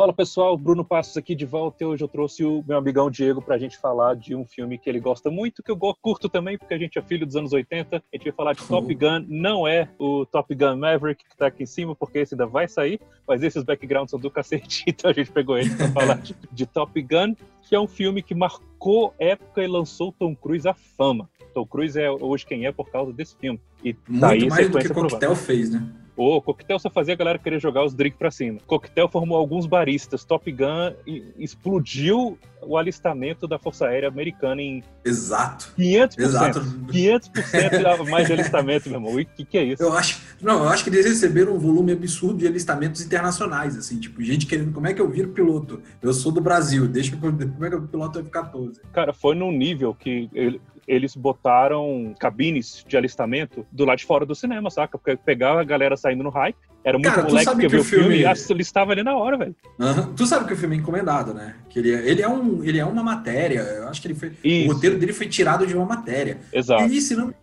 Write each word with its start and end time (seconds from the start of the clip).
Fala 0.00 0.14
pessoal, 0.14 0.56
Bruno 0.56 0.82
Passos 0.82 1.14
aqui 1.18 1.34
de 1.34 1.44
volta 1.44 1.84
e 1.84 1.86
hoje 1.86 2.02
eu 2.02 2.08
trouxe 2.08 2.42
o 2.42 2.64
meu 2.66 2.78
amigão 2.78 3.10
Diego 3.10 3.42
pra 3.42 3.58
gente 3.58 3.76
falar 3.76 4.16
de 4.16 4.34
um 4.34 4.46
filme 4.46 4.78
que 4.78 4.88
ele 4.88 4.98
gosta 4.98 5.30
muito, 5.30 5.62
que 5.62 5.70
eu 5.70 5.76
curto 5.76 6.26
também, 6.26 6.56
porque 6.56 6.72
a 6.72 6.78
gente 6.78 6.98
é 6.98 7.02
filho 7.02 7.26
dos 7.26 7.36
anos 7.36 7.52
80. 7.52 7.96
A 7.96 8.16
gente 8.16 8.24
vai 8.24 8.32
falar 8.32 8.54
de 8.54 8.66
Top 8.66 8.94
Gun, 8.94 9.26
não 9.28 9.68
é 9.68 9.90
o 9.98 10.24
Top 10.24 10.54
Gun 10.54 10.76
Maverick 10.76 11.22
que 11.28 11.36
tá 11.36 11.48
aqui 11.48 11.64
em 11.64 11.66
cima, 11.66 11.94
porque 11.94 12.20
esse 12.20 12.32
ainda 12.32 12.46
vai 12.46 12.66
sair, 12.66 12.98
mas 13.28 13.42
esses 13.42 13.62
backgrounds 13.62 14.10
são 14.12 14.18
do 14.18 14.30
cacete, 14.30 14.84
então 14.88 15.10
a 15.10 15.12
gente 15.12 15.30
pegou 15.30 15.58
ele 15.58 15.68
pra 15.68 15.88
falar 15.88 16.14
de, 16.14 16.34
de 16.50 16.64
Top 16.64 16.98
Gun, 17.02 17.34
que 17.68 17.74
é 17.74 17.78
um 17.78 17.86
filme 17.86 18.22
que 18.22 18.34
marcou 18.34 19.12
época 19.18 19.62
e 19.62 19.66
lançou 19.66 20.12
Tom 20.12 20.34
Cruise 20.34 20.66
à 20.66 20.72
fama. 20.72 21.28
Tom 21.52 21.66
Cruise 21.66 22.00
é 22.00 22.10
hoje 22.10 22.46
quem 22.46 22.64
é 22.64 22.72
por 22.72 22.88
causa 22.90 23.12
desse 23.12 23.36
filme. 23.36 23.60
E 23.84 23.94
Muito 24.08 24.20
tá 24.22 24.30
aí 24.30 24.48
mais 24.48 24.66
do 24.66 24.78
que 24.78 24.86
o 24.86 24.94
Coquetel 24.94 25.36
fez, 25.36 25.70
né? 25.70 25.86
O 26.22 26.42
coquetel 26.42 26.78
só 26.78 26.90
fazia 26.90 27.14
a 27.14 27.16
galera 27.16 27.38
querer 27.38 27.58
jogar 27.58 27.82
os 27.82 27.94
drinks 27.94 28.18
pra 28.18 28.30
cima. 28.30 28.58
coquetel 28.66 29.08
formou 29.08 29.38
alguns 29.38 29.64
baristas. 29.64 30.22
Top 30.22 30.52
Gun 30.52 30.92
explodiu 31.38 32.38
o 32.62 32.76
alistamento 32.76 33.48
da 33.48 33.58
Força 33.58 33.86
Aérea 33.86 34.08
Americana 34.08 34.60
em. 34.60 34.82
Exato. 35.02 35.72
500%. 35.78 36.18
Exato. 36.18 36.60
500% 36.60 38.08
mais 38.10 38.26
de 38.26 38.34
alistamento, 38.34 38.90
meu 38.90 38.98
irmão. 38.98 39.14
O 39.14 39.24
que, 39.24 39.46
que 39.46 39.56
é 39.56 39.64
isso? 39.64 39.82
Eu 39.82 39.94
acho, 39.94 40.20
não, 40.42 40.64
eu 40.64 40.68
acho 40.68 40.84
que 40.84 40.90
eles 40.90 41.06
receberam 41.06 41.54
um 41.54 41.58
volume 41.58 41.92
absurdo 41.92 42.38
de 42.38 42.46
alistamentos 42.46 43.00
internacionais, 43.00 43.76
assim, 43.76 43.98
tipo, 43.98 44.22
gente 44.22 44.44
querendo. 44.44 44.72
Como 44.72 44.86
é 44.86 44.92
que 44.92 45.00
eu 45.00 45.08
viro 45.08 45.30
piloto? 45.30 45.80
Eu 46.02 46.12
sou 46.12 46.30
do 46.30 46.40
Brasil, 46.40 46.86
deixa 46.86 47.14
eu. 47.14 47.20
Como 47.50 47.64
é 47.64 47.70
que 47.70 47.76
o 47.76 47.88
piloto 47.88 48.18
F-14? 48.18 48.80
Cara, 48.92 49.14
foi 49.14 49.34
num 49.34 49.52
nível 49.52 49.94
que 49.94 50.28
ele, 50.34 50.60
eles 50.86 51.14
botaram 51.14 52.14
cabines 52.18 52.84
de 52.86 52.96
alistamento 52.96 53.66
do 53.70 53.84
lado 53.84 53.98
de 53.98 54.04
fora 54.06 54.26
do 54.26 54.34
cinema, 54.34 54.70
saca? 54.70 54.98
Porque 54.98 55.16
pegava 55.16 55.60
a 55.60 55.64
galera 55.64 55.96
saindo 55.96 56.22
no 56.22 56.30
hype, 56.30 56.56
era 56.82 56.98
muito 56.98 57.14
Cara, 57.14 57.28
moleque 57.28 57.50
que, 57.50 57.56
que 57.56 57.68
viu 57.68 57.80
o 57.80 57.84
filme, 57.84 58.04
filme 58.16 58.24
e 58.24 58.52
ele 58.52 58.62
estava 58.62 58.92
ali 58.92 59.02
na 59.02 59.16
hora, 59.16 59.36
velho. 59.36 59.56
Uhum. 59.78 60.14
Tu 60.14 60.26
sabe 60.26 60.46
que 60.46 60.54
o 60.54 60.56
filme 60.56 60.76
é 60.76 60.78
encomendado, 60.78 61.34
né? 61.34 61.56
Que 61.68 61.78
ele 61.78 61.92
é, 61.92 62.08
ele 62.08 62.22
é, 62.22 62.28
um, 62.28 62.64
ele 62.64 62.78
é 62.78 62.84
uma 62.84 63.02
matéria, 63.02 63.60
eu 63.60 63.88
acho 63.88 64.00
que 64.00 64.08
ele 64.08 64.14
foi... 64.14 64.32
Isso. 64.42 64.70
O 64.70 64.74
roteiro 64.74 64.98
dele 64.98 65.12
foi 65.12 65.28
tirado 65.28 65.66
de 65.66 65.76
uma 65.76 65.86
matéria. 65.86 66.38
Exato. 66.52 66.84
E 66.84 67.00
se 67.00 67.14
não, 67.14 67.34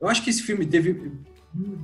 eu 0.00 0.08
acho 0.08 0.22
que 0.22 0.30
esse 0.30 0.42
filme 0.42 0.64
teve... 0.66 1.12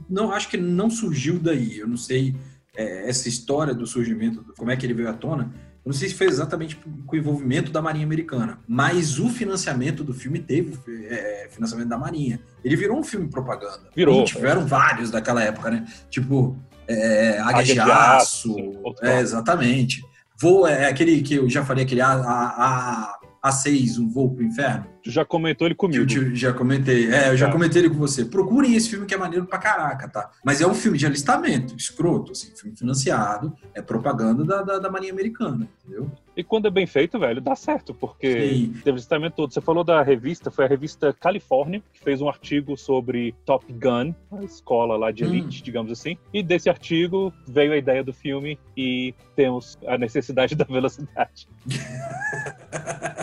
Não, 0.09 0.33
acho 0.33 0.49
que 0.49 0.57
não 0.57 0.91
surgiu 0.91 1.39
daí, 1.39 1.79
eu 1.79 1.87
não 1.87 1.97
sei 1.97 2.35
é, 2.77 3.09
essa 3.09 3.29
história 3.29 3.75
do 3.75 3.87
surgimento, 3.87 4.45
como 4.57 4.71
é 4.71 4.77
que 4.77 4.87
ele 4.87 4.95
veio 4.95 5.09
à 5.09 5.13
tona, 5.13 5.53
não 5.91 5.95
sei 5.95 6.09
se 6.09 6.15
foi 6.15 6.29
exatamente 6.29 6.77
com 6.77 7.17
o 7.17 7.19
envolvimento 7.19 7.73
da 7.73 7.83
Marinha 7.83 8.07
Americana, 8.07 8.61
mas 8.67 9.19
o 9.19 9.29
financiamento 9.29 10.05
do 10.05 10.15
filme 10.15 10.39
teve 10.39 10.79
é, 11.09 11.49
financiamento 11.51 11.89
da 11.89 11.99
Marinha. 11.99 12.41
Ele 12.65 12.77
virou 12.77 12.97
um 12.97 13.03
filme 13.03 13.29
propaganda. 13.29 13.91
Virou. 13.95 14.23
E 14.23 14.25
tiveram 14.25 14.65
vários 14.65 15.11
daquela 15.11 15.43
época, 15.43 15.69
né? 15.69 15.85
Tipo, 16.09 16.57
é, 16.87 17.41
Águia, 17.41 17.75
de 17.75 17.81
Aço. 17.81 18.55
é, 19.03 19.19
exatamente. 19.19 20.01
Voo, 20.41 20.65
é 20.65 20.87
aquele 20.87 21.23
que 21.23 21.35
eu 21.35 21.51
já 21.51 21.65
falei, 21.65 21.85
aquele 21.85 22.01
A, 22.01 22.13
a, 22.13 22.15
a, 22.15 23.20
A6, 23.45 23.99
Um 23.99 24.09
Voo 24.09 24.35
pro 24.35 24.45
Inferno. 24.45 24.87
Tu 25.03 25.11
já 25.11 25.25
comentou 25.25 25.67
ele 25.67 25.75
comigo. 25.75 26.03
Eu, 26.03 26.35
já 26.35 26.53
comentei. 26.53 27.11
É, 27.11 27.31
eu 27.31 27.37
já 27.37 27.47
tá. 27.47 27.53
comentei 27.53 27.83
ele 27.83 27.89
com 27.89 27.97
você. 27.97 28.25
Procurem 28.25 28.75
esse 28.75 28.91
filme 28.91 29.07
que 29.07 29.15
é 29.15 29.17
maneiro 29.17 29.47
pra 29.47 29.59
caraca, 29.59 30.09
tá? 30.09 30.31
Mas 30.45 30.61
é 30.61 30.67
um 30.67 30.75
filme 30.75 30.99
de 30.99 31.07
alistamento, 31.07 31.75
escroto, 31.75 32.33
assim, 32.33 32.55
filme 32.55 32.77
financiado, 32.77 33.55
é 33.75 33.81
propaganda 33.81 34.45
da, 34.45 34.63
da, 34.63 34.79
da 34.79 34.91
Marinha 34.91 35.13
Americana, 35.13 35.69
entendeu? 35.83 36.11
E 36.37 36.45
quando 36.45 36.69
é 36.69 36.71
bem 36.71 36.87
feito, 36.87 37.19
velho, 37.19 37.41
dá 37.41 37.57
certo, 37.57 37.93
porque 37.93 38.51
Sim. 38.51 38.73
teve 38.85 38.91
alistamento 38.91 39.37
todo. 39.37 39.53
Você 39.53 39.61
falou 39.61 39.83
da 39.83 40.03
revista, 40.03 40.51
foi 40.51 40.65
a 40.65 40.69
revista 40.69 41.13
California, 41.13 41.83
que 41.93 42.01
fez 42.01 42.21
um 42.21 42.29
artigo 42.29 42.77
sobre 42.77 43.35
Top 43.45 43.65
Gun, 43.73 44.15
a 44.33 44.45
escola 44.45 44.97
lá 44.97 45.11
de 45.11 45.25
elite, 45.25 45.61
hum. 45.61 45.65
digamos 45.65 45.91
assim. 45.91 46.17
E 46.33 46.43
desse 46.43 46.69
artigo 46.69 47.33
veio 47.49 47.73
a 47.73 47.77
ideia 47.77 48.05
do 48.05 48.13
filme 48.13 48.59
e 48.77 49.15
temos 49.35 49.79
a 49.87 49.99
necessidade 49.99 50.55
da 50.57 50.65
velocidade. 50.65 51.49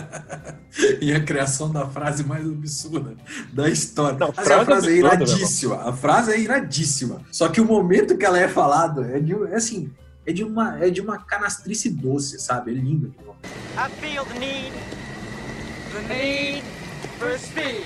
e 1.00 1.12
a 1.12 1.22
criação 1.22 1.70
da 1.70 1.86
frase 1.86 2.24
mais 2.24 2.46
absurda 2.46 3.16
da 3.52 3.68
história. 3.68 4.18
Não, 4.18 4.32
frase 4.32 4.52
a 4.52 4.64
frase 4.64 4.88
é, 4.88 4.92
é 4.92 4.96
iradíssima. 4.96 5.76
A 5.76 5.92
frase 5.92 6.32
é 6.32 6.40
iradíssima. 6.40 7.22
Só 7.30 7.48
que 7.48 7.60
o 7.60 7.64
momento 7.64 8.16
que 8.16 8.24
ela 8.24 8.38
é 8.38 8.48
falada 8.48 9.06
é 9.06 9.20
de 9.20 9.34
é 9.34 9.56
assim, 9.56 9.90
é 10.26 10.32
de 10.32 10.44
uma 10.44 10.78
é 10.82 10.90
de 10.90 11.00
uma 11.00 11.18
canastrice 11.18 11.90
doce, 11.90 12.38
sabe? 12.38 12.72
É 12.72 12.74
lindo. 12.74 13.14
I 13.76 13.90
feel 14.00 14.24
the 14.24 14.38
need, 14.38 14.72
the 15.92 16.14
need 16.14 16.64
for 17.18 17.38
speed. 17.38 17.84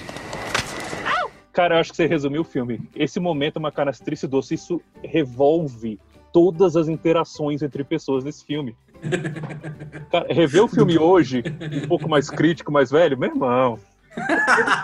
Cara, 1.52 1.74
eu 1.74 1.80
acho 1.80 1.90
que 1.90 1.96
você 1.96 2.06
resumiu 2.06 2.40
o 2.40 2.44
filme. 2.44 2.80
Esse 2.96 3.20
momento 3.20 3.56
é 3.56 3.58
uma 3.58 3.70
canastrice 3.70 4.26
doce, 4.26 4.54
isso 4.54 4.80
revolve 5.02 6.00
todas 6.32 6.76
as 6.76 6.88
interações 6.88 7.60
entre 7.60 7.84
pessoas 7.84 8.24
nesse 8.24 8.42
filme. 8.42 8.74
Cara, 10.10 10.26
rever 10.32 10.64
o 10.64 10.68
filme 10.68 10.98
hoje, 10.98 11.42
um 11.84 11.88
pouco 11.88 12.08
mais 12.08 12.30
crítico, 12.30 12.72
mais 12.72 12.90
velho, 12.90 13.18
meu 13.18 13.30
irmão. 13.30 13.78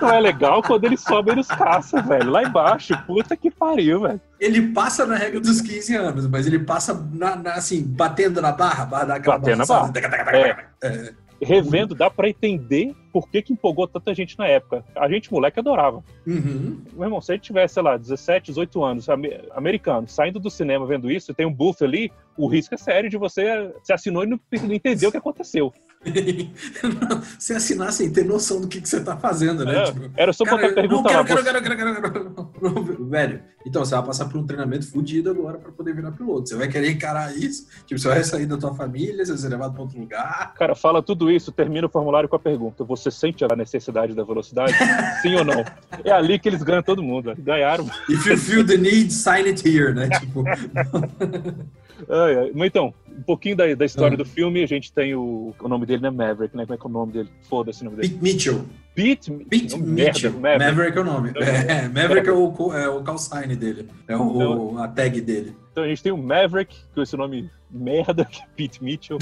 Não 0.00 0.10
é 0.10 0.20
legal 0.20 0.62
quando 0.62 0.84
ele 0.84 0.96
sobe 0.96 1.34
nos 1.34 1.48
caça, 1.48 2.00
velho. 2.00 2.30
Lá 2.30 2.42
embaixo, 2.42 2.94
puta 3.06 3.36
que 3.36 3.50
pariu, 3.50 4.00
velho. 4.00 4.20
Ele 4.40 4.68
passa 4.68 5.06
na 5.06 5.16
regra 5.16 5.38
dos 5.40 5.60
15 5.60 5.94
anos, 5.96 6.26
mas 6.26 6.46
ele 6.46 6.60
passa 6.60 6.94
na, 7.12 7.36
na, 7.36 7.52
assim, 7.52 7.82
batendo 7.82 8.40
na 8.40 8.52
barra, 8.52 8.86
barra 8.86 9.18
batendo 9.18 9.58
na 9.58 9.66
barra. 9.66 9.92
É. 10.32 10.56
É 10.82 11.12
revendo, 11.40 11.94
dá 11.94 12.10
para 12.10 12.28
entender 12.28 12.94
por 13.12 13.28
que, 13.28 13.42
que 13.42 13.52
empolgou 13.52 13.86
tanta 13.86 14.14
gente 14.14 14.38
na 14.38 14.46
época. 14.46 14.84
A 14.94 15.08
gente, 15.08 15.32
moleque, 15.32 15.58
adorava. 15.58 16.02
Uhum. 16.26 16.80
Meu 16.92 17.04
irmão, 17.04 17.20
se 17.20 17.32
a 17.32 17.34
gente 17.34 17.44
tivesse, 17.44 17.74
sei 17.74 17.82
lá, 17.82 17.96
17, 17.96 18.46
18 18.46 18.84
anos, 18.84 19.06
americano, 19.54 20.08
saindo 20.08 20.38
do 20.38 20.50
cinema 20.50 20.86
vendo 20.86 21.10
isso, 21.10 21.30
e 21.30 21.34
tem 21.34 21.46
um 21.46 21.52
buff 21.52 21.82
ali, 21.82 22.12
o 22.36 22.46
risco 22.46 22.74
é 22.74 22.78
sério 22.78 23.10
de 23.10 23.16
você 23.16 23.72
se 23.82 23.92
assinou 23.92 24.24
e 24.24 24.26
não, 24.26 24.40
não 24.62 24.72
entender 24.72 25.06
o 25.06 25.10
que 25.10 25.16
aconteceu. 25.16 25.72
você 27.38 27.54
assinar 27.54 27.92
sem 27.92 28.12
ter 28.12 28.24
noção 28.24 28.60
do 28.60 28.68
que, 28.68 28.80
que 28.80 28.88
você 28.88 29.02
tá 29.02 29.16
fazendo, 29.16 29.64
né? 29.64 29.82
É, 29.82 29.84
tipo, 29.84 30.10
era 30.16 30.32
só 30.32 30.44
botar 30.44 30.72
pergunta 30.72 31.10
lá. 31.10 31.24
Quero, 31.24 31.42
quero, 31.42 31.62
quero, 31.62 31.76
quero, 31.76 33.08
Velho, 33.08 33.42
então 33.66 33.84
você 33.84 33.94
vai 33.96 34.04
passar 34.04 34.26
por 34.26 34.38
um 34.38 34.46
treinamento 34.46 34.88
fudido 34.88 35.30
agora 35.30 35.58
para 35.58 35.72
poder 35.72 35.94
virar 35.94 36.12
piloto. 36.12 36.48
Você 36.48 36.56
vai 36.56 36.68
querer 36.68 36.92
encarar 36.92 37.36
isso? 37.36 37.66
Tipo, 37.84 38.00
você 38.00 38.08
vai 38.08 38.22
sair 38.22 38.46
da 38.46 38.56
tua 38.56 38.74
família, 38.74 39.24
você 39.24 39.32
vai 39.32 39.40
ser 39.40 39.48
levado 39.48 39.72
para 39.72 39.82
outro 39.82 39.98
lugar. 39.98 40.54
Cara, 40.54 40.74
fala 40.76 41.02
tudo 41.02 41.30
isso, 41.30 41.50
termina 41.50 41.86
o 41.86 41.90
formulário 41.90 42.28
com 42.28 42.36
a 42.36 42.40
pergunta: 42.40 42.84
você 42.84 42.97
sente 43.10 43.44
a 43.44 43.56
necessidade 43.56 44.14
da 44.14 44.24
velocidade? 44.24 44.72
Sim 45.22 45.36
ou 45.36 45.44
não? 45.44 45.64
É 46.04 46.10
ali 46.10 46.38
que 46.38 46.48
eles 46.48 46.62
ganham 46.62 46.82
todo 46.82 47.02
mundo. 47.02 47.34
Ganharam. 47.38 47.88
If 48.08 48.26
you 48.26 48.36
feel 48.36 48.66
the 48.66 48.76
need, 48.76 49.12
sign 49.12 49.48
it 49.48 49.66
here, 49.66 49.94
né? 49.94 50.08
Tipo. 50.18 50.44
ai. 52.08 52.52
Então, 52.66 52.92
um 53.18 53.22
pouquinho 53.22 53.56
da, 53.56 53.74
da 53.74 53.84
história 53.84 54.14
ah. 54.14 54.18
do 54.18 54.24
filme, 54.24 54.62
a 54.62 54.66
gente 54.66 54.92
tem 54.92 55.14
o, 55.14 55.54
o 55.60 55.68
nome 55.68 55.86
dele, 55.86 56.02
né? 56.02 56.10
Maverick, 56.10 56.56
né? 56.56 56.64
Como 56.64 56.74
é 56.74 56.76
que 56.76 56.86
é 56.86 56.88
o 56.88 56.92
nome 56.92 57.12
dele? 57.12 57.28
Foda-se 57.48 57.82
o 57.82 57.84
nome 57.86 57.96
dele. 57.96 58.08
Pete 58.08 58.22
Mitchell. 58.22 58.64
Pete, 58.94 59.30
Pete 59.30 59.78
Mitchell. 59.80 60.32
Maverick. 60.32 60.64
Maverick 60.64 60.98
é 60.98 61.00
o 61.00 61.04
nome. 61.04 61.32
É, 61.36 61.88
Maverick 61.88 62.28
é 62.28 62.32
o, 62.32 62.72
é 62.72 62.88
o 62.88 63.02
call 63.02 63.18
sign 63.18 63.54
dele. 63.56 63.88
É 64.06 64.16
o, 64.16 64.34
então, 64.34 64.82
a 64.82 64.88
tag 64.88 65.20
dele. 65.20 65.56
Então 65.72 65.84
a 65.84 65.88
gente 65.88 66.02
tem 66.02 66.12
o 66.12 66.18
Maverick, 66.18 66.76
com 66.94 67.02
esse 67.02 67.16
nome 67.16 67.50
merda, 67.70 68.24
que 68.30 68.40
é 68.40 68.44
Pete 68.56 68.82
Mitchell. 68.82 69.18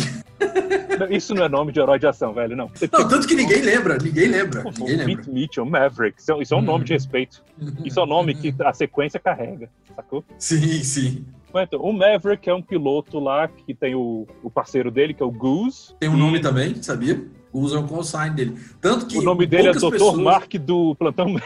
Isso 1.10 1.34
não 1.34 1.44
é 1.44 1.48
nome 1.48 1.72
de 1.72 1.80
herói 1.80 1.98
de 1.98 2.06
ação, 2.06 2.32
velho, 2.32 2.56
não. 2.56 2.70
Não, 2.92 3.08
tanto 3.08 3.26
que 3.26 3.34
ninguém 3.34 3.62
lembra, 3.62 3.98
ninguém 3.98 4.28
lembra. 4.28 4.64
Ninguém 4.64 4.96
lembra. 4.96 5.16
Pete 5.16 5.30
Mitchell, 5.30 5.64
Maverick, 5.66 6.20
isso 6.20 6.32
é, 6.32 6.42
isso 6.42 6.54
é 6.54 6.56
um 6.56 6.62
nome 6.62 6.84
de 6.84 6.92
respeito. 6.92 7.42
Isso 7.84 7.98
é 8.00 8.02
um 8.02 8.06
nome 8.06 8.34
que 8.34 8.54
a 8.60 8.72
sequência 8.72 9.20
carrega, 9.20 9.68
sacou? 9.94 10.24
Sim, 10.38 10.82
sim. 10.82 11.24
Então, 11.54 11.80
o 11.80 11.92
Maverick 11.92 12.48
é 12.50 12.54
um 12.54 12.60
piloto 12.60 13.18
lá 13.18 13.48
que 13.48 13.72
tem 13.72 13.94
o, 13.94 14.26
o 14.42 14.50
parceiro 14.50 14.90
dele, 14.90 15.14
que 15.14 15.22
é 15.22 15.26
o 15.26 15.30
Goose. 15.30 15.94
Tem 15.98 16.08
um 16.08 16.16
nome 16.16 16.40
também, 16.40 16.82
sabia? 16.82 17.24
Goose 17.52 17.74
é 17.74 17.78
o 17.78 17.84
call 17.84 18.04
sign 18.04 18.34
dele. 18.34 18.58
Tanto 18.80 19.06
que. 19.06 19.16
O 19.16 19.22
nome 19.22 19.46
dele 19.46 19.68
é 19.68 19.72
Dr. 19.72 19.90
Pessoas... 19.90 20.18
Mark 20.18 20.52
do 20.54 20.94
Plantão 20.96 21.34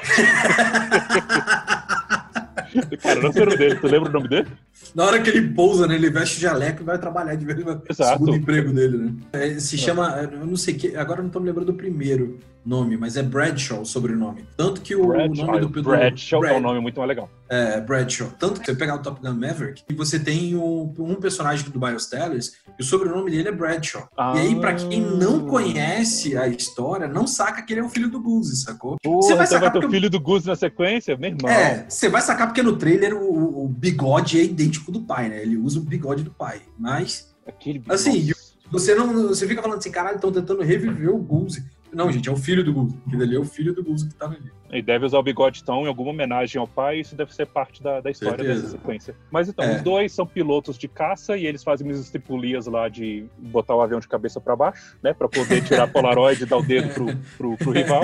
Cara, 3.03 3.21
não 3.21 3.33
sei 3.33 3.43
o 3.43 3.47
nome 3.47 3.57
dele. 3.59 3.75
Tu 3.77 3.87
lembra 3.87 4.09
o 4.09 4.13
nome 4.13 4.29
dele? 4.29 4.49
Na 4.95 5.05
hora 5.05 5.21
que 5.21 5.31
ele 5.31 5.49
pousa, 5.49 5.87
né? 5.87 5.95
Ele 5.95 6.11
veste 6.11 6.41
jaleco 6.41 6.83
e 6.83 6.85
vai 6.85 6.99
trabalhar 6.99 7.35
de 7.35 7.45
vez 7.45 7.59
em 7.59 7.95
segundo 7.95 8.35
emprego 8.35 8.73
dele, 8.73 8.97
né? 8.99 9.15
É, 9.33 9.59
se 9.59 9.77
chama, 9.77 10.29
eu 10.33 10.47
não 10.47 10.57
sei 10.57 10.75
que, 10.75 10.97
agora 10.97 11.23
não 11.23 11.31
tô 11.31 11.41
me 11.41 11.47
lembrando 11.47 11.67
do 11.67 11.75
primeiro 11.75 12.39
nome, 12.65 12.97
mas 12.97 13.17
é 13.17 13.23
Bradshaw 13.23 13.81
o 13.81 13.87
sobrenome. 13.87 14.45
Tanto 14.57 14.81
que 14.81 14.95
o, 14.95 15.07
Bradshaw, 15.07 15.47
nome 15.47 15.61
do 15.61 15.71
Pedro 15.71 15.91
Bradshaw 15.91 16.41
Brad, 16.41 16.53
é 16.53 16.57
um 16.57 16.61
nome 16.61 16.81
muito 16.81 16.99
mais 16.99 17.09
legal. 17.09 17.31
É, 17.49 17.81
Bradshaw. 17.81 18.29
Tanto 18.39 18.61
que 18.61 18.67
você 18.67 18.75
pegar 18.75 18.97
o 18.97 19.03
Top 19.03 19.21
Gun 19.21 19.35
Maverick 19.35 19.83
e 19.89 19.95
você 19.95 20.19
tem 20.19 20.57
um, 20.57 20.95
um 20.99 21.15
personagem 21.17 21.69
do 21.69 21.81
Miles 21.81 22.07
Tellers 22.07 22.53
e 22.79 22.83
o 22.83 22.85
sobrenome 22.85 23.31
dele 23.31 23.49
é 23.49 23.53
Bradshaw. 23.53 24.09
Ah. 24.17 24.35
E 24.37 24.41
aí, 24.41 24.61
pra 24.61 24.75
quem 24.75 25.01
não 25.01 25.47
conhece 25.47 26.37
a 26.37 26.47
história, 26.49 27.09
não 27.09 27.27
saca 27.27 27.63
que 27.63 27.73
ele 27.73 27.81
é 27.81 27.85
o 27.85 27.89
filho 27.89 28.11
do 28.11 28.21
Goose, 28.21 28.57
sacou? 28.57 28.97
Pô, 29.03 29.23
você 29.23 29.35
vai 29.35 29.47
então 29.47 29.59
sacar 29.59 29.73
vai 29.73 29.81
ter 29.81 29.87
o 29.87 29.91
filho 29.91 30.11
do 30.11 30.21
Goose 30.21 30.47
na 30.47 30.57
sequência? 30.57 31.17
Meu 31.17 31.31
irmão. 31.31 31.51
É, 31.51 31.87
você 31.89 32.09
vai 32.09 32.23
sacar 32.23 32.47
porque 32.47 32.63
no 32.63 32.77
trailer 32.77 33.15
o, 33.15 33.65
o 33.65 33.69
bigode 33.69 34.39
é 34.39 34.45
idêntico 34.45 34.93
do 34.93 35.01
pai, 35.01 35.29
né? 35.29 35.43
Ele 35.43 35.57
usa 35.57 35.79
o 35.79 35.83
bigode 35.83 36.23
do 36.23 36.31
pai. 36.31 36.61
Mas, 36.79 37.35
Aquele 37.47 37.83
assim, 37.89 38.31
você 38.71 38.95
não 38.95 39.29
você 39.29 39.47
fica 39.47 39.61
falando 39.61 39.79
assim, 39.79 39.91
caralho, 39.91 40.17
estão 40.17 40.31
tentando 40.31 40.63
reviver 40.63 41.11
o 41.11 41.19
Goose. 41.19 41.65
Não, 41.93 42.11
gente, 42.11 42.29
é 42.29 42.33
o 42.33 42.37
filho 42.37 42.63
do 42.65 42.73
Gus. 42.73 42.95
Aquele 43.07 43.23
ali 43.25 43.37
é 43.37 43.39
o 43.39 43.45
filho 43.45 43.75
do 43.75 43.83
Gus 43.83 44.05
que 44.05 44.15
tá 44.15 44.27
ali. 44.27 44.39
E 44.73 44.81
deve 44.81 45.05
usar 45.05 45.19
o 45.19 45.23
bigode 45.23 45.61
então 45.63 45.83
em 45.83 45.89
alguma 45.89 46.11
homenagem 46.11 46.61
ao 46.61 46.67
pai, 46.67 47.01
isso 47.01 47.17
deve 47.17 47.35
ser 47.35 47.45
parte 47.47 47.83
da, 47.83 48.01
da 48.01 48.09
história 48.09 48.37
Certeza. 48.39 48.61
dessa 48.63 48.73
sequência. 48.77 49.17
Mas 49.29 49.49
então, 49.49 49.65
É. 49.65 49.77
os 49.77 49.83
dois 49.83 50.13
são 50.13 50.25
pilotos 50.25 50.79
de 50.79 50.87
caça 50.87 51.37
e 51.37 51.45
eles 51.45 51.65
fazem 51.65 51.85
umas 51.85 51.99
estripulias 51.99 52.67
lá 52.67 52.89
de 52.89 53.25
botar 53.37 53.75
o 53.75 53.81
avião 53.81 53.99
de 53.99 54.07
cabeça 54.07 54.41
pra 54.41 54.55
baixo, 54.55 54.97
né? 55.03 55.13
Pra 55.13 55.29
poder 55.29 55.65
tirar 55.65 55.89
Polaroid 55.93 56.41
e 56.43 56.47
dar 56.47 56.59
o 56.59 56.63
dedo 56.63 56.89
pro, 56.95 57.07
pro, 57.37 57.57
pro 57.57 57.73
rival. 57.73 58.03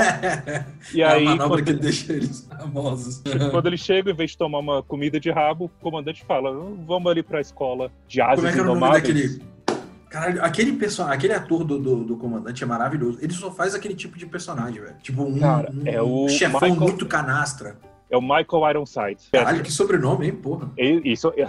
E 0.92 1.02
é 1.02 1.04
a 1.04 1.12
aí, 1.12 1.38
quando, 1.38 1.62
que 1.62 1.72
deixa 1.72 2.12
eles 2.12 2.48
famosos. 2.48 3.22
quando 3.52 3.66
ele 3.66 3.76
chega, 3.78 4.10
em 4.10 4.14
vez 4.14 4.32
de 4.32 4.38
tomar 4.38 4.58
uma 4.58 4.82
comida 4.82 5.20
de 5.20 5.30
rabo, 5.30 5.66
o 5.66 5.68
comandante 5.80 6.24
fala: 6.24 6.50
vamos 6.84 7.06
ali 7.10 7.22
pra 7.22 7.40
escola 7.40 7.92
de 8.08 8.20
asas 8.20 8.36
Como 8.38 8.48
é 8.48 8.52
que 8.52 8.58
era 8.58 8.70
o 8.72 8.74
nome 8.74 8.92
daquele. 8.92 9.55
Caralho, 10.16 10.42
aquele, 10.42 10.72
perso... 10.72 11.02
aquele 11.02 11.34
ator 11.34 11.62
do, 11.62 11.78
do, 11.78 12.02
do 12.02 12.16
comandante 12.16 12.62
é 12.64 12.66
maravilhoso. 12.66 13.18
Ele 13.20 13.34
só 13.34 13.50
faz 13.50 13.74
aquele 13.74 13.94
tipo 13.94 14.16
de 14.16 14.24
personagem, 14.24 14.80
velho. 14.80 14.96
Tipo, 15.02 15.24
um, 15.24 15.38
Cara, 15.38 15.70
um 15.70 15.82
é 15.86 16.00
o 16.00 16.26
chefão 16.26 16.58
Michael- 16.70 16.80
muito 16.80 17.04
canastra. 17.04 17.76
É 18.08 18.16
o 18.16 18.22
Michael 18.22 18.70
Ironside. 18.70 19.18
Caralho, 19.30 19.62
que 19.62 19.70
sobrenome, 19.70 20.26
hein, 20.26 20.32
porra. 20.36 20.70
Isso, 20.78 21.30
é, 21.36 21.44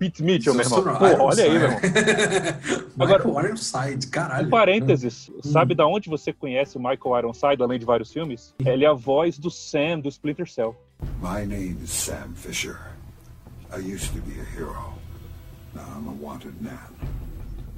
Pete 0.00 0.22
Mitchell, 0.24 0.52
meu 0.54 0.64
irmão. 0.64 0.82
Pô, 0.82 1.04
olha 1.24 1.44
aí, 1.44 1.50
meu 1.50 1.62
irmão. 1.62 1.78
Agora- 2.98 3.24
Michael 3.24 3.44
Ironside, 3.46 4.06
caralho. 4.08 4.46
Um 4.48 4.50
parênteses, 4.50 5.28
Hum. 5.32 5.38
sabe 5.44 5.76
da 5.76 5.86
onde 5.86 6.08
você 6.08 6.32
conhece 6.32 6.76
o 6.76 6.80
Michael 6.80 7.18
Ironside, 7.18 7.62
além 7.62 7.78
de 7.78 7.84
vários 7.84 8.12
filmes? 8.12 8.52
Ele 8.64 8.84
é 8.84 8.88
a 8.88 8.94
voz 8.94 9.38
do 9.38 9.48
Sam 9.50 10.00
do 10.00 10.08
Splinter 10.08 10.50
Cell. 10.50 10.74
My 11.22 11.46
name 11.46 11.76
is 11.84 11.90
Sam 11.90 12.30
Fisher. 12.34 12.78
I 13.72 13.76
used 13.78 14.12
to 14.12 14.20
be 14.22 14.40
a 14.40 14.44
hero. 14.58 14.94
Now 15.74 15.82
I'm 15.96 16.08
a 16.08 16.12
wanted 16.20 16.54
man. 16.60 16.78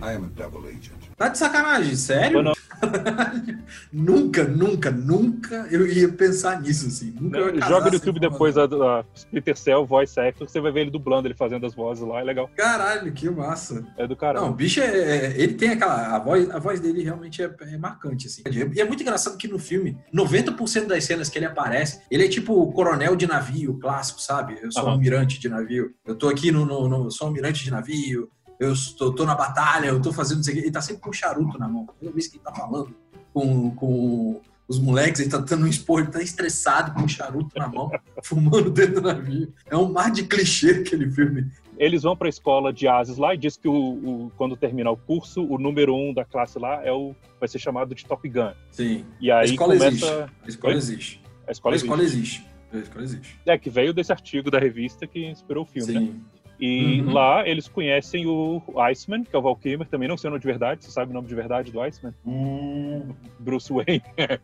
I 0.02 0.14
am 0.17 0.25
a 0.25 0.29
double 0.29 0.67
agent. 0.69 0.93
Tá 1.17 1.29
de 1.29 1.37
sacanagem, 1.37 1.94
sério? 1.97 2.43
Não. 2.43 2.52
nunca, 3.93 4.44
nunca, 4.44 4.91
nunca 4.91 5.67
eu 5.70 5.87
ia 5.87 6.08
pensar 6.08 6.61
nisso, 6.62 6.87
assim. 6.87 7.14
Nunca 7.20 7.52
casar 7.52 7.69
Joga 7.69 7.87
no 7.91 7.94
YouTube 7.94 8.17
informação. 8.17 8.31
depois 8.31 8.56
a, 8.56 8.64
a 9.00 9.05
Splinter 9.14 9.56
Cell 9.58 9.87
Voice 9.87 10.19
Actor, 10.19 10.49
você 10.49 10.61
vai 10.61 10.73
ver 10.73 10.81
ele 10.82 10.91
dublando, 10.91 11.29
ele 11.29 11.35
fazendo 11.35 11.67
as 11.67 11.75
vozes 11.75 12.02
lá, 12.06 12.20
é 12.20 12.25
legal. 12.25 12.49
Caralho, 12.56 13.12
que 13.12 13.29
massa. 13.29 13.85
É 13.99 14.06
do 14.06 14.17
Não, 14.35 14.49
o 14.50 14.55
bicho 14.55 14.81
é, 14.81 14.87
é- 14.87 15.35
Ele 15.41 15.55
tem 15.55 15.70
aquela. 15.70 16.17
A 16.17 16.19
voz, 16.19 16.49
a 16.50 16.58
voz 16.58 16.81
dele 16.81 17.03
realmente 17.03 17.43
é, 17.43 17.55
é 17.61 17.76
marcante, 17.76 18.26
assim. 18.26 18.43
E 18.75 18.81
é 18.81 18.85
muito 18.85 19.03
engraçado 19.03 19.37
que 19.37 19.46
no 19.49 19.58
filme, 19.58 19.99
90% 20.14 20.87
das 20.87 21.05
cenas 21.05 21.29
que 21.29 21.38
ele 21.38 21.46
aparece, 21.46 22.00
ele 22.11 22.25
é 22.25 22.29
tipo 22.29 22.55
o 22.55 22.73
coronel 22.73 23.14
de 23.14 23.26
navio 23.26 23.79
clássico, 23.79 24.20
sabe? 24.23 24.58
Eu 24.62 24.73
sou 24.73 24.82
um 24.82 24.87
Aham. 24.87 24.94
almirante 24.94 25.38
de 25.38 25.49
navio. 25.49 25.91
Eu 26.06 26.14
tô 26.14 26.29
aqui 26.29 26.50
no. 26.50 26.64
no, 26.64 26.88
no- 26.88 27.11
sou 27.11 27.26
um 27.26 27.31
almirante 27.31 27.62
de 27.62 27.70
navio. 27.70 28.31
Eu 28.61 28.73
estou, 28.75 29.12
tô 29.12 29.25
na 29.25 29.35
batalha, 29.35 29.87
eu 29.87 30.01
tô 30.03 30.12
fazendo 30.12 30.41
isso 30.43 30.51
aqui. 30.51 30.59
Ele 30.59 30.71
tá 30.71 30.83
sempre 30.83 31.01
com 31.01 31.09
um 31.11 31.12
charuto 31.15 31.59
na 31.59 31.67
mão. 31.67 31.87
Toda 31.99 32.12
vez 32.12 32.29
que 32.29 32.37
ele 32.37 32.45
tá 32.45 32.53
falando 32.55 32.95
com, 33.33 33.71
com 33.75 34.41
os 34.69 34.79
moleques, 34.79 35.19
ele 35.21 35.31
tá 35.31 35.39
dando 35.39 35.65
um 35.65 35.67
esporro, 35.67 36.01
ele 36.01 36.09
tá 36.11 36.21
estressado 36.23 36.93
com 36.93 37.01
um 37.01 37.09
charuto 37.09 37.59
na 37.59 37.67
mão, 37.67 37.91
fumando 38.23 38.71
dentro 38.71 38.97
do 38.97 39.01
navio. 39.01 39.53
É 39.67 39.77
um 39.77 39.91
mar 39.91 40.11
de 40.11 40.25
clichê 40.25 40.73
aquele 40.73 41.11
filme. 41.11 41.51
Eles 41.79 42.03
vão 42.03 42.15
pra 42.15 42.29
escola 42.29 42.71
de 42.71 42.87
Ases 42.87 43.17
lá 43.17 43.35
e 43.35 43.39
diz 43.39 43.57
que 43.57 43.67
o, 43.67 43.73
o- 43.73 44.33
quando 44.37 44.55
terminar 44.55 44.91
o 44.91 44.97
curso, 44.99 45.43
o 45.43 45.59
número 45.59 45.97
um 45.97 46.13
da 46.13 46.27
classe 46.27 46.59
lá 46.59 46.85
é 46.85 46.93
o, 46.93 47.15
vai 47.41 47.49
ser 47.49 47.59
chamado 47.59 47.95
de 47.95 48.05
Top 48.05 48.29
Gun. 48.29 48.53
Sim. 48.71 49.06
E 49.19 49.31
A 49.31 49.39
aí 49.39 49.47
escola 49.47 49.73
começa. 49.75 49.87
existe. 49.97 50.31
A 50.45 50.49
escola 50.49 50.75
existe. 50.75 51.23
A 51.47 51.49
A 51.49 51.53
escola, 51.53 51.77
escola 51.77 52.03
existe. 52.03 52.19
existe. 52.21 52.51
A 52.73 52.79
escola 52.79 53.05
existe. 53.05 53.41
É, 53.47 53.59
que 53.59 53.71
veio 53.71 53.95
desse 53.95 54.13
artigo 54.13 54.51
da 54.51 54.59
revista 54.59 55.06
que 55.06 55.25
inspirou 55.27 55.65
o 55.65 55.67
filme, 55.67 55.93
né? 55.95 56.13
E 56.61 57.01
Uhum. 57.01 57.12
lá 57.12 57.49
eles 57.49 57.67
conhecem 57.67 58.27
o 58.27 58.61
Iceman, 58.91 59.25
que 59.25 59.35
é 59.35 59.39
o 59.39 59.43
Val 59.43 59.57
Kilmer, 59.57 59.89
também 59.89 60.09
não 60.09 60.17
sei 60.19 60.29
o 60.29 60.33
nome 60.33 60.41
de 60.41 60.47
verdade, 60.47 60.85
você 60.85 60.91
sabe 60.91 61.11
o 61.11 61.15
nome 61.15 61.27
de 61.27 61.35
verdade 61.35 61.73
do 61.73 61.81
Iceman? 61.81 62.15
Hum. 62.27 63.09
Bruce 63.39 63.73
Wayne. 63.73 64.03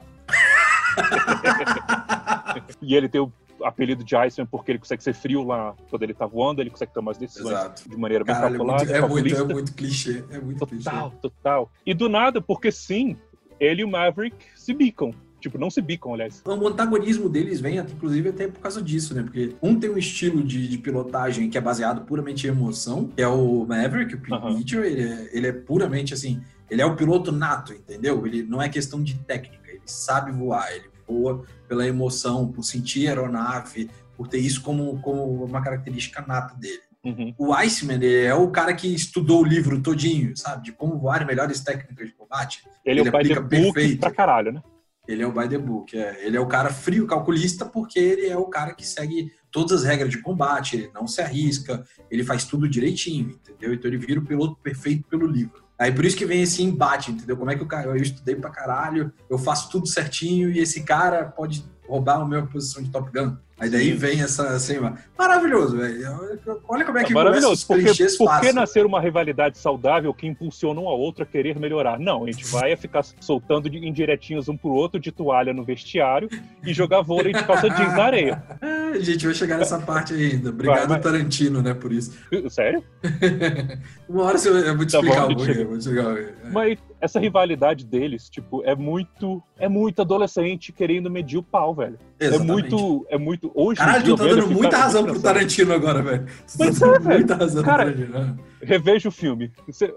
e 2.80 2.94
ele 2.94 3.08
tem 3.08 3.20
o 3.20 3.30
apelido 3.62 4.02
de 4.02 4.16
Iceman 4.16 4.46
porque 4.46 4.72
ele 4.72 4.78
consegue 4.78 5.02
ser 5.02 5.12
frio 5.14 5.44
lá 5.44 5.74
quando 5.90 6.02
ele 6.02 6.14
tá 6.14 6.24
voando, 6.26 6.62
ele 6.62 6.70
consegue 6.70 6.92
tomar 6.94 7.10
as 7.12 7.18
decisões 7.18 7.52
Exato. 7.52 7.88
de 7.88 7.96
maneira 7.96 8.24
bem 8.24 8.34
é 8.34 8.40
calculada, 8.40 8.84
muito, 8.84 8.94
é, 8.94 9.08
muito, 9.08 9.36
é 9.36 9.44
muito 9.54 9.74
clichê. 9.74 10.24
É 10.30 10.40
muito 10.40 10.66
clichê. 10.66 10.84
Total, 10.84 11.10
total. 11.20 11.70
E 11.84 11.92
do 11.92 12.08
nada, 12.08 12.40
porque 12.40 12.72
sim, 12.72 13.16
ele 13.60 13.82
e 13.82 13.84
o 13.84 13.88
Maverick 13.88 14.36
se 14.54 14.72
bicam. 14.72 15.12
Tipo, 15.46 15.58
não 15.58 15.70
se 15.70 15.80
bicam, 15.80 16.12
aliás. 16.12 16.42
O 16.44 16.66
antagonismo 16.66 17.28
deles 17.28 17.60
vem, 17.60 17.78
inclusive, 17.78 18.30
até 18.30 18.48
por 18.48 18.58
causa 18.58 18.82
disso, 18.82 19.14
né? 19.14 19.22
Porque 19.22 19.54
um 19.62 19.78
tem 19.78 19.88
um 19.88 19.96
estilo 19.96 20.42
de, 20.42 20.66
de 20.66 20.76
pilotagem 20.76 21.48
que 21.48 21.56
é 21.56 21.60
baseado 21.60 22.04
puramente 22.04 22.48
em 22.48 22.50
emoção, 22.50 23.06
que 23.14 23.22
é 23.22 23.28
o 23.28 23.64
Maverick, 23.64 24.16
o 24.16 24.18
Pete 24.18 24.32
Aham. 24.32 24.54
Mitchell, 24.58 24.84
ele 24.84 25.02
é, 25.02 25.30
ele 25.32 25.46
é 25.46 25.52
puramente 25.52 26.12
assim, 26.12 26.42
ele 26.68 26.82
é 26.82 26.86
o 26.86 26.96
piloto 26.96 27.30
nato, 27.30 27.72
entendeu? 27.72 28.26
Ele 28.26 28.42
não 28.42 28.60
é 28.60 28.68
questão 28.68 29.00
de 29.00 29.14
técnica, 29.18 29.70
ele 29.70 29.82
sabe 29.86 30.32
voar, 30.32 30.68
ele 30.72 30.90
voa 31.06 31.44
pela 31.68 31.86
emoção, 31.86 32.48
por 32.50 32.64
sentir 32.64 33.06
a 33.06 33.10
aeronave, 33.10 33.88
por 34.16 34.26
ter 34.26 34.38
isso 34.38 34.60
como, 34.62 35.00
como 35.00 35.44
uma 35.44 35.62
característica 35.62 36.24
nata 36.26 36.56
dele. 36.56 36.80
Uhum. 37.04 37.32
O 37.38 37.54
Iceman 37.54 37.94
ele 38.02 38.24
é 38.24 38.34
o 38.34 38.50
cara 38.50 38.74
que 38.74 38.92
estudou 38.92 39.42
o 39.42 39.44
livro 39.44 39.80
todinho, 39.80 40.36
sabe? 40.36 40.64
De 40.64 40.72
como 40.72 40.98
voar 40.98 41.24
melhores 41.24 41.60
técnicas 41.60 42.08
de 42.08 42.14
combate. 42.14 42.64
Ele, 42.84 42.98
Ele 43.00 43.06
é 43.06 43.10
o 43.10 43.12
pai 43.12 43.22
de 43.22 43.40
perfeito. 43.40 44.00
pra 44.00 44.10
caralho, 44.10 44.50
né? 44.50 44.62
Ele 45.06 45.22
é 45.22 45.26
o 45.26 45.32
by 45.32 45.48
the 45.48 45.58
book. 45.58 45.96
É. 45.96 46.26
Ele 46.26 46.36
é 46.36 46.40
o 46.40 46.46
cara 46.46 46.70
frio 46.70 47.06
calculista 47.06 47.64
porque 47.64 47.98
ele 47.98 48.26
é 48.26 48.36
o 48.36 48.46
cara 48.46 48.74
que 48.74 48.86
segue 48.86 49.32
todas 49.50 49.80
as 49.80 49.84
regras 49.84 50.10
de 50.10 50.20
combate, 50.20 50.76
ele 50.76 50.90
não 50.94 51.06
se 51.06 51.20
arrisca, 51.22 51.82
ele 52.10 52.22
faz 52.22 52.44
tudo 52.44 52.68
direitinho, 52.68 53.30
entendeu? 53.30 53.72
Então 53.72 53.90
ele 53.90 53.96
vira 53.96 54.20
o 54.20 54.24
piloto 54.24 54.56
perfeito 54.62 55.08
pelo 55.08 55.26
livro. 55.26 55.64
Aí 55.78 55.92
por 55.92 56.04
isso 56.04 56.16
que 56.16 56.26
vem 56.26 56.42
esse 56.42 56.62
embate, 56.62 57.10
entendeu? 57.10 57.36
Como 57.36 57.50
é 57.50 57.56
que 57.56 57.62
o 57.62 57.66
cara, 57.66 57.88
eu 57.88 57.96
estudei 57.96 58.34
pra 58.34 58.50
caralho, 58.50 59.12
eu 59.30 59.38
faço 59.38 59.70
tudo 59.70 59.86
certinho 59.86 60.50
e 60.50 60.58
esse 60.58 60.82
cara 60.82 61.24
pode 61.24 61.64
roubar 61.86 62.20
a 62.20 62.26
minha 62.26 62.46
posição 62.46 62.82
de 62.82 62.90
Top 62.90 63.10
Gun. 63.10 63.36
Aí 63.58 63.70
daí 63.70 63.92
Sim. 63.92 63.96
vem 63.96 64.20
essa 64.20 64.48
assim, 64.50 64.74
maravilhoso, 65.18 65.78
velho. 65.78 66.38
Olha 66.68 66.84
como 66.84 66.98
é 66.98 67.04
que 67.04 67.12
É 67.12 67.14
maravilhoso. 67.14 67.52
os 67.54 67.64
Porque, 67.64 67.90
por 68.18 68.40
que 68.40 68.52
nascer 68.52 68.84
uma 68.84 69.00
rivalidade 69.00 69.56
saudável 69.56 70.12
que 70.12 70.26
impulsiona 70.26 70.78
um 70.78 70.86
ao 70.88 70.98
outro 71.00 71.22
a 71.22 71.26
querer 71.26 71.58
melhorar? 71.58 71.98
Não, 71.98 72.24
a 72.24 72.26
gente 72.30 72.44
vai 72.46 72.72
é 72.72 72.76
ficar 72.76 73.02
soltando 73.18 73.70
de- 73.70 73.78
indiretinhos 73.78 74.46
um 74.50 74.56
pro 74.58 74.70
outro 74.70 75.00
de 75.00 75.10
toalha 75.10 75.54
no 75.54 75.64
vestiário 75.64 76.28
e 76.62 76.74
jogar 76.74 77.00
vôlei 77.00 77.32
de 77.32 77.42
calça 77.44 77.70
jeans 77.70 77.94
na 77.94 78.04
areia. 78.04 78.42
A 78.86 78.98
gente 79.00 79.26
vai 79.26 79.34
chegar 79.34 79.58
nessa 79.58 79.78
parte 79.78 80.14
ainda. 80.14 80.48
Obrigado, 80.50 80.78
Vai, 80.78 80.86
vai. 80.86 81.00
Tarantino, 81.00 81.60
né, 81.60 81.74
por 81.74 81.92
isso. 81.92 82.16
Sério? 82.48 82.82
Uma 84.08 84.24
hora 84.24 84.38
eu 84.38 84.76
vou 84.76 84.86
te 84.86 84.92
Tá 84.92 85.02
bom, 85.02 85.08
explicar 85.08 85.26
o 85.26 85.28
chega. 85.28 85.34
porquê. 85.44 85.64
Vou 85.64 85.76
te 85.76 85.80
explicar 85.80 86.06
o. 86.06 86.52
Mas 86.52 86.78
essa 87.00 87.20
rivalidade 87.20 87.84
deles, 87.84 88.28
tipo, 88.28 88.62
é 88.64 88.74
muito. 88.74 89.42
É 89.58 89.68
muito 89.68 90.02
adolescente 90.02 90.72
querendo 90.72 91.10
medir 91.10 91.38
o 91.38 91.42
pau, 91.42 91.74
velho. 91.74 91.98
É 92.18 92.26
Exatamente. 92.26 92.70
muito. 92.70 93.06
É 93.08 93.18
muito. 93.18 93.50
Hoje. 93.54 93.78
Caralho, 93.78 94.04
tu 94.04 94.16
tá 94.16 94.24
dando 94.24 94.50
muita 94.50 94.76
razão 94.76 95.04
pro. 95.04 95.20
Tarantino 95.20 95.72
agora, 95.74 96.02
velho. 96.02 96.26
Pois 96.56 96.78
tá 96.78 96.86
é, 96.86 96.90
dando 96.90 97.02
velho. 97.02 97.18
muita 97.18 97.34
razão 97.34 97.62
Cara, 97.62 97.84
pro 97.84 97.94
Tarantino. 97.94 98.38
Reveja 98.62 99.08
o 99.08 99.12
filme. 99.12 99.52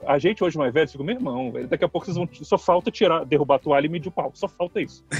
A 0.05 0.19
gente 0.19 0.43
hoje 0.43 0.57
mais 0.57 0.73
velho, 0.73 0.89
fica, 0.89 1.03
meu 1.03 1.15
irmão, 1.15 1.51
velho, 1.51 1.67
daqui 1.67 1.85
a 1.85 1.89
pouco 1.89 2.05
vocês 2.05 2.17
vão. 2.17 2.27
Só 2.31 2.57
falta 2.57 2.91
tirar, 2.91 3.23
derrubar 3.25 3.55
a 3.55 3.59
toalha 3.59 3.85
e 3.85 3.89
medir 3.89 4.09
o 4.09 4.11
pau. 4.11 4.31
Só 4.33 4.47
falta 4.47 4.81
isso. 4.81 5.03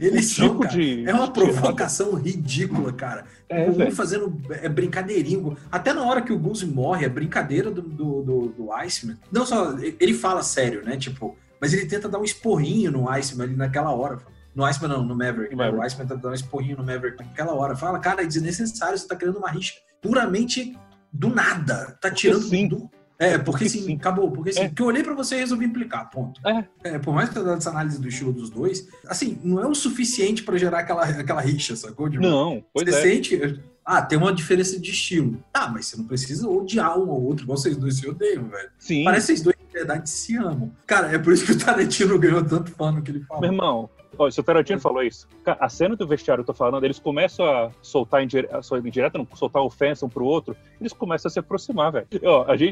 Eles 0.00 0.30
o 0.30 0.34
são, 0.34 0.48
tipo 0.48 0.68
de. 0.68 1.08
É 1.08 1.12
uma 1.12 1.30
provocação 1.30 2.14
ridícula, 2.14 2.92
cara. 2.92 3.24
É, 3.48 3.66
o 3.66 3.70
um 3.70 3.74
velho. 3.74 3.92
fazendo 3.92 4.40
é, 4.50 4.68
brincadeirinho. 4.68 5.56
Até 5.70 5.92
na 5.92 6.04
hora 6.04 6.22
que 6.22 6.32
o 6.32 6.38
Gus 6.38 6.62
morre, 6.62 7.04
a 7.04 7.08
brincadeira 7.08 7.70
do, 7.70 7.82
do, 7.82 8.22
do, 8.22 8.48
do 8.48 8.72
Iceman. 8.72 9.18
Não 9.30 9.44
só. 9.44 9.76
Ele 9.78 10.14
fala 10.14 10.42
sério, 10.42 10.84
né? 10.84 10.96
Tipo, 10.96 11.36
mas 11.60 11.72
ele 11.72 11.86
tenta 11.86 12.08
dar 12.08 12.18
um 12.18 12.24
esporrinho 12.24 12.92
no 12.92 13.08
Iceman 13.08 13.46
ali 13.46 13.56
naquela 13.56 13.92
hora. 13.92 14.18
No 14.54 14.64
Iceman 14.64 14.88
não, 14.88 15.04
no 15.04 15.16
Maverick. 15.16 15.50
Né? 15.50 15.56
Maverick. 15.56 15.80
O 15.80 15.82
Iceman 15.82 16.06
tenta 16.06 16.20
dar 16.20 16.30
um 16.30 16.34
esporrinho 16.34 16.76
no 16.76 16.84
Maverick 16.84 17.18
naquela 17.18 17.52
hora. 17.52 17.74
Fala, 17.74 17.98
cara, 17.98 18.22
é 18.22 18.26
desnecessário, 18.26 18.96
você 18.96 19.08
tá 19.08 19.16
criando 19.16 19.38
uma 19.38 19.50
rixa 19.50 19.74
puramente 20.00 20.76
do 21.12 21.28
nada. 21.28 21.96
Tá 22.00 22.10
tirando 22.10 22.42
sim. 22.42 22.68
do. 22.68 22.90
É, 23.18 23.38
porque, 23.38 23.44
Porque 23.44 23.68
sim, 23.68 23.82
sim. 23.84 23.94
acabou. 23.96 24.32
Porque 24.32 24.52
sim, 24.52 24.60
É. 24.62 24.68
porque 24.68 24.82
eu 24.82 24.86
olhei 24.86 25.02
pra 25.04 25.14
você 25.14 25.36
e 25.36 25.40
resolvi 25.40 25.64
implicar, 25.66 26.10
ponto. 26.10 26.40
É. 26.84 26.98
por 26.98 27.14
mais 27.14 27.28
que 27.28 27.38
eu 27.38 27.52
essa 27.52 27.70
análise 27.70 28.00
do 28.00 28.08
estilo 28.08 28.32
dos 28.32 28.50
dois, 28.50 28.88
assim, 29.06 29.38
não 29.44 29.60
é 29.62 29.66
o 29.66 29.74
suficiente 29.76 30.42
pra 30.42 30.58
gerar 30.58 30.80
aquela, 30.80 31.04
aquela 31.04 31.40
rixa, 31.40 31.76
sacou? 31.76 32.10
Tipo, 32.10 32.22
Não, 32.24 32.64
pois 32.74 32.88
você 32.88 32.96
é. 32.98 33.02
sente. 33.02 33.60
Ah, 33.84 34.00
tem 34.02 34.16
uma 34.18 34.32
diferença 34.32 34.78
de 34.78 34.90
estilo. 34.90 35.42
Ah, 35.54 35.68
mas 35.68 35.86
você 35.86 35.96
não 35.96 36.04
precisa 36.04 36.48
odiar 36.48 36.98
um 36.98 37.10
ao 37.10 37.20
outro, 37.22 37.44
igual 37.44 37.58
vocês 37.58 37.76
dois 37.76 37.96
se 37.96 38.08
odeiam, 38.08 38.48
velho. 38.48 38.70
Sim. 38.78 39.04
Parece 39.04 39.26
que 39.26 39.32
vocês 39.38 39.42
dois, 39.42 39.56
de 39.56 39.72
verdade, 39.72 40.08
se 40.10 40.36
amam. 40.36 40.72
Cara, 40.86 41.12
é 41.12 41.18
por 41.18 41.32
isso 41.32 41.44
que 41.44 41.52
o 41.52 41.58
Tarantino 41.58 42.18
ganhou 42.18 42.42
tanto 42.44 42.70
fã 42.72 42.90
no 42.90 43.02
que 43.02 43.10
ele 43.10 43.18
Meu 43.18 43.26
fala. 43.28 43.46
irmão, 43.46 43.90
ó, 44.18 44.30
se 44.30 44.40
o 44.40 44.42
Tarantino 44.42 44.80
falou 44.80 45.02
isso, 45.02 45.26
ca- 45.44 45.56
a 45.60 45.68
cena 45.68 45.96
do 45.96 46.06
vestiário, 46.06 46.42
eu 46.42 46.46
tô 46.46 46.52
falando, 46.54 46.84
eles 46.84 46.98
começam 46.98 47.44
a 47.46 47.70
soltar 47.82 48.22
indire... 48.22 48.48
a 48.52 48.62
soltar 48.62 48.86
indireta, 48.86 49.18
não, 49.18 49.26
soltar 49.34 49.62
ofensa 49.62 50.04
um 50.06 50.08
pro 50.08 50.24
outro, 50.24 50.56
eles 50.80 50.92
começam 50.92 51.28
a 51.28 51.32
se 51.32 51.38
aproximar, 51.38 51.92
velho. 51.92 52.06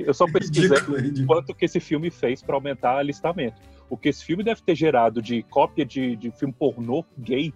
Eu 0.06 0.14
só 0.14 0.26
pesquisei 0.30 0.76
é 0.76 1.26
quanto 1.26 1.54
que 1.54 1.64
esse 1.64 1.80
filme 1.80 2.10
fez 2.10 2.42
pra 2.42 2.54
aumentar 2.54 2.96
alistamento. 2.98 3.60
O 3.88 3.96
que 3.96 4.08
esse 4.08 4.24
filme 4.24 4.44
deve 4.44 4.62
ter 4.62 4.74
gerado 4.74 5.20
de 5.20 5.42
cópia 5.44 5.84
de, 5.84 6.14
de 6.16 6.30
filme 6.30 6.54
pornô 6.56 7.04
gay, 7.18 7.52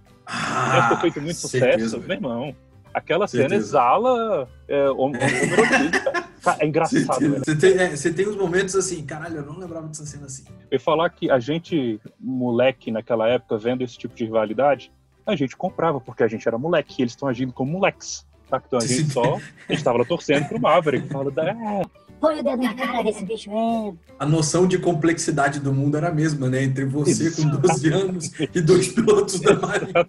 deve 0.73 0.89
ter 0.89 1.01
feito 1.01 1.21
muito 1.21 1.37
Ah, 1.37 1.49
certeza, 1.49 1.79
sucesso, 1.91 2.01
velho. 2.01 2.21
meu 2.23 2.31
irmão. 2.31 2.57
Aquela 2.93 3.27
cena 3.27 3.43
Certeza. 3.49 3.67
exala 3.67 4.49
é, 4.69 4.87
é 6.59 6.67
engraçado, 6.67 7.21
velho. 7.21 7.43
Você 7.45 7.57
tem, 7.57 7.79
é, 7.79 7.97
você 7.97 8.13
tem 8.13 8.29
uns 8.29 8.37
momentos 8.37 8.75
assim, 8.75 9.05
caralho, 9.05 9.37
eu 9.37 9.47
não 9.47 9.59
lembrava 9.59 9.87
dessa 9.87 10.05
cena 10.07 10.27
assim. 10.27 10.45
Eu 10.71 10.81
falar 10.81 11.11
que 11.11 11.31
a 11.31 11.39
gente, 11.39 12.01
moleque 12.19 12.91
naquela 12.91 13.29
época, 13.29 13.59
vendo 13.59 13.83
esse 13.83 13.97
tipo 13.97 14.15
de 14.15 14.25
rivalidade, 14.25 14.93
a 15.27 15.35
gente 15.37 15.57
comprava, 15.57 16.01
porque 16.01 16.23
a 16.23 16.29
gente 16.29 16.47
era 16.47 16.59
moleque, 16.59 16.97
e 16.99 17.03
eles 17.03 17.13
estão 17.13 17.29
agindo 17.29 17.53
como 17.53 17.73
moleques. 17.73 18.27
Tá? 18.49 18.63
Então 18.67 18.79
a 18.79 18.87
gente 18.87 19.11
só. 19.11 19.41
A 19.69 19.73
gente 19.73 19.83
tava 19.85 19.99
lá 19.99 20.05
torcendo 20.05 20.47
pro 20.49 20.61
Maverick. 20.61 21.09
Fala, 21.09 21.33
é, 21.39 21.83
Põe 22.21 22.41
o 22.41 22.43
dedo 22.43 22.63
na 22.63 22.75
cara 22.75 23.03
desse 23.03 23.25
bicho 23.25 23.51
mesmo. 23.51 23.99
A 24.19 24.27
noção 24.27 24.67
de 24.67 24.79
complexidade 24.79 25.61
do 25.61 25.73
mundo 25.73 25.97
era 25.97 26.09
a 26.09 26.13
mesma, 26.13 26.49
né? 26.49 26.63
Entre 26.63 26.85
você 26.85 27.31
com 27.31 27.49
Exato. 27.49 27.69
12 27.69 27.93
anos 27.93 28.33
e 28.41 28.61
dois 28.61 28.89
pilotos 28.89 29.41
da 29.41 29.55
Marinha. 29.55 30.07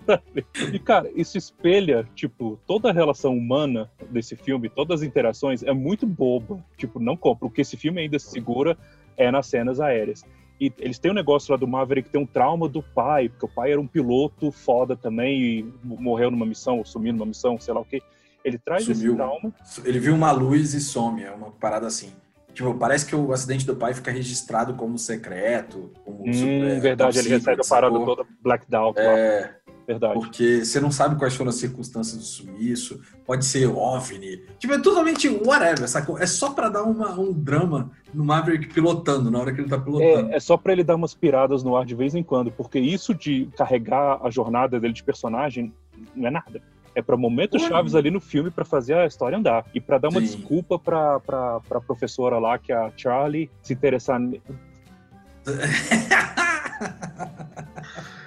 E, 0.72 0.80
cara, 0.80 1.10
isso 1.16 1.38
espelha, 1.38 2.08
tipo, 2.16 2.60
toda 2.66 2.90
a 2.90 2.94
relação 2.94 3.36
humana 3.38 3.90
desse 4.10 4.36
filme, 4.36 4.70
todas 4.70 5.02
as 5.02 5.08
interações, 5.08 5.64
é 5.64 5.74
muito 5.74 6.06
boba. 6.06 6.64
Tipo, 6.78 7.00
não 7.00 7.18
compra. 7.18 7.48
O 7.48 7.52
que 7.52 7.62
esse 7.62 7.76
filme 7.76 8.02
ainda 8.02 8.18
se 8.20 8.30
segura 8.30 8.78
é 9.18 9.30
nas 9.32 9.48
cenas 9.48 9.80
aéreas. 9.80 10.24
E 10.60 10.72
eles 10.80 10.98
têm 10.98 11.12
um 11.12 11.16
negócio 11.16 11.52
lá 11.52 11.58
do 11.58 11.68
Maverick 11.68 12.08
que 12.08 12.14
tem 12.14 12.22
um 12.22 12.26
trauma 12.26 12.70
do 12.70 12.82
pai, 12.82 13.28
porque 13.28 13.46
o 13.46 13.50
pai 13.50 13.74
era 13.74 13.82
um 13.82 13.88
piloto 13.88 14.52
foda 14.52 14.96
também 14.96 15.42
e 15.42 15.74
morreu 15.84 16.32
numa 16.32 16.46
missão, 16.46 16.78
ou 16.78 16.86
sumiu 16.86 17.12
numa 17.12 17.26
missão, 17.26 17.60
sei 17.60 17.74
lá 17.74 17.82
o 17.82 17.86
quê. 17.86 18.02
Ele 18.46 18.58
traz 18.60 18.84
esse 18.88 18.94
Sumiu. 19.02 19.16
trauma. 19.16 19.52
Ele 19.84 20.00
viu 20.00 20.14
uma 20.14 20.32
luz 20.32 20.74
e 20.75 20.80
some, 20.80 21.24
é 21.24 21.32
uma 21.32 21.50
parada 21.52 21.88
assim. 21.88 22.12
Tipo, 22.54 22.74
parece 22.75 23.06
que 23.06 23.16
o 23.16 23.34
acidente 23.34 23.66
do 23.66 23.75
pai 23.75 23.94
fica 23.94 24.12
registrado 24.12 24.75
como 24.75 24.98
secreto, 24.98 25.92
como 26.06 26.30
Hum, 26.30 26.32
super- 26.34 26.80
verdade, 26.80 27.20
ele 27.20 27.30
recebe 27.30 27.62
a 27.62 27.68
parada 27.68 27.98
sacou? 27.98 28.16
toda 28.16 28.30
blacked 28.42 28.74
out. 28.74 28.98
É, 28.98 29.56
Verdade. 29.86 30.14
porque 30.14 30.64
você 30.64 30.80
não 30.80 30.90
sabe 30.90 31.18
quais 31.18 31.36
foram 31.36 31.50
as 31.50 31.56
circunstâncias 31.56 32.18
do 32.18 32.24
sumiço, 32.24 33.02
pode 33.25 33.44
ser 33.44 33.66
OVNI. 33.68 34.44
Tipo, 34.58 34.74
é 34.75 34.80
totalmente 34.80 35.28
whatever, 35.28 35.88
sacou? 35.90 36.18
É 36.18 36.25
só 36.25 36.52
pra 36.52 36.70
dar 36.70 36.84
uma- 36.84 37.20
um 37.20 37.34
drama 37.34 37.92
no 38.14 38.24
Maverick 38.24 38.74
pilotando, 38.74 39.30
na 39.30 39.38
hora 39.40 39.52
que 39.54 39.60
ele 39.60 39.70
tá 39.70 39.78
pilotando. 39.78 40.32
É, 40.32 40.36
é 40.38 40.40
só 40.40 40.56
pra 40.56 40.72
ele 40.72 40.84
dar 40.84 40.96
umas 40.96 41.14
piradas 41.14 41.62
no 41.62 41.75
ar 41.75 41.84
de 41.86 41.94
vez 41.96 42.16
em 42.16 42.24
quando, 42.24 42.52
porque 42.52 42.80
isso 42.80 43.14
de 43.14 43.50
carregar 43.58 44.20
a 44.24 44.30
jornada 44.30 44.80
dele 44.80 44.94
de 44.94 45.04
personagem 45.04 45.74
não 46.16 46.28
é 46.28 46.32
nada. 46.32 46.62
É 46.96 47.02
pra 47.02 47.18
momentos 47.18 47.62
Ué. 47.62 47.68
chaves 47.68 47.94
ali 47.94 48.10
no 48.10 48.22
filme 48.22 48.50
pra 48.50 48.64
fazer 48.64 48.94
a 48.96 49.06
história 49.06 49.38
andar. 49.38 49.66
E 49.74 49.82
pra 49.82 49.98
dar 49.98 50.08
uma 50.10 50.22
Sim. 50.22 50.28
desculpa 50.28 50.80
pra, 50.80 51.20
pra, 51.20 51.60
pra 51.60 51.82
professora 51.82 52.40
lá, 52.40 52.58
que 52.58 52.72
é 52.72 52.75
a 52.75 52.90
Charlie, 52.96 53.52
se 53.62 53.74
interessar. 53.74 54.20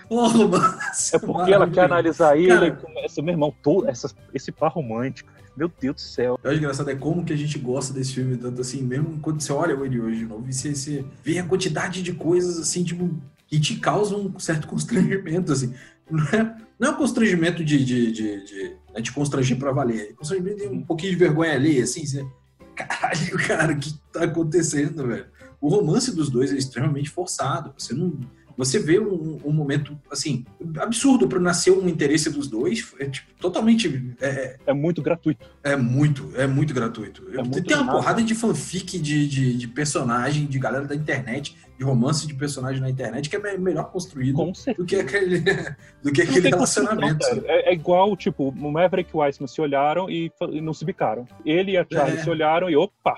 Porra, 0.09 0.49
mano. 0.49 0.79
É 1.13 1.19
porque 1.19 1.53
ela 1.53 1.69
quer 1.69 1.85
analisar 1.85 2.37
ele 2.37 2.49
Cara. 2.49 2.67
e 2.67 2.73
começa, 2.73 3.21
meu 3.23 3.33
irmão, 3.33 3.55
todo 3.63 3.89
essa, 3.89 4.11
esse 4.33 4.51
par 4.51 4.73
romântico. 4.73 5.31
Meu 5.57 5.71
Deus 5.81 5.97
do 5.97 6.01
céu. 6.01 6.39
O 6.43 6.53
engraçado 6.53 6.89
é 6.91 6.95
como 6.95 7.25
que 7.25 7.33
a 7.33 7.37
gente 7.37 7.59
gosta 7.59 7.93
desse 7.93 8.15
filme, 8.15 8.37
tanto 8.37 8.61
assim, 8.61 8.81
mesmo 8.81 9.19
quando 9.21 9.41
você 9.41 9.53
olha 9.53 9.73
ele 9.73 10.01
hoje 10.01 10.19
de 10.21 10.25
novo, 10.25 10.49
e 10.49 10.53
você, 10.53 10.73
você 10.73 11.05
vê 11.23 11.41
a 11.41 11.45
quantidade 11.45 12.01
de 12.01 12.13
coisas, 12.13 12.61
assim, 12.61 12.85
tipo, 12.85 13.11
que 13.49 13.59
te 13.59 13.77
causam 13.81 14.21
um 14.21 14.39
certo 14.39 14.69
constrangimento, 14.69 15.53
assim. 15.53 15.75
Não 16.11 16.25
é, 16.25 16.57
não 16.79 16.89
é 16.89 16.91
um 16.93 16.97
constrangimento 16.97 17.65
de, 17.65 17.85
de, 17.85 18.13
de, 18.13 18.45
de, 18.45 18.77
né, 18.95 19.01
de 19.01 19.13
constranger 19.13 19.59
pra 19.59 19.73
valer, 19.73 20.11
é 20.11 20.13
constrangimento 20.13 20.59
de 20.59 20.69
um 20.69 20.83
pouquinho 20.83 21.13
de 21.13 21.19
vergonha 21.19 21.55
ali, 21.55 21.81
assim, 21.81 22.07
você, 22.07 22.27
caralho, 22.75 23.37
cara, 23.47 23.73
o 23.73 23.79
que 23.79 23.95
tá 24.13 24.25
acontecendo, 24.25 25.07
velho? 25.07 25.27
O 25.61 25.69
romance 25.69 26.15
dos 26.15 26.31
dois 26.31 26.53
é 26.53 26.57
extremamente 26.57 27.11
forçado, 27.11 27.75
você 27.77 27.95
não... 27.95 28.19
Você 28.59 28.79
vê 28.81 28.99
um, 28.99 29.39
um 29.45 29.53
momento, 29.53 29.97
assim, 30.11 30.45
absurdo 30.81 31.29
para 31.29 31.39
nascer 31.39 31.71
um 31.71 31.89
interesse 31.89 32.29
dos 32.29 32.49
dois, 32.49 32.93
é 32.99 33.07
tipo, 33.09 33.33
totalmente 33.41 34.15
é, 34.21 34.57
É 34.67 34.73
muito 34.73 35.01
gratuito. 35.01 35.49
é 35.63 35.77
muito, 35.77 36.33
é 36.35 36.45
muito 36.47 36.75
gratuito. 36.75 37.25
É 37.33 37.37
muito 37.37 37.63
Tem 37.63 37.77
uma 37.77 37.85
rápido. 37.85 37.93
porrada 38.01 38.21
de 38.23 38.35
fanfic 38.35 38.99
de, 38.99 39.29
de, 39.29 39.57
de 39.57 39.69
personagem, 39.69 40.45
de 40.47 40.59
galera 40.59 40.85
da 40.87 40.95
internet, 40.97 41.57
de 41.79 41.85
romance 41.85 42.27
de 42.27 42.35
personagem 42.35 42.81
na 42.81 42.91
internet, 42.91 43.31
que 43.31 43.37
é 43.37 43.39
me- 43.39 43.57
melhor 43.59 43.93
construído 43.93 44.43
do 44.77 44.85
que 44.85 44.97
aquele, 44.97 45.39
do 46.03 46.11
que 46.13 46.25
Não 46.25 46.31
aquele 46.31 46.49
relacionamento. 46.49 47.19
cara. 47.21 47.43
É, 47.45 47.71
é 47.71 47.73
igual, 47.73 48.17
tipo, 48.17 48.49
o 48.49 48.73
Maverick 48.73 49.11
e 49.15 49.17
o 49.17 49.23
Iceman 49.23 49.47
se 49.47 49.61
olharam 49.61 50.11
e, 50.11 50.33
e 50.51 50.61
não 50.61 50.75
se 50.75 50.85
bicaram. 50.85 51.29
Ele 51.47 51.73
e 51.73 51.77
a 51.79 51.87
Charlie 51.91 52.19
É. 52.19 52.23
se 52.25 52.29
olharam 52.29 52.69
e 52.69 52.75
opa! 52.77 53.17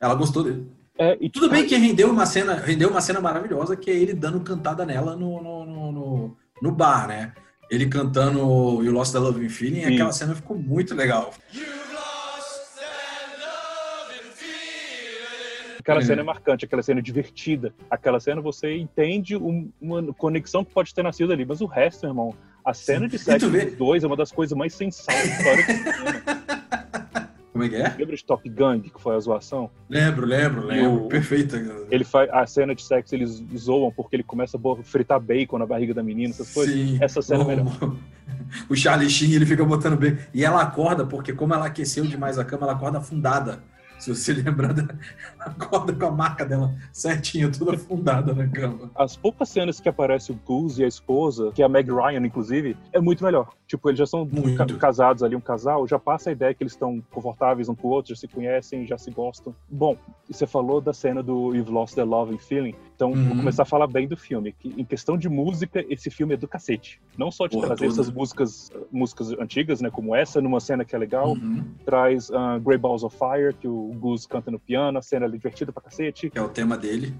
Ela 0.00 0.16
gostou 0.16 0.42
dele. 0.42 0.66
É, 1.02 1.16
e, 1.18 1.30
Tudo 1.30 1.48
bem 1.48 1.66
que 1.66 1.74
rendeu 1.76 2.10
uma 2.10 2.26
cena, 2.26 2.56
rendeu 2.56 2.90
uma 2.90 3.00
cena 3.00 3.22
maravilhosa, 3.22 3.74
que 3.74 3.90
é 3.90 3.94
ele 3.94 4.12
dando 4.12 4.38
cantada 4.40 4.84
nela 4.84 5.16
no, 5.16 5.42
no, 5.42 5.64
no, 5.64 6.36
no- 6.60 6.72
bar, 6.72 7.08
né? 7.08 7.32
Ele 7.70 7.86
cantando 7.86 8.38
You 8.84 8.92
Lost 8.92 9.12
the 9.12 9.18
Loving 9.18 9.48
Feeling, 9.48 9.82
Sim. 9.82 9.94
aquela 9.94 10.12
cena 10.12 10.34
ficou 10.34 10.58
muito 10.58 10.94
legal. 10.94 11.32
Aquela 15.78 16.00
É. 16.00 16.04
cena 16.04 16.20
é 16.20 16.24
marcante, 16.24 16.66
aquela 16.66 16.82
cena 16.82 17.00
é 17.00 17.02
divertida. 17.02 17.72
Aquela 17.90 18.20
cena 18.20 18.42
você 18.42 18.76
entende 18.76 19.34
um- 19.38 19.70
uma 19.80 20.12
conexão 20.12 20.62
que 20.62 20.70
pode 20.74 20.94
ter 20.94 21.02
nascido 21.02 21.32
ali, 21.32 21.46
mas 21.46 21.62
o 21.62 21.66
resto, 21.66 22.02
meu 22.02 22.10
irmão, 22.10 22.34
a 22.62 22.74
cena 22.74 23.08
de 23.08 23.18
sexo 23.18 23.48
dos 23.48 23.74
dois 23.76 24.04
é 24.04 24.06
uma 24.06 24.16
das 24.16 24.30
coisas 24.30 24.54
mais 24.56 24.74
sensatas 24.74 25.26
da 25.30 25.34
história 25.34 25.64
do 25.64 25.72
cinema. 25.72 26.40
Como 27.52 27.64
é 27.64 27.68
que 27.68 27.74
é? 27.76 27.94
Lembra 27.98 28.16
de 28.16 28.24
Top 28.24 28.48
Gun, 28.48 28.80
que 28.80 28.92
foi 29.00 29.16
a 29.16 29.20
zoação? 29.20 29.68
Lembro, 29.88 30.24
lembro, 30.24 30.66
lembro. 30.66 31.06
O- 31.06 31.08
Perfeita. 31.08 31.56
Ele 31.90 32.04
faz 32.04 32.30
a 32.30 32.46
cena 32.46 32.74
de 32.74 32.82
sexo, 32.82 33.14
eles 33.14 33.42
zoam 33.56 33.90
porque 33.90 34.14
ele 34.16 34.22
começa 34.22 34.56
a 34.56 34.82
fritar 34.84 35.18
bacon 35.18 35.58
na 35.58 35.66
barriga 35.66 35.92
da 35.92 36.02
menina, 36.02 36.30
essas 36.30 36.52
coisas. 36.54 36.72
Sim. 36.74 36.98
Essa 37.00 37.20
cena 37.20 37.40
é 37.42 37.44
o, 37.44 37.48
melhor. 37.48 37.96
o 38.68 38.76
Charlie 38.76 39.10
Sheen, 39.10 39.32
ele 39.32 39.46
fica 39.46 39.64
botando 39.64 39.96
bem. 39.96 40.16
E 40.32 40.44
ela 40.44 40.62
acorda, 40.62 41.04
porque 41.04 41.32
como 41.32 41.52
ela 41.52 41.66
aqueceu 41.66 42.04
demais 42.04 42.38
a 42.38 42.44
cama, 42.44 42.64
ela 42.66 42.72
acorda 42.74 42.98
afundada. 42.98 43.60
Se 43.98 44.14
você 44.14 44.32
lembrar, 44.34 44.72
da... 44.72 44.94
acorda 45.60 45.92
com 45.92 46.06
a 46.06 46.10
marca 46.10 46.44
dela 46.44 46.74
certinha, 46.92 47.50
toda 47.50 47.74
afundada 47.74 48.32
na 48.34 48.46
cama. 48.48 48.90
As 48.94 49.16
poucas 49.16 49.48
cenas 49.48 49.80
que 49.80 49.88
aparece 49.88 50.32
o 50.32 50.34
Goose 50.46 50.82
e 50.82 50.84
a 50.84 50.88
esposa, 50.88 51.50
que 51.52 51.62
é 51.62 51.64
a 51.64 51.68
Meg 51.68 51.90
Ryan, 51.90 52.26
inclusive, 52.26 52.76
é 52.92 53.00
muito 53.00 53.24
melhor. 53.24 53.48
Tipo, 53.66 53.88
eles 53.88 53.98
já 53.98 54.06
são 54.06 54.24
Muito. 54.24 54.56
ca- 54.56 54.66
casados 54.78 55.22
ali, 55.22 55.36
um 55.36 55.40
casal, 55.40 55.86
já 55.86 55.98
passa 55.98 56.30
a 56.30 56.32
ideia 56.32 56.52
que 56.52 56.62
eles 56.62 56.72
estão 56.72 57.00
confortáveis 57.10 57.68
um 57.68 57.74
com 57.74 57.86
o 57.88 57.90
outro, 57.92 58.12
já 58.14 58.20
se 58.20 58.26
conhecem, 58.26 58.84
já 58.86 58.98
se 58.98 59.10
gostam. 59.12 59.54
Bom, 59.70 59.96
você 60.28 60.44
falou 60.46 60.80
da 60.80 60.92
cena 60.92 61.22
do 61.22 61.54
You've 61.54 61.70
Lost 61.70 61.94
the 61.94 62.02
Love 62.02 62.34
and 62.34 62.38
Feeling, 62.38 62.74
então 62.96 63.12
Uhum. 63.12 63.24
vou 63.28 63.36
começar 63.36 63.62
a 63.62 63.66
falar 63.66 63.86
bem 63.86 64.08
do 64.08 64.16
filme. 64.16 64.52
Que, 64.58 64.74
em 64.76 64.84
questão 64.84 65.16
de 65.16 65.28
música, 65.28 65.84
esse 65.88 66.10
filme 66.10 66.34
é 66.34 66.36
do 66.36 66.48
cacete. 66.48 67.00
Não 67.16 67.30
só 67.30 67.46
de 67.46 67.52
Porra 67.56 67.68
trazer 67.68 67.86
toda. 67.88 68.00
essas 68.02 68.12
músicas, 68.12 68.72
músicas 68.90 69.30
antigas, 69.38 69.80
né, 69.80 69.88
como 69.90 70.14
essa, 70.16 70.40
numa 70.40 70.58
cena 70.60 70.84
que 70.84 70.94
é 70.94 70.98
legal, 70.98 71.30
Uhum. 71.34 71.64
traz 71.84 72.28
uh, 72.30 72.58
Grey 72.60 72.76
Balls 72.78 73.04
of 73.04 73.16
Fire, 73.16 73.54
que 73.54 73.68
o 73.68 73.92
Goose 74.00 74.26
canta 74.26 74.50
no 74.50 74.58
piano, 74.58 74.98
a 74.98 75.02
cena 75.02 75.26
é 75.36 75.38
divertida 75.38 75.72
pra 75.72 75.82
cacete. 75.82 76.30
Que 76.30 76.38
é 76.38 76.42
o 76.42 76.48
tema 76.48 76.76
dele. 76.76 77.14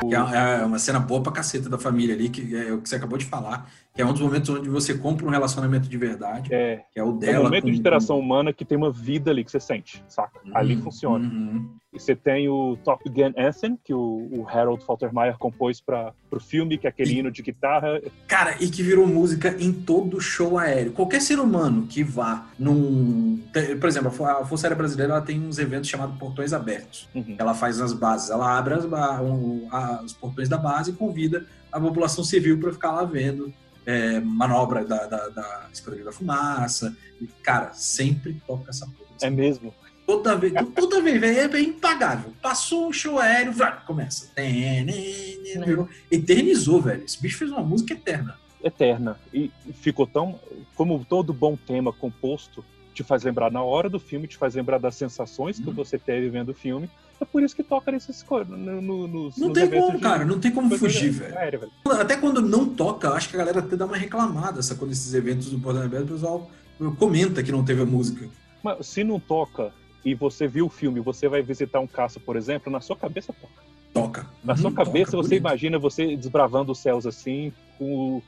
É 0.00 0.60
é 0.60 0.64
uma 0.64 0.78
cena 0.78 0.98
boa 1.00 1.22
pra 1.22 1.32
caceta 1.32 1.68
da 1.68 1.76
família 1.78 2.14
ali, 2.14 2.28
que 2.28 2.54
é 2.56 2.72
o 2.72 2.80
que 2.80 2.88
você 2.88 2.96
acabou 2.96 3.18
de 3.18 3.24
falar. 3.24 3.68
Que 3.94 4.00
é 4.00 4.06
um 4.06 4.12
dos 4.12 4.20
momentos 4.22 4.48
onde 4.48 4.68
você 4.68 4.96
compra 4.96 5.26
um 5.26 5.30
relacionamento 5.30 5.88
de 5.88 5.98
verdade. 5.98 6.54
É, 6.54 6.84
Que 6.92 7.00
é 7.00 7.02
o 7.02 7.08
é 7.08 7.10
um 7.10 7.18
dela. 7.18 7.44
momento 7.44 7.64
com- 7.64 7.70
de 7.70 7.76
interação 7.76 8.18
humana 8.18 8.52
que 8.52 8.64
tem 8.64 8.78
uma 8.78 8.92
vida 8.92 9.30
ali 9.30 9.44
que 9.44 9.50
você 9.50 9.58
sente, 9.60 10.02
saca? 10.08 10.40
Ali 10.54 10.76
Uhum, 10.76 10.82
funciona. 10.82 11.24
uhum. 11.26 11.76
Você 11.92 12.14
tem 12.14 12.48
o 12.48 12.76
Top 12.84 13.02
Gun 13.08 13.32
Anthem, 13.36 13.78
que 13.82 13.94
o, 13.94 14.28
o 14.30 14.46
Harold 14.48 14.84
Faltermeyer 14.84 15.38
compôs 15.38 15.80
para 15.80 16.12
o 16.30 16.38
filme, 16.38 16.76
que 16.76 16.86
é 16.86 16.90
aquele 16.90 17.12
E- 17.12 17.18
hino 17.18 17.30
de 17.30 17.42
guitarra. 17.42 18.00
Cara, 18.26 18.56
e 18.62 18.68
que 18.68 18.82
virou 18.82 19.06
música 19.06 19.56
em 19.58 19.72
todo 19.72 20.20
show 20.20 20.58
aéreo. 20.58 20.92
Qualquer 20.92 21.20
ser 21.22 21.38
humano 21.40 21.86
que 21.86 22.04
vá 22.04 22.46
num. 22.58 23.42
Por 23.80 23.88
exemplo, 23.88 24.08
a 24.08 24.12
Fo- 24.12 24.24
a 24.26 24.44
Força 24.44 24.66
Aérea 24.66 24.76
Brasileira 24.76 25.14
ela 25.14 25.22
tem 25.22 25.40
uns 25.40 25.58
eventos 25.58 25.88
chamados 25.88 26.18
Portões 26.18 26.52
Abertos. 26.52 27.08
Uhum. 27.14 27.36
Ela 27.38 27.54
faz 27.54 27.78
nas 27.78 27.92
bases, 27.94 28.28
ela 28.30 28.56
abre 28.58 28.74
as 28.74 28.84
um, 28.84 29.66
a- 29.70 30.02
os 30.04 30.12
portões 30.12 30.48
da 30.48 30.58
base 30.58 30.90
e 30.90 30.94
convida 30.94 31.46
a 31.72 31.80
população 31.80 32.22
civil 32.22 32.58
para 32.60 32.72
ficar 32.72 32.92
lá 32.92 33.04
vendo 33.04 33.52
é, 33.86 34.20
manobra 34.20 34.84
da, 34.84 35.06
da, 35.06 35.28
da 35.28 35.66
Esquadrilha 35.72 36.04
da 36.04 36.12
Fumaça. 36.12 36.94
E, 37.20 37.26
cara, 37.42 37.72
sempre 37.72 38.40
toca 38.46 38.68
essa 38.70 38.84
porra. 38.86 39.08
É 39.22 39.30
mesmo. 39.30 39.74
Toda 40.08 40.34
vez, 40.36 40.54
toda 40.74 41.02
vez, 41.02 41.20
velho, 41.20 41.54
é 41.54 41.60
impagável. 41.60 42.32
Passou 42.40 42.88
um 42.88 42.92
show 42.94 43.18
aéreo, 43.18 43.52
vrá, 43.52 43.72
começa. 43.72 44.30
Virou- 45.66 45.86
Eternizou, 46.10 46.80
velho. 46.80 47.04
Esse 47.04 47.20
bicho 47.20 47.36
fez 47.36 47.50
uma 47.50 47.60
música 47.60 47.92
eterna. 47.92 48.38
Eterna. 48.64 49.20
E 49.34 49.50
ficou 49.74 50.06
tão. 50.06 50.40
Como 50.74 51.04
todo 51.04 51.34
bom 51.34 51.56
tema 51.56 51.92
composto 51.92 52.64
te 52.94 53.02
faz 53.04 53.22
lembrar 53.22 53.52
na 53.52 53.62
hora 53.62 53.90
do 53.90 54.00
filme, 54.00 54.26
te 54.26 54.38
faz 54.38 54.54
lembrar 54.54 54.78
das 54.78 54.94
sensações 54.94 55.58
que 55.60 55.68
Hum. 55.68 55.74
você 55.74 55.98
teve 55.98 56.30
vendo 56.30 56.52
o 56.52 56.54
filme. 56.54 56.88
É 57.20 57.24
por 57.26 57.42
isso 57.42 57.54
que 57.54 57.62
toca 57.62 57.92
nesses 57.92 58.24
no, 58.48 58.80
no, 58.80 59.06
nos, 59.08 59.36
Não 59.36 59.48
nos 59.48 59.58
tem 59.58 59.68
como, 59.70 59.96
de- 59.98 60.02
cara. 60.02 60.24
Não 60.24 60.40
tem 60.40 60.50
como 60.50 60.70
coisa 60.70 60.84
fugir, 60.86 61.10
velho. 61.10 61.36
aérea, 61.36 61.58
velho. 61.58 61.72
Até 62.00 62.16
quando 62.16 62.40
não 62.40 62.64
toca, 62.66 63.10
acho 63.10 63.28
que 63.28 63.36
a 63.36 63.40
galera 63.40 63.58
até 63.58 63.76
dá 63.76 63.84
uma 63.84 63.96
reclamada. 63.96 64.58
Essa, 64.60 64.74
quando 64.74 64.92
esses 64.92 65.12
eventos 65.12 65.50
do 65.50 65.58
Portão 65.58 65.82
Aberto, 65.82 66.10
o 66.10 66.14
pessoal 66.14 66.50
comenta 66.98 67.42
que 67.42 67.52
não 67.52 67.62
teve 67.62 67.82
a 67.82 67.86
música. 67.86 68.26
Mas 68.64 68.86
se 68.86 69.04
não 69.04 69.20
toca 69.20 69.70
e 70.04 70.14
você 70.14 70.46
viu 70.46 70.66
o 70.66 70.70
filme, 70.70 71.00
você 71.00 71.28
vai 71.28 71.42
visitar 71.42 71.80
um 71.80 71.86
caça, 71.86 72.18
por 72.20 72.36
exemplo, 72.36 72.70
na 72.72 72.80
sua 72.80 72.96
cabeça 72.96 73.32
toca. 73.32 73.68
Toca. 73.92 74.26
Na 74.44 74.56
sua 74.56 74.70
cabeça, 74.72 75.12
toca, 75.12 75.22
você 75.22 75.28
bonito. 75.30 75.40
imagina 75.46 75.78
você 75.78 76.16
desbravando 76.16 76.72
os 76.72 76.78
céus 76.78 77.06
assim, 77.06 77.52
com 77.78 78.16
o- 78.18 78.22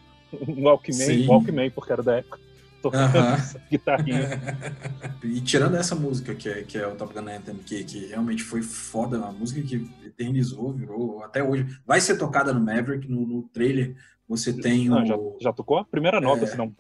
um 0.49 0.65
Walkman. 0.65 1.27
Walkman, 1.27 1.71
porque 1.71 1.93
era 1.93 2.03
da 2.03 2.17
época, 2.17 2.39
tocando 2.83 3.17
Aham. 3.17 3.35
essa 3.35 3.61
guitarrinha. 3.71 4.41
e 5.23 5.41
tirando 5.41 5.77
essa 5.77 5.95
música 5.95 6.35
que 6.35 6.49
é, 6.49 6.63
que 6.63 6.79
é 6.79 6.87
o 6.87 6.95
Top 6.97 7.13
Gun 7.13 7.29
Anthem, 7.29 7.57
que, 7.57 7.85
que 7.85 8.07
realmente 8.07 8.43
foi 8.43 8.63
foda, 8.63 9.19
uma 9.19 9.33
música 9.33 9.61
que 9.63 9.89
eternizou, 10.05 10.73
virou 10.73 11.23
até 11.23 11.43
hoje. 11.43 11.67
Vai 11.87 12.01
ser 12.01 12.17
tocada 12.17 12.53
no 12.53 12.61
Maverick, 12.61 13.09
no, 13.09 13.27
no 13.27 13.43
trailer. 13.53 13.95
Você 14.31 14.53
tem 14.53 14.89
Não, 14.89 15.03
o. 15.03 15.07
já, 15.07 15.19
já 15.41 15.53
tocou 15.53 15.77
a 15.79 15.85
primeira 15.85 16.21
nota, 16.21 16.47
não. 16.57 16.73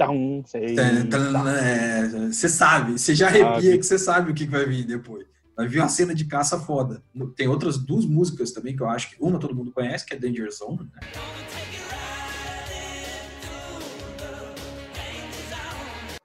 Sei. 0.47 0.76
Tan, 0.76 1.07
tan, 1.07 1.50
é, 1.50 2.07
Você 2.30 2.49
sabe, 2.49 2.92
você 2.97 3.12
já 3.12 3.26
Sabe. 3.26 3.42
arrepia 3.42 3.76
que 3.76 3.83
você 3.83 3.99
sabe 3.99 4.30
o 4.30 4.35
que 4.35 4.47
vai 4.47 4.64
vir 4.64 4.85
depois. 4.87 5.26
Vai 5.57 5.66
vir 5.66 5.80
uma 5.80 5.88
cena 5.88 6.14
de 6.14 6.25
caça 6.26 6.61
foda. 6.61 7.02
Tem 7.35 7.49
outras 7.49 7.76
duas 7.76 8.07
músicas 8.07 8.52
também 8.52 8.76
que 8.76 8.83
eu 8.85 8.88
acho 8.88 9.11
que 9.11 9.16
uma 9.21 9.37
todo 9.40 9.52
mundo 9.54 9.73
conhece, 9.73 10.07
que 10.07 10.14
é 10.14 10.16
Danger 10.16 10.49
Zone, 10.52 10.78
né? 10.95 11.00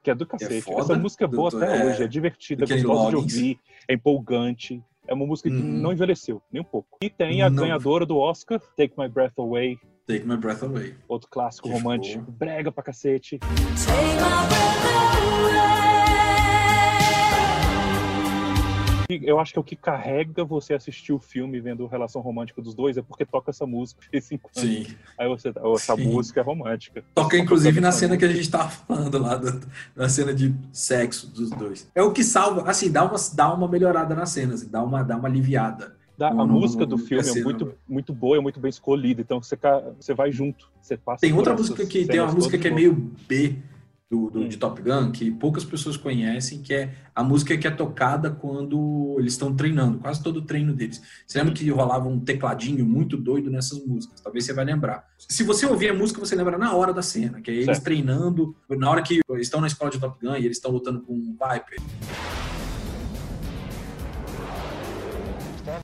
Que 0.02 0.10
é 0.10 0.14
do 0.14 0.24
cacete. 0.26 0.60
foda. 0.62 0.80
Essa 0.82 0.94
música 0.94 1.24
é 1.24 1.28
boa 1.28 1.50
Do- 1.50 1.56
até 1.56 1.76
é, 1.82 1.84
hoje, 1.86 2.02
é 2.04 2.06
divertida, 2.06 2.64
é 2.64 2.68
gostosa 2.68 3.10
de 3.10 3.16
ouvir, 3.16 3.58
é 3.88 3.94
empolgante. 3.94 4.80
É 5.08 5.14
uma 5.14 5.26
música 5.26 5.48
que 5.50 5.56
Uhum. 5.56 5.62
não 5.80 5.92
envelheceu, 5.92 6.40
nem 6.52 6.62
um 6.62 6.64
pouco. 6.64 6.96
E 7.02 7.10
tem 7.10 7.42
a 7.42 7.50
Não. 7.50 7.62
ganhadora 7.64 8.06
do 8.06 8.16
Oscar, 8.16 8.60
Take 8.76 8.94
My 8.98 9.08
Breath 9.08 9.38
Away, 9.38 9.78
Take 10.06 10.24
My 10.26 10.36
Breath 10.36 10.62
Away. 10.62 10.94
outro 11.08 11.28
clássico 11.28 11.68
Que 11.68 11.74
romântico, 11.74 12.20
ficou- 12.20 12.34
brega 12.34 12.70
pra 12.70 12.82
cacete. 12.82 13.40
E 19.08 19.20
Eu 19.22 19.38
acho 19.38 19.52
que 19.52 19.58
é 19.58 19.60
o 19.60 19.64
que 19.64 19.76
carrega 19.76 20.44
você 20.44 20.74
assistir 20.74 21.12
o 21.12 21.18
filme 21.20 21.60
vendo 21.60 21.86
a 21.86 21.88
relação 21.88 22.20
romântica 22.20 22.60
dos 22.60 22.74
dois 22.74 22.96
é 22.96 23.02
porque 23.02 23.24
toca 23.24 23.50
essa 23.50 23.64
música 23.64 24.00
de 24.02 24.08
vez 24.10 24.32
em 24.32 24.36
quando. 24.36 24.64
Sim. 24.64 24.86
Aí 25.16 25.28
você, 25.28 25.52
oh, 25.62 25.76
essa 25.76 25.94
Sim. 25.94 26.08
música 26.08 26.40
é 26.40 26.42
romântica. 26.42 27.04
Toca 27.14 27.38
inclusive 27.38 27.80
na 27.80 27.92
cena 27.92 28.16
que 28.16 28.24
a 28.24 28.28
gente 28.28 28.50
tava 28.50 28.68
falando 28.68 29.16
lá, 29.18 29.36
da, 29.36 29.60
da 29.94 30.08
cena 30.08 30.34
de 30.34 30.52
sexo 30.72 31.28
dos 31.32 31.50
dois. 31.50 31.88
É 31.94 32.02
o 32.02 32.12
que 32.12 32.24
salva, 32.24 32.68
assim, 32.68 32.90
dá 32.90 33.04
uma, 33.04 33.16
dá 33.32 33.54
uma 33.54 33.68
melhorada 33.68 34.12
na 34.14 34.26
cena, 34.26 34.54
assim, 34.54 34.68
dá, 34.68 34.82
uma, 34.82 35.04
dá 35.04 35.16
uma 35.16 35.28
aliviada. 35.28 35.95
Da- 36.18 36.32
Não, 36.32 36.42
a 36.42 36.46
não, 36.46 36.54
música 36.54 36.80
não, 36.82 36.88
do 36.88 36.98
filme 36.98 37.20
é 37.20 37.24
ser, 37.24 37.44
muito, 37.44 37.74
muito 37.88 38.12
boa, 38.12 38.36
é 38.38 38.40
muito 38.40 38.58
bem 38.58 38.70
escolhida. 38.70 39.20
Então 39.20 39.42
você, 39.42 39.58
você 40.00 40.14
vai 40.14 40.32
junto. 40.32 40.68
Você 40.80 40.96
passa 40.96 41.20
Tem 41.20 41.32
outra 41.32 41.54
música 41.54 41.84
que 41.84 42.06
tem 42.06 42.20
uma 42.20 42.32
música 42.32 42.56
que 42.56 42.68
é 42.68 42.70
meio 42.70 42.94
B 43.28 43.56
do, 44.08 44.30
do- 44.30 44.40
Hum. 44.42 44.48
de 44.48 44.56
Top 44.56 44.80
Gun, 44.80 45.10
que 45.10 45.30
poucas 45.32 45.64
pessoas 45.64 45.96
conhecem, 45.96 46.62
que 46.62 46.72
é 46.72 46.94
a 47.14 47.24
música 47.24 47.56
que 47.58 47.66
é 47.66 47.70
tocada 47.70 48.30
quando 48.30 49.16
eles 49.18 49.32
estão 49.32 49.52
treinando, 49.54 49.98
quase 49.98 50.22
todo 50.22 50.36
o 50.38 50.42
treino 50.42 50.72
deles. 50.72 51.02
Você 51.26 51.38
lembra 51.38 51.52
que 51.52 51.68
rolava 51.70 52.08
um 52.08 52.18
tecladinho 52.20 52.86
muito 52.86 53.16
doido 53.16 53.50
nessas 53.50 53.84
músicas? 53.84 54.20
Talvez 54.20 54.44
você 54.46 54.52
vai 54.54 54.64
lembrar. 54.64 55.04
Se 55.18 55.42
você 55.42 55.66
ouvir 55.66 55.88
a 55.88 55.94
música, 55.94 56.20
você 56.20 56.36
lembra 56.36 56.56
na 56.56 56.72
hora 56.72 56.94
da 56.94 57.02
cena, 57.02 57.40
que 57.42 57.50
é 57.50 57.54
eles 57.54 57.66
Certo. 57.66 57.82
treinando, 57.82 58.54
na 58.70 58.88
hora 58.88 59.02
que 59.02 59.20
estão 59.38 59.60
na 59.60 59.66
escola 59.66 59.90
de 59.90 59.98
Top 59.98 60.16
Gun 60.24 60.34
e 60.36 60.44
eles 60.46 60.56
estão 60.56 60.70
lutando 60.70 61.00
com 61.00 61.12
o 61.12 61.32
Viper. 61.32 61.80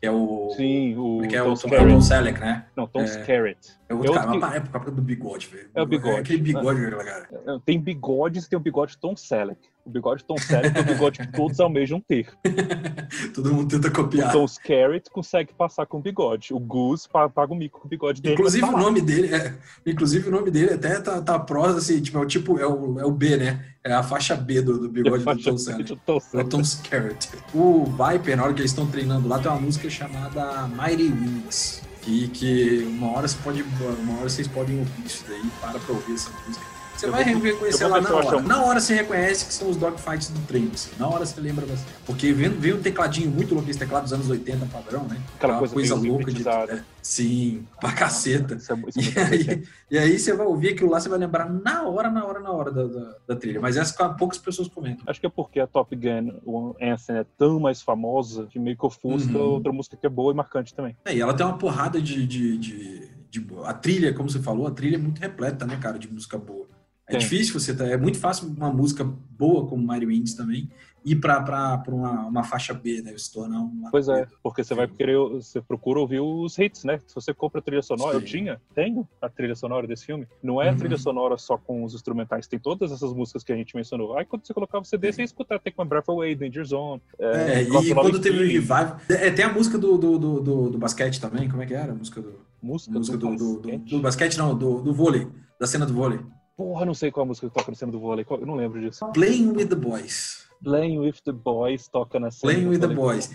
É 0.01 0.11
o. 0.11 0.53
Sim, 0.57 0.97
o 0.97 1.25
é 1.25 1.29
que 1.29 1.37
é? 1.37 1.43
Tom 1.43 1.57
O. 1.57 1.89
Tom 1.89 2.01
Selleck, 2.01 2.41
né? 2.41 2.65
Não, 2.77 2.87
Tom 2.87 3.01
É. 3.01 3.05
Skerritt. 3.05 3.73
É 3.93 3.95
outro 3.97 4.13
É 4.13 4.15
cara, 4.15 4.27
outro 4.27 4.41
mas 4.41 4.55
é 4.57 4.61
por 4.61 4.71
causa 4.71 4.91
do 4.91 5.03
bigode, 5.03 5.47
velho. 5.49 5.69
É 5.75 5.83
o 5.83 5.87
bigode. 5.87 6.21
aquele 6.21 6.43
bigode, 6.43 6.81
daquela 6.81 7.05
cara. 7.05 7.29
É, 7.47 7.59
Tem 7.65 7.81
bigodes 7.81 8.45
e 8.45 8.49
tem 8.51 8.57
o 8.57 8.61
bigode 8.61 8.97
Tom 8.99 9.17
Selleck. 9.17 9.61
O 9.85 9.91
bigode 9.91 10.25
Tom 10.25 10.37
Selleck 10.39 10.77
é 10.77 10.81
o 10.81 10.85
bigode 10.85 11.19
que 11.19 11.33
todos 11.33 11.59
almejam 11.59 12.01
ter. 12.01 12.29
Todo 13.35 13.53
mundo 13.53 13.69
tenta 13.69 13.89
O 13.89 13.93
copiar. 13.93 14.31
Tom 14.33 14.45
Skerritt 14.45 15.11
consegue 15.11 15.53
passar 15.53 15.87
com 15.87 15.99
o 15.99 16.01
bigode. 16.01 16.55
O 16.55 16.59
Goose 16.61 17.09
pa- 17.09 17.29
paga 17.29 17.53
o 17.53 17.57
mico 17.57 17.81
com 17.81 17.87
o 17.87 17.91
bigode 17.91 18.23
dele. 18.23 18.35
Inclusive 18.35 18.65
o 18.65 18.69
tá 18.69 18.73
lá. 18.77 18.81
nome 18.83 19.01
dele 19.01 19.35
é, 19.35 19.55
inclusive 19.85 20.29
o 20.29 20.31
nome 20.31 20.51
dele 20.53 20.75
até 20.75 21.01
tá, 21.01 21.21
tá 21.21 21.39
prosa 21.39 21.79
assim, 21.79 22.01
tipo, 22.01 22.17
é 22.19 22.21
o 22.21 22.27
tipo 22.27 22.59
é 22.61 22.67
o, 22.67 23.01
é 23.01 23.05
o 23.05 23.11
B, 23.11 23.37
né? 23.37 23.65
É 23.83 23.93
a 23.93 24.03
faixa 24.05 24.37
B 24.37 24.63
do, 24.63 24.79
do 24.79 24.89
bigode 24.89 25.25
do 25.25 25.43
Tom 25.43 25.59
Selleck. 25.59 25.97
Tom 26.07 26.13
É 26.15 26.17
o 26.17 26.21
Selleck. 26.21 26.51
Tom 26.51 26.61
Skerritt. 26.61 27.29
O 27.53 27.85
Viper, 27.87 28.37
na 28.37 28.45
hora 28.45 28.55
que 28.55 28.61
eles 28.61 28.71
estão 28.71 28.87
treinando 28.87 29.27
lá, 29.27 29.41
tem 29.41 29.51
uma 29.51 29.61
música 29.61 29.91
chamada 29.91 30.69
Mighty 30.69 31.09
Wings. 31.13 31.83
Que, 32.03 32.29
que 32.29 32.85
uma 32.89 33.13
hora 33.13 33.29
você 33.29 33.37
pode. 33.43 33.63
Uma 33.63 34.19
hora 34.19 34.29
vocês 34.29 34.49
podem 34.49 34.79
ouvir 34.79 35.07
isso 35.07 35.25
daí, 35.29 35.43
para 35.61 35.79
pra 35.79 35.95
ouvir 35.95 36.15
essa 36.15 36.31
música. 36.47 36.67
Você 36.97 37.07
Eu 37.07 37.11
vai 37.13 37.25
vou- 37.33 37.43
reconhecer 37.43 37.87
lá 37.87 38.01
na 38.01 38.15
hora. 38.15 38.41
Na 38.43 38.65
hora 38.65 38.79
você 38.81 38.95
reconhece 38.95 39.47
que 39.47 39.53
são 39.55 39.69
os 39.71 39.77
dogfights 39.77 40.29
do 40.29 40.41
treino. 40.47 40.71
assim. 40.73 40.91
Na 40.99 41.09
hora 41.09 41.27
você 41.27 41.41
lembra. 41.41 41.67
Porque 42.07 42.33
vem, 42.33 42.49
vem 42.51 42.75
um 42.75 42.81
tecladinho 42.81 43.31
muito 43.31 43.55
louco, 43.55 43.69
esse 43.69 43.79
teclado 43.79 44.05
dos 44.05 44.13
anos 44.13 44.29
80 44.31 44.67
padrão, 44.67 45.05
né? 45.05 45.21
Aquela 45.37 45.59
coisa 45.59 45.97
meio 45.97 46.13
louca 46.15 46.31
de. 46.31 46.47
é, 46.49 46.83
sim, 47.03 47.67
pra 47.81 47.93
caceta. 47.93 48.55
Isso 48.55 48.73
é, 48.73 48.77
isso 48.89 49.01
é 49.01 49.03
E 49.13 49.19
aí, 49.51 49.63
e 49.91 49.99
aí 49.99 50.19
você 50.19 50.33
vai 50.33 50.47
ouvir 50.47 50.71
aquilo 50.71 50.91
lá, 50.91 51.01
você 51.01 51.09
vai 51.09 51.19
lembrar 51.19 51.51
na 51.51 51.83
hora, 51.89 52.09
na 52.11 52.25
hora, 52.25 52.41
na 52.41 52.51
hora 52.53 52.71
da, 52.71 52.85
da, 52.87 53.15
da 53.29 53.37
trilha. 53.37 53.61
Mas 53.61 53.77
essa 53.77 54.09
poucas 54.11 54.39
pessoas 54.39 54.69
comentam. 54.69 55.03
Acho 55.09 55.19
que 55.21 55.27
é 55.27 55.31
porque 55.31 55.59
a 55.59 55.67
Top 55.67 55.95
Gun, 55.97 56.39
o 56.45 56.75
Anthem, 56.81 57.17
é 57.17 57.27
tão 57.37 57.59
mais 57.59 57.83
famosa 57.83 58.47
que 58.47 58.59
meio 58.59 58.77
que 58.77 58.87
ofusca 58.87 59.37
Uhum. 59.37 59.55
outra 59.55 59.73
música 59.73 59.97
que 59.97 60.07
é 60.07 60.11
boa 60.11 60.33
e 60.33 60.37
marcante 60.37 60.73
também. 60.75 60.97
É, 61.05 61.15
e 61.17 61.21
ela 61.21 61.35
tem 61.35 61.45
uma 61.45 61.59
porrada 61.59 62.01
de, 62.01 62.27
de, 62.27 62.57
de, 62.59 63.11
de- 63.31 63.47
A 63.65 63.73
trilha, 63.75 64.13
como 64.15 64.31
você 64.31 64.39
falou, 64.41 64.67
a 64.67 64.71
trilha 64.71 64.97
é 64.97 64.99
muito 64.99 65.19
repleta, 65.21 65.67
né, 65.67 65.77
cara, 65.81 65.99
de 65.99 66.07
música 66.13 66.37
boa. 66.39 66.67
É 67.09 67.13
Tem. 67.13 67.21
difícil 67.21 67.59
você. 67.59 67.75
tá- 67.75 67.87
É 67.87 67.97
muito 67.97 68.19
fácil 68.19 68.49
uma 68.49 68.73
música 68.73 69.05
boa 69.05 69.67
como 69.67 69.85
Mario 69.85 70.09
Winds 70.09 70.35
também 70.35 70.71
ir 71.05 71.17
pra 71.17 71.83
uma, 71.89 72.27
uma 72.29 72.45
faixa 72.45 72.73
B, 72.73 73.03
né? 73.03 73.13
Se 73.19 73.33
tornar 73.33 73.59
uma. 73.59 73.91
Pois 73.91 74.09
é, 74.09 74.25
porque 74.41 74.63
você 74.63 74.73
vai 74.73 74.87
querer, 74.87 75.17
você 75.19 75.61
procura 75.61 75.99
ouvir 75.99 76.21
os 76.21 76.57
hits, 76.57 76.85
né? 76.85 77.01
Se 77.05 77.13
você 77.13 77.35
compra 77.35 77.59
a 77.59 77.63
trilha 77.63 77.83
sonora, 77.83 78.15
eu 78.17 78.21
Sim. 78.21 78.27
tinha, 78.27 78.61
tenho 78.73 79.07
a 79.21 79.29
trilha 79.29 79.57
sonora 79.57 79.85
desse 79.85 80.07
filme. 80.07 80.29
Não 80.41 80.63
é 80.63 80.69
a 80.69 80.71
Uhum. 80.71 80.79
trilha 80.79 80.97
sonora 80.97 81.37
só 81.37 81.59
com 81.59 81.83
os 81.83 81.93
instrumentais, 81.93 82.47
tem 82.47 82.57
todas 82.61 82.93
essas 82.93 83.13
músicas 83.13 83.43
que 83.43 83.53
a 83.53 83.57
gente 83.57 83.75
mencionou. 83.75 84.17
Aí 84.17 84.25
quando 84.25 84.47
você 84.47 84.55
colocava 84.55 84.83
o 84.83 84.87
CD, 84.87 85.13
você 85.13 85.23
ia 85.23 85.25
escutar 85.25 85.59
Take 85.59 85.77
My 85.77 85.85
Breath 85.85 86.09
Away, 86.09 86.37
Danger 86.37 86.65
Zone. 86.65 87.03
É, 87.19 87.65
Cross 87.65 87.85
e 87.87 87.95
quando 87.95 88.21
teve 88.21 88.39
o 88.39 88.47
revival. 88.47 88.99
É, 89.09 89.29
tem 89.33 89.45
a 89.45 89.53
música 89.53 89.77
do, 89.77 89.99
do, 89.99 90.19
do, 90.21 90.41
do, 90.41 90.71
do 90.71 90.79
basquete 90.79 91.21
também, 91.21 91.49
como 91.51 91.65
é 91.65 91.67
que 91.67 91.75
era? 91.75 91.91
A 91.91 91.95
música 91.97 92.23
do. 92.23 92.35
música, 92.63 92.95
a 92.95 92.99
música 92.99 93.17
do, 93.19 93.27
do, 93.27 93.37
do, 93.37 93.55
basquete. 93.69 93.91
do 93.91 94.01
basquete, 94.01 94.37
não, 94.39 94.57
do, 94.57 94.81
do 94.81 94.95
vôlei, 94.95 95.27
da 95.59 95.67
cena 95.67 95.85
do 95.85 95.93
vôlei. 95.93 96.21
Porra, 96.57 96.85
não 96.85 96.95
sei 96.95 97.11
qual 97.11 97.25
a 97.25 97.27
música 97.27 97.49
que 97.49 97.55
toca 97.55 97.71
na 97.71 97.77
cena 97.77 97.93
do 97.93 97.99
vôlei, 98.01 98.25
qual- 98.25 98.41
eu 98.41 98.47
não 98.47 98.55
lembro 98.55 98.81
disso. 98.81 99.07
Playing 99.13 99.53
with 99.53 99.67
the 99.69 99.75
Boys. 99.75 100.47
Playing 100.63 100.99
with 100.99 101.17
the 101.25 101.33
Boys 101.33 101.89
toca 101.89 102.21
na 102.21 102.31
cena 102.31 102.53
Playing 102.53 102.65
do 102.67 102.71
with 102.71 102.81
the 102.81 102.87
vôlei. 102.89 102.95
Boys. 102.95 103.31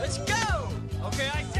Let's 0.00 0.18
go! 0.18 1.06
Okay, 1.08 1.26
I 1.26 1.50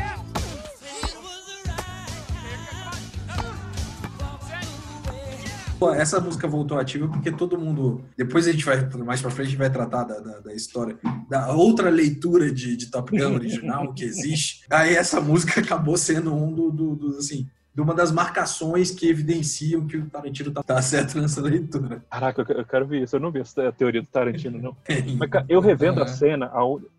Essa 5.96 6.20
música 6.20 6.46
voltou 6.46 6.78
ativa 6.78 7.08
porque 7.08 7.30
todo 7.30 7.58
mundo. 7.58 8.02
Depois 8.16 8.46
a 8.46 8.52
gente 8.52 8.64
vai, 8.64 8.86
mais 9.04 9.22
pra 9.22 9.30
frente, 9.30 9.46
a 9.46 9.50
gente 9.50 9.58
vai 9.58 9.70
tratar 9.70 10.04
da, 10.04 10.18
da, 10.20 10.40
da 10.40 10.54
história, 10.54 10.98
da 11.28 11.52
outra 11.54 11.88
leitura 11.88 12.52
de, 12.52 12.76
de 12.76 12.90
Top 12.90 13.10
Gun 13.16 13.34
original 13.34 13.92
que 13.94 14.04
existe. 14.04 14.60
Aí 14.70 14.94
essa 14.94 15.20
música 15.22 15.60
acabou 15.60 15.96
sendo 15.96 16.34
um 16.34 16.52
do, 16.52 16.70
do- 16.70 16.96
do, 16.96 17.16
assim, 17.16 17.48
de 17.72 17.80
uma 17.80 17.94
das 17.94 18.10
marcações 18.10 18.90
que 18.90 19.08
evidenciam 19.08 19.86
que 19.86 19.96
o 19.96 20.06
Tarantino 20.06 20.50
tá, 20.50 20.62
tá 20.62 20.82
certo 20.82 21.20
nessa 21.20 21.40
leitura. 21.40 22.02
Caraca, 22.10 22.44
eu- 22.48 22.56
eu 22.58 22.64
quero 22.64 22.86
ver 22.86 23.02
isso. 23.04 23.14
Eu 23.16 23.20
não 23.20 23.30
vi 23.30 23.40
essa 23.40 23.70
teoria 23.72 24.02
do 24.02 24.08
Tarantino, 24.08 24.58
não. 24.60 24.76
Mas, 25.18 25.30
cara, 25.30 25.46
eu 25.48 25.60
revendo 25.60 26.00
a 26.00 26.04
É. 26.04 26.08
cena, 26.08 26.50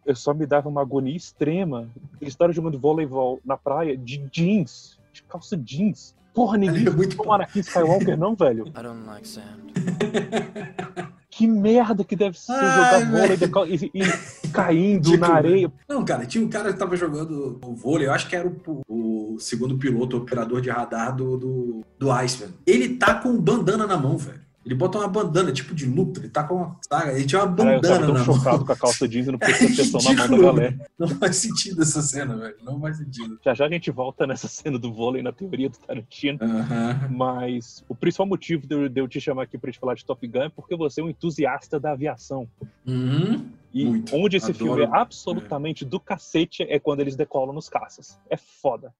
eu 0.06 0.16
só 0.16 0.34
me 0.34 0.46
dava 0.46 0.70
uma 0.70 0.82
agonia 0.82 1.16
extrema. 1.16 1.88
Eles 2.22 2.34
estavam 2.34 2.54
jogando 2.54 2.80
voleibol 2.80 3.40
na 3.46 3.58
praia 3.58 3.98
de 3.98 4.18
jeans, 4.32 4.98
de 5.12 5.22
calça 5.24 5.58
jeans. 5.58 6.16
Porra, 6.34 6.58
ninguém 6.58 6.80
Ali 6.80 6.88
é 6.88 6.92
muito 6.92 7.22
um 7.22 7.34
Anakin 7.34 7.60
Skywalker, 7.60 8.18
não, 8.18 8.34
velho. 8.36 8.66
I 8.68 8.72
don't 8.82 9.06
like 9.06 9.28
sand. 9.28 9.44
Que 11.34 11.48
merda 11.48 12.04
que 12.04 12.14
deve 12.16 12.38
ser 12.38 12.52
Ai, 12.52 12.60
jogar 12.60 12.98
velho. 13.00 13.12
vôlei 13.12 13.38
de 13.38 13.48
cal- 13.48 13.66
e, 13.66 13.90
e 13.94 14.50
caindo 14.52 15.04
Tipo, 15.12 15.26
na 15.28 15.34
areia. 15.34 15.72
Não, 15.88 16.04
cara, 16.04 16.26
tinha 16.26 16.44
um 16.46 16.50
cara 16.50 16.74
que 16.74 16.78
tava 16.78 16.96
jogando 16.98 17.58
o 17.64 17.74
vôlei, 17.74 18.06
eu 18.08 18.12
acho 18.14 18.28
que 18.28 18.36
era 18.36 18.46
o, 18.48 18.82
o 18.88 19.21
segundo 19.40 19.78
piloto, 19.78 20.18
o 20.18 20.22
operador 20.22 20.62
de 20.62 20.70
radar 20.70 21.16
do, 21.16 21.38
do, 21.38 21.82
do 21.98 22.12
Iceman. 22.12 22.54
Ele 22.66 22.96
tá 22.96 23.16
com 23.16 23.38
bandana 23.38 23.86
na 23.88 23.98
mão, 23.98 24.18
velho. 24.18 24.42
Ele 24.64 24.76
bota 24.76 25.00
uma 25.00 25.08
bandana, 25.08 25.52
tipo 25.52 25.74
de 25.74 25.88
luta, 25.88 26.20
ele 26.20 26.30
tá 26.30 26.44
com 26.44 26.56
uma. 26.56 26.78
Sabe? 26.88 27.16
Ele 27.16 27.26
tinha 27.26 27.44
uma 27.44 27.50
eu 27.50 27.56
bandana 27.56 28.06
tão 28.06 28.14
na 28.14 28.24
chocado 28.24 28.58
mão. 28.58 28.66
com 28.68 28.72
a 28.72 28.76
calça 28.76 29.08
jeans 29.08 29.28
e 29.28 29.32
não 29.32 29.40
É 29.42 29.46
prestei 29.46 29.68
atenção 29.74 30.14
na 30.14 30.28
mão 30.28 30.38
da 30.38 30.46
galera. 30.46 30.92
Não 31.00 31.08
faz 31.08 31.36
sentido 31.38 31.82
essa 31.82 32.02
cena, 32.04 32.38
velho. 32.38 32.56
Não 32.64 32.80
faz 32.80 32.98
sentido. 32.98 33.40
Já 33.44 33.56
já 33.56 33.66
a 33.66 33.70
gente 33.70 33.90
volta 33.90 34.28
nessa 34.28 34.48
cena 34.48 34.78
do 34.78 34.94
vôlei 34.94 35.24
na 35.24 35.32
teoria 35.32 35.68
do 35.68 35.80
Tarantino. 35.80 36.38
Aham. 36.44 37.08
Mas 37.10 37.84
o 37.90 37.96
principal 37.96 38.28
motivo 38.28 38.68
de 38.68 38.76
eu, 38.76 38.88
de 38.88 39.02
eu 39.02 39.08
te 39.08 39.20
chamar 39.20 39.44
aqui 39.44 39.58
pra 39.58 39.72
gente 39.72 39.80
falar 39.80 39.96
de 39.96 40.06
Top 40.06 40.28
Gun 40.28 40.44
é 40.44 40.50
porque 40.50 40.76
você 40.76 41.02
é 41.02 41.04
um 41.04 41.10
entusiasta 41.10 41.80
da 41.80 41.94
aviação. 41.94 42.48
Uhum. 42.86 43.44
E 43.74 43.86
Muito. 43.86 44.16
onde 44.16 44.38
esse 44.38 44.52
Adoro. 44.52 44.76
filme 44.76 44.84
é 44.84 44.90
absolutamente 44.92 45.84
do 45.84 46.00
cacete 46.00 46.62
é 46.70 46.78
quando 46.78 47.00
eles 47.00 47.16
decolam 47.16 47.54
nos 47.54 47.68
caças. 47.68 48.20
É 48.30 48.38
foda. 48.38 48.94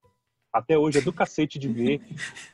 Até 0.54 0.78
hoje 0.78 0.98
é 0.98 1.02
do 1.02 1.14
cacete 1.14 1.58
de 1.58 1.68
ver. 1.70 2.02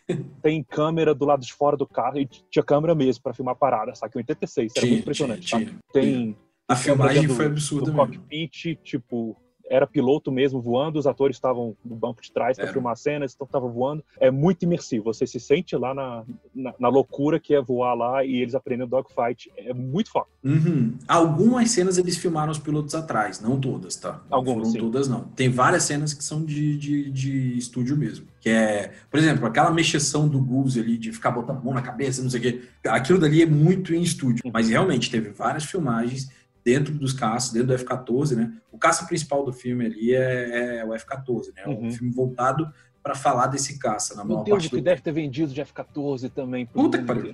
Tem 0.41 0.63
câmera 0.63 1.13
do 1.15 1.25
lado 1.25 1.45
de 1.45 1.51
fora 1.53 1.75
do 1.75 1.88
carro 1.88 2.19
e 2.19 2.25
tinha 2.49 2.63
câmera 2.63 2.93
mesmo 2.93 3.23
pra 3.23 3.33
filmar 3.33 3.53
a 3.53 3.57
parada? 3.57 3.91
Que 3.93 4.17
em 4.17 4.21
86, 4.21 4.71
era 4.75 4.81
Tinha, 4.81 4.91
muito 4.91 5.01
impressionante. 5.01 5.47
tinha, 5.47 5.65
tinha. 5.65 5.79
Tem 5.91 6.38
A 6.67 6.75
filmagem 6.75 7.21
câmera 7.23 7.36
foi 7.36 7.45
do- 7.45 7.51
absurda 7.51 7.86
do 7.86 7.97
mesmo. 7.97 8.05
cockpit, 8.07 8.75
tipo, 8.83 9.36
era 9.69 9.86
piloto 9.86 10.32
mesmo 10.32 10.62
voando, 10.62 10.97
os 10.97 11.08
atores 11.08 11.36
estavam 11.36 11.75
no 11.84 11.95
banco 11.95 12.21
de 12.21 12.32
trás 12.32 12.58
para 12.58 12.65
Era. 12.65 12.73
filmar 12.73 12.95
cenas, 12.97 13.34
então 13.34 13.45
estavam 13.45 13.71
voando. 13.71 14.03
É 14.19 14.32
muito 14.32 14.63
imersivo, 14.63 15.06
você 15.06 15.27
se 15.27 15.39
sente 15.39 15.75
lá 15.75 15.93
na, 15.93 16.23
na, 16.53 16.73
na 16.80 16.88
loucura 16.88 17.39
que 17.39 17.53
é 17.53 17.62
voar 17.62 17.93
lá 17.93 18.23
e 18.23 18.36
eles 18.36 18.56
aprendendo 18.56 18.89
dogfight. 18.89 19.51
É 19.58 19.73
muito 19.73 20.12
foda. 20.12 20.27
Uhum. 20.43 20.95
Algumas 21.08 21.71
cenas 21.71 21.97
eles 21.97 22.17
filmaram 22.17 22.51
os 22.51 22.60
pilotos 22.60 22.95
atrás, 22.95 23.41
não 23.41 23.60
todas, 23.60 23.95
tá? 23.95 24.21
Não 24.30 24.38
Algumas, 24.38 24.69
sim. 24.69 24.80
todas, 24.80 25.08
não. 25.08 25.21
Tem 25.36 25.49
várias 25.49 25.84
cenas 25.84 26.13
que 26.13 26.23
são 26.23 26.43
de, 26.43 26.77
de, 26.77 27.12
de 27.12 27.58
estúdio 27.58 27.97
mesmo. 27.97 28.27
Que 28.39 28.49
é, 28.49 28.93
por 29.10 29.19
exemplo, 29.19 29.45
aquela 29.45 29.71
mexeção 29.71 30.27
do 30.27 30.39
Goose 30.39 30.80
ali, 30.80 30.97
de 30.97 31.12
ficar 31.12 31.32
botando 31.32 31.58
a 31.58 31.62
mão 31.62 31.73
na 31.73 31.82
cabeça, 31.82 32.21
não 32.21 32.30
sei 32.30 32.39
o 32.39 32.43
quê. 32.43 32.62
Aquilo 32.86 33.19
dali 33.19 33.41
é 33.41 33.45
muito 33.45 33.93
em 33.93 34.01
estúdio. 34.01 34.43
Uhum. 34.45 34.51
Mas 34.53 34.69
realmente 34.69 35.12
teve 35.12 35.30
várias 35.30 35.65
filmagens 35.65 36.30
dentro 36.67 36.93
dos 36.93 37.13
caças, 37.13 37.53
dentro 37.53 37.67
do 37.69 37.73
F-14, 37.75 38.36
né? 38.36 38.51
O 38.69 38.77
caça 38.77 39.06
principal 39.06 39.45
do 39.45 39.53
filme 39.53 39.86
ali 39.86 40.13
é, 40.13 40.80
é 40.80 40.86
o 40.86 40.93
F-14, 40.93 41.53
né? 41.56 41.62
É 41.63 41.69
um 41.69 41.84
Uhum. 41.84 41.91
filme 41.91 42.13
voltado 42.13 42.69
para 43.01 43.15
falar 43.15 43.47
desse 43.47 43.80
caça 43.80 44.13
na 44.15 44.25
Meu 44.25 44.34
maior 44.34 44.43
Deus, 44.43 44.58
parte 44.58 44.69
que 44.71 44.75
do 44.75 44.82
deve 44.84 45.01
ter 45.01 45.13
vendido 45.13 45.53
de 45.53 45.62
F-14 45.62 46.30
também. 46.30 46.65
Puta 46.65 46.97
que 46.97 47.06
pariu. 47.06 47.34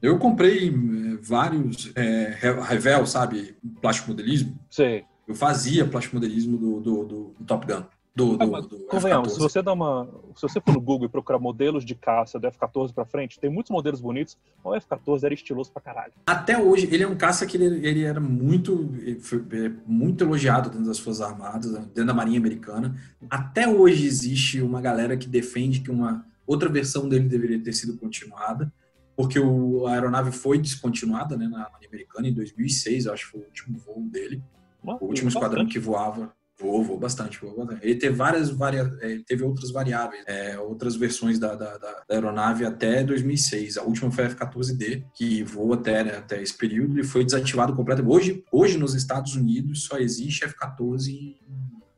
Eu 0.00 0.18
comprei 0.20 0.68
eh, 0.68 0.72
vários 1.20 1.90
é, 1.96 2.38
Revel, 2.68 3.04
sabe? 3.08 3.56
Plástico 3.82 4.10
modelismo. 4.10 4.56
Sei. 4.70 5.02
Eu 5.26 5.34
fazia 5.34 5.84
plástico 5.84 6.14
modelismo 6.14 6.56
do, 6.56 6.80
do, 6.80 7.04
do- 7.04 7.34
do 7.40 7.44
Top 7.44 7.66
Gun. 7.66 7.82
Do, 8.16 8.36
do, 8.36 8.46
do 8.46 8.78
Convenhamos, 8.86 9.32
se 9.32 9.38
F-14. 9.38 9.42
você 9.42 9.62
dá 9.62 9.72
uma. 9.72 10.08
Se 10.36 10.42
você 10.42 10.60
for 10.60 10.72
no 10.72 10.80
Google 10.80 11.06
e 11.06 11.08
procurar 11.08 11.40
modelos 11.40 11.84
de 11.84 11.96
caça 11.96 12.38
do 12.38 12.46
F-14 12.46 12.92
pra 12.94 13.04
frente, 13.04 13.40
tem 13.40 13.50
muitos 13.50 13.70
modelos 13.70 14.00
bonitos. 14.00 14.38
mas 14.64 14.72
O 14.72 14.76
F-14 14.76 15.24
era 15.24 15.34
estiloso 15.34 15.72
pra 15.72 15.82
caralho. 15.82 16.12
Até 16.24 16.56
hoje, 16.56 16.88
ele 16.92 17.02
é 17.02 17.08
um 17.08 17.16
caça 17.16 17.44
que 17.44 17.56
ele, 17.56 17.84
ele 17.84 18.04
era 18.04 18.20
muito, 18.20 18.94
ele 19.00 19.18
foi, 19.18 19.38
é, 19.38 19.72
muito 19.84 20.22
elogiado 20.22 20.70
dentro 20.70 20.86
das 20.86 21.00
Forças 21.00 21.22
Armadas, 21.22 21.72
dentro 21.72 22.06
da 22.06 22.14
Marinha 22.14 22.38
Americana. 22.38 22.94
Até 23.28 23.66
hoje 23.66 24.06
existe 24.06 24.62
uma 24.62 24.80
galera 24.80 25.16
que 25.16 25.28
defende 25.28 25.80
que 25.80 25.90
uma 25.90 26.24
outra 26.46 26.68
versão 26.68 27.08
dele 27.08 27.28
deveria 27.28 27.60
ter 27.60 27.72
sido 27.72 27.96
continuada, 27.98 28.72
porque 29.16 29.40
o, 29.40 29.88
a 29.88 29.92
aeronave 29.94 30.30
foi 30.30 30.58
descontinuada 30.58 31.36
né, 31.36 31.48
na 31.48 31.68
Marinha 31.70 31.88
Americana 31.88 32.28
em 32.28 32.32
2006, 32.32 33.06
eu 33.06 33.12
acho 33.12 33.24
que 33.24 33.32
foi 33.32 33.40
o 33.40 33.44
último 33.44 33.78
voo 33.78 34.08
dele. 34.08 34.40
O 35.00 35.06
último 35.06 35.30
esquadrão 35.30 35.66
que 35.66 35.78
voava. 35.78 36.32
Voou, 36.56 36.84
voou 36.84 36.98
bastante, 36.98 37.40
voou 37.40 37.56
bastante. 37.56 37.84
Ele 37.84 37.96
teve 37.96 38.14
várias 38.14 38.48
varia... 38.50 38.90
é, 39.00 39.10
ele 39.10 39.24
teve 39.24 39.42
outras 39.42 39.72
variáveis, 39.72 40.22
é, 40.26 40.58
outras 40.58 40.94
versões 40.94 41.38
da, 41.38 41.54
da, 41.54 41.76
da- 41.78 42.04
aeronave 42.08 42.64
até 42.64 43.02
2006. 43.02 43.76
A 43.76 43.82
última 43.82 44.10
foi 44.10 44.24
a 44.24 44.26
F-14D, 44.28 45.04
que 45.14 45.42
voou 45.42 45.72
até, 45.72 46.04
né, 46.04 46.16
até 46.16 46.40
esse 46.40 46.56
período 46.56 46.98
e 46.98 47.02
foi 47.04 47.24
desativado 47.24 47.74
completamente. 47.74 48.12
Hoje, 48.14 48.44
hoje, 48.52 48.78
nos 48.78 48.94
Estados 48.94 49.34
Unidos, 49.34 49.84
só 49.84 49.98
existe 49.98 50.44
F-14 50.44 51.08
em 51.08 51.36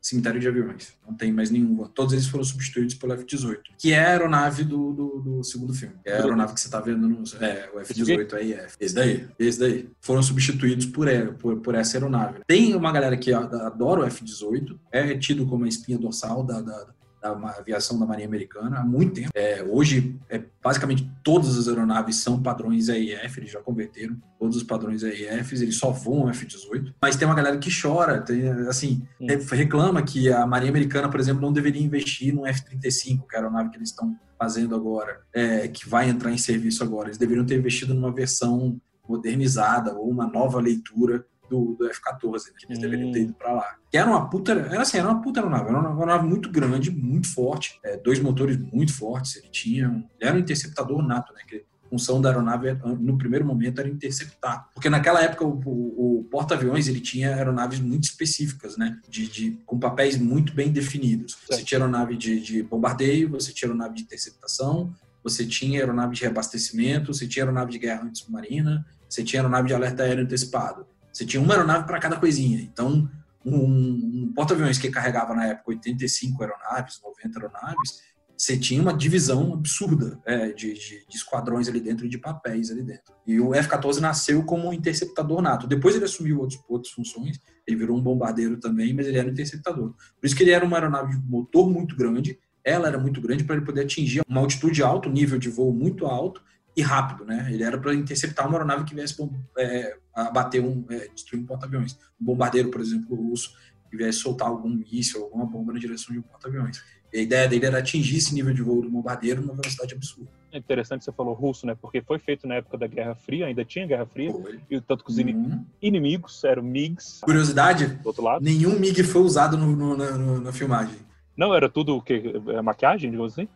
cemitério 0.07 0.39
de 0.39 0.47
aviões. 0.47 0.93
Não 1.05 1.13
tem 1.13 1.31
mais 1.31 1.49
nenhum. 1.49 1.75
Todos 1.87 2.13
eles 2.13 2.27
foram 2.27 2.43
substituídos 2.43 2.95
pelo 2.95 3.13
F-18, 3.13 3.57
que 3.77 3.91
é 3.91 3.99
a 3.99 4.09
aeronave 4.09 4.63
do, 4.63 4.93
do, 4.93 5.07
do 5.19 5.43
segundo 5.43 5.73
filme. 5.73 5.95
É 6.05 6.13
a 6.13 6.15
aeronave 6.21 6.53
que 6.53 6.61
você 6.61 6.67
está 6.67 6.79
vendo 6.79 7.07
no. 7.07 7.23
É, 7.41 7.69
o 7.73 7.79
F-18 7.79 8.33
AIF. 8.33 8.75
Esse 8.79 8.95
daí, 8.95 9.27
esse 9.37 9.59
daí. 9.59 9.89
Foram 10.01 10.23
substituídos 10.23 10.85
por, 10.85 11.07
e- 11.07 11.31
por, 11.33 11.57
por 11.57 11.75
essa 11.75 11.97
aeronave. 11.97 12.39
Tem 12.47 12.75
uma 12.75 12.91
galera 12.91 13.17
que 13.17 13.33
adora 13.33 14.01
o 14.01 14.05
F-18, 14.05 14.77
é 14.91 15.17
tido 15.17 15.45
como 15.45 15.65
a 15.65 15.67
espinha 15.67 15.97
dorsal 15.97 16.43
da, 16.43 16.61
da, 16.61 16.87
da 17.35 17.49
aviação 17.51 17.99
da 17.99 18.05
Marinha 18.05 18.27
Americana 18.27 18.79
há 18.79 18.83
muito 18.83 19.13
tempo. 19.15 19.29
É, 19.33 19.63
hoje, 19.63 20.17
é, 20.29 20.41
basicamente, 20.63 21.09
todas 21.23 21.57
as 21.57 21.67
aeronaves 21.67 22.17
são 22.17 22.41
padrões 22.41 22.89
AIF, 22.89 23.37
eles 23.39 23.51
já 23.51 23.59
converteram 23.59 24.17
todos 24.39 24.57
os 24.57 24.63
padrões 24.63 25.03
AIFs, 25.03 25.61
eles 25.61 25.77
só 25.77 25.91
voam 25.91 26.29
F-18. 26.29 26.93
Mas 27.01 27.15
tem 27.15 27.27
uma 27.27 27.35
galera 27.35 27.57
que 27.57 27.69
chora, 27.81 28.21
tem, 28.21 28.47
assim, 28.67 29.05
re- 29.19 29.37
reclama 29.51 30.01
que 30.01 30.31
a 30.31 30.45
Marinha 30.45 30.71
Americana, 30.71 31.09
por 31.09 31.19
exemplo, 31.19 31.41
não 31.41 31.53
deveria 31.53 31.81
investir 31.81 32.33
no 32.33 32.45
F-35, 32.45 33.27
que 33.27 33.35
é 33.35 33.39
a 33.39 33.41
aeronave 33.41 33.69
que 33.69 33.77
eles 33.77 33.89
estão 33.89 34.15
fazendo 34.39 34.75
agora, 34.75 35.21
é, 35.33 35.67
que 35.67 35.89
vai 35.89 36.07
entrar 36.09 36.31
em 36.31 36.37
serviço 36.37 36.83
agora. 36.83 37.07
Eles 37.07 37.17
deveriam 37.17 37.45
ter 37.45 37.57
investido 37.57 37.93
numa 37.93 38.11
versão 38.11 38.79
modernizada 39.09 39.93
ou 39.95 40.09
uma 40.09 40.27
nova 40.27 40.59
leitura 40.59 41.25
do, 41.49 41.75
do 41.77 41.89
F-14, 41.89 42.45
né, 42.47 42.51
que 42.59 42.65
eles 42.67 42.77
Hum. 42.77 42.81
deveriam 42.81 43.11
ter 43.11 43.21
ido 43.21 43.33
para 43.33 43.53
lá. 43.53 43.75
Que 43.89 43.97
era 43.97 44.09
uma 44.09 44.29
puta, 44.29 44.51
era 44.51 44.81
assim, 44.81 44.97
era 44.97 45.07
uma 45.09 45.21
puta 45.21 45.39
aeronave, 45.39 45.69
era 45.69 45.79
uma 45.79 45.89
aeronave 45.89 46.27
muito 46.27 46.49
grande, 46.51 46.91
muito 46.91 47.27
forte, 47.33 47.79
é, 47.83 47.97
dois 47.97 48.19
motores 48.19 48.57
muito 48.57 48.93
fortes, 48.93 49.35
ele 49.37 49.49
tinha, 49.49 49.89
um- 49.89 50.03
ele 50.19 50.29
era 50.29 50.35
um 50.35 50.39
interceptador 50.39 51.01
nato, 51.01 51.33
né, 51.33 51.41
que 51.47 51.57
a 51.85 51.89
função 51.89 52.19
da 52.19 52.29
aeronave 52.29 52.73
no 52.99 53.17
primeiro 53.17 53.45
momento 53.45 53.79
era 53.79 53.87
interceptar, 53.87 54.67
porque 54.73 54.89
naquela 54.89 55.21
época 55.23 55.45
o, 55.45 55.57
o- 55.65 56.19
o 56.19 56.23
porta-aviões 56.25 56.89
ele 56.89 56.99
tinha 56.99 57.33
aeronaves 57.33 57.79
muito 57.79 58.03
específicas, 58.03 58.75
né, 58.75 58.99
de, 59.07 59.27
de- 59.29 59.51
com 59.65 59.79
papéis 59.79 60.17
muito 60.17 60.53
bem 60.53 60.69
definidos. 60.69 61.37
Você 61.49 61.63
tinha 61.63 61.79
aeronave 61.79 62.17
de, 62.17 62.41
de 62.41 62.61
bombardeio, 62.61 63.29
você 63.29 63.53
tinha 63.53 63.69
aeronave 63.69 63.95
de 63.95 64.01
interceptação, 64.03 64.93
você 65.23 65.45
tinha 65.45 65.79
aeronave 65.79 66.13
de 66.15 66.21
reabastecimento, 66.23 67.13
você 67.13 67.25
tinha 67.27 67.43
aeronave 67.45 67.71
de 67.71 67.79
guerra 67.79 68.03
antissubmarina, 68.03 68.85
você 69.09 69.23
tinha 69.23 69.41
aeronave 69.41 69.67
de 69.69 69.73
alerta 69.73 70.03
aéreo 70.03 70.23
antecipado. 70.25 70.85
Você 71.17 71.25
tinha 71.25 71.41
uma 71.41 71.55
aeronave 71.55 71.87
para 71.87 71.97
cada 71.99 72.15
coisinha. 72.15 72.61
Então, 72.61 73.09
um, 73.43 73.55
um 73.55 74.31
porta-aviões 74.35 74.77
que 74.77 74.87
carregava 74.91 75.33
na 75.33 75.47
época 75.47 75.71
85 75.71 76.43
aeronaves, 76.43 77.01
90 77.03 77.39
aeronaves, 77.39 78.01
você 78.37 78.55
tinha 78.55 78.79
uma 78.79 78.93
divisão 78.93 79.51
absurda 79.51 80.19
é, 80.23 80.49
de, 80.53 80.73
de- 80.75 81.07
de 81.09 81.15
esquadrões 81.15 81.67
ali 81.67 81.79
dentro 81.79 82.05
e 82.05 82.09
de 82.09 82.19
papéis 82.19 82.69
ali 82.69 82.83
dentro. 82.83 83.15
E 83.25 83.39
o 83.39 83.55
F-14 83.55 83.97
nasceu 83.99 84.43
como 84.43 84.67
um 84.69 84.73
interceptador 84.73 85.41
nato. 85.41 85.65
Depois 85.65 85.95
ele 85.95 86.05
assumiu 86.05 86.39
outros, 86.39 86.63
outras 86.69 86.93
funções, 86.93 87.39
ele 87.65 87.77
virou 87.77 87.97
um 87.97 88.01
bombardeiro 88.01 88.59
também, 88.59 88.93
mas 88.93 89.07
ele 89.07 89.17
era 89.17 89.27
um 89.27 89.31
interceptador. 89.31 89.95
Por 90.21 90.27
isso 90.27 90.35
que 90.35 90.43
ele 90.43 90.51
era 90.51 90.63
uma 90.63 90.77
aeronave 90.77 91.17
de 91.19 91.27
motor 91.27 91.67
muito 91.67 91.95
grande, 91.95 92.37
ela 92.63 92.87
era 92.87 92.99
muito 92.99 93.19
grande 93.19 93.43
para 93.43 93.55
ele 93.55 93.65
poder 93.65 93.81
atingir 93.85 94.21
uma 94.29 94.41
altitude 94.41 94.83
alta, 94.83 95.09
um 95.09 95.13
nível 95.13 95.39
de 95.39 95.49
voo 95.49 95.73
muito 95.73 96.05
alto 96.05 96.43
e 96.77 96.81
rápido, 96.83 97.25
né? 97.25 97.49
Ele 97.51 97.63
era 97.63 97.75
para 97.77 97.93
interceptar 97.95 98.45
uma 98.47 98.53
aeronave 98.55 98.83
que 98.85 98.93
viesse 98.93 99.15
é, 99.57 99.97
abater 100.13 100.63
um, 100.63 100.85
é, 100.91 101.07
destruir 101.07 101.41
um 101.41 101.45
porta-aviões. 101.45 101.97
Um 102.21 102.25
bombardeiro, 102.25 102.69
por 102.69 102.79
exemplo, 102.79 103.15
russo, 103.15 103.51
que 103.89 103.97
viesse 103.97 104.19
soltar 104.19 104.47
algum 104.47 104.69
míssil, 104.69 105.23
alguma 105.23 105.45
bomba 105.45 105.73
na 105.73 105.79
direção 105.79 106.13
de 106.13 106.19
um 106.19 106.21
porta-aviões. 106.21 106.83
E 107.11 107.17
a 107.17 107.21
ideia 107.21 107.47
dele 107.47 107.65
era 107.65 107.79
atingir 107.79 108.17
esse 108.17 108.35
nível 108.35 108.53
de 108.53 108.61
voo 108.61 108.81
do 108.81 108.89
bombardeiro 108.91 109.41
numa 109.41 109.55
velocidade 109.55 109.95
absurda. 109.95 110.29
É 110.51 110.57
interessante 110.59 110.99
que 110.99 111.05
você 111.05 111.11
falou 111.11 111.33
russo, 111.33 111.65
né? 111.65 111.75
Porque 111.81 112.01
foi 112.01 112.19
feito 112.19 112.45
na 112.47 112.55
época 112.55 112.77
da 112.77 112.85
Guerra 112.85 113.15
Fria, 113.15 113.47
ainda 113.47 113.65
tinha 113.65 113.87
Guerra 113.87 114.05
Fria, 114.05 114.31
Foi. 114.31 114.59
e 114.69 114.79
tanto 114.81 115.03
que 115.03 115.09
os 115.11 115.17
Uhum. 115.17 115.65
inimigos 115.81 116.43
eram 116.43 116.61
MiGs 116.63 117.21
Curiosidade, 117.21 117.87
do 117.87 118.07
outro 118.07 118.23
lado. 118.23 118.43
nenhum 118.43 118.77
MiG 118.77 119.03
foi 119.03 119.21
usado 119.23 119.57
no- 119.57 119.75
no- 119.75 119.97
na, 119.97 120.11
no- 120.11 120.39
na 120.41 120.51
filmagem. 120.53 120.95
Não, 121.35 121.53
era 121.55 121.69
tudo 121.69 121.95
o 121.95 122.01
quê? 122.01 122.33
É 122.49 122.61
maquiagem, 122.61 123.09
digamos 123.11 123.33
assim? 123.33 123.47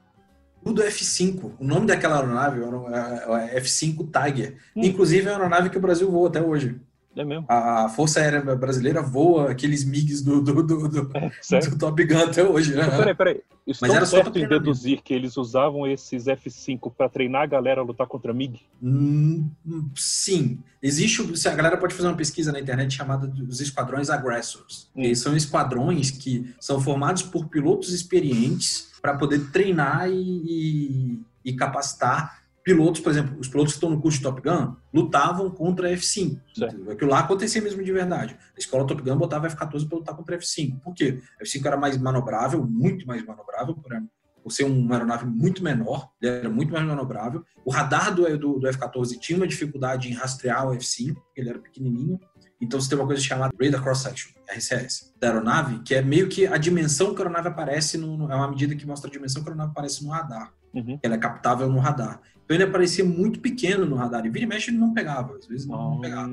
Tudo 0.64 0.84
F5. 0.84 1.52
O 1.60 1.64
nome 1.64 1.88
daquela 1.88 2.18
aeronave 2.18 2.62
era 2.62 3.46
é 3.54 3.60
F5 3.62 4.08
Tiger. 4.12 4.58
Hum. 4.76 4.82
Inclusive 4.84 5.28
é 5.28 5.32
uma 5.32 5.38
aeronave 5.38 5.70
que 5.70 5.78
o 5.78 5.82
Brasil 5.82 6.10
voa 6.10 6.28
até 6.30 6.42
hoje. 6.42 6.80
É 7.16 7.26
mesmo. 7.26 7.46
A 7.50 7.90
Força 7.90 8.22
Aérea 8.22 8.42
Brasileira 8.56 9.02
voa 9.02 9.52
aqueles 9.52 9.84
MiGs 9.84 10.22
do, 10.24 10.42
do, 10.42 10.64
do, 10.64 10.88
do- 10.88 11.12
É, 11.52 11.60
do 11.60 11.78
Top 11.78 12.04
Gun 12.06 12.20
até 12.20 12.42
hoje. 12.44 12.74
né? 12.74 12.84
Mas 12.88 12.96
Peraí, 12.98 13.16
peraí. 13.16 13.42
Estou 13.68 13.88
Mas 13.88 13.96
era 13.98 14.06
certo 14.06 14.40
em 14.40 14.48
deduzir 14.48 15.02
que 15.04 15.14
eles 15.14 15.38
usavam 15.38 15.86
esses 15.86 16.26
F5 16.26 16.92
pra 16.98 17.10
treinar 17.10 17.44
a 17.44 17.46
galera 17.46 17.82
a 17.82 17.84
lutar 17.84 18.08
contra 18.08 18.34
MiG? 18.34 18.62
Hum, 18.82 19.50
sim. 19.96 20.60
Existe. 20.82 21.22
A 21.48 21.54
galera 21.54 21.78
pode 21.78 21.94
fazer 21.94 22.08
uma 22.08 22.18
pesquisa 22.18 22.52
na 22.52 22.60
internet 22.60 22.96
chamada 22.96 23.28
dos 23.28 23.60
esquadrões 23.60 24.10
aggressors. 24.10 24.90
Hum. 24.96 25.04
Eles 25.04 25.20
são 25.20 25.36
esquadrões 25.36 26.10
que 26.12 26.54
são 26.60 26.80
formados 26.80 27.24
por 27.24 27.48
pilotos 27.48 27.94
experientes 27.94 28.91
para 29.02 29.16
poder 29.18 29.52
treinar 29.52 30.10
e, 30.10 30.14
e- 30.16 31.22
e 31.44 31.54
capacitar 31.56 32.40
pilotos, 32.64 33.02
por 33.02 33.10
exemplo, 33.12 33.40
os 33.40 33.48
pilotos 33.48 33.74
que 33.74 33.78
estão 33.78 33.90
no 33.90 34.00
curso 34.00 34.20
de 34.20 34.24
Top 34.24 34.40
Gun 34.42 34.76
lutavam 34.94 35.50
contra 35.50 35.90
F5. 35.92 36.40
Certo. 36.54 36.76
entendeu? 36.76 36.94
Aquilo 36.94 37.10
lá 37.10 37.20
acontecia 37.20 37.60
mesmo 37.62 37.84
de 37.84 37.92
verdade. 37.92 38.38
A 38.56 38.60
escola 38.60 38.86
Top 38.86 39.02
Gun 39.02 39.18
botava 39.18 39.48
F14 39.48 39.88
para 39.90 39.98
lutar 39.98 40.16
contra 40.16 40.38
F5. 40.38 40.80
Por 40.82 40.94
quê? 40.94 41.20
F5 41.44 41.66
era 41.66 41.78
mais 41.78 41.98
manobrável, 41.98 42.64
muito 42.64 43.08
mais 43.08 43.26
manobrável, 43.26 43.74
por, 43.74 43.92
por 44.44 44.52
ser 44.52 44.66
uma 44.66 44.96
aeronave 44.96 45.26
muito 45.26 45.64
menor, 45.64 46.10
ele 46.22 46.32
era 46.32 46.50
muito 46.50 46.72
mais 46.72 46.86
manobrável. 46.86 47.44
O 47.66 47.72
radar 47.72 48.14
do, 48.14 48.24
do, 48.38 48.60
do 48.60 48.68
F14 48.68 49.18
tinha 49.20 49.38
uma 49.38 49.48
dificuldade 49.48 50.10
em 50.10 50.14
rastrear 50.14 50.68
o 50.68 50.76
F5, 50.76 51.16
porque 51.16 51.42
ele 51.42 51.50
era 51.50 51.60
pequenininho. 51.60 52.20
Então 52.62 52.80
você 52.80 52.90
tem 52.90 52.98
uma 52.98 53.08
coisa 53.08 53.22
chamada 53.22 53.54
Radar 53.60 53.82
Cross 53.82 54.00
Section, 54.04 54.32
RCS, 54.48 55.14
da 55.20 55.28
aeronave, 55.30 55.80
que 55.80 55.96
é 55.96 56.02
meio 56.02 56.30
que 56.30 56.46
a 56.46 56.58
dimensão 56.58 57.14
que 57.16 57.22
a 57.22 57.26
aeronave 57.26 57.48
aparece, 57.48 57.98
no, 57.98 58.16
no- 58.16 58.32
é 58.32 58.36
uma 58.36 58.48
medida 58.50 58.76
que 58.76 58.86
mostra 58.86 59.10
a 59.10 59.12
dimensão 59.12 59.42
que 59.42 59.50
a 59.50 59.52
aeronave 59.52 59.72
aparece 59.72 60.04
no 60.04 60.12
radar. 60.12 60.54
Uhum. 60.74 61.00
Ela 61.02 61.16
é 61.16 61.18
captável 61.18 61.68
no 61.68 61.80
radar. 61.80 62.22
Então 62.46 62.56
ele 62.56 62.64
aparecia 62.64 63.04
muito 63.04 63.40
pequeno 63.40 63.86
no 63.86 63.96
radar. 63.96 64.26
E 64.26 64.30
vira 64.30 64.46
e 64.46 64.48
mexe 64.48 64.70
ele 64.70 64.78
não 64.78 64.94
pegava, 64.94 65.36
às 65.36 65.48
vezes 65.48 65.66
não, 65.66 65.96
não 65.96 66.00
pegava. 66.02 66.30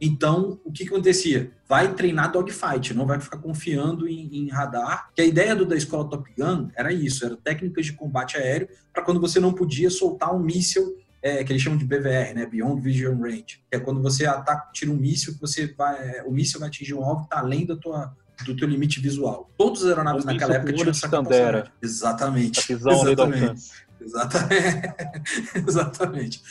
Então, 0.00 0.60
o 0.64 0.70
que 0.70 0.84
que 0.84 0.90
acontecia? 0.92 1.52
Vai 1.68 1.94
treinar 1.94 2.30
dogfight, 2.30 2.92
não 2.92 3.06
vai 3.06 3.18
ficar 3.18 3.38
confiando 3.38 4.06
em, 4.06 4.28
em 4.44 4.48
radar. 4.50 5.10
Que 5.14 5.22
a 5.22 5.24
ideia 5.24 5.56
do, 5.56 5.64
da 5.64 5.74
escola 5.76 6.08
Top 6.08 6.30
Gun 6.36 6.68
era 6.74 6.92
isso, 6.92 7.24
era 7.24 7.36
técnicas 7.36 7.86
de 7.86 7.92
combate 7.94 8.36
aéreo 8.36 8.68
para 8.92 9.02
quando 9.02 9.20
você 9.20 9.40
não 9.40 9.52
podia 9.54 9.88
soltar 9.88 10.34
um 10.34 10.38
míssil, 10.38 10.96
é, 11.26 11.42
que 11.42 11.52
eles 11.52 11.60
chamam 11.60 11.76
de 11.76 11.84
BVR, 11.84 12.34
né? 12.34 12.46
Beyond 12.46 12.80
Vision 12.80 13.20
Range. 13.20 13.60
Que 13.68 13.76
é 13.76 13.80
quando 13.80 14.00
você 14.00 14.26
ataca, 14.26 14.70
tira 14.72 14.92
um 14.92 14.96
míssil, 14.96 15.34
que 15.34 15.40
você 15.40 15.74
vai, 15.76 15.96
é, 15.96 16.22
o 16.24 16.30
míssil 16.30 16.60
vai 16.60 16.68
atingir 16.68 16.94
um 16.94 17.04
alvo 17.04 17.22
que 17.22 17.26
está 17.26 17.40
além 17.40 17.66
da 17.66 17.76
tua, 17.76 18.14
do 18.44 18.54
teu 18.54 18.68
limite 18.68 19.00
visual. 19.00 19.50
Todas 19.58 19.82
as 19.82 19.88
aeronaves 19.88 20.24
Um 20.24 20.26
naquela 20.26 20.54
época 20.54 20.72
tinham 20.72 20.90
essa 20.90 21.08
capacidade. 21.08 21.72
Exatamente. 21.82 22.72
Exatamente. 22.72 23.60
Exatamente. 23.98 24.92
Exatamente. 25.66 26.42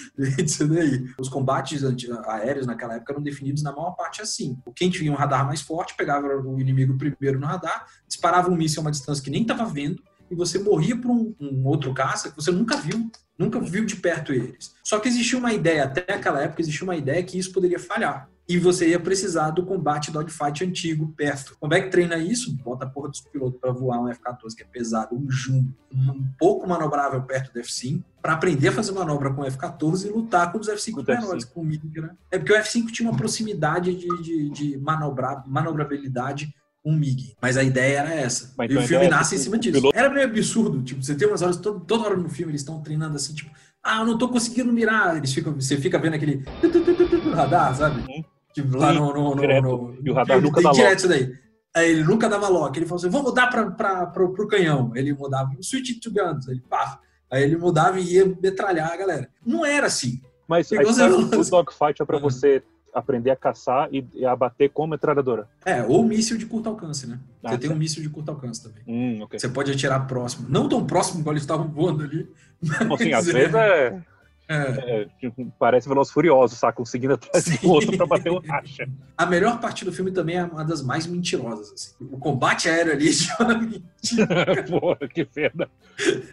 Isso 0.44 0.68
daí. 0.68 1.06
Os 1.18 1.30
combates 1.30 1.82
aéreos 2.28 2.68
naquela 2.68 2.96
época 2.96 3.14
eram 3.14 3.24
definidos 3.24 3.64
na 3.64 3.72
maior 3.72 3.92
parte 3.92 4.22
assim. 4.22 4.58
Quem 4.76 4.90
tinha 4.90 5.10
um 5.10 5.16
radar 5.16 5.46
mais 5.46 5.62
forte 5.62 5.96
pegava 5.96 6.28
o 6.28 6.60
inimigo 6.60 6.98
primeiro 6.98 7.40
no 7.40 7.46
radar, 7.46 7.86
disparava 8.08 8.50
um 8.50 8.56
míssil 8.56 8.82
a 8.82 8.86
uma 8.86 8.92
distância 8.92 9.24
que 9.24 9.30
nem 9.30 9.44
estava 9.44 9.64
vendo, 9.66 10.04
e 10.30 10.36
você 10.36 10.60
morria 10.60 10.98
por 10.98 11.12
um, 11.12 11.34
um 11.40 11.66
outro 11.66 11.94
caça 11.94 12.30
que 12.30 12.36
você 12.36 12.52
nunca 12.52 12.78
viu, 12.78 13.10
nunca 13.38 13.60
viu 13.60 13.86
de 13.86 13.96
perto 13.96 14.34
eles. 14.34 14.74
Só 14.84 15.00
que 15.00 15.08
existia 15.08 15.38
uma 15.38 15.54
ideia, 15.54 15.86
até 15.86 16.14
aquela 16.14 16.42
época 16.42 16.62
existia 16.62 16.84
uma 16.84 16.96
ideia 16.96 17.24
que 17.24 17.38
isso 17.38 17.52
poderia 17.52 17.80
falhar. 17.80 18.30
E 18.48 18.60
você 18.60 18.90
ia 18.90 19.00
precisar 19.00 19.50
do 19.50 19.66
combate 19.66 20.12
dogfight 20.12 20.64
antigo 20.64 21.12
perto. 21.18 21.58
Como 21.60 21.74
é 21.74 21.82
que 21.82 21.90
treina 21.90 22.16
isso? 22.18 22.56
Bota 22.64 22.86
a 22.86 22.88
porra 22.88 23.10
dos 23.10 23.20
pilotos 23.20 23.60
para 23.60 23.72
voar 23.72 24.00
um 24.00 24.08
F-14 24.08 24.56
que 24.56 24.62
é 24.62 24.66
pesado, 24.66 25.16
um 25.16 25.30
jumbo, 25.32 25.74
um 25.92 26.24
pouco 26.38 26.68
manobrável 26.68 27.24
perto 27.24 27.52
do 27.52 27.60
F-5, 27.60 28.04
para 28.22 28.34
aprender 28.34 28.68
a 28.68 28.72
fazer 28.72 28.92
manobra 28.92 29.34
com 29.34 29.42
o 29.42 29.46
F-14 29.46 30.06
e 30.06 30.10
lutar 30.10 30.52
com 30.52 30.60
os 30.60 30.68
F-5 30.68 30.92
Com 30.94 31.00
o 31.00 31.04
F-5. 31.04 31.22
menores, 31.22 31.46
com 31.46 31.62
o 31.62 31.66
MiG, 31.66 32.00
né? 32.00 32.12
É 32.30 32.38
porque 32.38 32.54
o 32.54 32.56
F-5 32.56 32.92
tinha 32.92 33.10
uma 33.10 33.18
proximidade 33.18 33.96
de, 33.96 34.22
de, 34.22 34.50
de 34.52 34.78
manobrar, 34.78 35.44
manobrabilidade 35.48 36.54
o 36.86 36.92
MiG. 36.92 37.34
Mas 37.42 37.58
a 37.58 37.64
ideia 37.64 38.00
era 38.00 38.14
essa. 38.14 38.54
Mas 38.58 38.70
e 38.70 38.74
então 38.74 38.82
o 38.82 38.86
a 38.86 38.88
filme 38.88 39.06
é 39.06 39.10
nasce 39.10 39.32
que 39.32 39.36
em 39.36 39.40
o 39.40 39.44
cima 39.44 39.58
disso. 39.58 39.74
piloto- 39.80 39.98
Era 39.98 40.10
meio 40.10 40.26
absurdo. 40.28 40.84
Tipo, 40.84 41.04
você 41.04 41.16
tem 41.16 41.28
umas 41.28 41.42
horas, 41.42 41.58
todo- 41.58 41.80
toda 41.82 42.04
hora 42.06 42.16
no 42.16 42.30
filme 42.30 42.52
eles 42.52 42.62
estão 42.62 42.80
treinando 42.82 43.16
assim, 43.16 43.34
tipo, 43.34 43.50
ah, 43.84 44.00
eu 44.02 44.06
não 44.06 44.18
tô 44.18 44.30
conseguindo 44.30 44.72
mirar. 44.72 45.18
Eles 45.18 45.34
ficam, 45.34 45.54
você 45.54 45.76
fica 45.78 45.98
vendo 46.00 46.14
aquele 46.14 46.46
radar, 47.34 47.76
sabe? 47.76 48.02
Uhum. 48.02 48.24
Tipo, 48.54 48.78
lá 48.78 48.94
Sim, 48.94 49.00
no, 49.00 49.14
no, 49.14 49.36
no, 49.36 49.42
direto. 49.42 49.64
no- 49.68 49.98
E 50.04 50.10
o 50.10 50.14
radar 50.14 50.42
nunca 50.42 50.62
dá 50.62 50.72
direto 50.72 51.00
isso 51.00 51.08
daí. 51.08 51.34
Aí 51.76 51.92
ele 51.92 52.04
nunca 52.06 52.30
dava 52.30 52.48
lock. 52.48 52.78
Ele 52.78 52.86
falou 52.86 53.00
assim: 53.02 53.10
vou 53.10 53.22
mudar 53.24 53.48
pra, 53.48 53.70
pra, 53.72 54.06
pro, 54.08 54.32
pro 54.34 54.48
canhão. 54.48 54.92
Ele 54.96 55.14
mudava, 55.14 55.52
switch 55.62 56.00
to 56.02 56.12
guns. 56.12 56.48
Ele, 56.48 56.62
pá. 56.70 57.00
Aí 57.30 57.44
ele 57.44 57.58
mudava 57.58 58.00
e 58.00 58.14
ia 58.14 58.26
metralhar 58.42 58.92
a 58.92 58.96
galera. 58.96 59.30
Não 59.46 59.66
era 59.66 59.88
assim. 59.88 60.22
Mas 60.48 60.72
a 60.72 60.78
você 60.84 61.00
falou. 61.02 61.26
do 61.26 61.44
dogfight 61.50 62.02
é 62.02 62.06
pra 62.06 62.16
Uhum. 62.18 62.22
você 62.22 62.64
aprender 62.96 63.30
a 63.30 63.36
caçar 63.36 63.90
e, 63.92 64.08
e 64.16 64.26
abater 64.26 64.70
com 64.70 64.88
metralhadora. 64.88 65.48
É, 65.66 65.84
ou 65.84 66.04
míssil 66.04 66.38
de 66.38 66.46
curto 66.46 66.70
alcance, 66.70 67.06
né? 67.06 67.20
Ah, 67.44 67.52
Você 67.52 67.58
tem 67.58 67.70
um 67.70 67.76
míssil 67.76 68.02
de 68.02 68.10
curto 68.10 68.32
alcance 68.32 68.64
também. 68.64 68.82
Hum, 68.88 69.22
ok. 69.24 69.38
Você 69.38 69.50
pode 69.50 69.72
atirar 69.72 70.08
próximo. 70.08 70.48
Não 70.50 70.70
tão 70.70 70.86
próximo 70.86 71.20
igual 71.20 71.34
eles 71.34 71.44
estavam 71.44 71.68
voando 71.68 72.04
ali. 72.04 72.28
Então, 72.66 72.96
assim, 72.96 73.12
às 73.12 73.26
mas 73.26 73.34
vezes 73.34 73.54
é, 73.54 74.02
é. 74.48 74.56
é, 74.56 75.08
tipo, 75.20 75.54
parece 75.60 75.88
Veloz 75.88 76.10
Furioso, 76.10 76.56
saca? 76.56 76.82
Um 76.82 76.86
seguindo 76.86 77.14
atrás 77.14 77.44
Sim. 77.44 77.58
do 77.62 77.70
outro 77.70 77.96
pra 77.98 78.06
bater 78.08 78.32
o 78.32 78.40
racha. 78.40 78.88
A 79.16 79.26
melhor 79.26 79.60
parte 79.60 79.84
do 79.84 79.92
filme 79.92 80.12
também 80.12 80.38
é 80.38 80.44
uma 80.44 80.64
das 80.64 80.82
mais 80.82 81.06
mentirosas. 81.06 81.72
Assim. 81.74 81.94
O 82.12 82.18
combate 82.18 82.70
aéreo 82.70 82.94
ali 82.94 83.10
é 83.40 83.44
uma 83.44 83.58
mentira. 83.58 84.64
Porra, 84.70 85.08
que 85.08 85.26
pena. 85.26 85.70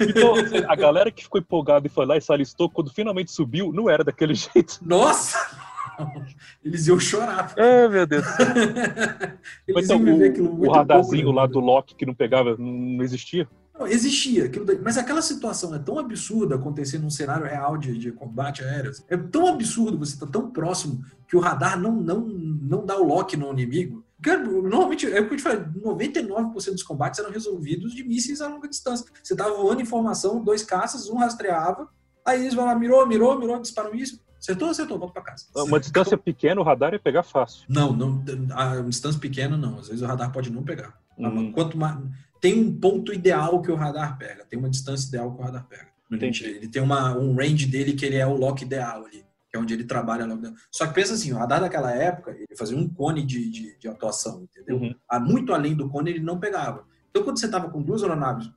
Então, 0.00 0.34
a 0.68 0.76
galera 0.76 1.10
que 1.10 1.24
ficou 1.24 1.40
empolgada 1.40 1.86
e 1.86 1.90
foi 1.90 2.06
lá 2.06 2.16
e 2.16 2.20
se 2.20 2.32
alistou, 2.32 2.70
quando 2.70 2.90
finalmente 2.90 3.32
subiu, 3.32 3.72
não 3.72 3.90
era 3.90 4.04
daquele 4.04 4.34
jeito. 4.34 4.78
Nossa! 4.80 5.71
Eles 6.64 6.86
iam 6.86 6.98
chorar. 6.98 7.52
É, 7.56 7.88
meu 7.88 8.06
Deus. 8.06 8.24
Eles 9.66 9.84
Então, 9.84 10.06
iam 10.06 10.46
o, 10.46 10.66
o 10.66 10.72
radarzinho 10.72 11.24
pouco, 11.24 11.36
né? 11.36 11.42
lá 11.42 11.46
do 11.46 11.60
Loki 11.60 11.94
que 11.94 12.06
não 12.06 12.14
pegava, 12.14 12.56
não 12.56 13.02
existia. 13.02 13.48
Não, 13.78 13.86
existia. 13.86 14.50
Mas 14.82 14.98
aquela 14.98 15.22
situação 15.22 15.74
é 15.74 15.78
tão 15.78 15.98
absurda 15.98 16.56
acontecer 16.56 16.98
num 16.98 17.10
cenário 17.10 17.46
real 17.46 17.76
de, 17.76 17.96
de 17.98 18.12
combate 18.12 18.62
aéreo. 18.62 18.92
É 19.08 19.16
tão 19.16 19.46
absurdo 19.46 19.98
você 19.98 20.14
estar 20.14 20.26
tão 20.26 20.50
próximo 20.50 21.04
que 21.26 21.36
o 21.36 21.40
radar 21.40 21.80
não, 21.80 21.92
não, 21.92 22.20
não 22.20 22.84
dá 22.84 22.96
o 22.98 23.04
lock 23.04 23.36
no 23.36 23.50
inimigo. 23.52 24.04
Porque, 24.22 24.36
normalmente, 24.36 25.10
é 25.10 25.20
o 25.20 25.26
que 25.26 25.34
eu 25.34 25.36
te 25.36 25.42
falei, 25.42 25.58
99% 25.58 26.72
dos 26.72 26.84
combates 26.84 27.18
eram 27.18 27.32
resolvidos 27.32 27.92
de 27.92 28.04
mísseis 28.04 28.40
a 28.40 28.46
longa 28.46 28.68
distância. 28.68 29.04
Você 29.20 29.34
estava 29.34 29.52
voando 29.52 29.82
informação, 29.82 30.44
dois 30.44 30.62
caças, 30.62 31.08
um 31.08 31.16
rastreava, 31.16 31.88
aí 32.24 32.42
eles 32.42 32.54
vão 32.54 32.64
lá, 32.64 32.74
mirou, 32.76 33.04
mirou, 33.04 33.36
mirou, 33.36 33.58
dispara 33.58 33.88
um 33.88 33.94
míssil. 33.94 34.20
Acertou, 34.42 34.70
acertou, 34.70 34.98
volta 34.98 35.14
pra 35.14 35.22
casa. 35.22 35.46
Uma 35.54 35.78
distância 35.78 36.18
pequena, 36.18 36.60
o 36.60 36.64
radar 36.64 36.92
ia 36.92 36.98
pegar 36.98 37.22
fácil. 37.22 37.64
Não, 37.68 37.92
não, 37.92 38.24
a 38.54 38.80
distância 38.80 39.20
pequena 39.20 39.56
não. 39.56 39.78
Às 39.78 39.86
vezes 39.86 40.02
o 40.02 40.06
radar 40.06 40.32
pode 40.32 40.50
não 40.50 40.64
pegar. 40.64 40.98
Hum. 41.16 41.52
Quanto 41.52 41.78
mais, 41.78 41.96
tem 42.40 42.58
um 42.60 42.74
ponto 42.76 43.12
ideal 43.14 43.62
que 43.62 43.70
o 43.70 43.76
radar 43.76 44.18
pega, 44.18 44.44
tem 44.44 44.58
uma 44.58 44.68
distância 44.68 45.06
ideal 45.06 45.32
que 45.32 45.40
o 45.40 45.44
radar 45.44 45.64
pega. 45.68 45.86
Entendi. 46.10 46.44
Ele 46.44 46.66
tem 46.66 46.82
uma, 46.82 47.16
um 47.16 47.36
range 47.36 47.66
dele 47.66 47.92
que 47.92 48.04
ele 48.04 48.16
é 48.16 48.26
o 48.26 48.36
lock 48.36 48.62
ideal 48.64 49.04
ali, 49.04 49.24
que 49.48 49.56
é 49.56 49.60
onde 49.60 49.72
ele 49.72 49.84
trabalha. 49.84 50.24
ideal. 50.24 50.52
Só 50.72 50.88
que 50.88 50.94
pensa 50.94 51.14
assim, 51.14 51.32
o 51.32 51.36
radar 51.36 51.60
daquela 51.60 51.92
época, 51.92 52.32
ele 52.32 52.56
fazia 52.58 52.76
um 52.76 52.88
cone 52.88 53.24
de, 53.24 53.48
de, 53.48 53.78
de 53.78 53.88
atuação, 53.88 54.42
entendeu? 54.42 54.76
Uhum. 54.76 54.94
Ah, 55.08 55.20
Muito 55.20 55.54
além 55.54 55.76
do 55.76 55.88
cone 55.88 56.10
ele 56.10 56.20
não 56.20 56.40
pegava. 56.40 56.84
Então 57.10 57.22
quando 57.22 57.38
você 57.38 57.46
estava 57.46 57.70
com 57.70 57.80
duas 57.80 58.02
aeronaves, 58.02 58.50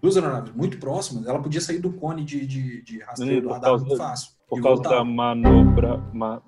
duas 0.00 0.16
aeronaves 0.16 0.54
muito 0.54 0.78
próximas, 0.78 1.26
ela 1.26 1.42
podia 1.42 1.60
sair 1.60 1.78
do 1.78 1.92
cone 1.92 2.24
de, 2.24 2.46
de, 2.46 2.82
de 2.82 3.00
rastreio 3.00 3.42
do 3.42 3.48
radar 3.50 3.76
muito 3.76 3.96
fácil. 3.96 4.35
Por 4.48 4.62
causa 4.62 4.82
voltava. 4.82 4.96
da 4.96 5.04
manobra, 5.04 5.98
ma- 6.12 6.40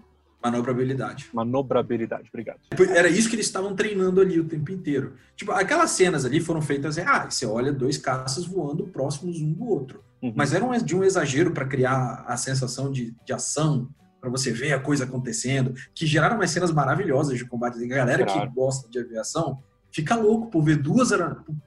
manobrabilidade. 0.42 1.28
manobrabilidade. 1.32 2.28
Obrigado. 2.28 2.60
Era 2.94 3.08
isso 3.08 3.28
que 3.28 3.34
eles 3.34 3.46
estavam 3.46 3.74
treinando 3.74 4.20
ali 4.20 4.38
o 4.38 4.44
tempo 4.44 4.70
inteiro. 4.70 5.14
Tipo, 5.36 5.52
aquelas 5.52 5.90
cenas 5.90 6.24
ali 6.24 6.40
foram 6.40 6.62
feitas 6.62 6.96
reais. 6.96 7.34
Você 7.34 7.46
olha 7.46 7.72
dois 7.72 7.98
caças 7.98 8.44
voando 8.46 8.84
próximos 8.86 9.40
um 9.40 9.52
do 9.52 9.64
outro. 9.68 10.02
Uhum. 10.22 10.32
Mas 10.36 10.52
era 10.52 10.64
um, 10.64 10.76
de 10.78 10.96
um 10.96 11.04
exagero 11.04 11.50
para 11.52 11.64
criar 11.66 12.24
a 12.26 12.36
sensação 12.36 12.90
de, 12.90 13.14
de 13.24 13.32
ação, 13.32 13.88
para 14.20 14.30
você 14.30 14.50
ver 14.52 14.72
a 14.72 14.80
coisa 14.80 15.04
acontecendo, 15.04 15.74
que 15.94 16.06
geraram 16.06 16.36
umas 16.36 16.50
cenas 16.50 16.72
maravilhosas 16.72 17.36
de 17.38 17.44
combate. 17.44 17.82
A 17.82 17.86
galera 17.86 18.24
Claro. 18.24 18.48
que 18.48 18.54
gosta 18.54 18.88
de 18.90 18.98
aviação 18.98 19.60
fica 19.90 20.14
louco 20.16 20.48
por 20.50 20.62
ver 20.62 20.76
duas. 20.76 21.10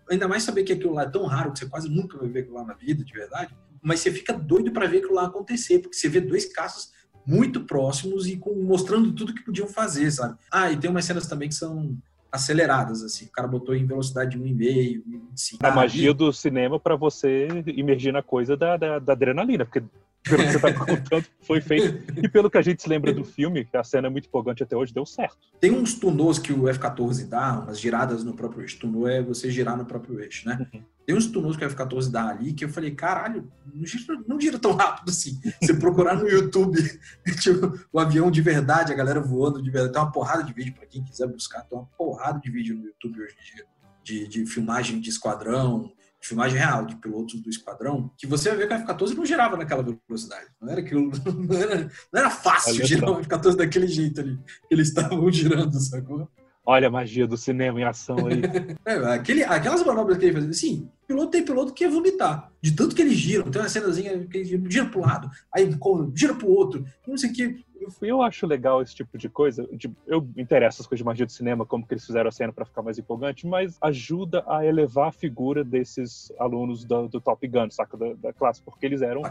Ainda 0.10 0.28
mais 0.28 0.44
saber 0.44 0.63
que 0.63 0.74
aquilo 0.74 0.94
lá 0.94 1.04
é 1.04 1.10
tão 1.10 1.26
raro 1.26 1.52
que 1.54 1.60
você 1.60 1.65
quase 1.65 1.89
nunca 1.89 2.17
vai 2.17 2.28
ver 2.30 2.39
aquilo 2.41 2.56
lá 2.56 2.63
na 2.65 2.74
vida, 2.74 3.04
de 3.04 3.13
verdade. 3.13 3.56
Mas 3.82 4.00
você 4.00 4.12
fica 4.12 4.34
doido 4.34 4.72
para 4.72 4.88
ver 4.88 4.98
aquilo 5.00 5.15
lá 5.15 5.26
acontecer, 5.26 5.80
porque 5.80 5.96
você 5.96 6.08
vê 6.08 6.22
dois 6.22 6.46
caças 6.54 6.91
muito 7.26 7.62
próximos 7.65 8.28
e 8.28 8.38
com- 8.38 8.56
mostrando 8.63 9.12
tudo 9.13 9.34
que 9.34 9.44
podiam 9.44 9.67
fazer, 9.67 10.10
sabe? 10.12 10.38
Ah, 10.52 10.72
e 10.72 10.78
tem 10.78 10.89
umas 10.89 11.06
cenas 11.06 11.28
também 11.28 11.50
que 11.50 11.56
são 11.56 11.96
aceleradas, 12.32 13.04
assim. 13.04 13.26
O 13.26 13.32
cara 13.32 13.48
botou 13.48 13.76
em 13.76 13.86
velocidade 13.86 14.32
de 14.32 14.39
1,5, 14.39 15.04
1,5. 15.36 15.58
A 15.62 15.72
magia 15.72 16.13
do 16.13 16.32
cinema 16.32 16.80
pra 16.80 16.96
você 16.96 17.48
imergir 17.67 18.13
na 18.13 18.24
coisa 18.24 18.56
da, 18.56 18.78
da, 18.78 19.00
da 19.00 19.13
adrenalina, 19.13 19.65
porque 19.65 19.84
pelo 20.23 20.43
que 20.43 20.51
você 20.51 20.60
tá 20.60 20.73
contando, 20.73 21.25
foi 21.41 21.62
feito. 21.62 22.19
E 22.21 22.29
pelo 22.29 22.49
que 22.49 22.57
a 22.57 22.62
gente 22.62 22.81
se 22.81 22.88
lembra 22.88 23.13
do 23.13 23.23
filme, 23.23 23.65
que 23.65 23.75
a 23.75 23.84
cena 23.84 24.07
é 24.07 24.10
muito 24.10 24.27
empolgante 24.27 24.62
até 24.62 24.75
hoje, 24.75 24.93
deu 24.93 25.05
certo. 25.05 25.38
Tem 25.60 25.71
uns 25.71 25.95
tunôs 25.95 26.38
que 26.38 26.53
o 26.53 26.69
F-14 26.69 27.27
dá, 27.27 27.60
umas 27.60 27.79
giradas 27.79 28.23
no 28.23 28.34
próprio 28.34 28.62
eixo. 28.62 28.79
Tunô 28.79 29.07
é 29.07 29.21
você 29.21 29.49
girar 29.49 29.75
no 29.75 29.86
próprio 29.86 30.19
eixo, 30.19 30.47
né? 30.47 30.67
Uhum. 30.73 30.84
Tem 31.05 31.15
uns 31.15 31.25
tunôs 31.27 31.57
que 31.57 31.65
o 31.65 31.67
F-14 31.67 32.12
dá 32.12 32.29
ali 32.29 32.53
que 32.53 32.63
eu 32.63 32.69
falei, 32.69 32.91
caralho, 32.91 33.51
não 33.73 33.86
gira, 33.86 34.23
não 34.27 34.39
gira 34.39 34.60
tão 34.60 34.73
rápido 34.73 35.10
assim. 35.10 35.39
Você 35.62 35.73
procurar 35.73 36.15
no 36.15 36.29
YouTube 36.29 36.77
tipo, 37.41 37.79
o 37.91 37.99
avião 37.99 38.29
de 38.29 38.41
verdade, 38.41 38.93
a 38.93 38.95
galera 38.95 39.19
voando 39.19 39.62
de 39.62 39.71
verdade. 39.71 39.93
Tem 39.93 40.01
uma 40.01 40.12
porrada 40.12 40.43
de 40.43 40.53
vídeo 40.53 40.73
para 40.73 40.86
quem 40.86 41.03
quiser 41.03 41.27
buscar, 41.27 41.63
tem 41.63 41.77
uma 41.77 41.88
porrada 41.97 42.39
de 42.39 42.51
vídeo 42.51 42.75
no 42.75 42.86
YouTube 42.86 43.21
hoje 43.21 43.36
em 43.39 43.55
dia. 43.55 43.65
De, 44.03 44.27
de 44.27 44.45
filmagem 44.47 44.99
de 44.99 45.10
esquadrão, 45.10 45.91
filmagem 46.21 46.57
real 46.57 46.86
de 46.86 46.95
pilotos 46.95 47.41
do 47.41 47.49
esquadrão, 47.49 48.12
que 48.17 48.27
você 48.27 48.49
vai 48.49 48.60
ver 48.60 48.67
que 48.67 48.73
o 48.73 48.77
F-14 48.77 49.15
não 49.15 49.25
girava 49.25 49.57
naquela 49.57 49.84
velocidade. 49.84 50.47
Não 50.62 50.71
era 50.71 50.81
aquilo, 50.81 51.12
não 51.25 51.57
era, 51.57 51.91
não 52.13 52.19
era 52.19 52.29
fácil 52.29 52.75
Olha 52.75 52.86
girar 52.86 53.12
o 53.12 53.19
F-14 53.19 53.55
daquele 53.55 53.88
jeito 53.88 54.21
ali. 54.21 54.39
Eles 54.69 54.89
estavam 54.89 55.29
girando, 55.34 55.79
sacou? 55.79 56.29
Olha 56.63 56.88
a 56.88 56.91
magia 56.91 57.25
do 57.25 57.36
cinema 57.36 57.79
em 57.79 57.84
ação 57.84 58.17
aí. 58.27 58.41
É, 58.86 58.93
aquele, 59.13 59.43
aquelas 59.43 59.84
manobras 59.84 60.17
que 60.17 60.25
ele 60.25 60.34
fazia, 60.34 60.49
assim, 60.49 60.89
piloto 61.12 61.32
tem 61.32 61.43
piloto 61.45 61.74
que 61.74 61.84
ia 61.84 61.89
vomitar. 61.89 62.52
De 62.62 62.71
tanto 62.74 62.95
que 62.95 63.02
eles 63.02 63.15
giram, 63.17 63.50
tem 63.52 63.62
uma 63.62 63.67
cenazinha 63.69 64.26
que 64.28 64.38
ele 64.38 64.69
gira 64.69 64.86
pro 64.86 65.02
lado, 65.02 65.30
aí 65.54 65.69
gira 66.15 66.34
pro 66.36 66.50
outro, 66.50 66.86
não 67.08 67.17
sei 67.17 67.30
o 67.30 67.34
que. 67.34 67.65
Eu, 67.82 68.08
eu 68.08 68.21
acho 68.21 68.45
legal 68.45 68.80
esse 68.80 68.93
tipo 68.93 69.17
de 69.17 69.28
coisa. 69.28 69.67
de- 69.74 69.91
eu 70.06 70.21
me 70.21 70.43
interesso 70.43 70.84
as 70.84 70.88
coisas 70.88 71.00
de 71.00 71.04
magia 71.04 71.26
do 71.26 71.32
cinema, 71.32 71.65
como 71.65 71.84
que 71.86 71.95
eles 71.95 72.06
fizeram 72.06 72.28
a 72.30 72.32
cena 72.32 72.54
pra 72.54 72.63
ficar 72.63 72.84
mais 72.84 73.00
empolgante, 73.00 73.47
mas 73.47 73.76
ajuda 73.82 74.43
a 74.47 74.63
elevar 74.63 75.08
a 75.08 75.12
figura 75.12 75.63
desses 75.63 76.32
alunos 76.39 76.86
do, 76.86 77.08
do 77.08 77.19
Top 77.19 77.45
Gun, 77.47 77.71
saca? 77.71 77.97
Da, 77.97 78.13
da 78.13 78.34
classe, 78.34 78.62
porque 78.62 78.86
eles 78.86 79.02
eram 79.02 79.24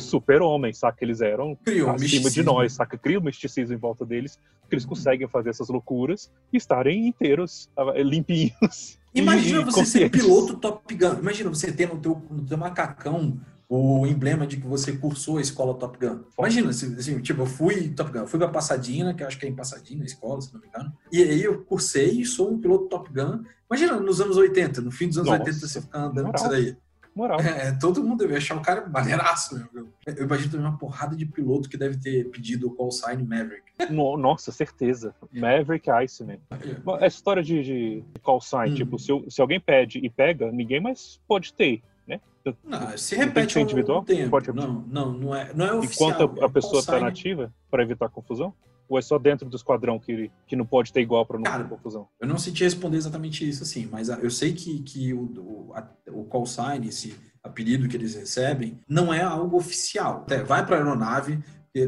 super-homens, 0.00 0.78
saca? 0.78 1.04
Eles 1.04 1.20
eram 1.20 1.54
Criou 1.56 1.88
um 1.88 1.92
acima 1.92 2.08
de 2.08 2.14
misticismo. 2.16 2.44
nós, 2.52 2.72
saca? 2.72 2.96
Cria 2.96 3.18
um 3.18 3.22
misticismo 3.22 3.74
em 3.74 3.78
volta 3.78 4.06
deles, 4.06 4.38
porque 4.62 4.74
eles 4.76 4.86
conseguem 4.86 5.28
fazer 5.28 5.50
essas 5.50 5.68
loucuras 5.68 6.32
e 6.50 6.56
estarem 6.56 7.06
inteiros, 7.08 7.68
ah, 7.76 7.92
limpinhos. 8.02 8.98
Imagina 9.14 9.60
e 9.60 9.64
você 9.64 9.84
ser 9.84 10.10
piloto 10.10 10.56
Top 10.56 10.94
Gun. 10.94 11.18
Imagina 11.20 11.50
você 11.50 11.72
ter 11.72 11.88
no 11.88 11.98
teu, 11.98 12.22
no 12.30 12.44
teu 12.44 12.58
macacão 12.58 13.40
o 13.68 14.06
emblema 14.06 14.46
de 14.46 14.56
que 14.56 14.66
você 14.66 14.92
cursou 14.92 15.36
a 15.36 15.42
escola 15.42 15.74
Top 15.74 15.98
Gun. 15.98 16.20
Imagina, 16.38 16.70
assim, 16.70 17.20
tipo, 17.20 17.42
eu 17.42 17.46
fui 17.46 17.90
Top 17.90 18.10
Gun, 18.10 18.20
eu 18.20 18.26
fui 18.26 18.38
pra 18.38 18.48
Passadina, 18.48 19.12
que 19.12 19.22
eu 19.22 19.26
acho 19.26 19.38
que 19.38 19.44
é 19.44 19.48
em 19.48 19.54
Passadina, 19.54 20.02
a 20.02 20.06
escola, 20.06 20.40
se 20.40 20.52
não 20.54 20.60
me 20.60 20.68
engano. 20.68 20.92
E 21.12 21.22
aí 21.22 21.42
eu 21.42 21.62
cursei 21.64 22.20
e 22.20 22.24
sou 22.24 22.50
um 22.50 22.58
piloto 22.58 22.88
Top 22.88 23.10
Gun. 23.12 23.42
Imagina 23.70 24.00
nos 24.00 24.20
anos 24.20 24.36
80, 24.38 24.80
no 24.80 24.90
fim 24.90 25.08
dos 25.08 25.18
anos 25.18 25.30
Nossa, 25.30 25.42
80, 25.42 25.66
você 25.66 25.80
ficar 25.82 25.98
andando 25.98 26.30
com 26.30 26.36
isso 26.36 26.48
daí. 26.48 26.76
Moral. 27.18 27.40
É, 27.40 27.72
todo 27.72 28.02
mundo 28.04 28.18
deve 28.20 28.36
achar 28.36 28.56
o 28.56 28.60
cara 28.62 28.86
maneiraço. 28.88 29.56
Né? 29.58 29.66
Eu, 30.06 30.24
imagino 30.24 30.52
também 30.52 30.66
uma 30.66 30.78
porrada 30.78 31.16
de 31.16 31.26
piloto 31.26 31.68
que 31.68 31.76
deve 31.76 31.96
ter 31.98 32.30
pedido 32.30 32.68
o 32.68 32.70
call 32.76 32.92
sign 32.92 33.24
Maverick. 33.24 33.64
No- 33.90 34.16
nossa, 34.16 34.52
certeza. 34.52 35.12
Maverick 35.32 35.90
Iceman. 35.90 36.38
Bom, 36.84 36.94
Essa 36.96 37.16
história 37.16 37.42
de, 37.42 37.62
de 37.62 38.04
call 38.22 38.40
sign, 38.40 38.72
Hum. 38.72 38.76
tipo, 38.76 38.98
se, 39.00 39.08
se 39.28 39.40
alguém 39.40 39.58
pede 39.60 39.98
e 39.98 40.08
pega, 40.08 40.52
ninguém 40.52 40.80
mais 40.80 41.20
pode 41.26 41.52
ter, 41.52 41.82
né? 42.06 42.20
Não, 42.64 42.96
se 42.96 43.16
repete 43.16 43.58
individual? 43.58 44.04
tempo. 44.04 44.30
Pode 44.30 44.46
repetir. 44.46 44.68
não, 44.68 44.80
não, 44.86 45.12
não 45.12 45.34
é, 45.34 45.52
não 45.52 45.66
é 45.66 45.72
oficial. 45.74 46.10
Enquanto 46.10 46.38
é 46.38 46.40
a, 46.40 46.44
a 46.44 46.46
um 46.46 46.52
pessoa 46.52 46.78
está 46.80 47.00
nativa, 47.00 47.52
para 47.68 47.82
evitar 47.82 48.08
confusão? 48.08 48.54
Ou 48.88 48.98
é 48.98 49.02
só 49.02 49.18
dentro 49.18 49.48
do 49.48 49.56
esquadrão 49.56 49.98
que, 49.98 50.30
que 50.46 50.56
não 50.56 50.64
pode 50.64 50.92
ter 50.92 51.00
igual 51.02 51.26
para 51.26 51.36
não 51.38 51.44
Cara, 51.44 51.62
ter 51.64 51.68
confusão? 51.70 52.08
Eu 52.20 52.26
não 52.26 52.38
sei 52.38 52.52
te 52.52 52.64
responder 52.64 52.96
exatamente 52.96 53.46
isso, 53.48 53.62
assim, 53.62 53.86
mas 53.90 54.08
eu 54.08 54.30
sei 54.30 54.52
que, 54.52 54.80
que 54.82 55.12
o, 55.12 55.22
o, 55.36 55.72
a- 55.74 55.88
o 56.08 56.24
call 56.24 56.46
sign, 56.46 56.88
esse 56.88 57.14
apelido 57.42 57.88
que 57.88 57.96
eles 57.96 58.14
recebem, 58.14 58.80
não 58.88 59.12
é 59.12 59.22
algo 59.22 59.56
oficial. 59.56 60.22
Até 60.22 60.42
vai 60.42 60.64
para 60.64 60.76
a 60.76 60.78
aeronave, 60.80 61.38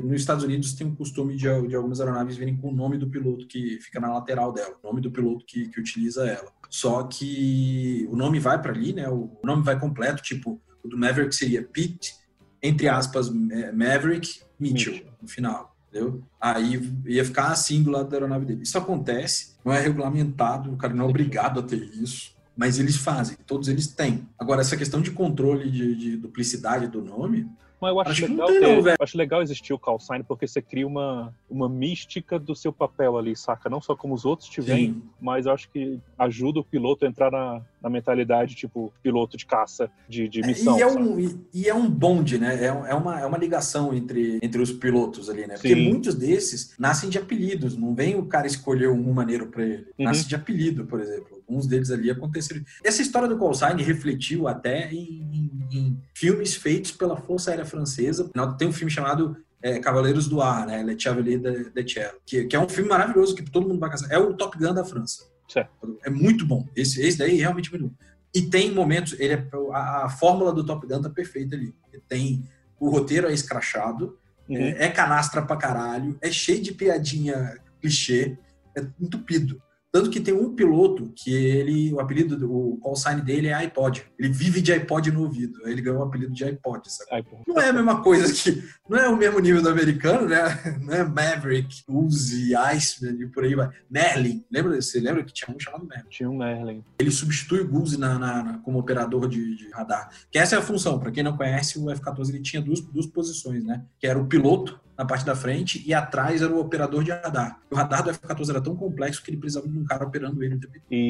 nos 0.04 0.20
Estados 0.20 0.44
Unidos 0.44 0.74
tem 0.74 0.86
um 0.86 0.94
costume 0.94 1.34
de, 1.36 1.46
de 1.66 1.74
algumas 1.74 2.00
aeronaves 2.00 2.36
virem 2.36 2.56
com 2.56 2.68
o 2.68 2.74
nome 2.74 2.96
do 2.96 3.08
piloto 3.08 3.46
que 3.46 3.80
fica 3.80 3.98
na 3.98 4.12
lateral 4.12 4.52
dela, 4.52 4.76
o 4.82 4.86
nome 4.86 5.00
do 5.00 5.10
piloto 5.10 5.44
que, 5.46 5.68
que 5.68 5.80
utiliza 5.80 6.26
ela. 6.28 6.52
Só 6.68 7.02
que 7.04 8.06
o 8.10 8.14
nome 8.14 8.38
vai 8.38 8.60
para 8.60 8.72
ali, 8.72 8.92
né? 8.92 9.08
O 9.08 9.36
nome 9.42 9.62
vai 9.64 9.78
completo, 9.80 10.22
tipo, 10.22 10.60
o 10.84 10.88
do 10.88 10.96
Maverick 10.96 11.34
seria 11.34 11.62
Pete, 11.64 12.14
entre 12.62 12.88
aspas, 12.88 13.28
Ma- 13.30 13.72
Maverick 13.74 14.40
Mitchell, 14.60 14.92
Mitchell. 14.92 15.12
no 15.20 15.26
final. 15.28 15.74
Entendeu? 15.90 16.22
Aí 16.40 16.80
ia 17.04 17.24
ficar 17.24 17.48
assim 17.48 17.82
do 17.82 17.90
lado 17.90 18.08
da 18.08 18.16
aeronave 18.16 18.46
dele. 18.46 18.62
Isso 18.62 18.78
acontece, 18.78 19.56
não 19.64 19.72
é 19.72 19.80
regulamentado, 19.80 20.72
o 20.72 20.76
cara 20.76 20.94
não 20.94 21.04
é 21.04 21.08
obrigado 21.08 21.58
a 21.58 21.62
ter 21.62 21.82
isso, 22.00 22.36
mas 22.56 22.78
eles 22.78 22.96
fazem, 22.96 23.36
todos 23.44 23.66
eles 23.68 23.88
têm. 23.88 24.28
Agora, 24.38 24.60
essa 24.60 24.76
questão 24.76 25.02
de 25.02 25.10
controle 25.10 25.68
de, 25.68 25.96
de 25.96 26.16
duplicidade 26.16 26.86
do 26.86 27.02
nome, 27.02 27.50
Mas 27.80 27.90
eu 27.90 28.00
acho, 28.00 28.10
Acho 28.10 28.26
legal 28.26 28.46
ter- 28.48 28.60
não, 28.60 28.94
acho 29.00 29.18
legal 29.18 29.42
existir 29.42 29.72
o 29.72 29.78
call 29.78 29.98
sign 29.98 30.22
porque 30.22 30.46
você 30.46 30.60
cria 30.60 30.86
uma, 30.86 31.34
uma 31.48 31.68
mística 31.68 32.38
do 32.38 32.54
seu 32.54 32.72
papel 32.72 33.16
ali, 33.16 33.34
saca? 33.34 33.70
Não 33.70 33.80
só 33.80 33.96
como 33.96 34.12
os 34.14 34.24
outros 34.24 34.48
te 34.48 34.60
veem, 34.60 35.02
mas 35.20 35.46
eu 35.46 35.52
acho 35.52 35.70
que 35.70 35.98
ajuda 36.18 36.60
o 36.60 36.64
piloto 36.64 37.04
a 37.04 37.08
entrar 37.08 37.30
na, 37.30 37.62
na 37.82 37.88
mentalidade, 37.88 38.54
tipo, 38.54 38.92
piloto 39.02 39.36
de 39.36 39.46
caça, 39.46 39.90
de, 40.08 40.28
de 40.28 40.42
missão. 40.42 40.78
e, 40.78 40.82
é 40.82 40.86
um, 40.86 41.18
e, 41.18 41.40
e 41.54 41.68
é 41.68 41.74
um 41.74 41.88
bonde, 41.88 42.38
né? 42.38 42.54
É, 42.62 42.66
é 42.66 42.94
uma, 42.94 43.20
é 43.20 43.24
uma 43.26 43.38
ligação 43.38 43.94
entre, 43.94 44.38
entre 44.42 44.60
os 44.60 44.70
pilotos 44.72 45.30
ali, 45.30 45.46
né? 45.46 45.54
Porque 45.54 45.74
Sim. 45.74 45.88
muitos 45.88 46.14
desses 46.14 46.74
nascem 46.78 47.08
de 47.08 47.18
apelidos, 47.18 47.76
não 47.76 47.94
vem 47.94 48.16
o 48.16 48.26
cara 48.26 48.46
escolher 48.46 48.90
um 48.90 49.12
maneiro 49.12 49.46
pra 49.46 49.64
ele. 49.64 49.86
Uhum. 49.98 50.04
Nasce 50.04 50.28
de 50.28 50.34
apelido, 50.34 50.84
por 50.84 51.00
exemplo. 51.00 51.39
Alguns 51.50 51.66
deles 51.66 51.90
ali 51.90 52.08
aconteceram. 52.12 52.62
Essa 52.84 53.02
história 53.02 53.26
do 53.28 53.36
call 53.36 53.52
sign 53.52 53.82
refletiu 53.82 54.46
até 54.46 54.88
em, 54.92 55.20
em- 55.32 55.68
em 55.72 56.02
filmes 56.14 56.54
feitos 56.54 56.92
pela 56.92 57.16
Força 57.16 57.50
Aérea 57.50 57.64
Francesa. 57.64 58.30
Tem 58.56 58.68
um 58.68 58.72
filme 58.72 58.90
chamado 58.90 59.36
é, 59.60 59.80
Cavaleiros 59.80 60.28
do 60.28 60.40
Ar, 60.40 60.64
né? 60.66 60.80
Le 60.82 60.98
Chevalier 60.98 61.40
de, 61.40 61.70
de 61.70 61.92
Ciel, 61.92 62.12
que, 62.24 62.44
que 62.44 62.54
é 62.54 62.60
um 62.60 62.68
filme 62.68 62.88
maravilhoso 62.88 63.34
que 63.34 63.42
todo 63.42 63.66
mundo 63.68 63.80
vai 63.80 63.90
caçar. 63.90 64.10
É 64.12 64.16
o 64.18 64.32
Top 64.34 64.56
Gun 64.56 64.72
da 64.72 64.84
França. 64.84 65.24
Certo. 65.48 65.98
É 66.04 66.08
muito 66.08 66.46
bom. 66.46 66.66
Esse, 66.76 67.02
esse 67.04 67.18
daí 67.18 67.32
é 67.38 67.40
realmente 67.40 67.68
muito 67.72 67.88
bom. 67.88 67.94
E 68.32 68.42
tem 68.42 68.70
momentos, 68.72 69.14
ele 69.18 69.32
é, 69.34 69.48
a, 69.72 70.04
a 70.04 70.08
fórmula 70.08 70.52
do 70.52 70.64
Top 70.64 70.86
Gun 70.86 71.02
tá 71.02 71.10
perfeita 71.10 71.56
ali. 71.56 71.74
Tem 72.08 72.44
o 72.78 72.88
roteiro 72.88 73.26
é 73.28 73.32
escrachado, 73.32 74.16
Uhum. 74.48 74.56
é, 74.56 74.86
é 74.86 74.88
canastra 74.90 75.42
pra 75.42 75.56
caralho, 75.56 76.18
é 76.20 76.28
cheio 76.32 76.60
de 76.60 76.72
piadinha 76.72 77.56
clichê, 77.80 78.36
é 78.76 78.84
entupido. 79.00 79.62
Tanto 79.92 80.08
que 80.10 80.20
tem 80.20 80.32
um 80.32 80.54
piloto 80.54 81.12
que 81.16 81.34
ele, 81.34 81.92
o 81.92 81.98
apelido, 82.00 82.36
do- 82.36 82.52
o 82.52 82.76
call 82.78 82.94
sign 82.94 83.20
dele 83.22 83.48
é 83.48 83.54
iPod. 83.54 84.04
Ele 84.18 84.28
vive 84.28 84.60
de 84.60 84.72
iPod 84.72 85.10
no 85.10 85.22
ouvido. 85.22 85.58
Aí 85.64 85.72
Ele 85.72 85.82
ganhou 85.82 85.98
o 86.00 86.04
apelido 86.04 86.32
de 86.32 86.44
iPod, 86.44 86.82
sabe? 86.90 87.24
Pô. 87.24 87.40
Não 87.46 87.60
é 87.60 87.70
a 87.70 87.72
mesma 87.72 88.00
coisa 88.02 88.32
que. 88.32 88.62
Não 88.88 88.98
é 88.98 89.08
o 89.08 89.16
mesmo 89.16 89.40
nível 89.40 89.60
do 89.62 89.68
americano, 89.68 90.28
né? 90.28 90.78
Não 90.80 90.94
é 90.94 91.02
Maverick, 91.04 91.82
Uzi, 91.88 92.54
Iceman 92.54 93.20
e 93.20 93.26
por 93.26 93.42
aí 93.44 93.54
vai. 93.54 93.68
Merlin. 93.90 94.44
Lembra? 94.50 94.80
Você 94.80 95.00
lembra 95.00 95.24
que 95.24 95.32
tinha 95.32 95.54
um 95.54 95.58
chamado 95.58 95.84
Merlin? 95.86 96.08
Tinha 96.08 96.30
um 96.30 96.36
Merlin. 96.38 96.84
Ele 96.98 97.10
substitui 97.10 97.60
o 97.60 97.68
Guzzi 97.68 97.98
na, 97.98 98.18
na- 98.18 98.42
na- 98.44 98.58
como 98.58 98.78
operador 98.78 99.28
de, 99.28 99.56
de 99.56 99.70
radar. 99.70 100.08
Que 100.30 100.38
essa 100.38 100.54
é 100.54 100.58
a 100.58 100.62
função. 100.62 101.00
Para 101.00 101.10
quem 101.10 101.22
não 101.24 101.36
conhece, 101.36 101.78
o 101.78 101.90
F-14 101.90 102.28
ele 102.28 102.40
tinha 102.42 102.62
duas, 102.62 102.80
duas 102.80 103.06
posições, 103.06 103.64
né? 103.64 103.84
Que 103.98 104.06
era 104.06 104.18
o 104.20 104.26
piloto 104.26 104.78
na 105.00 105.06
parte 105.06 105.24
da 105.24 105.34
frente 105.34 105.82
e 105.86 105.94
atrás 105.94 106.42
era 106.42 106.52
o 106.52 106.60
operador 106.60 107.02
de 107.02 107.10
radar. 107.10 107.58
O 107.70 107.74
radar 107.74 108.02
do 108.02 108.10
F-14 108.10 108.50
era 108.50 108.60
tão 108.60 108.76
complexo 108.76 109.22
que 109.22 109.30
ele 109.30 109.38
precisava 109.38 109.66
de 109.66 109.78
um 109.78 109.82
cara 109.82 110.04
operando 110.04 110.44
ele. 110.44 110.60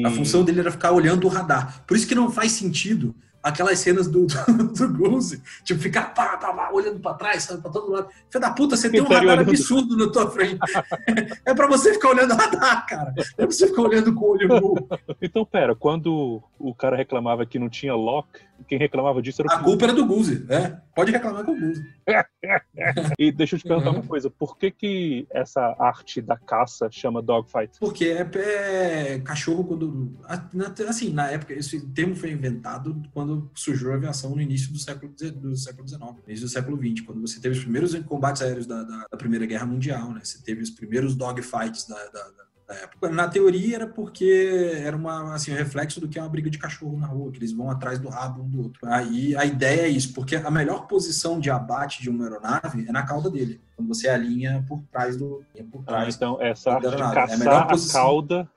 A 0.05 0.11
função 0.11 0.45
dele 0.45 0.61
era 0.61 0.71
ficar 0.71 0.93
olhando 0.93 1.25
o 1.25 1.27
radar. 1.27 1.83
Por 1.85 1.97
isso 1.97 2.07
que 2.07 2.15
não 2.15 2.31
faz 2.31 2.53
sentido 2.53 3.13
aquelas 3.41 3.79
cenas 3.79 4.07
do, 4.07 4.25
do, 4.27 4.87
do 4.87 4.93
Guzzi, 4.93 5.41
tipo, 5.63 5.79
ficar 5.79 6.13
pá, 6.13 6.37
pá, 6.37 6.53
pá, 6.53 6.69
olhando 6.71 6.99
pra 6.99 7.13
trás, 7.13 7.43
sabe, 7.43 7.61
pra 7.61 7.71
todo 7.71 7.91
lado. 7.91 8.07
Filho 8.29 8.41
da 8.41 8.51
puta, 8.51 8.75
você 8.75 8.89
tem 8.89 9.01
um 9.01 9.07
radar 9.07 9.39
absurdo 9.39 9.97
na 9.97 10.11
tua 10.11 10.29
frente. 10.29 10.59
é 11.45 11.53
pra 11.53 11.67
você 11.67 11.93
ficar 11.93 12.09
olhando 12.09 12.33
o 12.33 12.37
radar, 12.37 12.85
cara. 12.85 13.13
É 13.17 13.45
pra 13.45 13.45
você 13.45 13.67
ficar 13.67 13.81
olhando 13.81 14.13
com 14.13 14.25
o 14.25 14.29
olho 14.31 14.47
nu. 14.47 14.87
Então, 15.21 15.45
pera, 15.45 15.75
quando 15.75 16.41
o 16.59 16.73
cara 16.73 16.95
reclamava 16.95 17.45
que 17.45 17.59
não 17.59 17.69
tinha 17.69 17.95
lock, 17.95 18.27
quem 18.67 18.77
reclamava 18.77 19.21
disso 19.21 19.41
era 19.41 19.49
o 19.53 19.57
A 19.57 19.63
culpa 19.63 19.85
era 19.85 19.93
do 19.93 20.05
Guzzi, 20.05 20.45
né? 20.45 20.79
Pode 20.95 21.11
reclamar 21.11 21.43
com 21.43 21.51
o 21.51 21.59
Guzzi. 21.59 21.83
E 23.17 23.31
deixa 23.31 23.55
eu 23.55 23.59
te 23.59 23.67
perguntar 23.67 23.91
Uhum. 23.91 23.97
uma 23.97 24.03
coisa, 24.07 24.29
por 24.29 24.57
que 24.57 24.71
que 24.71 25.27
essa 25.31 25.75
arte 25.79 26.21
da 26.21 26.37
caça 26.37 26.89
chama 26.91 27.21
dogfight? 27.21 27.79
Porque 27.79 28.05
é, 28.05 28.29
é 29.15 29.19
cachorro 29.19 29.63
quando. 29.63 30.11
Assim, 30.87 31.13
na 31.13 31.29
época, 31.29 31.53
esse 31.53 31.79
termo 31.87 32.15
foi 32.15 32.31
inventado 32.31 33.01
quando 33.13 33.30
surgiu 33.55 33.91
a 33.91 33.95
aviação 33.95 34.31
no 34.35 34.41
início 34.41 34.71
do 34.71 34.79
século, 34.79 35.11
do 35.13 35.55
século 35.55 35.87
XIX, 35.87 36.01
no 36.01 36.23
início 36.27 36.45
do 36.45 36.51
século 36.51 36.77
XX, 36.77 37.05
quando 37.05 37.21
você 37.21 37.39
teve 37.39 37.55
os 37.57 37.61
primeiros 37.63 37.93
combates 38.05 38.41
aéreos 38.41 38.65
da, 38.65 38.83
da- 38.83 39.05
da 39.11 39.17
Primeira 39.17 39.45
Guerra 39.45 39.65
Mundial, 39.65 40.11
né? 40.13 40.21
Você 40.23 40.39
teve 40.43 40.61
os 40.61 40.69
primeiros 40.69 41.15
dogfights 41.15 41.87
da, 41.87 41.95
da, 41.95 42.23
da- 42.29 42.51
da 42.67 42.73
época. 42.75 43.09
Na 43.09 43.27
teoria 43.27 43.75
era 43.75 43.87
porque 43.87 44.71
era 44.77 44.95
uma, 44.95 45.33
assim, 45.35 45.51
um 45.51 45.55
reflexo 45.55 45.99
do 45.99 46.07
que 46.07 46.17
é 46.17 46.21
uma 46.21 46.29
briga 46.29 46.49
de 46.49 46.57
cachorro 46.57 46.97
na 46.97 47.07
rua, 47.07 47.29
que 47.31 47.37
eles 47.39 47.51
vão 47.51 47.69
atrás 47.69 47.99
do 47.99 48.07
rabo 48.07 48.43
um 48.43 48.49
do 48.49 48.61
outro. 48.61 48.79
Aí 48.87 49.35
a 49.35 49.43
ideia 49.45 49.81
é 49.81 49.89
isso, 49.89 50.13
porque 50.13 50.35
a 50.37 50.49
melhor 50.51 50.87
posição 50.87 51.39
de 51.39 51.49
abate 51.49 52.01
de 52.01 52.09
uma 52.09 52.23
aeronave 52.25 52.85
é 52.87 52.91
na 52.91 53.03
cauda 53.03 53.29
dele, 53.29 53.59
quando 53.81 53.87
você 53.87 54.07
alinha 54.07 54.63
por 54.67 54.81
trás 54.91 55.17
do. 55.17 55.43
Por 55.71 55.81
Ah, 55.81 55.85
trás 55.87 56.15
então, 56.15 56.41
essa 56.41 56.71
arte 56.73 56.89
de 56.89 56.95
Não, 56.95 57.03
é 57.03 57.07
a 57.57 57.65
caçar 57.65 58.01
a 58.01 58.03
cauda 58.03 58.49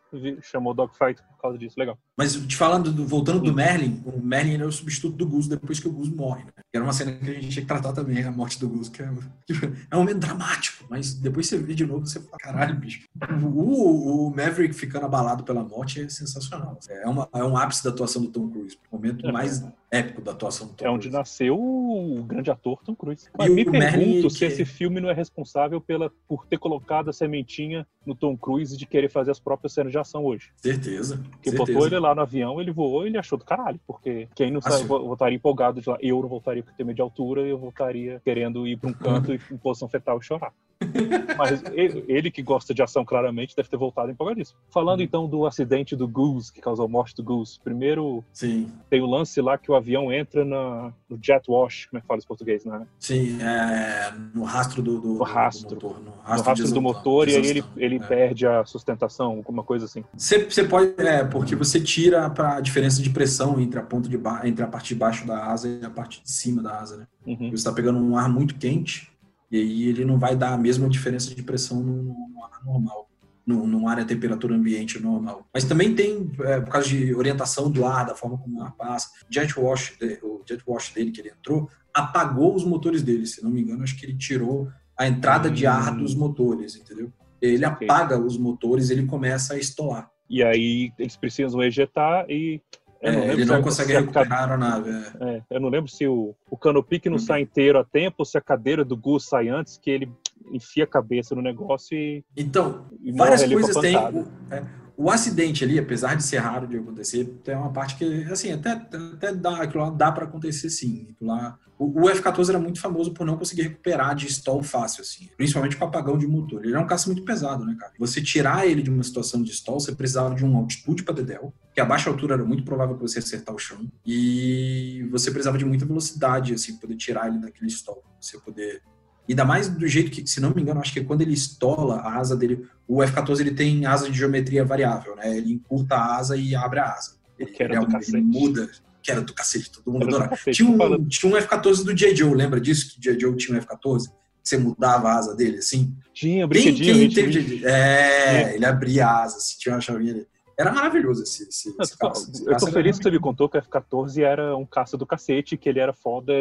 chamou 0.43 0.73
dogfight 0.73 1.21
por 1.23 1.43
causa 1.43 1.59
disso. 1.59 1.75
Legal. 1.77 1.99
Mas 2.17 2.35
te 2.37 2.57
falando, 2.57 2.93
do- 2.93 3.05
voltando 3.05 3.41
do 3.41 3.53
Merlin, 3.53 4.01
o 4.07 4.21
Merlin 4.21 4.55
era 4.55 4.67
o 4.69 4.71
substituto 4.71 5.17
do 5.17 5.27
Gus 5.27 5.49
depois 5.49 5.81
que 5.81 5.89
o 5.89 5.93
Gus 5.93 6.09
morre, 6.09 6.45
né? 6.45 6.53
Era 6.73 6.85
uma 6.85 6.93
cena 6.93 7.11
que 7.13 7.29
a 7.29 7.35
gente 7.35 7.49
tinha 7.49 7.63
que 7.63 7.67
tratar 7.67 7.93
também, 7.93 8.23
a 8.23 8.31
morte 8.31 8.61
do 8.61 8.69
Gus, 8.69 8.89
que 8.89 9.03
é, 9.03 9.11
que 9.45 9.53
é 9.91 9.97
um 9.97 9.99
momento 10.01 10.19
dramático, 10.19 10.85
mas 10.89 11.15
depois 11.15 11.49
você 11.49 11.59
vê 11.59 11.75
de 11.75 11.85
novo, 11.85 12.07
você 12.07 12.21
fala, 12.21 12.39
caralho, 12.39 12.77
bicho. 12.77 13.09
O, 13.43 14.29
o 14.29 14.31
Maverick 14.31 14.73
ficando 14.75 15.07
abalado 15.07 15.43
pela 15.43 15.65
morte 15.65 16.01
é 16.01 16.09
sensacional. 16.09 16.79
É, 16.89 17.09
uma, 17.09 17.29
é 17.35 17.43
um 17.43 17.57
ápice 17.57 17.83
da 17.83 17.91
atuação 17.91 18.23
do 18.23 18.29
Tom 18.29 18.49
Cruise, 18.51 18.79
o 18.93 18.97
momento 18.97 19.27
É. 19.27 19.33
mais 19.33 19.65
épico 19.95 20.21
da 20.23 20.33
atuação 20.33 20.67
do 20.69 20.75
Tom 20.75 20.85
É 20.85 20.89
onde 20.91 21.09
Cruise. 21.09 21.17
nasceu 21.17 21.57
o 21.59 22.23
grande 22.27 22.51
ator 22.51 22.83
Tom 22.85 22.95
Cruise. 22.95 23.29
Mas 23.37 23.49
E 23.49 23.55
me 23.55 23.65
o 23.65 23.71
Merlin, 23.71 24.05
pergunto 24.05 24.29
que- 24.29 24.35
se 24.35 24.45
esse 24.47 24.65
filme 24.65 25.01
não 25.01 25.09
é 25.11 25.15
responsável 25.15 25.81
pela, 25.81 26.11
por 26.29 26.47
ter 26.47 26.59
colocado 26.59 27.09
a 27.11 27.13
sementinha 27.13 27.87
no 28.05 28.15
Tom 28.15 28.37
Cruise 28.37 28.77
de 28.77 28.87
querer 28.87 29.09
fazer 29.09 29.31
as 29.31 29.41
próprias 29.41 29.73
cenas 29.73 29.91
de 29.93 29.99
ação 29.99 30.25
hoje. 30.25 30.51
Certeza. 30.57 31.17
Porque 31.31 31.51
certeza. 31.51 31.73
botou 31.73 31.87
ele 31.87 31.99
lá 31.99 32.15
no 32.15 32.21
avião, 32.21 32.61
ele 32.61 32.71
voou 32.71 33.05
e 33.05 33.09
ele 33.09 33.19
achou 33.19 33.39
do 33.39 33.45
caralho. 33.45 33.81
Porque 33.87 34.29
quem 34.35 34.51
não 34.51 34.61
sabe, 34.61 34.79
sim. 34.79 34.87
vo- 34.87 35.05
voltaria 35.07 35.37
empolgado 35.37 35.81
de 35.81 35.89
lá. 35.89 35.97
Eu 36.01 36.21
não 36.21 36.29
voltaria 36.29 36.63
porque 36.63 36.77
tenho 36.77 36.87
medo 36.87 36.97
de 36.97 37.03
altura, 37.03 37.41
eu 37.43 37.59
voltaria 37.59 38.21
querendo 38.25 38.67
ir 38.67 38.77
para 38.77 38.91
um 38.91 38.93
canto 38.93 39.33
e 39.33 39.41
em 39.51 39.57
posição 39.57 39.89
fetal 39.89 40.19
e 40.19 40.23
chorar. 40.25 40.53
Mas 41.39 41.63
ele, 41.73 42.05
ele 42.09 42.31
que 42.31 42.43
gosta 42.43 42.75
de 42.75 42.83
ação 42.83 43.05
claramente 43.05 43.57
deve 43.57 43.69
ter 43.69 43.77
voltado 43.77 44.11
empolgadíssimo. 44.11 44.59
Falando 44.71 44.99
Uhum. 45.01 45.05
então 45.05 45.29
do 45.29 45.47
acidente 45.47 45.97
do 45.97 46.07
Goose, 46.07 46.53
que 46.53 46.61
causou 46.61 46.85
a 46.85 46.89
morte 46.89 47.15
do 47.17 47.23
Goose. 47.23 47.59
Primeiro 47.63 48.23
Sim, 48.33 48.71
tem 48.91 49.01
o 49.01 49.07
lance 49.07 49.41
lá 49.41 49.57
que 49.57 49.71
o 49.71 49.75
avião 49.85 50.13
entra 50.13 50.45
na, 50.45 50.93
no 51.09 51.19
jet 51.23 51.45
wash, 51.49 51.87
como 51.87 51.99
é 51.99 52.01
que 52.01 52.07
fala 52.07 52.21
em 52.21 52.27
português, 52.27 52.65
né? 52.65 52.87
sim, 52.99 53.39
é, 53.41 54.13
no 54.35 54.43
rastro 54.45 54.83
do, 54.83 55.01
do, 55.01 55.23
rastro. 55.23 55.69
do 55.69 55.75
motor. 55.75 55.99
No 56.01 56.05
no 56.05 56.11
rastro, 56.23 56.29
rastro 56.49 56.55
de 56.55 56.63
do 56.63 56.69
exaustão- 56.69 56.83
motor 56.83 57.27
de 57.27 57.33
e 57.33 57.37
aí 57.37 57.41
ele, 57.47 57.59
exaustão, 57.61 57.83
ele 57.83 57.97
é. 57.97 57.99
perde 58.01 58.47
a 58.47 58.65
sustentação, 58.65 59.27
alguma 59.33 59.63
coisa 59.63 59.85
assim. 59.85 60.03
Você, 60.17 60.45
você 60.45 60.65
pode, 60.65 60.95
é, 61.01 61.23
porque 61.25 61.55
você 61.55 61.81
tira 61.81 62.29
pra 62.31 62.61
diferença 62.61 63.03
de 63.03 63.11
pressão 63.11 63.61
entre 63.61 63.79
a 63.79 63.83
ponta 63.83 64.09
de 64.09 64.17
ba- 64.19 64.41
entre 64.49 64.65
a 64.65 64.67
parte 64.67 64.89
de 64.89 64.95
baixo 64.95 65.27
da 65.27 65.47
asa 65.47 65.69
e 65.69 65.85
a 65.85 65.91
parte 65.91 66.23
de 66.23 66.31
cima 66.31 66.63
da 66.63 66.79
asa, 66.81 66.97
né? 66.97 67.07
Uhum. 67.27 67.51
Você 67.51 67.55
está 67.57 67.73
pegando 67.73 67.99
um 67.99 68.17
ar 68.17 68.29
muito 68.29 68.55
quente 68.57 69.11
e 69.51 69.59
aí 69.59 69.89
ele 69.89 70.05
não 70.05 70.19
vai 70.19 70.35
dar 70.35 70.53
a 70.55 70.59
mesma 70.59 70.89
diferença 70.89 71.35
de 71.35 71.43
pressão 71.43 71.81
no, 71.81 72.03
no- 72.03 72.29
no 72.35 72.45
ar 72.45 72.65
normal, 72.65 73.09
no, 73.47 73.67
no 73.67 73.87
ar 73.89 73.99
a 74.01 74.05
temperatura 74.05 74.55
ambiente 74.55 74.99
normal. 74.99 75.47
Mas 75.53 75.65
também 75.65 75.95
tem, 75.95 76.31
é, 76.41 76.61
por 76.61 76.71
causa 76.71 76.89
de 76.89 77.15
orientação 77.15 77.71
do 77.71 77.85
ar, 77.85 78.07
da 78.07 78.15
forma 78.15 78.39
como 78.39 78.59
o 78.59 78.63
ar 78.63 78.73
passa, 78.77 79.09
jet 79.31 79.59
wash, 79.59 79.97
o 80.23 80.43
jet 80.49 80.63
wash 80.67 80.93
dele 80.93 81.11
que 81.11 81.21
ele 81.21 81.31
entrou 81.31 81.69
apagou 81.93 82.55
os 82.55 82.65
motores 82.65 83.03
dele, 83.03 83.27
se 83.27 83.43
não 83.43 83.51
me 83.51 83.61
engano, 83.61 83.83
acho 83.85 83.97
que 83.97 84.05
ele 84.07 84.17
tirou 84.17 84.69
a 84.99 85.07
entrada 85.07 85.51
de 85.51 85.67
ar 85.67 85.93
Hum. 85.93 85.99
dos 85.99 86.15
motores, 86.15 86.75
entendeu? 86.77 87.13
Ele 87.41 87.65
Ok. 87.67 87.87
apaga 87.89 88.19
os 88.19 88.39
motores, 88.39 88.91
ele 88.91 89.05
começa 89.07 89.55
a 89.55 89.59
estolar. 89.59 90.11
E 90.29 90.43
aí 90.43 90.93
eles 90.99 91.17
precisam 91.17 91.63
ejetar 91.63 92.25
e 92.31 92.61
Eu 93.03 93.13
não 93.13 93.19
É, 93.19 93.23
lembro 93.27 93.43
ele 93.43 93.45
não 93.45 93.61
consegue 93.63 93.93
recuperar 93.93 94.33
a 94.33 94.41
aeronave. 94.45 94.89
é. 94.91 95.13
É, 95.37 95.43
eu 95.51 95.61
não 95.61 95.69
lembro 95.69 95.91
se 95.91 96.07
o, 96.07 96.35
o 96.51 96.57
canopique 96.57 97.07
Uhum. 97.09 97.13
não 97.17 97.19
sai 97.19 97.43
inteiro 97.43 97.79
a 97.79 97.85
tempo 97.85 98.17
ou 98.21 98.25
se 98.25 98.39
a 98.39 98.41
cadeira 98.41 98.83
do 98.83 98.97
Gus 98.97 99.29
sai 99.29 99.49
antes, 99.49 99.77
que 99.77 99.91
ele 99.91 100.11
enfia 100.53 100.85
a 100.85 100.87
cabeça 100.87 101.35
no 101.35 101.43
negócio 101.43 101.97
e, 101.97 102.25
Então, 102.37 102.87
e 103.03 103.13
várias 103.13 103.45
coisas 103.45 103.77
tem. 103.77 103.97
O, 103.97 104.27
é, 104.51 104.65
o 104.97 105.11
acidente 105.11 105.65
ali, 105.65 105.79
apesar 105.79 106.15
de 106.15 106.23
ser 106.23 106.39
raro 106.39 106.69
de 106.69 106.77
acontecer, 106.77 107.25
tem 107.43 107.57
uma 107.57 107.73
parte 107.73 107.97
que, 107.97 108.25
assim, 108.25 108.53
até, 108.53 108.71
até 108.71 109.35
dá, 109.35 109.63
aquilo 109.63 109.83
lá 109.83 109.91
dá 109.91 110.13
para 110.13 110.25
acontecer 110.25 110.71
sim. 110.71 111.09
Aquilo 111.11 111.31
lá, 111.31 111.59
o, 111.77 112.03
o 112.03 112.09
F-14 112.09 112.51
era 112.51 112.61
muito 112.61 112.81
famoso 112.81 113.13
por 113.13 113.27
não 113.27 113.37
conseguir 113.37 113.63
recuperar 113.63 114.15
de 114.15 114.27
stall 114.29 114.63
fácil, 114.63 115.03
assim. 115.03 115.29
Principalmente 115.37 115.77
com 115.77 115.85
apagão 115.85 116.17
de 116.17 116.27
motor. 116.27 116.63
Ele 116.63 116.73
era 116.73 116.81
um 116.81 116.87
caça 116.87 117.09
muito 117.09 117.25
pesado, 117.25 117.65
né, 117.65 117.77
cara? 117.79 117.93
Você 117.99 118.23
tirar 118.23 118.67
ele 118.67 118.83
de 118.83 118.91
uma 118.91 119.03
situação 119.03 119.43
de 119.43 119.51
stall, 119.51 119.81
você 119.81 119.93
precisava 119.93 120.33
de 120.35 120.45
uma 120.45 120.61
altitude 120.61 121.03
para 121.03 121.15
dedéu, 121.15 121.53
que 121.75 121.81
a 121.81 121.85
baixa 121.85 122.09
altura 122.09 122.35
era 122.35 122.45
muito 122.45 122.65
provável 122.65 122.95
que 122.95 123.03
você 123.03 123.19
acertar 123.19 123.55
o 123.55 123.59
chão. 123.59 123.91
E 124.07 125.09
você 125.11 125.31
precisava 125.31 125.59
de 125.59 125.65
muita 125.65 125.85
velocidade, 125.85 126.55
assim, 126.55 126.73
pra 126.73 126.83
poder 126.83 126.97
tirar 126.97 127.27
ele 127.27 127.39
daquele 127.39 127.69
stall. 127.69 128.05
Você 128.21 128.39
poder 128.39 128.81
Ainda 129.29 129.45
mais 129.45 129.69
do 129.69 129.87
jeito 129.89 130.11
que, 130.11 130.27
se 130.27 130.41
não 130.41 130.51
me 130.55 130.61
engano, 130.61 130.81
acho 130.81 130.93
que 130.93 131.03
quando 131.03 131.23
ele 131.23 131.33
estola 131.33 131.97
a 131.97 132.19
asa 132.19 132.37
dele, 132.37 132.67
o 132.87 133.03
F-14 133.03 133.41
ele 133.41 133.53
tem 133.55 133.87
asa 133.87 134.11
de 134.11 134.19
geometria 134.19 134.65
variável, 134.65 135.17
né? 135.17 135.37
Ele 135.37 135.53
encurta 135.55 135.95
a 135.97 136.17
asa 136.17 136.37
e 136.37 136.55
abre 136.55 136.81
a 136.81 136.93
asa. 136.93 137.17
Ele, 137.39 137.51
Que 137.51 137.63
era 137.63 137.73
ele, 137.75 137.81
do 137.81 137.87
é 137.87 137.89
um- 137.89 137.93
cacete. 137.93 138.17
ele 138.17 138.23
muda. 138.23 138.71
Que 139.03 139.11
era 139.11 139.21
do 139.21 139.35
cacete, 139.35 139.71
todo 139.71 139.93
mundo 139.93 140.03
do 140.03 140.09
adorava. 140.09 140.31
cacete, 140.31 140.57
Tinha 140.57 140.71
um, 140.71 141.05
tinha 141.09 141.33
um 141.33 141.37
F-14 141.37 141.85
do 141.85 141.95
J. 141.95 142.15
Joe, 142.17 142.35
lembra 142.35 142.61
disso? 142.61 142.93
Que 142.93 142.99
o 142.99 143.03
J. 143.13 143.21
Joe 143.21 143.37
tinha 143.37 143.55
um 143.57 143.61
F-14? 143.61 144.09
Que 144.09 144.49
você 144.49 144.57
mudava 144.59 145.09
a 145.09 145.17
asa 145.19 145.35
dele, 145.35 145.59
assim? 145.59 145.95
Tinha 146.13 146.47
brinquedinho, 146.47 146.95
quem 146.99 147.09
teve 147.11 147.31
J.J.? 147.33 147.67
É, 147.67 148.55
ele 148.55 148.65
abria 148.67 149.07
a 149.07 149.23
asa, 149.25 149.37
assim, 149.39 149.57
tinha 149.59 149.75
uma 149.75 149.81
chavinha 149.81 150.13
ali. 150.13 150.27
Era 150.59 150.73
maravilhoso 150.73 151.23
esse, 151.23 151.49
esse, 151.49 151.69
Eu 151.71 151.75
esse 151.81 151.99
tô, 151.99 152.09
caça. 152.09 152.31
Esse 152.31 152.47
eu 152.47 152.57
tô 152.57 152.67
feliz 152.69 152.97
que 152.97 153.03
você 153.03 153.11
me 153.11 153.19
contou 153.19 153.49
que 153.49 153.57
o 153.57 153.61
F-14 153.61 154.23
era 154.23 154.57
um 154.57 154.65
caça 154.65 154.97
do 154.97 155.05
cacete, 155.07 155.57
que 155.57 155.69
ele 155.69 155.81
era 155.81 155.93
foda 155.93 156.33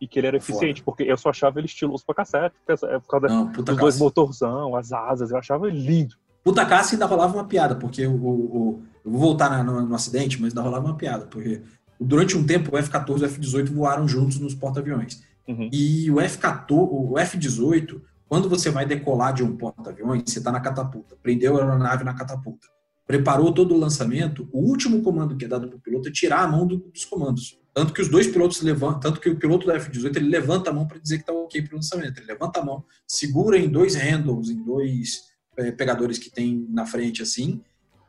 e 0.00 0.06
que 0.06 0.18
ele 0.18 0.26
era 0.26 0.40
Foda. 0.40 0.50
eficiente, 0.52 0.82
porque 0.82 1.02
eu 1.02 1.16
só 1.16 1.30
achava 1.30 1.58
ele 1.58 1.66
estiloso 1.66 2.04
pra 2.04 2.14
cacete, 2.14 2.54
por 2.60 2.66
causa- 2.66 3.00
por 3.00 3.08
causa 3.08 3.28
Não, 3.28 3.50
dos 3.52 3.76
dois 3.76 3.98
motorzão, 3.98 4.76
as 4.76 4.92
asas, 4.92 5.30
eu 5.30 5.38
achava 5.38 5.68
ele 5.68 5.78
lindo. 5.80 6.14
Puta 6.44 6.64
caça 6.66 6.94
ainda 6.94 7.06
rolava 7.06 7.34
uma 7.34 7.44
piada, 7.44 7.74
porque 7.74 8.06
o, 8.06 8.12
o- 8.14 8.56
o- 8.56 8.82
eu 9.04 9.10
vou 9.10 9.20
voltar 9.20 9.50
na- 9.50 9.64
no, 9.64 9.82
no 9.86 9.94
acidente, 9.94 10.40
mas 10.40 10.50
ainda 10.52 10.62
rolava 10.62 10.86
uma 10.86 10.96
piada, 10.96 11.26
porque 11.26 11.62
durante 12.00 12.36
um 12.36 12.44
tempo 12.46 12.74
o 12.74 12.78
F-14 12.78 13.20
e 13.20 13.24
o 13.24 13.26
F-18 13.26 13.72
voaram 13.72 14.06
juntos 14.06 14.38
nos 14.38 14.54
porta-aviões. 14.54 15.22
Uhum. 15.48 15.68
E 15.72 16.10
o 16.10 16.20
F-14, 16.20 16.88
o 16.90 17.18
F-18, 17.18 18.00
quando 18.28 18.48
você 18.48 18.70
vai 18.70 18.84
decolar 18.84 19.32
de 19.32 19.42
um 19.42 19.56
porta-aviões, 19.56 20.24
você 20.26 20.38
está 20.38 20.52
na 20.52 20.60
catapulta, 20.60 21.16
prendeu 21.22 21.56
a 21.56 21.60
aeronave 21.62 22.04
na 22.04 22.12
catapulta, 22.14 22.66
preparou 23.06 23.52
todo 23.52 23.74
o 23.74 23.78
lançamento, 23.78 24.48
o 24.52 24.58
último 24.60 25.00
comando 25.02 25.36
que 25.36 25.44
é 25.44 25.48
dado 25.48 25.68
para 25.68 25.76
o 25.76 25.80
piloto 25.80 26.08
é 26.08 26.12
tirar 26.12 26.40
a 26.42 26.48
mão 26.48 26.66
do- 26.66 26.78
dos 26.78 27.04
comandos. 27.04 27.58
Tanto 27.76 27.92
que 27.92 28.00
os 28.00 28.08
dois 28.08 28.26
pilotos 28.26 28.62
levantam, 28.62 29.00
tanto 29.00 29.20
que 29.20 29.28
o 29.28 29.36
piloto 29.36 29.66
da 29.66 29.74
F-18 29.74 30.16
ele 30.16 30.30
levanta 30.30 30.70
a 30.70 30.72
mão 30.72 30.88
para 30.88 30.98
dizer 30.98 31.16
que 31.18 31.24
está 31.24 31.32
ok 31.34 31.60
para 31.60 31.72
o 31.74 31.76
lançamento. 31.76 32.16
Ele 32.18 32.26
levanta 32.26 32.60
a 32.60 32.64
mão, 32.64 32.82
segura 33.06 33.58
em 33.58 33.68
dois 33.68 33.94
handles, 33.94 34.48
em 34.48 34.56
dois 34.64 35.24
eh, 35.58 35.70
pegadores 35.72 36.18
que 36.18 36.30
tem 36.30 36.66
na 36.70 36.86
frente 36.86 37.20
assim, 37.20 37.60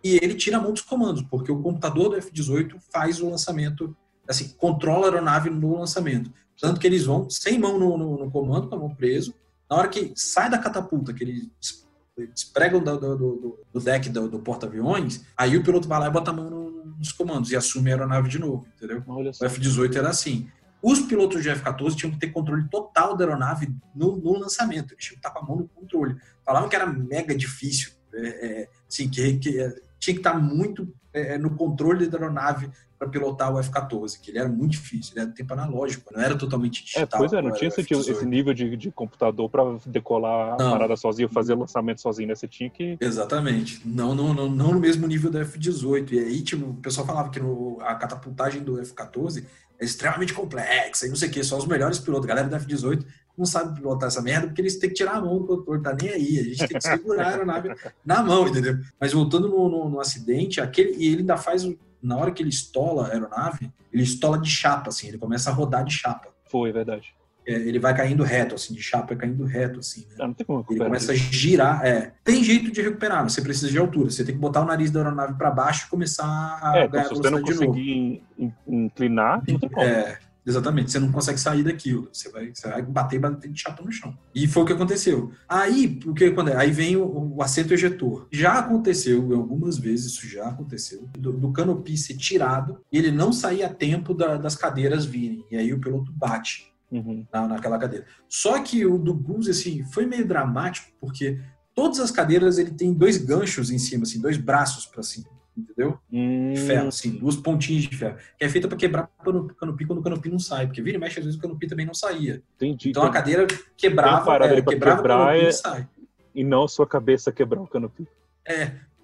e 0.01 0.15
ele 0.23 0.35
tira 0.35 0.55
a 0.55 0.61
mão 0.61 0.71
dos 0.71 0.83
comandos, 0.83 1.21
porque 1.23 1.51
o 1.51 1.61
computador 1.61 2.11
do 2.11 2.15
F-18 2.15 2.77
faz 2.93 3.19
o 3.21 3.29
lançamento, 3.29 3.93
assim, 4.25 4.47
controla 4.57 5.07
a 5.07 5.09
aeronave 5.09 5.49
no 5.49 5.77
lançamento. 5.77 6.31
Tanto 6.61 6.79
que 6.79 6.87
eles 6.87 7.03
vão 7.03 7.29
sem 7.29 7.59
mão 7.59 7.77
no, 7.77 7.97
no- 7.97 8.17
no 8.23 8.31
comando, 8.31 8.69
com 8.69 8.75
a 8.75 8.79
mão 8.79 8.95
preso. 8.95 9.33
Na 9.69 9.75
hora 9.75 9.89
que 9.89 10.13
sai 10.15 10.49
da 10.49 10.57
catapulta, 10.57 11.13
que 11.13 11.25
eles 11.25 11.45
des- 11.59 11.85
despregam 12.33 12.81
do, 12.81 12.97
do- 12.97 13.17
do- 13.17 13.59
do 13.73 13.79
deck 13.81 14.07
do, 14.09 14.29
do 14.29 14.39
porta-aviões, 14.39 15.25
aí 15.35 15.57
o 15.57 15.63
piloto 15.63 15.89
vai 15.89 15.99
lá 15.99 16.07
e 16.07 16.11
bota 16.11 16.31
a 16.31 16.33
mão 16.33 16.49
no- 16.49 16.66
nos 16.97 17.11
comandos 17.11 17.51
e 17.51 17.55
assume 17.55 17.91
a 17.91 17.95
aeronave 17.95 18.29
de 18.29 18.39
novo, 18.39 18.67
entendeu? 18.75 19.03
O 19.05 19.33
só. 19.33 19.45
F-18 19.45 19.95
era 19.95 20.09
assim. 20.09 20.49
Os 20.81 20.99
pilotos 21.01 21.41
de 21.41 21.49
F-14 21.49 21.95
tinham 21.95 22.11
que 22.11 22.19
ter 22.19 22.27
controle 22.27 22.67
total 22.69 23.15
da 23.15 23.25
aeronave 23.25 23.73
no, 23.95 24.17
no 24.17 24.37
lançamento. 24.39 24.93
Eles 24.93 25.05
tinham 25.05 25.19
que 25.19 25.27
estar 25.27 25.31
com 25.31 25.39
a 25.39 25.47
mão 25.47 25.57
no 25.57 25.67
controle. 25.67 26.15
Falavam 26.45 26.69
que 26.69 26.75
era 26.75 26.85
mega 26.85 27.35
difícil. 27.35 27.91
é, 28.13 28.27
é, 28.27 28.69
assim, 28.87 29.09
que, 29.09 29.37
que, 29.37 29.59
é, 29.59 29.69
tinha 29.99 30.13
que 30.13 30.19
estar 30.19 30.39
muito 30.39 30.93
é, 31.13 31.37
no 31.37 31.55
controle 31.55 32.07
da 32.07 32.17
aeronave 32.17 32.69
para 32.97 33.07
pilotar 33.07 33.53
o 33.53 33.59
F-14, 33.59 34.19
que 34.19 34.31
ele 34.31 34.39
era 34.39 34.49
muito 34.49 34.71
difícil. 34.71 35.13
Ele 35.15 35.25
era 35.25 35.31
tempo 35.31 35.53
analógico, 35.53 36.11
não 36.13 36.21
era 36.21 36.35
totalmente 36.35 36.81
É, 36.81 36.83
digital. 37.01 37.19
pois 37.19 37.31
é, 37.33 37.41
não 37.41 37.51
tinha 37.51 37.67
esse, 37.67 37.81
esse 37.81 37.93
F-18. 37.93 38.23
nível 38.23 38.53
de, 38.53 38.75
de 38.75 38.91
computador 38.91 39.49
pra 39.49 39.63
decolar 39.85 40.53
a 40.53 40.57
Não. 40.63 40.71
parada 40.71 40.95
sozinho, 40.95 41.29
fazer 41.29 41.53
lançamento 41.55 42.01
sozinho, 42.01 42.27
né? 42.29 42.35
Você 42.35 42.47
tinha 42.47 42.69
que. 42.69 42.97
Exatamente. 42.99 43.81
Não, 43.85 44.15
não, 44.15 44.33
não, 44.33 44.49
não 44.49 44.71
no 44.73 44.79
mesmo 44.79 45.05
nível 45.07 45.29
do 45.29 45.37
F-18. 45.39 46.11
E 46.13 46.19
aí, 46.19 46.41
tipo, 46.41 46.65
o 46.69 46.73
pessoal 46.75 47.05
falava 47.05 47.29
que 47.29 47.39
no- 47.39 47.77
a 47.81 47.93
catapultagem 47.95 48.63
do 48.63 48.79
F-14 48.79 49.43
é 49.79 49.85
extremamente 49.85 50.33
complexa 50.33 51.05
e 51.05 51.09
não 51.09 51.15
sei 51.15 51.29
o 51.29 51.31
que, 51.31 51.43
só 51.43 51.57
os 51.57 51.67
melhores 51.67 51.99
pilotos. 51.99 52.25
A 52.25 52.29
galera 52.29 52.47
do 52.47 52.55
F-18 52.55 53.05
não 53.37 53.45
sabe 53.45 53.75
pilotar 53.79 54.07
essa 54.07 54.21
merda 54.23 54.47
porque 54.47 54.59
eles 54.61 54.77
têm 54.79 54.89
que 54.89 54.95
tirar 54.95 55.17
a 55.17 55.21
mão 55.21 55.37
do 55.37 55.45
controle, 55.45 55.83
tá 55.83 55.95
nem 56.01 56.09
aí. 56.09 56.39
A 56.39 56.43
gente 56.43 56.67
tem 56.67 56.77
que 56.79 56.81
segurar 56.81 57.27
a 57.27 57.29
aeronave 57.29 57.69
na 58.03 58.23
mão, 58.23 58.47
entendeu? 58.47 58.79
Mas 58.99 59.13
voltando 59.13 59.47
no, 59.47 59.69
no- 59.69 59.87
no 59.89 59.99
acidente, 59.99 60.59
aquele, 60.59 60.93
e 60.97 61.07
ele 61.09 61.17
ainda 61.19 61.37
faz, 61.37 61.63
o- 61.63 61.77
na 62.01 62.17
hora 62.17 62.31
que 62.31 62.41
ele 62.43 62.49
estola 62.49 63.07
a 63.07 63.11
aeronave, 63.13 63.71
ele 63.91 64.03
estola 64.03 64.37
de 64.39 64.49
chapa, 64.49 64.89
assim, 64.89 65.07
ele 65.07 65.17
começa 65.17 65.49
a 65.49 65.53
rodar 65.53 65.83
de 65.83 65.93
chapa. 65.93 66.27
Foi, 66.49 66.69
é 66.69 66.73
verdade. 66.73 67.13
É, 67.45 67.53
ele 67.53 67.79
vai 67.79 67.95
caindo 67.95 68.23
reto, 68.23 68.55
assim, 68.55 68.73
de 68.73 68.81
chapa 68.81 69.15
caindo 69.15 69.45
reto, 69.45 69.79
assim, 69.79 70.01
né? 70.09 70.15
Ah, 70.19 70.27
não 70.27 70.33
tem 70.33 70.45
como 70.45 70.65
Ele 70.69 70.79
começa 70.83 71.13
a 71.13 71.15
isso. 71.15 71.31
girar. 71.31 71.85
É. 71.85 72.13
Tem 72.23 72.43
jeito 72.43 72.69
de 72.71 72.81
recuperar, 72.81 73.23
mas 73.23 73.31
você 73.33 73.41
precisa 73.41 73.71
de 73.71 73.77
altura. 73.77 74.09
Você 74.11 74.25
tem 74.25 74.35
que 74.35 74.41
botar 74.41 74.61
o 74.63 74.65
nariz 74.65 74.91
da 74.91 74.99
aeronave 74.99 75.33
para 75.35 75.49
baixo 75.49 75.85
e 75.87 75.89
começar 75.89 76.25
a 76.61 76.73
É, 76.75 76.79
então, 76.81 76.91
ganhar 76.91 77.03
se 77.05 77.09
você 77.11 77.29
não 77.29 77.37
velocidade 77.37 77.45
de 77.45 77.65
novo. 77.65 77.65
conseguir 77.77 78.23
in- 78.37 78.53
inclinar, 78.67 79.41
não 79.47 79.59
tem 79.59 79.69
como. 79.69 79.87
É, 79.87 80.19
exatamente. 80.47 80.91
Você 80.91 80.99
não 80.99 81.11
consegue 81.11 81.39
sair 81.39 81.63
daquilo. 81.63 82.09
Você 82.11 82.31
vai, 82.31 82.51
você 82.53 82.67
vai 82.69 82.81
bater 82.81 83.17
e 83.17 83.19
bater 83.19 83.51
de 83.51 83.59
chapa 83.59 83.83
no 83.83 83.91
chão. 83.91 84.17
E 84.33 84.47
foi 84.47 84.63
o 84.63 84.65
que 84.65 84.73
aconteceu. 84.73 85.31
Aí, 85.47 85.99
o 86.05 86.13
que 86.13 86.25
acontece? 86.25 86.57
Aí 86.57 86.71
vem 86.71 86.95
o, 86.95 87.35
o 87.35 87.41
assento 87.43 87.73
ejetor. 87.73 88.27
Já 88.31 88.59
aconteceu, 88.59 89.33
algumas 89.33 89.77
vezes 89.77 90.13
isso 90.13 90.27
já 90.27 90.47
aconteceu, 90.47 91.07
do, 91.17 91.33
do 91.33 91.51
canopy 91.51 91.97
ser 91.97 92.15
tirado 92.17 92.79
e 92.91 92.97
ele 92.97 93.11
não 93.11 93.31
sair 93.33 93.63
a 93.63 93.69
tempo 93.69 94.13
da- 94.13 94.37
das 94.37 94.55
cadeiras 94.55 95.05
virem. 95.05 95.43
E 95.51 95.57
aí 95.57 95.73
o 95.73 95.79
piloto 95.79 96.11
bate 96.11 96.71
Uhum. 96.89 97.25
na, 97.33 97.45
naquela 97.49 97.77
cadeira. 97.77 98.05
Só 98.29 98.59
que 98.63 98.85
o 98.85 98.97
do 98.97 99.13
Goose, 99.13 99.51
assim, 99.51 99.83
foi 99.91 100.05
meio 100.05 100.25
dramático, 100.25 100.87
porque 101.01 101.37
todas 101.75 101.99
as 101.99 102.11
cadeiras 102.11 102.57
ele 102.57 102.71
tem 102.71 102.93
dois 102.93 103.17
ganchos 103.17 103.69
em 103.69 103.77
cima, 103.77 104.03
assim, 104.03 104.21
dois 104.21 104.37
braços 104.37 104.85
para 104.85 105.03
cima, 105.03 105.27
entendeu? 105.57 105.97
Hum, 106.11 106.53
De 106.53 106.61
ferro, 106.61 106.87
assim, 106.87 107.11
duas 107.11 107.35
pontinhas 107.35 107.83
de 107.83 107.95
ferro. 107.97 108.17
Que 108.37 108.45
é 108.45 108.49
feita 108.49 108.67
para 108.67 108.77
quebrar 108.77 109.09
o 109.25 109.43
canopy 109.55 109.85
quando 109.85 109.99
o 109.99 110.03
canopy 110.03 110.29
não 110.29 110.39
sai, 110.39 110.67
porque 110.67 110.81
vira 110.81 110.97
e 110.97 110.99
mexe, 110.99 111.19
às 111.19 111.25
vezes 111.25 111.39
o 111.39 111.41
canopy 111.41 111.67
também 111.67 111.85
não 111.85 111.93
saía. 111.93 112.41
entendi. 112.55 112.89
Então 112.89 113.03
a 113.03 113.09
cadeira 113.09 113.47
quebrava, 113.75 114.35
é, 114.35 114.61
quebrava 114.61 114.61
quebrar 114.63 114.99
o 114.99 115.03
canopy 115.03 115.45
é- 115.45 115.49
e 115.49 115.53
sai. 115.53 115.87
E 116.35 116.43
não 116.43 116.67
sua 116.67 116.85
cabeça 116.85 117.31
quebrar 117.31 117.61
o 117.61 117.67
canopy. 117.67 118.07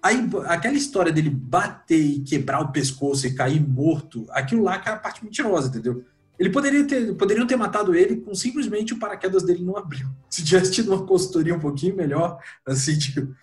Aí, 0.02 0.28
aquela 0.46 0.74
história 0.74 1.10
dele 1.10 1.30
bater 1.30 1.98
e 1.98 2.20
quebrar 2.20 2.60
o 2.60 2.70
pescoço 2.70 3.26
e 3.26 3.34
cair 3.34 3.58
morto, 3.66 4.26
aquilo 4.30 4.62
lá 4.62 4.78
que 4.78 4.88
é 4.88 4.92
a 4.92 4.96
parte 4.96 5.24
mentirosa, 5.24 5.68
entendeu? 5.68 6.04
Ele 6.38 6.50
poderia 6.50 6.84
ter, 6.86 7.14
poderiam 7.14 7.46
ter 7.46 7.56
matado 7.56 7.94
ele 7.94 8.16
com 8.16 8.34
simplesmente 8.34 8.92
o 8.92 8.98
paraquedas 8.98 9.42
dele 9.44 9.64
não 9.64 9.76
abriu. 9.78 10.06
Se 10.28 10.44
tivesse 10.44 10.72
tido 10.72 10.92
uma 10.92 11.06
consultoria 11.06 11.54
um 11.54 11.60
pouquinho 11.60 11.96
melhor, 11.96 12.38
assim, 12.66 12.98
tipo, 12.98 13.34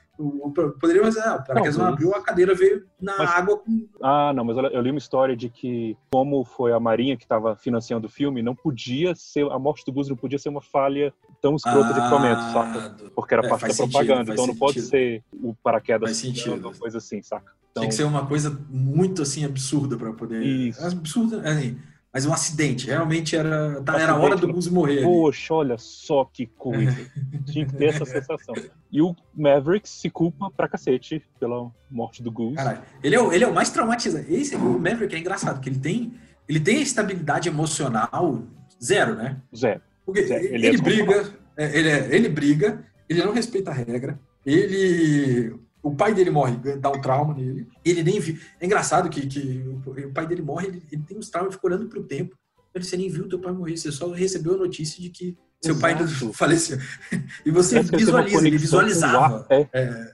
poderia 0.80 1.04
fazer, 1.04 1.22
ah, 1.22 1.36
o 1.36 1.44
paraquedas 1.46 1.78
não, 1.78 1.86
Não, 1.86 1.94
abriu, 1.94 2.16
a 2.16 2.22
cadeira 2.22 2.54
veio 2.56 2.86
na 3.02 3.18
Mas- 3.18 3.30
água 3.30 3.58
com. 3.58 3.88
Ah, 4.02 4.32
não, 4.34 4.44
mas 4.44 4.58
olha, 4.58 4.68
eu 4.68 4.82
li 4.82 4.90
uma 4.92 4.98
história 4.98 5.36
de 5.36 5.50
que, 5.50 5.98
como 6.12 6.44
foi 6.44 6.72
a 6.72 6.80
Marinha 6.80 7.18
que 7.18 7.24
estava 7.24 7.56
financiando 7.56 8.08
o 8.08 8.10
filme, 8.10 8.42
não 8.42 8.56
podia 8.56 9.14
ser, 9.16 9.50
a 9.52 9.58
morte 9.60 9.84
do 9.86 9.92
Buzz 9.92 10.08
não 10.10 10.16
podia 10.16 10.38
ser 10.40 10.50
uma 10.50 10.62
falha 10.62 11.14
tão 11.42 11.56
escrota 11.56 11.94
de 11.94 12.00
equipamento, 12.00 12.42
saca? 12.54 12.96
Porque 13.16 13.34
era 13.34 13.46
É, 13.46 13.50
parte 13.50 13.68
da 13.68 13.74
sentido, 13.74 13.92
propaganda, 13.92 14.32
então 14.34 14.48
não 14.48 14.56
pode 14.56 14.82
sentido. 14.82 14.90
ser 14.90 15.24
o 15.34 15.56
paraquedas 15.64 16.10
Faz 16.10 16.18
sentido. 16.18 16.68
uma 16.68 16.74
coisa 16.76 16.98
assim, 17.00 17.22
saca? 17.22 17.52
Então, 17.72 17.82
Tinha 17.84 17.90
que 17.90 17.96
ser 17.96 18.04
uma 18.04 18.26
coisa 18.26 18.60
muito 18.70 19.22
assim 19.22 19.46
absurda 19.46 19.96
para 19.98 20.12
poder. 20.12 20.44
Isso. 20.44 20.86
Absurda, 20.86 21.42
assim, 21.50 21.78
mas 22.14 22.26
um 22.26 22.34
acidente. 22.34 22.88
Realmente 22.88 23.36
era, 23.36 23.82
tá- 23.84 24.00
era 24.00 24.12
a 24.14 24.18
hora 24.18 24.36
do 24.36 24.48
Buzz 24.52 24.68
morrer. 24.68 25.02
Poxa, 25.04 25.54
olha 25.54 25.78
só 25.78 26.26
que 26.26 26.46
coisa. 26.48 26.96
Tinha 27.52 27.66
que 27.66 27.74
ter 27.76 27.86
essa 27.86 28.06
sensação. 28.06 28.54
E 28.92 29.02
o 29.02 29.16
Maverick 29.34 29.88
se 29.88 30.10
culpa 30.10 30.52
pra 30.52 30.68
cacete 30.68 31.24
pela 31.40 31.72
morte 31.90 32.22
do 32.22 32.32
Goose. 32.32 32.56
Caralho, 32.56 32.82
ele 33.04 33.16
é, 33.16 33.22
o, 33.22 33.32
ele 33.32 33.44
é 33.44 33.48
o 33.48 33.54
mais 33.54 33.70
traumatizado. 33.70 34.26
Esse, 34.30 34.56
o 34.56 34.80
Maverick 34.80 35.16
é 35.16 35.20
engraçado, 35.20 35.62
que 35.62 35.70
ele 35.70 35.80
tem, 35.80 36.14
ele 36.50 36.60
tem 36.60 36.78
a 36.78 36.82
estabilidade 36.82 37.48
emocional 37.48 38.44
zero, 38.84 39.16
né? 39.16 39.38
Zé. 39.56 39.80
Porque 40.06 40.24
Zé, 40.24 40.44
ele, 40.44 40.68
ele 40.68 40.68
é 40.68 40.82
briga, 40.82 41.34
é, 41.56 41.78
ele, 41.78 41.90
é- 41.90 42.16
ele 42.16 42.28
briga, 42.30 42.84
ele 43.08 43.24
não 43.24 43.32
respeita 43.34 43.72
a 43.72 43.74
regra, 43.74 44.20
ele. 44.46 45.56
O 45.84 45.96
pai 45.96 46.14
dele 46.14 46.30
morre, 46.30 46.58
dá 46.78 46.92
um 46.92 47.02
trauma 47.02 47.34
nele. 47.34 47.68
Ele 47.84 48.04
nem 48.04 48.20
viu. 48.20 48.38
É 48.60 48.66
engraçado 48.66 49.10
que, 49.10 49.26
que 49.26 49.64
o, 49.86 50.14
pai 50.14 50.28
dele 50.28 50.42
morre, 50.42 50.68
ele, 50.68 50.84
ele 50.92 51.02
tem 51.04 51.18
uns 51.18 51.30
traumas, 51.30 51.56
fica 51.56 51.68
olhando 51.68 51.88
pro 51.88 52.04
tempo. 52.04 52.38
Ele, 52.74 52.84
Você 52.84 52.96
nem 52.96 53.10
viu 53.10 53.28
teu 53.28 53.40
pai 53.40 53.52
morrer, 53.52 53.76
você 53.78 53.92
só 53.92 54.12
recebeu 54.12 54.54
a 54.54 54.58
notícia 54.58 55.02
de 55.02 55.10
que 55.10 55.38
seu 55.62 55.78
pai 55.80 55.96
faleceu. 56.34 56.78
E 57.46 57.52
você 57.52 57.76
Parece 57.76 57.96
visualiza, 57.96 58.48
ele 58.48 58.58
visualizava. 58.58 59.48
ar. 59.50 59.70
É, 59.74 60.14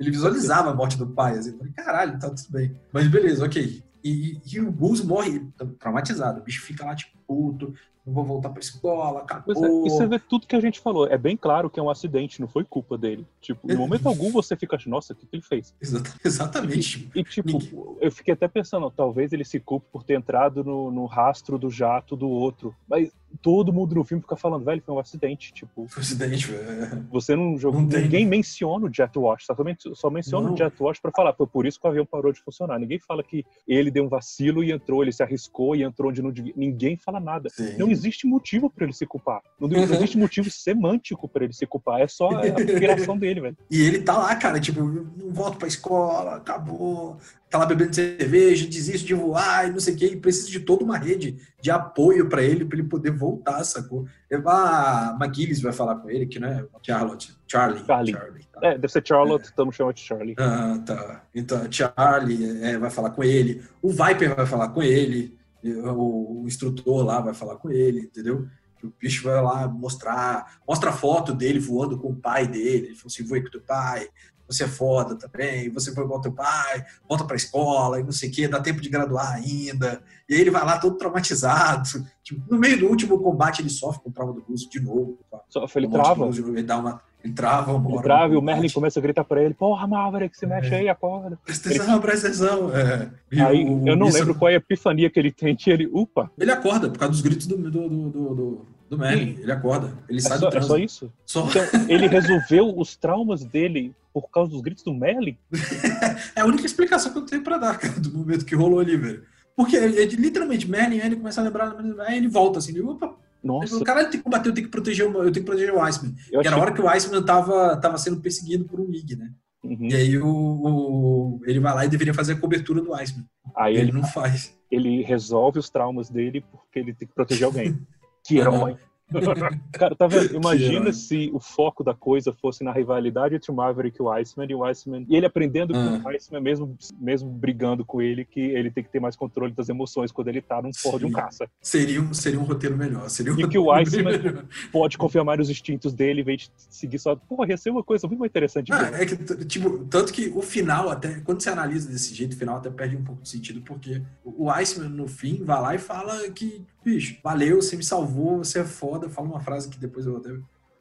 Ele 0.00 0.10
visualizava 0.10 0.70
a 0.70 0.74
morte 0.74 0.98
do 0.98 1.06
pai, 1.06 1.38
assim, 1.38 1.52
eu 1.52 1.58
falei, 1.58 1.72
caralho, 1.72 2.18
tá 2.18 2.28
tudo 2.28 2.50
bem. 2.50 2.76
Mas 2.92 3.06
beleza, 3.06 3.44
ok. 3.44 3.82
E, 4.02 4.40
e 4.52 4.60
o 4.60 4.70
Gus 4.72 5.02
morre 5.02 5.46
traumatizado. 5.78 6.40
O 6.40 6.44
bicho 6.44 6.62
fica 6.62 6.84
lá, 6.84 6.94
tipo, 6.94 7.16
puto, 7.26 7.72
não 8.08 8.14
vou 8.14 8.24
voltar 8.24 8.48
pra 8.48 8.60
escola, 8.60 9.20
acabou. 9.20 9.54
É, 9.64 9.86
e 9.86 9.90
você 9.90 10.06
vê 10.06 10.18
tudo 10.18 10.46
que 10.46 10.56
a 10.56 10.60
gente 10.60 10.80
falou. 10.80 11.06
É 11.06 11.18
bem 11.18 11.36
claro 11.36 11.68
que 11.68 11.78
é 11.78 11.82
um 11.82 11.90
acidente, 11.90 12.40
não 12.40 12.48
foi 12.48 12.64
culpa 12.64 12.96
dele. 12.96 13.26
Tipo, 13.40 13.70
em 13.70 13.76
momento 13.76 14.08
algum 14.08 14.32
você 14.32 14.56
fica 14.56 14.78
nossa, 14.86 15.12
o 15.12 15.16
que, 15.16 15.26
que 15.26 15.36
ele 15.36 15.42
fez? 15.42 15.74
Exata- 15.80 16.14
Exatamente. 16.24 17.10
E, 17.14 17.22
tipo, 17.22 17.58
Ninguém- 17.58 17.96
eu 18.00 18.10
fiquei 18.10 18.32
até 18.32 18.48
pensando, 18.48 18.90
talvez 18.90 19.32
ele 19.32 19.44
se 19.44 19.60
culpe 19.60 19.86
por 19.92 20.02
ter 20.02 20.14
entrado 20.14 20.64
no, 20.64 20.90
no 20.90 21.04
rastro 21.04 21.58
do 21.58 21.68
jato 21.68 22.16
do 22.16 22.28
outro. 22.28 22.74
Mas 22.88 23.12
todo 23.42 23.72
mundo 23.72 23.94
no 23.94 24.04
filme 24.04 24.22
fica 24.22 24.36
falando, 24.36 24.64
velho, 24.64 24.82
foi 24.84 24.94
um 24.94 24.98
acidente. 24.98 25.52
Tipo, 25.52 25.86
Foi 25.88 26.00
um 26.00 26.04
acidente, 26.04 26.46
velho. 26.46 27.06
você 27.10 27.36
não 27.36 27.56
jogou. 27.58 27.80
Não 27.80 27.88
tem. 27.88 28.02
Ninguém 28.02 28.26
menciona 28.26 28.86
o 28.86 28.92
jet 28.92 29.16
wash, 29.18 29.46
só, 29.94 30.10
menciona 30.10 30.46
Não. 30.48 30.54
o 30.54 30.56
jet 30.56 30.74
wash 30.80 30.98
pra 31.00 31.12
falar, 31.14 31.32
foi 31.34 31.46
por 31.46 31.66
isso 31.66 31.80
que 31.80 31.86
o 31.86 31.90
avião 31.90 32.06
parou 32.06 32.32
de 32.32 32.40
funcionar. 32.40 32.78
Ninguém 32.78 32.98
fala 32.98 33.22
que 33.22 33.44
ele 33.66 33.90
deu 33.90 34.04
um 34.04 34.08
vacilo 34.08 34.62
e 34.64 34.72
entrou, 34.72 35.02
ele 35.02 35.12
se 35.12 35.22
arriscou 35.22 35.76
e 35.76 35.82
entrou 35.82 36.10
onde 36.10 36.22
não 36.22 36.30
devia. 36.30 36.52
Ninguém 36.56 36.96
fala 36.96 37.20
nada. 37.20 37.48
Sim. 37.50 37.76
Não 37.78 37.90
existe 37.90 38.26
motivo 38.26 38.70
pra 38.70 38.84
ele 38.84 38.92
se 38.92 39.06
culpar. 39.06 39.40
Não, 39.60 39.68
não 39.68 39.82
existe 39.82 40.18
motivo 40.18 40.50
semântico 40.50 41.28
pra 41.28 41.44
ele 41.44 41.52
se 41.52 41.66
culpar. 41.66 42.00
É 42.00 42.08
só 42.08 42.30
a 42.30 42.48
inspiração 42.48 43.16
dele, 43.16 43.40
velho. 43.40 43.56
E 43.70 43.80
ele 43.82 44.00
tá 44.02 44.16
lá, 44.16 44.34
cara, 44.36 44.58
tipo, 44.60 44.80
não 44.82 45.32
volto 45.32 45.58
pra 45.58 45.68
escola, 45.68 46.36
acabou. 46.36 47.16
Tá 47.50 47.58
lá 47.58 47.64
bebendo 47.66 47.94
cerveja, 47.94 48.66
desiste 48.66 49.06
de 49.06 49.14
voar 49.14 49.68
e 49.68 49.72
não 49.72 49.80
sei 49.80 49.94
o 49.94 49.96
quê. 49.96 50.06
E 50.06 50.16
precisa 50.16 50.50
de 50.50 50.60
toda 50.60 50.84
uma 50.84 50.98
rede 50.98 51.38
de 51.62 51.70
apoio 51.70 52.28
pra 52.28 52.42
ele, 52.42 52.64
pra 52.64 52.78
ele 52.78 52.88
poder 52.88 53.10
voltar, 53.10 53.64
sacou? 53.64 54.06
A 54.46 55.16
McGillis 55.18 55.62
vai 55.62 55.72
falar 55.72 55.96
com 55.96 56.10
ele, 56.10 56.26
que 56.26 56.38
não 56.38 56.48
é 56.48 56.64
Charlotte, 56.82 57.34
Charlie. 57.46 57.84
Charlie. 57.86 58.12
tá. 58.52 58.60
É, 58.62 58.72
deve 58.72 58.92
ser 58.92 59.06
Charlotte, 59.06 59.44
estamos 59.44 59.74
chamando 59.74 59.94
de 59.94 60.02
Charlie. 60.02 60.34
Ah, 60.38 60.78
tá. 60.84 61.24
Então, 61.34 61.66
Charlie 61.70 62.62
é, 62.62 62.76
vai 62.78 62.90
falar 62.90 63.10
com 63.10 63.24
ele, 63.24 63.62
o 63.80 63.90
Viper 63.90 64.36
vai 64.36 64.46
falar 64.46 64.68
com 64.68 64.82
ele, 64.82 65.38
o, 65.64 66.42
o 66.42 66.46
instrutor 66.46 67.04
lá 67.04 67.20
vai 67.20 67.34
falar 67.34 67.56
com 67.56 67.70
ele, 67.70 68.00
entendeu? 68.00 68.46
O 68.82 68.92
bicho 69.00 69.24
vai 69.24 69.42
lá 69.42 69.66
mostrar, 69.66 70.60
mostra 70.66 70.90
a 70.90 70.92
foto 70.92 71.34
dele 71.34 71.58
voando 71.58 71.98
com 71.98 72.10
o 72.10 72.16
pai 72.16 72.46
dele. 72.46 72.86
Ele 72.86 72.94
falou 72.94 73.06
assim: 73.06 73.24
voei 73.24 73.42
com 73.42 73.50
teu 73.50 73.60
pai, 73.60 74.08
você 74.48 74.64
é 74.64 74.68
foda 74.68 75.14
também, 75.14 75.68
você 75.70 75.92
foi 75.94 76.04
igual 76.04 76.20
teu 76.20 76.32
pai, 76.32 76.84
volta 77.08 77.24
pra 77.24 77.36
escola 77.36 78.00
e 78.00 78.02
não 78.02 78.12
sei 78.12 78.30
o 78.30 78.32
quê, 78.32 78.48
dá 78.48 78.58
tempo 78.60 78.80
de 78.80 78.88
graduar 78.88 79.34
ainda. 79.34 80.00
E 80.28 80.34
aí 80.34 80.40
ele 80.40 80.50
vai 80.50 80.64
lá 80.64 80.78
todo 80.78 80.96
traumatizado. 80.96 81.88
Tipo, 82.28 82.42
no 82.52 82.58
meio 82.58 82.78
do 82.78 82.86
último 82.88 83.18
combate, 83.22 83.62
ele 83.62 83.70
sofre 83.70 84.02
com 84.02 84.10
o 84.10 84.12
trauma 84.12 84.34
do 84.34 84.42
Russo 84.42 84.68
de 84.68 84.78
novo. 84.80 85.18
Só 85.48 85.64
ele 85.76 85.88
trava. 85.88 86.26
luz, 86.26 86.36
Ele 86.38 86.62
dá 86.62 86.76
uma. 86.78 87.00
Ele 87.24 87.32
trava 87.32 87.72
uma 87.72 87.90
Ele 87.90 88.02
trava 88.02 88.34
e 88.34 88.36
o 88.36 88.42
Merlin 88.42 88.68
começa 88.68 88.98
a 89.00 89.02
gritar 89.02 89.24
pra 89.24 89.42
ele: 89.42 89.54
Porra, 89.54 89.86
Maverick, 89.86 90.36
se 90.36 90.46
mexe 90.46 90.74
aí, 90.74 90.90
acorda. 90.90 91.38
Presta 91.42 91.70
atenção, 91.70 92.00
presta 92.00 92.26
atenção. 92.28 92.70
É. 92.76 93.10
Aí 93.42 93.64
o- 93.64 93.88
eu 93.88 93.96
não 93.96 94.08
isso- 94.08 94.18
lembro 94.18 94.34
qual 94.34 94.50
é 94.50 94.54
a 94.54 94.56
epifania 94.58 95.08
que 95.08 95.18
ele 95.18 95.32
tem, 95.32 95.56
que 95.56 95.70
ele, 95.70 95.86
upa, 95.90 96.30
Ele 96.38 96.50
acorda 96.52 96.90
por 96.90 96.98
causa 96.98 97.12
dos 97.12 97.22
gritos 97.22 97.46
do, 97.46 97.56
do, 97.56 97.70
do, 97.70 98.10
do, 98.10 98.66
do, 98.88 98.98
Merlin. 98.98 99.36
Ele 99.40 99.52
acorda. 99.52 99.92
Ele 100.08 100.18
é 100.18 100.22
sai 100.22 100.38
só, 100.38 100.44
do 100.44 100.48
é 100.48 100.50
trânsito. 100.60 100.68
só 100.72 100.78
isso. 100.78 101.12
Só- 101.26 101.48
Então, 101.48 101.62
ele 101.88 102.06
resolveu 102.06 102.76
os 102.78 102.96
traumas 102.96 103.44
dele 103.44 103.94
por 104.12 104.28
causa 104.30 104.50
dos 104.50 104.60
gritos 104.60 104.82
do 104.84 104.92
Merlin? 104.94 105.36
É 106.34 106.40
a 106.40 106.44
única 106.46 106.66
explicação 106.66 107.12
que 107.12 107.18
eu 107.18 107.22
tenho 107.26 107.42
pra 107.42 107.58
dar, 107.58 107.78
cara, 107.78 107.98
do 108.00 108.12
momento 108.16 108.44
que 108.44 108.54
rolou 108.54 108.80
ali, 108.80 108.96
velho. 108.96 109.22
Porque 109.56 109.76
ele, 109.76 110.04
literalmente, 110.16 110.68
Merlin, 110.70 110.98
ele 110.98 111.16
começa 111.16 111.40
a 111.40 111.44
lembrar, 111.44 111.76
aí 112.06 112.16
ele 112.16 112.28
volta 112.28 112.58
assim, 112.60 112.70
ele, 112.72 112.82
opa, 112.82 113.14
Nossa, 113.42 113.76
o 113.76 113.84
cara 113.84 114.02
tem 114.04 114.18
que 114.18 114.24
combater, 114.24 114.48
eu 114.48 114.54
tenho 114.54 114.66
que 114.66 114.70
proteger 114.70 115.06
o, 115.06 115.10
eu 115.22 115.32
tenho 115.32 115.44
que 115.44 115.50
proteger 115.50 115.72
o 115.74 115.80
Iceman. 115.82 116.14
eu 116.30 116.40
Que 116.40 116.46
era 116.46 116.56
a 116.56 116.60
hora 116.60 116.72
que 116.72 116.80
o 116.80 116.88
Iceman 116.88 117.22
tava, 117.22 117.76
tava 117.76 117.98
sendo 117.98 118.20
perseguido 118.20 118.64
por 118.64 118.78
um 118.80 118.86
MiG, 118.86 119.16
né? 119.16 119.30
Uhum. 119.64 119.88
E 119.90 119.94
aí 119.94 120.16
o, 120.18 120.28
o- 120.28 121.40
ele 121.44 121.58
vai 121.60 121.74
lá 121.74 121.84
e 121.84 121.88
deveria 121.88 122.14
fazer 122.14 122.34
a 122.34 122.36
cobertura 122.38 122.80
do 122.80 122.94
Iceman. 122.94 123.24
Aí 123.56 123.74
Ele 123.74 123.82
ele, 123.90 123.92
não 123.92 124.04
faz. 124.04 124.56
ele 124.70 125.02
resolve 125.02 125.58
os 125.58 125.68
traumas 125.68 126.08
dele 126.08 126.44
porque 126.52 126.78
ele 126.78 126.94
tem 126.94 127.08
que 127.08 127.14
proteger 127.14 127.44
alguém. 127.44 127.76
Que 128.28 128.40
herói! 128.40 128.76
Cara, 129.72 129.94
tá 129.94 130.06
vendo? 130.06 130.34
Imagina 130.36 130.92
se 130.92 131.30
o 131.32 131.40
foco 131.40 131.82
da 131.82 131.94
coisa 131.94 132.32
fosse 132.32 132.62
na 132.62 132.72
rivalidade 132.72 133.34
entre 133.34 133.50
o 133.50 133.54
Maverick 133.54 133.96
e 133.98 134.02
o 134.02 134.10
Iceman, 134.10 134.46
e 134.50 134.54
o 134.54 134.64
Iceman. 134.64 135.06
E 135.08 135.16
ele 135.16 135.26
aprendendo 135.26 135.74
Ah. 135.76 136.00
com 136.02 136.08
o 136.08 136.10
Iceman, 136.10 136.40
mesmo, 136.40 136.76
mesmo 137.00 137.30
brigando 137.30 137.84
com 137.84 138.00
ele, 138.02 138.24
que 138.24 138.40
ele 138.40 138.70
tem 138.70 138.82
que 138.84 138.90
ter 138.90 139.00
mais 139.00 139.16
controle 139.16 139.52
das 139.52 139.68
emoções 139.68 140.12
quando 140.12 140.28
ele 140.28 140.40
tá 140.42 140.60
num 140.60 140.70
porra 140.82 140.98
de 140.98 141.06
um 141.06 141.12
caça. 141.12 141.48
Seria 141.60 142.00
um, 142.00 142.12
seria 142.12 142.38
um 142.40 142.44
roteiro 142.44 142.76
melhor. 142.76 143.08
Seria 143.08 143.32
um 143.32 143.40
E 143.40 143.48
que 143.48 143.58
o 143.58 143.70
Iceman- 143.72 144.18
melhor. 144.18 144.44
Pode 144.72 144.98
confirmar 144.98 145.40
os 145.40 145.48
instintos 145.50 145.92
dele 145.92 146.20
em 146.20 146.24
vez 146.24 146.42
de 146.42 146.50
seguir 146.56 146.98
só. 146.98 147.14
Porra, 147.16 147.48
ia 147.50 147.56
ser 147.56 147.70
uma 147.70 147.82
coisa 147.82 148.06
muito 148.06 148.20
mais 148.20 148.30
interessante. 148.30 148.72
Ah, 148.72 148.90
é 148.94 149.06
que, 149.06 149.16
tipo, 149.44 149.84
tanto 149.86 150.12
que 150.12 150.28
o 150.34 150.42
final, 150.42 150.90
até 150.90 151.20
quando 151.20 151.42
você 151.42 151.50
analisa 151.50 151.90
desse 151.90 152.14
jeito, 152.14 152.34
o 152.34 152.36
final 152.38 152.56
até 152.56 152.70
perde 152.70 152.96
um 152.96 153.04
pouco 153.04 153.22
de 153.22 153.28
sentido, 153.28 153.60
porque 153.62 154.02
o 154.24 154.48
o 154.48 154.50
Iceman, 154.50 154.88
no 154.88 155.06
fim, 155.06 155.42
vai 155.44 155.60
lá 155.60 155.74
e 155.74 155.78
fala 155.78 156.30
que, 156.30 156.62
bicho, 156.82 157.18
valeu, 157.22 157.60
você 157.60 157.76
me 157.76 157.82
salvou, 157.84 158.38
você 158.38 158.60
é 158.60 158.64
foda. 158.64 158.97
Fala 159.08 159.28
uma 159.28 159.40
frase 159.40 159.68
que 159.68 159.78
depois 159.78 160.06
eu 160.06 160.16
até. 160.16 160.30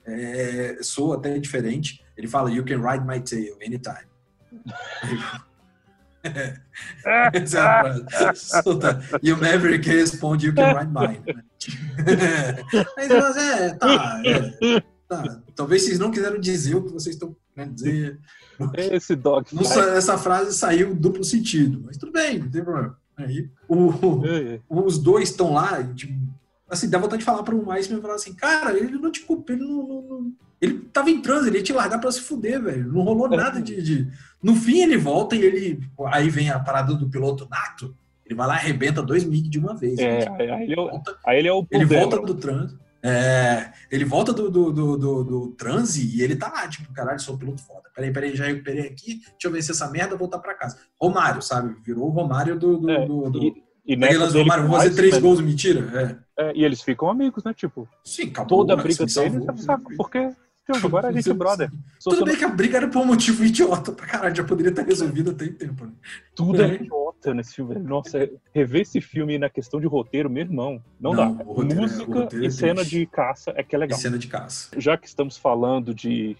É, 0.09 0.78
sou 0.82 1.13
até 1.13 1.38
diferente. 1.38 2.01
Ele 2.15 2.28
fala, 2.28 2.49
You 2.49 2.63
can 2.63 2.80
ride 2.82 3.05
my 3.05 3.20
tail 3.20 3.55
anytime. 3.61 4.07
Essa 7.34 7.57
é 7.59 7.61
a 7.61 7.84
frase. 8.34 8.49
E 9.24 9.32
o 9.32 9.38
Maverick 9.38 9.88
responde, 9.89 10.47
You 10.47 10.55
can 10.55 10.74
ride 10.74 10.91
mine. 10.91 11.24
Aí 12.97 13.07
fala, 13.07 13.39
é, 13.41 13.74
tá, 13.76 14.22
é, 14.26 14.82
tá. 15.07 15.41
Talvez 15.55 15.84
vocês 15.84 15.99
não 15.99 16.11
quiseram 16.11 16.39
dizer 16.39 16.76
o 16.76 16.84
que 16.84 16.91
vocês 16.93 17.15
estão 17.15 17.36
querendo 17.55 17.74
dizer. 17.76 18.20
Esse 18.76 19.15
dog. 19.15 19.47
Não 19.53 19.63
sa- 19.63 19.91
essa 19.95 20.18
frase 20.18 20.53
saiu 20.57 20.93
duplo 20.95 21.24
sentido, 21.24 21.82
mas 21.86 21.97
tudo 21.97 22.11
bem, 22.11 22.39
não 22.39 22.49
tem 22.49 22.63
problema. 22.63 22.97
Aí, 23.15 23.49
o- 23.68 24.24
É, 24.26 24.59
os 24.70 24.97
dois 24.99 25.30
estão 25.30 25.53
lá, 25.53 25.84
tipo, 25.93 26.13
assim, 26.70 26.89
dá 26.89 26.97
vontade 26.97 27.20
de 27.20 27.26
falar 27.26 27.43
para 27.43 27.55
o 27.55 27.72
Iceman 27.72 27.99
e 27.99 28.01
falar 28.01 28.15
assim, 28.15 28.34
cara, 28.34 28.78
ele 28.78 28.97
não 28.97 29.11
te 29.11 29.22
culpa, 29.22 29.53
ele 29.53 29.63
não, 29.63 29.84
não- 29.88 30.32
Ele 30.61 30.80
tava 30.91 31.09
em 31.11 31.22
transe, 31.22 31.47
ele 31.49 31.57
ia 31.59 31.63
te 31.63 31.72
largar 31.74 31.99
pra 31.99 32.11
se 32.11 32.22
fuder, 32.22 32.61
velho. 32.61 32.91
Não 32.91 33.01
rolou 33.03 33.30
nada 33.30 33.61
de, 33.61 33.82
de- 33.82 34.07
No 34.41 34.55
fim, 34.55 34.80
ele 34.82 34.97
volta 34.97 35.36
e 35.36 35.41
ele. 35.43 35.80
Aí 36.07 36.30
vem 36.30 36.49
a 36.49 36.59
parada 36.59 36.93
do 36.95 37.09
piloto 37.09 37.47
nato. 37.49 37.95
Ele 38.26 38.36
vai 38.36 38.47
lá 38.47 38.55
e 38.55 38.57
arrebenta 38.57 39.01
dois 39.01 39.24
MiG 39.24 39.49
de 39.49 39.59
uma 39.59 39.76
vez. 39.76 39.97
É, 39.99 40.26
né? 40.30 40.51
Aí 40.53 40.63
ele 40.63 40.74
é 40.74 40.82
o, 40.82 40.89
volta- 40.89 41.18
aí 41.26 41.38
ele 41.39 41.47
é 41.47 41.53
o 41.53 41.65
ele 41.72 41.86
Paul 41.88 41.99
volta 41.99 42.15
Dameron. 42.18 42.34
do 42.34 42.39
transe. 42.41 42.78
É, 43.03 43.72
ele 43.91 44.03
volta 44.03 44.34
do, 44.34 44.49
do, 44.49 44.72
do, 44.74 44.97
do- 44.97 45.24
do 45.24 45.47
transe 45.51 46.11
e 46.18 46.22
ele 46.24 46.36
tá 46.36 46.49
lá, 46.51 46.68
tipo, 46.68 46.91
caralho, 46.91 47.20
sou 47.20 47.36
um 47.36 47.38
piloto 47.38 47.61
foda. 47.61 47.84
Peraí, 47.95 48.11
peraí, 48.11 48.36
já 48.36 48.45
recuperei 48.45 48.88
aqui, 48.88 49.20
deixa 49.22 49.36
eu 49.45 49.51
vencer 49.51 49.72
essa 49.76 49.89
merda, 49.89 50.18
voltar 50.18 50.39
pra 50.39 50.55
casa. 50.55 50.78
Romário, 50.99 51.41
sabe? 51.41 51.76
Virou 51.86 52.07
o 52.07 52.09
Romário 52.11 52.57
do. 52.59 52.78
do, 52.78 52.89
É, 52.89 53.05
do, 53.05 53.30
do... 53.30 53.43
E, 53.43 53.63
e 53.86 53.95
Romário, 53.95 54.68
vou 54.68 54.78
fazer 54.78 54.95
três 54.95 55.18
gols, 55.20 55.39
mentira? 55.39 55.80
É. 56.24 56.27
é, 56.38 56.54
e 56.56 56.64
eles 56.64 56.82
ficam 56.82 57.10
amigos, 57.10 57.44
né? 57.44 57.54
Tipo, 57.54 57.88
Sim, 58.04 58.30
acabou. 58.30 58.60
toda 58.60 58.74
a 58.74 58.78
né? 58.78 58.84
briga 58.84 59.06
me 59.06 59.12
deles 59.14 59.48
é 59.48 59.52
um 59.52 59.58
saco, 59.58 59.96
porque 59.98 60.30
tipo, 60.72 60.86
agora 60.88 61.08
a 61.08 61.12
gente 61.12 61.30
é 61.30 61.34
brother. 61.34 61.72
Só 62.00 62.10
Tudo 62.12 62.26
bem 62.26 62.36
que 62.36 62.44
a 62.44 62.50
briga 62.50 62.78
era 62.78 62.88
por 62.90 63.00
um 63.02 63.06
motivo 63.06 63.44
idiota 63.44 63.92
pra 63.92 64.06
caralho, 64.06 64.36
já 64.36 64.44
poderia 64.44 64.72
ter 64.72 64.86
resolvido 64.86 65.32
até 65.32 65.46
em 65.46 65.54
tempo, 65.54 65.86
né? 65.86 65.92
Tudo 66.36 66.62
é 66.62 66.72
É. 66.72 66.76
idiota 66.76 67.34
nesse 67.34 67.56
filme. 67.56 67.74
velho. 67.74 67.88
Nossa, 67.88 68.30
rever 68.54 68.82
esse 68.82 69.02
filme 69.02 69.38
na 69.40 69.50
questão 69.50 69.80
de 69.80 69.88
roteiro, 69.88 70.30
meu 70.30 70.44
irmão, 70.44 70.82
não, 71.00 71.14
Não, 71.14 71.36
dá. 71.38 71.44
roteiro 71.44 71.72
é- 71.80 71.82
Música 71.82 72.14
roteiro 72.14 72.46
é 72.46 72.48
e 72.48 72.52
cena 72.52 72.84
de 72.86 73.06
caça 73.08 73.54
é 73.56 73.64
que 73.64 73.76
é 73.76 73.78
E 73.78 73.80
legal. 73.80 73.98
cena 73.98 74.18
de 74.18 74.28
caça. 74.28 74.70
Já 74.78 74.96
que 74.98 75.08
estamos 75.08 75.38
falando 75.38 75.96
de 75.96 76.36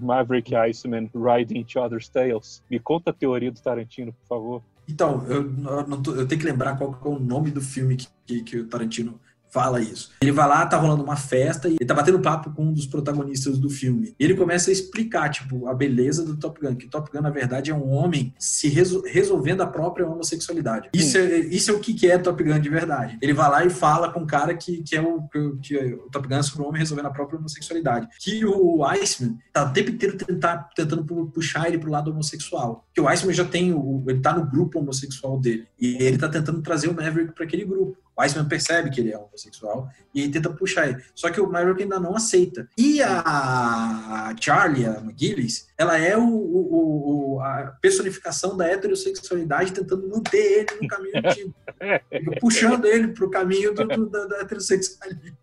Maverick 0.00 0.52
e 0.52 0.56
Iceman 0.70 1.10
riding 1.14 1.58
each 1.60 1.78
other's 1.78 2.08
tails, 2.08 2.62
me 2.70 2.78
conta 2.78 3.10
a 3.10 3.12
teoria 3.14 3.50
do 3.50 3.60
Tarantino, 3.60 4.12
por 4.12 4.26
favor. 4.28 4.62
Então, 4.88 5.24
eu, 5.28 5.42
eu 5.88 6.02
tô- 6.02 6.14
eu 6.16 6.26
tenho 6.26 6.40
que 6.40 6.46
lembrar 6.46 6.76
qual 6.76 6.98
é 7.04 7.08
o 7.08 7.18
nome 7.18 7.50
do 7.50 7.60
filme 7.60 7.96
que, 7.96 8.08
que, 8.26 8.42
que 8.42 8.56
o 8.58 8.66
Tarantino 8.66 9.18
fala 9.50 9.80
isso. 9.80 10.10
Ele 10.22 10.32
vai 10.32 10.48
lá, 10.48 10.64
tá 10.66 10.76
rolando 10.76 11.02
uma 11.02 11.16
festa 11.16 11.68
e 11.68 11.72
ele 11.72 11.84
tá 11.84 11.94
batendo 11.94 12.20
papo 12.20 12.50
com 12.52 12.66
um 12.66 12.72
dos 12.72 12.86
protagonistas 12.86 13.58
do 13.58 13.68
filme. 13.68 14.14
E 14.18 14.24
ele 14.24 14.34
começa 14.34 14.70
a 14.70 14.72
explicar, 14.72 15.28
tipo, 15.30 15.66
a 15.66 15.74
beleza 15.74 16.24
do 16.24 16.36
Top 16.36 16.60
Gun, 16.60 16.74
que 16.76 16.86
Top 16.86 17.10
Gun, 17.10 17.20
na 17.22 17.30
verdade, 17.30 17.70
é 17.70 17.74
um 17.74 17.90
homem 17.90 18.32
se 18.38 18.68
reso- 18.68 19.02
resolvendo 19.06 19.60
a 19.62 19.66
própria 19.66 20.06
homossexualidade. 20.06 20.88
Isso 20.94 21.18
é, 21.18 21.38
isso 21.38 21.70
é 21.70 21.74
o 21.74 21.80
que 21.80 22.08
é 22.10 22.16
Top 22.18 22.42
Gun 22.42 22.58
de 22.60 22.68
verdade. 22.68 23.18
Ele 23.20 23.32
vai 23.32 23.50
lá 23.50 23.64
e 23.64 23.70
fala 23.70 24.12
com 24.12 24.20
um 24.20 24.26
cara 24.26 24.54
que, 24.54 24.82
que 24.82 24.96
é 24.96 25.00
o 25.00 25.22
que, 25.60 25.76
é 25.76 25.94
o 25.94 26.08
Top 26.10 26.26
Gun 26.28 26.36
é 26.36 26.42
sobre 26.42 26.62
um 26.64 26.68
homem 26.68 26.78
resolvendo 26.80 27.06
a 27.06 27.10
própria 27.10 27.38
homossexualidade. 27.38 28.08
Que 28.20 28.44
o 28.44 28.84
Iceman 28.84 29.36
tá 29.52 29.64
o 29.64 29.72
tempo 29.72 29.90
inteiro 29.90 30.16
tentar, 30.16 30.68
tentando 30.76 31.04
pu- 31.04 31.26
puxar 31.26 31.66
ele 31.68 31.78
pro 31.78 31.90
lado 31.90 32.10
homossexual. 32.10 32.86
Que 32.94 33.00
o 33.00 33.08
Iceman 33.08 33.34
já 33.34 33.44
tem, 33.44 33.72
o, 33.72 34.04
ele 34.08 34.20
tá 34.20 34.32
no 34.32 34.46
grupo 34.46 34.78
homossexual 34.78 35.38
dele. 35.38 35.66
E 35.80 35.96
ele 36.02 36.18
tá 36.18 36.28
tentando 36.28 36.62
trazer 36.62 36.88
o 36.88 36.94
Maverick 36.94 37.32
para 37.34 37.44
aquele 37.44 37.64
grupo. 37.64 37.96
O 38.16 38.22
Iceman 38.22 38.46
percebe 38.48 38.90
que 38.90 39.00
ele 39.00 39.12
é 39.12 39.16
homossexual 39.18 39.88
e 40.14 40.20
ele 40.22 40.32
tenta 40.32 40.50
puxar 40.50 40.88
ele. 40.88 41.02
Só 41.14 41.30
que 41.30 41.40
o 41.40 41.50
Maverick 41.50 41.82
ainda 41.84 41.98
não 41.98 42.14
aceita. 42.14 42.68
E 42.76 43.00
a 43.02 44.34
Charlie, 44.38 44.84
a 44.86 44.98
McGillis, 45.00 45.68
ela 45.78 45.96
é 45.96 46.16
o, 46.16 46.22
o- 46.28 47.34
o- 47.36 47.40
a 47.40 47.76
personificação 47.80 48.56
da 48.56 48.66
heterossexualidade 48.66 49.72
tentando 49.72 50.08
manter 50.08 50.36
ele 50.70 50.82
no 50.82 50.88
caminho 50.88 51.12
antigo. 51.24 51.54
Puxando 52.40 52.84
ele 52.84 53.08
pro 53.08 53.30
caminho 53.30 53.72
do- 53.74 53.84
do- 53.86 54.08
da, 54.10 54.26
da 54.26 54.36
heterossexualidade. 54.40 55.34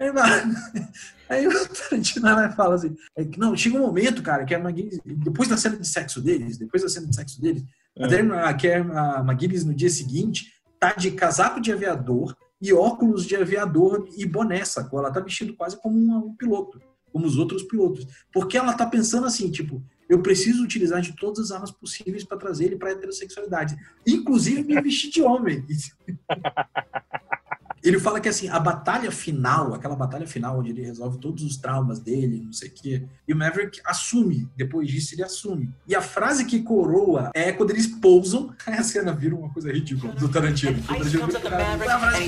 Aí, 0.00 0.12
vai- 0.12 0.44
aí 1.28 1.46
o 1.46 1.68
Tarantino 1.68 2.34
vai 2.34 2.52
falar 2.52 2.74
assim, 2.76 2.96
é 3.16 3.24
que, 3.24 3.38
não, 3.38 3.56
chega 3.56 3.76
um 3.76 3.80
momento, 3.80 4.22
cara, 4.22 4.44
que 4.44 4.54
a 4.54 4.58
McGillis, 4.58 5.00
depois 5.04 5.48
da 5.48 5.56
cena 5.56 5.76
de 5.76 5.86
sexo 5.86 6.20
deles, 6.20 6.56
depois 6.56 6.82
da 6.82 6.88
cena 6.88 7.06
de 7.06 7.14
sexo 7.14 7.40
deles, 7.40 7.62
A 7.98 8.06
Darren, 8.06 8.30
a 8.32 8.54
Karen 8.54 8.92
a 8.92 9.20
McGinnis, 9.20 9.64
no 9.64 9.74
dia 9.74 9.90
seguinte, 9.90 10.52
tá 10.78 10.92
de 10.92 11.10
casaco 11.12 11.60
de 11.60 11.72
aviador 11.72 12.36
e 12.60 12.72
óculos 12.72 13.24
de 13.26 13.36
aviador 13.36 14.08
e 14.16 14.26
boné, 14.26 14.64
sacou? 14.64 14.98
Ela 14.98 15.12
tá 15.12 15.20
vestindo 15.20 15.54
quase 15.54 15.80
como 15.80 15.96
um, 15.96 16.28
um 16.28 16.34
piloto, 16.34 16.80
como 17.12 17.26
os 17.26 17.36
outros 17.36 17.62
pilotos. 17.62 18.06
Porque 18.32 18.56
ela 18.56 18.72
tá 18.72 18.86
pensando 18.86 19.26
assim, 19.26 19.50
tipo, 19.50 19.82
eu 20.08 20.22
preciso 20.22 20.64
utilizar 20.64 21.00
de 21.00 21.14
todas 21.14 21.46
as 21.46 21.50
armas 21.50 21.70
possíveis 21.70 22.24
para 22.24 22.38
trazer 22.38 22.66
ele 22.66 22.76
para 22.76 22.90
heterossexualidade, 22.90 23.76
inclusive 24.06 24.64
me 24.64 24.80
vestir 24.80 25.10
de 25.10 25.22
homem. 25.22 25.64
Ele 27.82 27.98
fala 27.98 28.20
que 28.20 28.28
assim, 28.28 28.48
a 28.48 28.58
batalha 28.58 29.10
final, 29.10 29.74
aquela 29.74 29.94
batalha 29.96 30.26
final 30.26 30.58
onde 30.58 30.70
ele 30.70 30.82
resolve 30.82 31.18
todos 31.18 31.42
os 31.42 31.56
traumas 31.56 31.98
dele, 31.98 32.42
não 32.44 32.52
sei 32.52 32.68
o 32.68 32.72
quê, 32.72 33.02
e 33.26 33.32
o 33.32 33.36
Maverick 33.36 33.80
assume, 33.84 34.48
depois 34.56 34.88
disso 34.88 35.14
ele 35.14 35.22
assume. 35.22 35.70
E 35.86 35.94
a 35.94 36.00
frase 36.02 36.44
que 36.44 36.60
coroa 36.62 37.30
é 37.34 37.52
quando 37.52 37.70
eles 37.70 37.86
pousam, 37.86 38.52
a 38.66 38.82
cena 38.82 39.12
vira 39.12 39.34
uma 39.34 39.50
coisa 39.52 39.70
ridícula 39.72 40.12
do 40.14 40.28
Tarantino. 40.28 40.78
O 40.78 40.82
Tarantino 40.82 41.26
vira, 41.26 41.38
"Ah, 41.96 42.18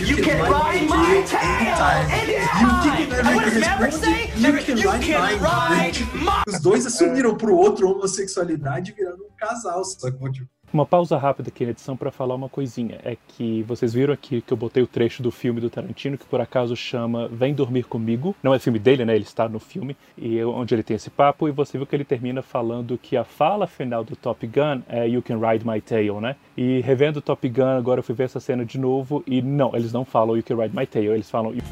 you 0.00 0.16
can 0.16 0.42
ride 0.42 0.86
my 0.86 1.22
tail 1.28 2.02
E 2.02 2.64
o 2.64 2.80
que 2.80 3.06
que 3.06 3.12
o 3.12 3.16
anytime." 3.16 3.22
And 3.22 3.34
what 3.34 3.44
Maverick 3.44 3.50
does 3.52 3.60
Maverick 3.60 3.96
responde? 3.96 4.04
say? 4.04 4.22
You 4.42 4.64
can 4.64 4.76
"You 4.78 4.90
ride 4.90 5.06
can 5.06 5.20
mine." 5.20 5.38
ride 5.40 5.92
Tipo, 5.98 6.18
my- 6.18 6.42
Os 6.48 6.60
dois 6.60 6.86
assumiram 6.86 7.36
pro 7.36 7.54
outro 7.54 7.88
homossexualidade 7.90 8.92
virando 8.92 9.24
um 9.24 9.36
casal, 9.36 9.84
sacou? 9.84 10.30
Tipo, 10.32 10.48
Uma 10.72 10.86
pausa 10.86 11.18
rápida 11.18 11.50
aqui 11.50 11.66
na 11.66 11.72
edição 11.72 11.94
para 11.94 12.10
falar 12.10 12.34
uma 12.34 12.48
coisinha. 12.48 12.98
É 13.04 13.14
que 13.28 13.62
vocês 13.64 13.92
viram 13.92 14.14
aqui 14.14 14.40
que 14.40 14.54
eu 14.54 14.56
botei 14.56 14.82
o 14.82 14.86
trecho 14.86 15.22
do 15.22 15.30
filme 15.30 15.60
do 15.60 15.68
Tarantino, 15.68 16.16
que 16.16 16.24
por 16.24 16.40
acaso 16.40 16.74
chama 16.74 17.28
Vem 17.28 17.52
Dormir 17.52 17.84
Comigo. 17.84 18.34
Não 18.42 18.54
é 18.54 18.58
filme 18.58 18.78
dele, 18.78 19.04
né? 19.04 19.14
Ele 19.14 19.24
está 19.24 19.46
no 19.46 19.58
filme, 19.58 19.94
e 20.16 20.38
é 20.38 20.46
onde 20.46 20.74
ele 20.74 20.82
tem 20.82 20.94
esse 20.94 21.10
papo, 21.10 21.46
e 21.46 21.50
você 21.50 21.76
viu 21.76 21.86
que 21.86 21.94
ele 21.94 22.06
termina 22.06 22.40
falando 22.40 22.96
que 22.96 23.18
a 23.18 23.22
fala 23.22 23.66
final 23.66 24.02
do 24.02 24.16
Top 24.16 24.46
Gun 24.46 24.80
é 24.88 25.06
You 25.06 25.20
Can 25.20 25.38
Ride 25.46 25.66
My 25.68 25.78
Tail, 25.78 26.22
né? 26.22 26.36
E 26.56 26.80
revendo 26.80 27.18
o 27.18 27.22
Top 27.22 27.46
Gun, 27.46 27.76
agora 27.76 28.00
eu 28.00 28.04
fui 28.04 28.14
ver 28.14 28.24
essa 28.24 28.40
cena 28.40 28.64
de 28.64 28.78
novo, 28.78 29.22
e 29.26 29.42
não, 29.42 29.76
eles 29.76 29.92
não 29.92 30.06
falam 30.06 30.38
You 30.38 30.42
Can 30.42 30.56
Ride 30.56 30.74
My 30.74 30.86
Tail, 30.86 31.12
eles 31.12 31.30
falam 31.30 31.52
You 31.54 31.62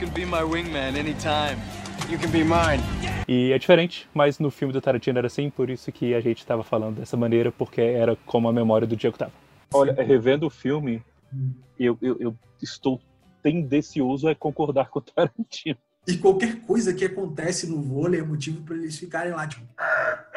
can 0.00 0.08
be 0.14 0.24
my 0.24 0.42
wingman 0.42 0.98
anytime. 0.98 1.85
You 2.08 2.18
can 2.20 2.30
be 2.30 2.44
mine. 2.44 2.80
E 3.26 3.52
é 3.52 3.58
diferente, 3.58 4.08
mas 4.14 4.38
no 4.38 4.48
filme 4.48 4.72
do 4.72 4.80
Tarantino 4.80 5.18
era 5.18 5.26
assim, 5.26 5.50
por 5.50 5.68
isso 5.68 5.90
que 5.90 6.14
a 6.14 6.20
gente 6.20 6.38
estava 6.38 6.62
falando 6.62 6.96
dessa 6.96 7.16
maneira, 7.16 7.50
porque 7.50 7.80
era 7.80 8.14
como 8.24 8.48
a 8.48 8.52
memória 8.52 8.86
do 8.86 8.94
Diego 8.94 9.18
tava. 9.18 9.32
Olha, 9.74 9.92
revendo 9.92 10.46
o 10.46 10.50
filme, 10.50 11.02
eu, 11.76 11.98
eu, 12.00 12.16
eu 12.20 12.36
estou 12.62 13.00
tendencioso 13.42 14.28
a 14.28 14.34
concordar 14.36 14.88
com 14.88 15.00
o 15.00 15.02
Tarantino. 15.02 15.78
E 16.06 16.16
qualquer 16.18 16.60
coisa 16.60 16.94
que 16.94 17.04
acontece 17.04 17.66
no 17.66 17.82
vôlei 17.82 18.20
é 18.20 18.22
motivo 18.22 18.62
para 18.62 18.76
eles 18.76 18.96
ficarem 18.96 19.32
lá, 19.32 19.46
tipo. 19.46 19.66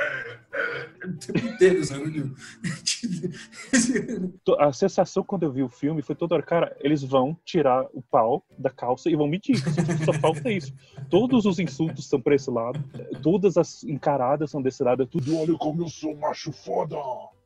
O 1.01 1.13
tempo 1.13 1.47
inteiro, 1.47 1.79
A 4.59 4.73
sensação 4.73 5.23
quando 5.23 5.43
eu 5.43 5.51
vi 5.51 5.63
o 5.63 5.69
filme 5.69 6.01
foi 6.01 6.13
toda 6.13 6.35
hora, 6.35 6.43
cara, 6.43 6.75
eles 6.81 7.01
vão 7.01 7.37
tirar 7.45 7.85
o 7.93 8.01
pau 8.01 8.45
da 8.57 8.69
calça 8.69 9.09
e 9.09 9.15
vão 9.15 9.25
medir. 9.25 9.55
Só 10.03 10.11
falta 10.13 10.51
isso. 10.51 10.73
Todos 11.09 11.45
os 11.45 11.57
insultos 11.57 12.05
são 12.07 12.19
pra 12.19 12.35
esse 12.35 12.51
lado, 12.51 12.83
todas 13.21 13.55
as 13.55 13.81
encaradas 13.85 14.51
são 14.51 14.61
desse 14.61 14.83
lado, 14.83 15.03
é 15.03 15.05
tudo, 15.05 15.37
olha 15.37 15.57
como 15.57 15.83
eu 15.83 15.87
sou 15.87 16.13
macho 16.17 16.51
foda. 16.51 16.97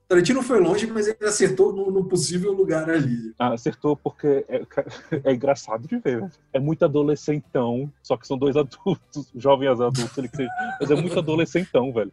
Tarantino 0.07 0.43
foi 0.43 0.59
longe, 0.59 0.85
mas 0.87 1.07
ele 1.07 1.17
acertou 1.21 1.73
no, 1.73 1.89
no 1.89 2.05
possível 2.05 2.51
lugar 2.51 2.89
ali. 2.89 3.33
Ah, 3.39 3.53
acertou 3.53 3.95
porque 3.95 4.45
é, 4.47 4.61
é 5.23 5.33
engraçado 5.33 5.87
de 5.87 5.97
ver. 5.97 6.19
velho. 6.21 6.31
É 6.51 6.59
muito 6.59 6.85
adolescentão, 6.85 7.91
só 8.01 8.17
que 8.17 8.27
são 8.27 8.37
dois 8.37 8.55
adultos, 8.55 9.31
jovens 9.35 9.79
adultos, 9.79 10.17
ele 10.17 10.27
que 10.27 10.37
seja, 10.37 10.49
mas 10.79 10.91
é 10.91 10.95
muito 10.95 11.17
adolescentão, 11.17 11.91
velho. 11.91 12.11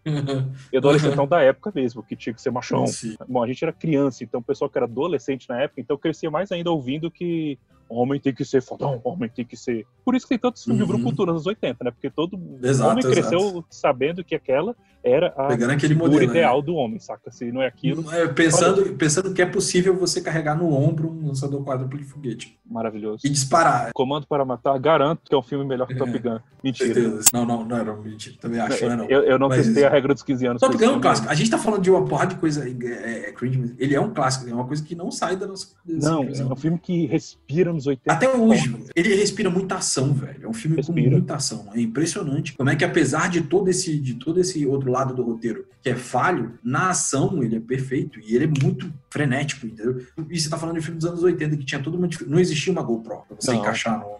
E 0.72 0.76
adolescentão 0.76 1.26
da 1.26 1.42
época 1.42 1.72
mesmo, 1.74 2.02
que 2.02 2.16
tinha 2.16 2.32
que 2.32 2.40
ser 2.40 2.50
machão. 2.50 2.86
Sim. 2.86 3.16
Bom, 3.28 3.42
a 3.42 3.46
gente 3.46 3.62
era 3.62 3.72
criança, 3.72 4.24
então 4.24 4.40
o 4.40 4.44
pessoal 4.44 4.70
que 4.70 4.78
era 4.78 4.86
adolescente 4.86 5.48
na 5.48 5.60
época, 5.60 5.80
então 5.80 5.96
crescia 5.96 6.30
mais 6.30 6.50
ainda 6.52 6.70
ouvindo 6.70 7.10
que 7.10 7.58
homem 7.90 8.20
tem 8.20 8.32
que 8.32 8.44
ser 8.44 8.62
fodão, 8.62 9.00
homem 9.04 9.28
tem 9.28 9.44
que 9.44 9.56
ser. 9.56 9.84
Por 10.04 10.14
isso 10.14 10.24
que 10.26 10.30
tem 10.30 10.38
tantos 10.38 10.62
filmes 10.64 10.78
de 10.78 10.82
Uhum. 10.84 10.88
grupo 10.88 11.04
cultura 11.04 11.32
nos 11.32 11.46
80, 11.46 11.84
né? 11.84 11.90
Porque 11.90 12.08
todo 12.08 12.38
Exato, 12.62 12.90
homem 12.90 13.02
cresceu 13.04 13.40
exato. 13.40 13.64
sabendo 13.68 14.22
que 14.24 14.34
aquela 14.34 14.74
era 15.02 15.28
a 15.36 15.46
Pegando 15.48 15.70
aquele 15.72 15.94
modelo, 15.94 16.18
né? 16.20 16.24
ideal 16.26 16.60
do 16.60 16.74
homem, 16.74 16.98
saca? 16.98 17.30
Se 17.30 17.50
não 17.50 17.62
é 17.62 17.66
aquilo, 17.66 18.10
É, 18.12 18.28
pensando, 18.28 18.94
pensando 18.96 19.32
que 19.32 19.40
é 19.42 19.46
possível 19.46 19.96
você 19.96 20.20
carregar 20.20 20.54
no 20.56 20.72
ombro 20.74 21.10
um 21.10 21.28
lançador 21.28 21.64
quádruplo 21.64 21.98
de 21.98 22.04
foguete 22.04 22.58
maravilhoso. 22.70 23.26
e 23.26 23.30
disparar. 23.30 23.90
Comando 23.94 24.26
para 24.26 24.44
Matar, 24.44 24.78
garanto 24.78 25.22
que 25.28 25.34
é 25.34 25.38
um 25.38 25.42
filme 25.42 25.64
melhor 25.64 25.86
que 25.88 25.94
Top 25.96 26.16
Gun. 26.18 26.38
Mentira. 26.62 27.18
Não, 27.32 27.46
não, 27.46 27.64
não 27.64 27.76
era 27.76 27.92
um 27.94 28.02
mentira. 28.02 28.36
Também 28.38 28.60
acho, 28.60 28.84
não 28.84 28.92
é 28.92 28.96
não. 28.96 29.04
Eu, 29.06 29.22
eu 29.22 29.38
não 29.38 29.48
Mas- 29.48 29.64
testei 29.64 29.84
a 29.84 29.90
regra 29.90 30.12
dos 30.12 30.22
15 30.22 30.46
anos. 30.46 30.60
Top 30.60 30.76
Gun 30.76 30.84
é 30.84 30.90
um 30.90 31.00
clássico. 31.00 31.28
A 31.30 31.34
gente 31.34 31.50
tá 31.50 31.56
falando 31.58 31.80
de 31.82 31.90
uma 31.90 32.04
porrada 32.04 32.34
de 32.34 32.40
coisa 32.40 32.68
é, 32.68 33.28
é, 33.28 33.32
cringe, 33.32 33.58
mas 33.58 33.74
ele 33.78 33.94
é 33.94 34.00
um 34.00 34.12
clássico, 34.12 34.48
é 34.50 34.52
uma 34.54 34.66
coisa 34.66 34.84
que 34.84 34.94
não 34.94 35.10
sai 35.10 35.34
da 35.36 35.46
nossa. 35.46 35.68
Não, 35.86 36.24
é 36.24 36.44
um 36.44 36.56
filme 36.56 36.78
que 36.78 37.06
respira 37.06 37.72
nos 37.80 37.86
80. 37.86 38.12
Até 38.12 38.28
hoje, 38.28 38.76
ele 38.94 39.14
respira 39.14 39.50
muita 39.50 39.76
ação, 39.76 40.12
velho. 40.12 40.44
É 40.44 40.48
um 40.48 40.52
filme 40.52 40.76
Respira. 40.76 41.02
com 41.08 41.10
muita 41.16 41.34
ação. 41.34 41.68
É 41.74 41.80
impressionante 41.80 42.52
como 42.52 42.70
é 42.70 42.76
que, 42.76 42.84
apesar 42.84 43.28
de 43.28 43.40
todo 43.42 43.68
esse, 43.68 43.98
de 43.98 44.14
todo 44.14 44.38
esse 44.40 44.66
outro 44.66 44.90
lado 44.90 45.14
do 45.14 45.22
roteiro 45.22 45.64
que 45.82 45.88
é 45.88 45.96
falho, 45.96 46.58
na 46.62 46.90
ação 46.90 47.42
ele 47.42 47.56
é 47.56 47.60
perfeito 47.60 48.20
e 48.20 48.34
ele 48.36 48.44
é 48.44 48.64
muito 48.64 48.92
frenético, 49.08 49.66
entendeu? 49.66 50.04
E 50.28 50.38
você 50.38 50.48
tá 50.50 50.58
falando 50.58 50.76
de 50.76 50.82
filme 50.82 50.98
dos 50.98 51.06
anos 51.08 51.22
80 51.22 51.56
que 51.56 51.64
tinha 51.64 51.80
toda 51.82 51.96
uma. 51.96 52.08
Não 52.26 52.38
existia 52.38 52.72
uma 52.72 52.82
GoPro 52.82 53.22
pra 53.26 53.36
você 53.38 53.50
Não. 53.50 53.60
encaixar 53.60 53.98
no. 53.98 54.19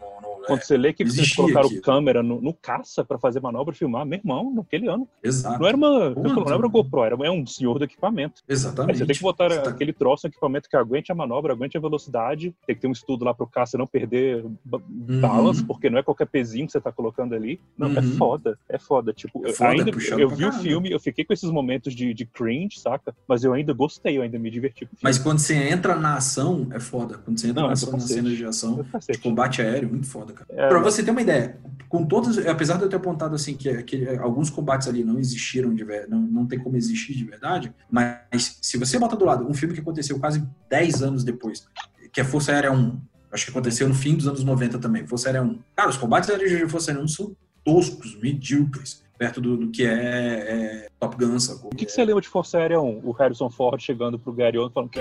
Quando 0.50 0.60
é, 0.60 0.64
você 0.64 0.76
lê 0.76 0.92
que 0.92 1.04
vocês 1.04 1.18
existia 1.18 1.36
colocaram 1.36 1.66
aquilo. 1.66 1.82
câmera 1.82 2.22
no, 2.22 2.40
no 2.40 2.52
caça 2.54 3.04
pra 3.04 3.18
fazer 3.18 3.40
manobra 3.40 3.74
e 3.74 3.78
filmar, 3.78 4.04
meu 4.04 4.18
irmão, 4.18 4.52
naquele 4.54 4.88
ano. 4.88 5.08
exato. 5.22 5.58
Não 5.60 5.66
era 5.66 5.76
uma, 5.76 6.10
Pô, 6.12 6.22
não 6.22 6.46
era 6.48 6.56
uma. 6.58 6.68
GoPro, 6.68 7.04
era 7.04 7.14
é 7.26 7.30
um 7.30 7.46
senhor 7.46 7.78
do 7.78 7.84
equipamento. 7.84 8.42
Aí 8.48 8.54
Exatamente. 8.54 8.98
você 8.98 9.06
tem 9.06 9.16
que 9.16 9.22
botar 9.22 9.48
Você 9.50 9.60
tá- 9.62 9.70
aquele 9.70 9.92
troço, 9.92 10.26
um 10.26 10.28
equipamento 10.30 10.68
que 10.68 10.76
aguente 10.76 11.10
a 11.12 11.14
manobra, 11.14 11.52
aguente 11.52 11.76
a 11.76 11.80
velocidade. 11.80 12.54
Tem 12.66 12.74
que 12.76 12.82
ter 12.82 12.88
um 12.88 12.92
estudo 12.92 13.24
lá 13.24 13.32
pro 13.34 13.46
caça 13.46 13.76
não 13.78 13.86
perder 13.86 14.44
Uhum. 14.44 15.20
balas, 15.20 15.62
porque 15.62 15.88
não 15.90 15.98
é 15.98 16.02
qualquer 16.02 16.26
pezinho 16.26 16.66
que 16.66 16.72
você 16.72 16.80
tá 16.80 16.92
colocando 16.92 17.34
ali. 17.34 17.60
Não, 17.76 17.88
é 17.88 18.00
Uhum. 18.00 18.16
foda, 18.16 18.58
é 18.68 18.78
foda. 18.78 19.12
Tipo, 19.12 19.44
É 19.46 19.50
eu- 19.50 19.54
foda, 19.54 19.70
é 19.70 19.78
ainda 19.78 19.92
puxado 19.92 20.20
eu 20.20 20.28
vi 20.30 20.44
o 20.44 20.52
filme, 20.52 20.90
eu 20.90 21.00
fiquei 21.00 21.24
com 21.24 21.32
esses 21.32 21.50
momentos 21.50 21.94
de, 21.94 22.12
de 22.14 22.24
cringe, 22.26 22.78
saca? 22.80 23.14
Mas 23.28 23.44
eu 23.44 23.52
ainda 23.52 23.72
gostei, 23.72 24.18
eu 24.18 24.22
ainda 24.22 24.38
me 24.38 24.50
diverti. 24.50 24.88
Mas 25.02 25.18
quando 25.18 25.38
você 25.38 25.54
entra 25.54 25.96
na 25.96 26.16
ação, 26.16 26.66
é 26.72 26.80
foda. 26.80 27.18
Quando 27.18 27.38
você 27.38 27.48
entra 27.48 27.62
Não, 27.62 27.68
na 27.68 27.72
é 27.72 27.74
ação, 27.74 27.92
na 27.92 28.00
cena 28.00 28.30
de 28.30 28.44
ação, 28.44 28.84
É 29.08 29.12
de 29.12 29.18
combate 29.18 29.60
aéreo, 29.62 29.88
muito 29.88 30.06
foda, 30.06 30.32
cara. 30.32 30.39
É, 30.48 30.68
pra 30.68 30.78
você 30.80 31.02
ter 31.02 31.10
uma 31.10 31.22
ideia, 31.22 31.58
com 31.88 32.06
todos, 32.06 32.38
apesar 32.46 32.76
de 32.76 32.84
eu 32.84 32.88
ter 32.88 32.96
apontado 32.96 33.34
assim 33.34 33.56
que, 33.56 33.82
que 33.82 34.08
alguns 34.18 34.48
combates 34.48 34.86
ali 34.86 35.02
não 35.02 35.18
existiram 35.18 35.74
de 35.74 35.82
verdade, 35.82 36.10
não, 36.10 36.20
não 36.20 36.46
tem 36.46 36.58
como 36.58 36.76
existir 36.76 37.14
de 37.14 37.24
verdade, 37.24 37.74
mas 37.90 38.58
se 38.62 38.78
você 38.78 38.96
bota 38.96 39.16
do 39.16 39.24
lado 39.24 39.46
um 39.46 39.52
filme 39.52 39.74
que 39.74 39.80
aconteceu 39.80 40.18
quase 40.20 40.46
10 40.68 41.02
anos 41.02 41.24
depois, 41.24 41.66
que 42.12 42.20
é 42.20 42.24
Força 42.24 42.52
Aérea 42.52 42.70
1, 42.70 43.00
acho 43.32 43.44
que 43.44 43.50
aconteceu 43.50 43.88
no 43.88 43.94
fim 43.94 44.14
dos 44.14 44.28
anos 44.28 44.44
90 44.44 44.78
também, 44.78 45.04
Força 45.04 45.28
Aérea 45.28 45.42
1. 45.42 45.58
Cara, 45.74 45.90
os 45.90 45.96
combates 45.96 46.30
de 46.38 46.68
Força 46.68 46.92
Aérea 46.92 47.02
1 47.02 47.08
são 47.08 47.36
toscos, 47.64 48.16
medíocres, 48.20 49.02
perto 49.20 49.38
do, 49.38 49.54
do 49.54 49.68
que 49.68 49.84
é, 49.84 49.90
é 49.92 50.88
Top 50.98 51.14
Gun, 51.14 51.38
sacou? 51.38 51.70
O 51.70 51.76
que, 51.76 51.84
que 51.84 51.92
você 51.92 52.02
lembra 52.02 52.22
de 52.22 52.28
Força 52.28 52.56
Aérea 52.56 52.80
1? 52.80 53.02
O 53.04 53.12
Harrison 53.12 53.50
Ford 53.50 53.78
chegando 53.78 54.18
pro 54.18 54.32
Gary 54.32 54.56
Oldman 54.56 54.72
falando 54.72 54.90
que 54.90 54.98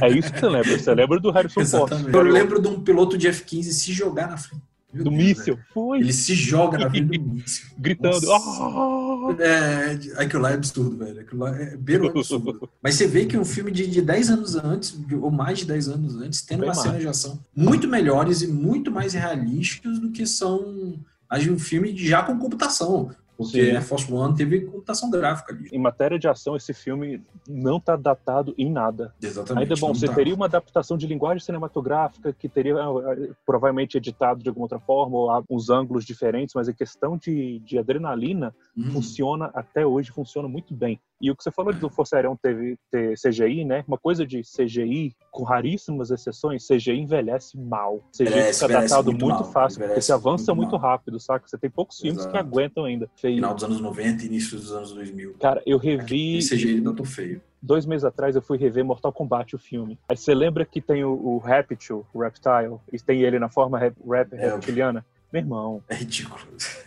é 0.00 0.08
isso 0.10 0.32
que 0.32 0.38
você 0.38 0.48
lembra. 0.48 0.78
Você 0.78 0.94
lembra 0.94 1.18
do 1.18 1.32
Harrison 1.32 1.64
Ford. 1.66 1.90
Exatamente. 1.92 2.14
Eu 2.16 2.22
lembro 2.22 2.62
de 2.62 2.68
um 2.68 2.80
piloto 2.80 3.18
de 3.18 3.26
F-15 3.26 3.64
se 3.64 3.92
jogar 3.92 4.28
na 4.28 4.36
frente. 4.36 4.62
Meu 4.92 5.02
Do 5.02 5.10
Deus, 5.10 5.22
míssil. 5.24 5.54
velho. 5.56 5.66
Foi. 5.74 5.98
Ele 5.98 6.12
se 6.12 6.36
joga 6.36 6.78
na 6.78 6.88
frente 6.88 7.18
do 7.18 7.24
míssil. 7.34 7.66
Gritando. 7.76 8.32
"Ah!" 8.32 9.36
É, 9.40 10.22
aquilo 10.22 10.40
lá 10.42 10.52
é 10.52 10.54
absurdo, 10.54 10.96
velho. 10.96 11.20
Aquilo 11.20 11.40
lá 11.40 11.50
é 11.60 11.76
beira 11.76 12.04
o 12.04 12.10
absurdo. 12.16 12.70
Mas 12.80 12.94
você 12.94 13.08
vê 13.08 13.26
que 13.26 13.36
um 13.36 13.44
filme 13.44 13.72
de, 13.72 13.88
de 13.88 14.00
10 14.00 14.30
anos 14.30 14.54
antes, 14.54 14.96
ou 15.20 15.32
mais 15.32 15.58
de 15.58 15.64
10 15.64 15.88
anos 15.88 16.14
antes, 16.22 16.42
tendo 16.42 16.60
Bem 16.60 16.68
uma 16.68 16.74
mais. 16.76 16.86
cena 16.86 17.00
de 17.00 17.08
ação 17.08 17.40
muito 17.56 17.88
melhores 17.88 18.40
e 18.42 18.46
muito 18.46 18.92
mais 18.92 19.14
realísticas 19.14 19.98
do 19.98 20.12
que 20.12 20.24
são 20.24 20.94
as 21.28 21.42
de 21.42 21.50
um 21.50 21.58
filme 21.58 21.96
já 21.96 22.22
com 22.22 22.38
computação. 22.38 23.10
Porque 23.36 23.64
Sim. 23.64 23.70
Air 23.72 23.82
Force 23.82 24.12
One 24.12 24.36
teve 24.36 24.60
computação 24.60 25.10
gráfica 25.10 25.52
ali. 25.52 25.68
Em 25.72 25.78
matéria 25.78 26.16
de 26.18 26.28
ação, 26.28 26.54
esse 26.54 26.72
filme 26.72 27.20
não 27.48 27.80
tá 27.80 27.96
datado 27.96 28.54
em 28.56 28.70
nada. 28.70 29.12
Exatamente. 29.20 29.64
Ainda 29.64 29.80
bom, 29.80 29.88
não 29.88 29.94
você 29.94 30.06
tá. 30.06 30.14
teria 30.14 30.34
uma 30.34 30.46
adaptação 30.46 30.96
de 30.96 31.04
linguagem 31.08 31.44
cinematográfica 31.44 32.32
que 32.32 32.48
teria 32.48 32.76
ah, 32.76 33.16
provavelmente 33.44 33.96
editado 33.96 34.40
de 34.40 34.48
alguma 34.48 34.66
outra 34.66 34.78
forma, 34.78 35.16
ou 35.16 35.44
uns 35.50 35.68
ângulos 35.68 36.04
diferentes, 36.04 36.54
mas 36.54 36.68
a 36.68 36.72
questão 36.72 37.16
de, 37.16 37.58
de 37.60 37.76
adrenalina 37.76 38.54
Uhum. 38.76 38.90
funciona 38.90 39.50
até 39.54 39.86
hoje, 39.86 40.10
funciona 40.10 40.48
muito 40.48 40.74
bem. 40.74 41.00
E 41.24 41.30
o 41.30 41.34
que 41.34 41.42
você 41.42 41.50
falou 41.50 41.72
do 41.72 41.88
Força 41.88 42.16
Aérea 42.16 42.30
1 42.30 42.36
teve 42.36 42.76
ter 42.90 43.14
CGI, 43.18 43.64
né? 43.64 43.82
Uma 43.88 43.96
coisa 43.96 44.26
de 44.26 44.42
CGI, 44.42 45.16
com 45.30 45.42
raríssimas 45.42 46.10
exceções, 46.10 46.66
CGI 46.68 47.00
envelhece 47.00 47.56
mal. 47.58 48.04
CGI 48.12 48.26
Envelhece, 48.28 48.60
fica 48.60 48.80
datado 48.80 49.10
muito 49.10 49.24
muito, 49.24 49.40
mal, 49.40 49.50
fácil, 49.50 49.80
porque 49.86 50.02
se 50.02 50.12
avança 50.12 50.54
muito 50.54 50.72
muito, 50.72 50.82
rápido, 50.82 51.18
saca? 51.18 51.48
Você 51.48 51.56
tem 51.56 51.70
poucos 51.70 51.98
filmes 51.98 52.26
que 52.26 52.36
Exato. 52.36 52.46
aguentam 52.46 52.84
ainda. 52.84 53.08
Feio. 53.16 53.36
Final 53.36 53.54
dos 53.54 53.64
anos 53.64 53.80
90 53.80 54.26
início 54.26 54.58
dos 54.58 54.70
anos 54.70 54.92
2000. 54.92 55.36
Cara, 55.40 55.62
eu 55.64 55.78
revi 55.78 56.36
E 56.36 56.46
CGI 56.46 56.68
ele 56.72 56.80
datou 56.82 57.06
feio. 57.06 57.40
dois 57.62 57.86
meses 57.86 58.04
atrás 58.04 58.36
eu 58.36 58.42
fui 58.42 58.58
rever 58.58 58.84
Mortal 58.84 59.10
Kombat, 59.10 59.56
o 59.56 59.58
filme. 59.58 59.98
Aí 60.06 60.18
você 60.18 60.34
lembra 60.34 60.66
que 60.66 60.82
tem 60.82 61.04
o, 61.04 61.10
o 61.12 61.38
Reptile, 61.38 62.02
o 62.12 62.20
Reptile, 62.20 62.76
e 62.92 62.98
tem 62.98 63.22
ele 63.22 63.38
na 63.38 63.48
forma 63.48 63.78
rep, 63.78 63.96
rep- 64.06 64.34
É, 64.34 64.50
reptiliana? 64.50 65.06
Meu 65.34 65.42
irmão, 65.42 65.82
É 65.88 65.96
ridículo. 65.96 66.38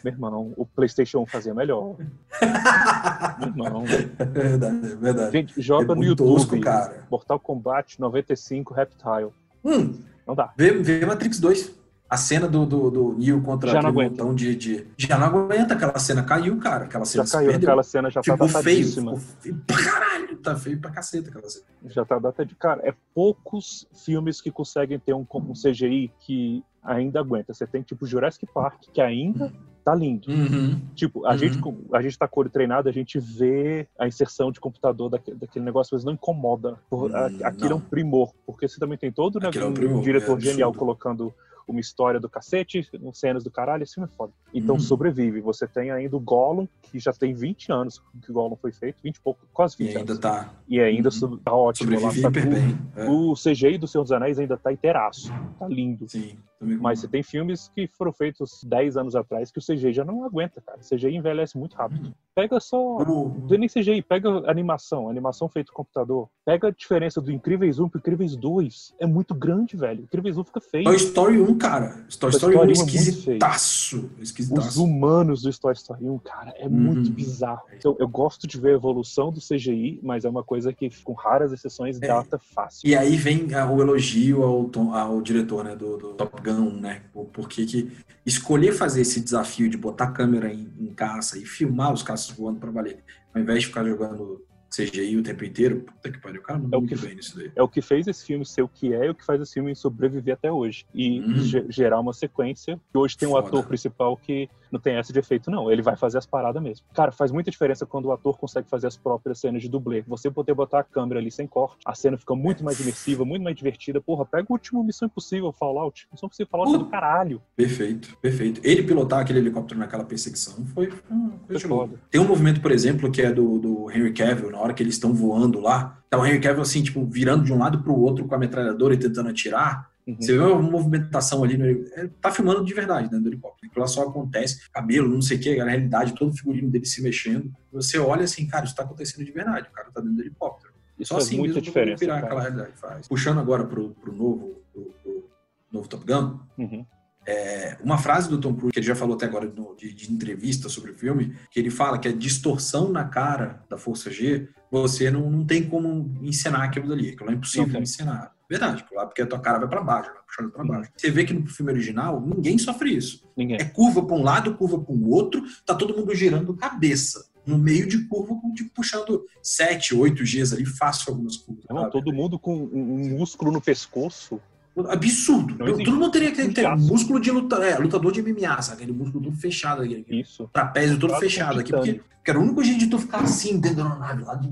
meu 0.02 0.14
irmão, 0.14 0.54
o 0.56 0.66
PlayStation 0.66 1.20
1 1.20 1.26
fazia 1.26 1.54
melhor. 1.54 1.98
Meu 3.54 3.66
irmão. 3.66 3.84
É 4.18 4.24
verdade, 4.24 4.86
é 4.86 4.96
verdade. 4.96 5.32
Gente, 5.34 5.62
joga 5.62 5.92
é 5.92 5.96
no 5.98 6.04
YouTube. 6.06 6.28
tosco, 6.30 6.62
cara. 6.62 7.06
Mortal 7.12 7.42
Kombat 7.42 8.00
95 8.00 8.74
Reptile. 8.74 9.34
Hum, 9.66 10.00
Não 10.26 10.34
dá. 10.34 10.54
vê, 10.58 10.72
vê 10.72 11.06
Matrix 11.06 11.42
2. 11.42 11.76
A 12.10 12.16
cena 12.16 12.48
do, 12.48 12.66
do, 12.66 12.90
do 12.90 13.18
Neo 13.18 13.42
contra 13.42 13.70
Já 13.70 13.80
aquele 13.80 13.92
montão 13.92 14.34
de, 14.34 14.56
de. 14.56 14.88
Já 14.96 15.18
não 15.18 15.28
aguenta 15.28 15.74
aquela 15.74 16.00
cena. 16.00 16.24
Caiu, 16.24 16.58
cara. 16.58 16.86
Aquela 16.86 17.04
cena 17.04 17.26
Já 17.26 17.32
caiu 17.40 17.52
aquela 17.52 17.84
cena, 17.84 18.10
já 18.10 18.24
Ficou 18.24 18.48
tá 18.48 18.64
feio. 18.64 18.88
Ficou 18.88 19.18
feio 19.18 19.62
pra 19.68 19.84
caralho. 19.84 20.38
Tá 20.38 20.56
feio 20.56 20.80
pra 20.80 20.90
caceta 20.92 21.30
aquela 21.30 21.50
cena. 21.50 21.66
Já 21.88 22.06
tá 22.06 22.18
data 22.18 22.46
de 22.46 22.56
cara. 22.56 22.80
É 22.88 22.94
poucos 23.14 23.86
filmes 24.06 24.40
que 24.40 24.50
conseguem 24.50 24.98
ter 24.98 25.14
um, 25.14 25.28
um 25.30 25.52
CGI 25.52 26.14
que 26.22 26.64
ainda 26.88 27.20
aguenta. 27.20 27.54
Você 27.54 27.68
tem 27.68 27.82
tipo 27.82 28.06
Jurassic 28.08 28.48
Park, 28.54 28.84
que 28.94 29.02
ainda 29.02 29.52
tá 29.84 29.94
lindo. 29.96 30.30
Uhum. 30.32 30.80
Tipo, 30.96 31.26
a, 31.26 31.32
Uhum. 31.32 31.38
gente, 31.38 31.60
a 31.94 32.02
gente 32.02 32.18
tá 32.18 32.28
com 32.28 32.40
o 32.40 32.44
olho 32.44 32.50
treinado, 32.50 32.90
a 32.90 32.92
gente 32.92 33.20
vê 33.20 33.88
a 34.00 34.08
inserção 34.08 34.52
de 34.52 34.60
computador 34.60 35.10
daque- 35.10 35.34
daquele 35.34 35.64
negócio, 35.66 35.96
mas 35.96 36.04
não 36.04 36.14
incomoda. 36.14 36.78
Por- 36.90 37.14
a- 37.16 37.28
Hum, 37.28 37.40
aquilo 37.44 37.72
é 37.72 37.76
um 37.76 37.80
não. 37.80 37.86
primor, 37.88 38.34
porque 38.46 38.68
você 38.68 38.80
também 38.80 38.98
tem 38.98 39.12
todo 39.12 39.40
né, 39.40 39.50
é 39.54 39.64
um 39.66 39.70
um 39.70 39.74
primor, 39.74 40.02
diretor 40.04 40.38
é 40.38 40.42
genial 40.42 40.74
colocando 40.74 41.34
uma 41.70 41.80
história 41.82 42.18
do 42.18 42.30
cacete, 42.30 42.88
cenas 43.14 43.44
do 43.44 43.52
caralho, 43.52 43.84
esse 43.84 43.96
filme 43.96 44.10
é 44.10 44.16
foda. 44.16 44.32
Então 44.54 44.76
Uhum. 44.76 44.80
sobrevive. 44.82 45.42
Você 45.42 45.68
tem 45.68 45.92
ainda 45.92 46.16
o 46.16 46.20
Gollum, 46.20 46.66
que 46.82 46.98
já 46.98 47.12
tem 47.12 47.34
20 47.34 47.72
anos 47.74 48.02
que 48.24 48.32
o 48.32 48.34
Gollum 48.34 48.56
foi 48.56 48.72
feito, 48.72 49.02
20 49.04 49.18
e 49.18 49.22
pouco, 49.22 49.42
quase 49.54 49.76
E 49.80 49.84
20 49.86 49.98
ainda 49.98 50.12
anos. 50.14 50.22
tá. 50.22 50.50
E 50.68 50.80
ainda 50.80 51.10
Uhum. 51.22 51.38
tá 51.38 51.54
ótimo 51.54 51.92
lá. 51.92 51.98
Sobrevive 52.12 52.22
sabe? 52.22 52.40
hiper 52.40 52.52
O- 52.52 52.56
bem. 52.56 52.78
É, 52.96 53.10
O 53.10 53.36
CGI 53.36 53.78
do 53.78 53.86
Senhor 53.88 54.04
dos 54.04 54.14
Anéis 54.14 54.40
ainda 54.40 54.56
tá 54.58 54.72
inteiraço. 54.72 55.30
Tá 55.60 55.68
lindo. 55.68 56.08
sim. 56.10 56.38
Mas 56.60 57.00
você 57.00 57.08
tem 57.08 57.22
filmes 57.22 57.70
que 57.76 57.88
foram 57.98 58.12
feitos 58.12 58.64
10 58.64 58.98
anos 58.98 59.16
atrás 59.16 59.52
que 59.52 59.60
o 59.60 59.62
CGI 59.62 59.94
já 59.94 60.04
não 60.04 60.24
aguenta, 60.24 60.62
cara. 60.62 60.80
O 60.80 60.96
CGI 60.96 61.16
envelhece 61.16 61.58
muito 61.58 61.76
rápido. 61.76 62.14
Pega 62.34 62.60
só. 62.60 62.78
O- 62.98 63.36
Não 63.48 63.56
é 63.56 63.58
nem 63.58 63.70
CGI, 63.70 64.02
pega 64.02 64.30
animação, 64.50 65.10
animação 65.10 65.48
feita 65.50 65.72
com 65.72 65.78
computador. 65.84 66.28
Pega 66.46 66.68
a 66.68 66.72
diferença 66.72 67.20
do 67.22 67.32
Incríveis 67.32 67.80
1 67.80 67.90
pro 67.90 68.00
Incríveis 68.00 68.36
2. 68.36 68.94
É 69.00 69.06
muito 69.06 69.34
grande, 69.36 69.76
velho. 69.78 70.04
Incríveis 70.04 70.38
1 70.38 70.44
fica 70.44 70.62
feio. 70.62 70.84
Toy 70.86 70.96
Story 70.96 71.40
1, 71.42 71.58
cara. 71.58 71.90
Toy 72.20 72.30
Story 72.32 72.36
1 72.36 72.38
Story 72.38 72.56
1 72.56 72.60
é 72.60 72.64
é 72.64 72.66
muito 72.66 72.88
esquisitaço. 72.96 74.10
Os 74.18 74.22
Esquisitaço. 74.30 74.84
humanos 74.84 75.42
do 75.42 75.58
Toy 75.60 75.74
Story 75.74 76.10
1, 76.10 76.18
cara, 76.20 76.54
é 76.58 76.68
muito 76.68 77.08
Uhum. 77.10 77.14
bizarro. 77.16 77.62
Então, 77.76 77.96
eu 78.00 78.08
gosto 78.08 78.48
de 78.48 78.60
ver 78.60 78.72
a 78.72 78.76
evolução 78.76 79.32
do 79.32 79.40
CGI, 79.40 80.00
mas 80.04 80.26
é 80.26 80.30
uma 80.30 80.44
coisa 80.44 80.74
que, 80.74 80.90
com 81.04 81.14
raras 81.14 81.52
exceções, 81.52 82.02
É. 82.02 82.08
data 82.08 82.40
fácil. 82.40 82.88
E 82.88 82.96
aí 82.96 83.16
vem 83.16 83.46
o 83.46 83.82
elogio 83.82 84.44
ao, 84.44 84.66
Tom- 84.66 84.94
ao 84.94 85.22
diretor 85.22 85.64
né, 85.64 85.76
do, 85.76 85.98
do 85.98 86.14
Top 86.14 86.42
Gun, 86.42 86.47
né? 86.54 87.02
Por- 87.14 87.26
Porque 87.26 87.66
que 87.66 87.92
escolher 88.26 88.72
fazer 88.74 89.02
esse 89.02 89.20
desafio 89.22 89.70
de 89.70 89.78
botar 89.78 90.06
a 90.06 90.12
câmera 90.12 90.52
em, 90.52 90.72
em 90.80 90.94
caça 90.94 91.38
e 91.38 91.46
filmar 91.46 91.94
os 91.94 92.04
caças 92.04 92.30
voando 92.36 92.60
pra 92.60 92.72
valer, 92.72 93.04
ao 93.34 93.42
invés 93.42 93.62
de 93.62 93.68
ficar 93.68 93.86
jogando 93.86 94.44
CGI 94.70 95.16
o 95.18 95.24
tempo 95.24 95.46
inteiro, 95.46 95.80
puta 95.80 96.12
que 96.12 96.20
pariu, 96.20 96.42
o 96.42 96.44
cara 96.44 96.60
É 96.60 96.62
mandou 96.62 96.82
o 96.82 96.86
que- 96.86 96.96
bem 96.96 97.16
nisso 97.16 97.38
daí. 97.38 97.50
É 97.56 97.64
o 97.64 97.70
que 97.70 97.82
fez 97.82 98.06
esse 98.06 98.26
filme 98.26 98.46
ser 98.46 98.62
o 98.64 98.68
que 98.68 98.94
é 98.94 99.06
e 99.06 99.10
o 99.10 99.16
que 99.16 99.26
faz 99.26 99.40
esse 99.42 99.54
filme 99.54 99.74
sobreviver 99.74 100.34
até 100.34 100.52
hoje. 100.52 100.86
E 100.94 101.22
ge- 101.38 101.66
gerar 101.70 102.00
uma 102.02 102.12
sequência. 102.12 102.78
Que 102.92 102.98
hoje 102.98 103.18
tem 103.18 103.28
um 103.28 103.32
Foda. 103.32 103.48
ator 103.48 103.66
principal 103.66 104.18
que 104.18 104.50
não 104.72 104.80
tem 104.80 104.96
essa 104.96 105.14
de 105.14 105.20
efeito, 105.20 105.50
não. 105.50 105.72
Ele 105.72 105.82
vai 105.82 105.96
fazer 105.96 106.18
as 106.18 106.26
paradas 106.26 106.62
mesmo. 106.62 106.86
Cara, 106.94 107.12
faz 107.12 107.32
muita 107.32 107.52
diferença 107.52 107.86
quando 107.86 108.06
o 108.06 108.12
ator 108.12 108.38
consegue 108.38 108.68
fazer 108.70 108.88
as 108.88 108.98
próprias 108.98 109.40
cenas 109.40 109.62
de 109.62 109.70
dublê. 109.70 110.04
Você 110.08 110.30
poder 110.30 110.54
botar 110.54 110.80
a 110.80 110.84
câmera 110.84 111.20
ali 111.20 111.32
sem 111.32 111.48
corte, 111.48 111.78
a 111.86 111.96
cena 111.96 112.18
fica 112.18 112.36
muito 112.36 112.64
mais 112.64 112.80
imersiva, 112.80 113.26
muito 113.26 113.44
mais 113.44 113.56
divertida. 113.56 114.02
Porra, 114.02 114.26
pega 114.26 114.46
o 114.50 114.54
último 114.54 114.84
Missão 114.84 115.08
Impossível, 115.08 115.52
Fallout. 115.52 116.08
Missão 116.12 116.28
Impossível 116.28 116.50
Fallout 116.50 116.76
é 116.76 116.78
do 116.78 116.86
Uh. 116.86 116.90
caralho. 116.90 117.42
Perfeito, 117.56 118.18
perfeito. 118.22 118.62
Ele 118.64 118.84
pilotar 118.84 119.20
aquele 119.20 119.40
helicóptero 119.40 119.80
naquela 119.80 120.04
perseguição 120.04 120.66
foi 120.74 120.88
coisa 120.88 121.02
Foi 121.48 121.60
foda. 121.60 121.96
Tem 122.10 122.20
um 122.22 122.28
movimento, 122.28 122.62
por 122.62 122.72
exemplo, 122.72 123.12
que 123.12 123.22
é 123.22 123.32
do, 123.32 123.60
do 123.60 123.92
Henry 123.92 124.14
Cavill, 124.14 124.52
na 124.52 124.60
hora 124.60 124.74
que 124.74 124.82
eles 124.84 124.96
estão 124.96 125.14
voando 125.14 125.60
lá, 125.60 125.98
tá 126.10 126.18
o 126.18 126.26
Henry 126.26 126.40
Cavill 126.40 126.62
assim, 126.62 126.84
tipo, 126.84 127.06
virando 127.06 127.44
de 127.44 127.54
um 127.54 127.58
lado 127.58 127.82
pro 127.82 127.96
outro 127.96 128.26
com 128.26 128.36
a 128.36 128.38
metralhadora 128.38 128.94
e 128.94 128.98
tentando 128.98 129.30
atirar. 129.30 129.90
Uhum. 130.08 130.16
Você 130.22 130.32
vê 130.32 130.40
uma 130.40 130.62
movimentação 130.62 131.44
ali, 131.44 131.58
no, 131.58 131.66
ele 131.66 132.08
tá 132.22 132.32
filmando 132.32 132.64
de 132.64 132.74
verdade 132.74 133.10
dentro 133.10 133.24
do 133.24 133.30
helicóptero. 133.30 133.68
Aquilo 133.70 133.82
lá 133.82 133.88
só 133.88 134.04
acontece, 134.04 134.70
cabelo, 134.72 135.10
não 135.14 135.22
sei 135.22 135.36
o 135.38 135.40
que, 135.42 135.60
a 135.60 135.66
realidade, 135.66 136.16
todo 136.16 136.32
o 136.32 136.38
figurino 136.38 136.70
dele 136.70 136.86
se 136.86 137.02
mexendo. 137.04 137.52
Você 137.74 137.98
olha 138.00 138.24
assim, 138.24 138.48
cara, 138.48 138.64
isso 138.66 138.74
tá 138.76 138.84
acontecendo 138.84 139.26
de 139.26 139.32
verdade, 139.34 139.68
o 139.68 139.72
cara 139.74 139.92
tá 139.92 140.00
dentro 140.00 140.16
do 140.16 140.22
helicóptero. 140.22 140.74
Isso 140.98 141.10
Só 141.10 141.16
faz 141.16 141.28
assim 141.28 141.38
muita 141.38 141.60
diferença. 141.62 142.00
virar 142.00 142.20
aquela 142.20 142.42
realidade. 142.42 142.72
Faz. 142.76 143.08
Puxando 143.08 143.40
agora 143.40 143.66
pro, 143.66 143.90
pro 143.96 144.16
novo, 144.16 144.62
pro, 144.74 144.84
pro 145.04 145.30
novo 145.72 145.88
Top 145.90 146.06
Gun, 146.06 146.40
Uhum. 146.58 146.86
é, 147.26 147.78
uma 147.84 147.98
frase 147.98 148.30
do 148.30 148.40
Tom 148.40 148.56
Cruise, 148.56 148.72
que 148.72 148.80
ele 148.80 148.88
já 148.88 148.96
falou 148.96 149.16
até 149.16 149.26
agora 149.26 149.46
no- 149.46 149.76
de, 149.76 149.94
de 149.94 150.12
entrevista 150.12 150.70
sobre 150.70 150.92
o 150.92 150.96
filme, 150.96 151.36
que 151.52 151.60
ele 151.60 151.70
fala 151.70 152.00
que 152.00 152.08
a 152.08 152.14
distorção 152.14 152.90
na 152.90 153.04
cara 153.04 153.62
da 153.70 153.78
Força 153.78 154.10
G, 154.10 154.48
você 154.72 155.12
não, 155.12 155.30
não 155.30 155.46
tem 155.46 155.68
como 155.68 156.18
encenar 156.24 156.62
aquilo 156.62 156.88
dali. 156.88 157.10
Aquilo 157.10 157.30
é 157.30 157.34
impossível 157.34 157.74
tem. 157.74 157.82
encenar. 157.84 158.34
Verdade, 158.50 158.84
porque 158.84 158.96
lá 158.96 159.06
porque 159.06 159.22
a 159.22 159.28
tua 159.28 159.40
cara 159.40 159.60
vai 159.60 159.68
pra 159.68 159.82
baixo, 159.82 160.12
vai 160.14 160.24
puxando 160.26 160.52
pra 160.52 160.64
baixo. 160.64 160.92
Você 160.96 161.12
vê 161.12 161.26
que 161.26 161.34
no 161.34 161.46
filme 161.48 161.72
original, 161.72 162.22
ninguém 162.22 162.58
sofre 162.58 162.96
isso. 162.96 163.28
Ninguém. 163.36 163.58
É 163.60 163.66
curva 163.66 164.06
pra 164.06 164.16
um 164.16 164.24
lado, 164.24 164.56
curva 164.56 164.80
pra 164.80 164.94
um 164.94 165.10
outro, 165.10 165.44
tá 165.66 165.76
todo 165.76 165.96
mundo 165.96 166.16
girando 166.16 166.56
cabeça. 166.56 167.30
No 167.46 167.58
meio 167.58 167.88
de 167.88 168.06
curva, 168.08 168.36
tipo, 168.56 168.70
puxando 168.74 169.26
7, 169.42 169.96
8 169.96 170.24
Gs 170.24 170.54
ali, 170.54 170.66
fácil 170.66 171.14
algumas 171.14 171.38
curvas. 171.38 171.66
Não, 171.70 171.90
todo 171.90 172.14
mundo 172.14 172.38
com 172.38 172.56
um 172.56 173.18
músculo 173.18 173.52
no 173.52 173.62
pescoço. 173.62 174.42
Absurdo. 174.90 175.56
Não 175.58 175.78
Todo 175.78 175.92
mundo 175.98 176.12
teria 176.12 176.32
que 176.32 176.48
ter 176.50 176.62
Inchaço. 176.62 176.86
músculo 176.88 177.20
de 177.20 177.32
luta, 177.32 177.56
é, 177.58 177.78
lutador 177.78 178.12
de 178.12 178.22
MMA, 178.22 178.62
sabe? 178.62 178.84
Aquele 178.84 178.98
músculo 178.98 179.24
todo 179.26 179.36
fechado 179.36 179.82
aqui. 179.82 180.06
Isso. 180.10 180.50
Trapézio 180.54 181.00
todo 181.00 181.16
fechado 181.16 181.60
aqui. 181.60 181.72
Porque, 181.72 181.94
porque 182.18 182.32
era 182.32 182.40
o 182.40 182.44
único 182.44 182.64
jeito 182.64 182.80
de 182.80 182.88
tu 182.88 183.00
ficar 183.00 183.20
assim 183.20 183.58
dentro 183.60 183.78
da 183.84 183.96
nave, 183.96 184.24
lá 184.24 184.36
de, 184.36 184.50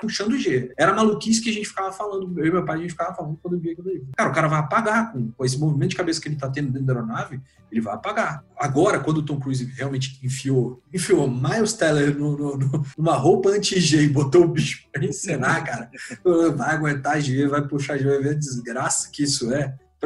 puxando 0.00 0.38
G. 0.38 0.72
Era 0.76 0.94
maluquice 0.94 1.40
que 1.42 1.50
a 1.50 1.52
gente 1.52 1.68
ficava 1.68 1.90
falando. 1.92 2.38
Eu 2.38 2.46
e 2.46 2.50
meu 2.52 2.64
pai, 2.64 2.76
a 2.78 2.80
gente 2.80 2.90
ficava 2.90 3.12
falando 3.14 3.36
quando 3.42 3.58
via 3.58 3.72
aquilo 3.72 3.88
aí. 3.88 4.02
Cara, 4.16 4.30
o 4.30 4.32
cara 4.34 4.48
vai 4.48 4.58
apagar 4.60 5.12
com, 5.12 5.30
com 5.32 5.44
esse 5.44 5.58
movimento 5.58 5.90
de 5.90 5.96
cabeça 5.96 6.20
que 6.20 6.28
ele 6.28 6.36
tá 6.36 6.48
tendo 6.48 6.70
dentro 6.70 6.86
da 6.86 6.92
aeronave, 6.94 7.40
ele 7.72 7.80
vai 7.80 7.94
apagar. 7.94 8.44
Agora, 8.56 9.00
quando 9.00 9.18
o 9.18 9.22
Tom 9.22 9.38
Cruise 9.40 9.64
realmente 9.76 10.18
enfiou, 10.24 10.80
enfiou 10.94 11.28
Miles 11.28 11.72
Teller 11.74 12.16
no, 12.16 12.36
no- 12.38 12.56
no- 12.56 12.84
numa 12.96 13.14
roupa 13.14 13.50
anti-G 13.50 14.02
e 14.04 14.08
botou 14.08 14.44
o 14.44 14.48
bicho 14.48 14.84
pra 14.92 15.04
encenar, 15.04 15.64
cara, 15.64 15.90
vai 16.56 16.74
aguentar 16.76 17.20
G, 17.20 17.46
vai 17.48 17.66
puxar 17.66 17.98
G, 17.98 18.04
vai 18.04 18.18
ver 18.22 18.30
a 18.30 18.34
desgraça 18.34 19.10
que 19.12 19.24
isso 19.24 19.52
é. 19.52 19.57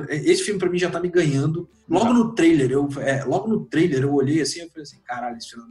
Esse 0.09 0.45
filme 0.45 0.59
pra 0.59 0.71
mim 0.71 0.79
já 0.79 0.91
tá 0.91 0.99
me 1.01 1.09
ganhando. 1.09 1.69
Logo 1.89 2.13
no 2.13 2.33
trailer, 2.35 2.71
eu, 2.71 2.89
é, 3.01 3.25
logo 3.25 3.47
no 3.49 3.65
trailer 3.67 4.03
eu 4.03 4.13
olhei 4.15 4.41
assim 4.41 4.61
e 4.65 4.69
falei 4.71 4.83
assim, 4.83 4.99
caralho, 5.05 5.37
esse 5.37 5.51
filme 5.51 5.65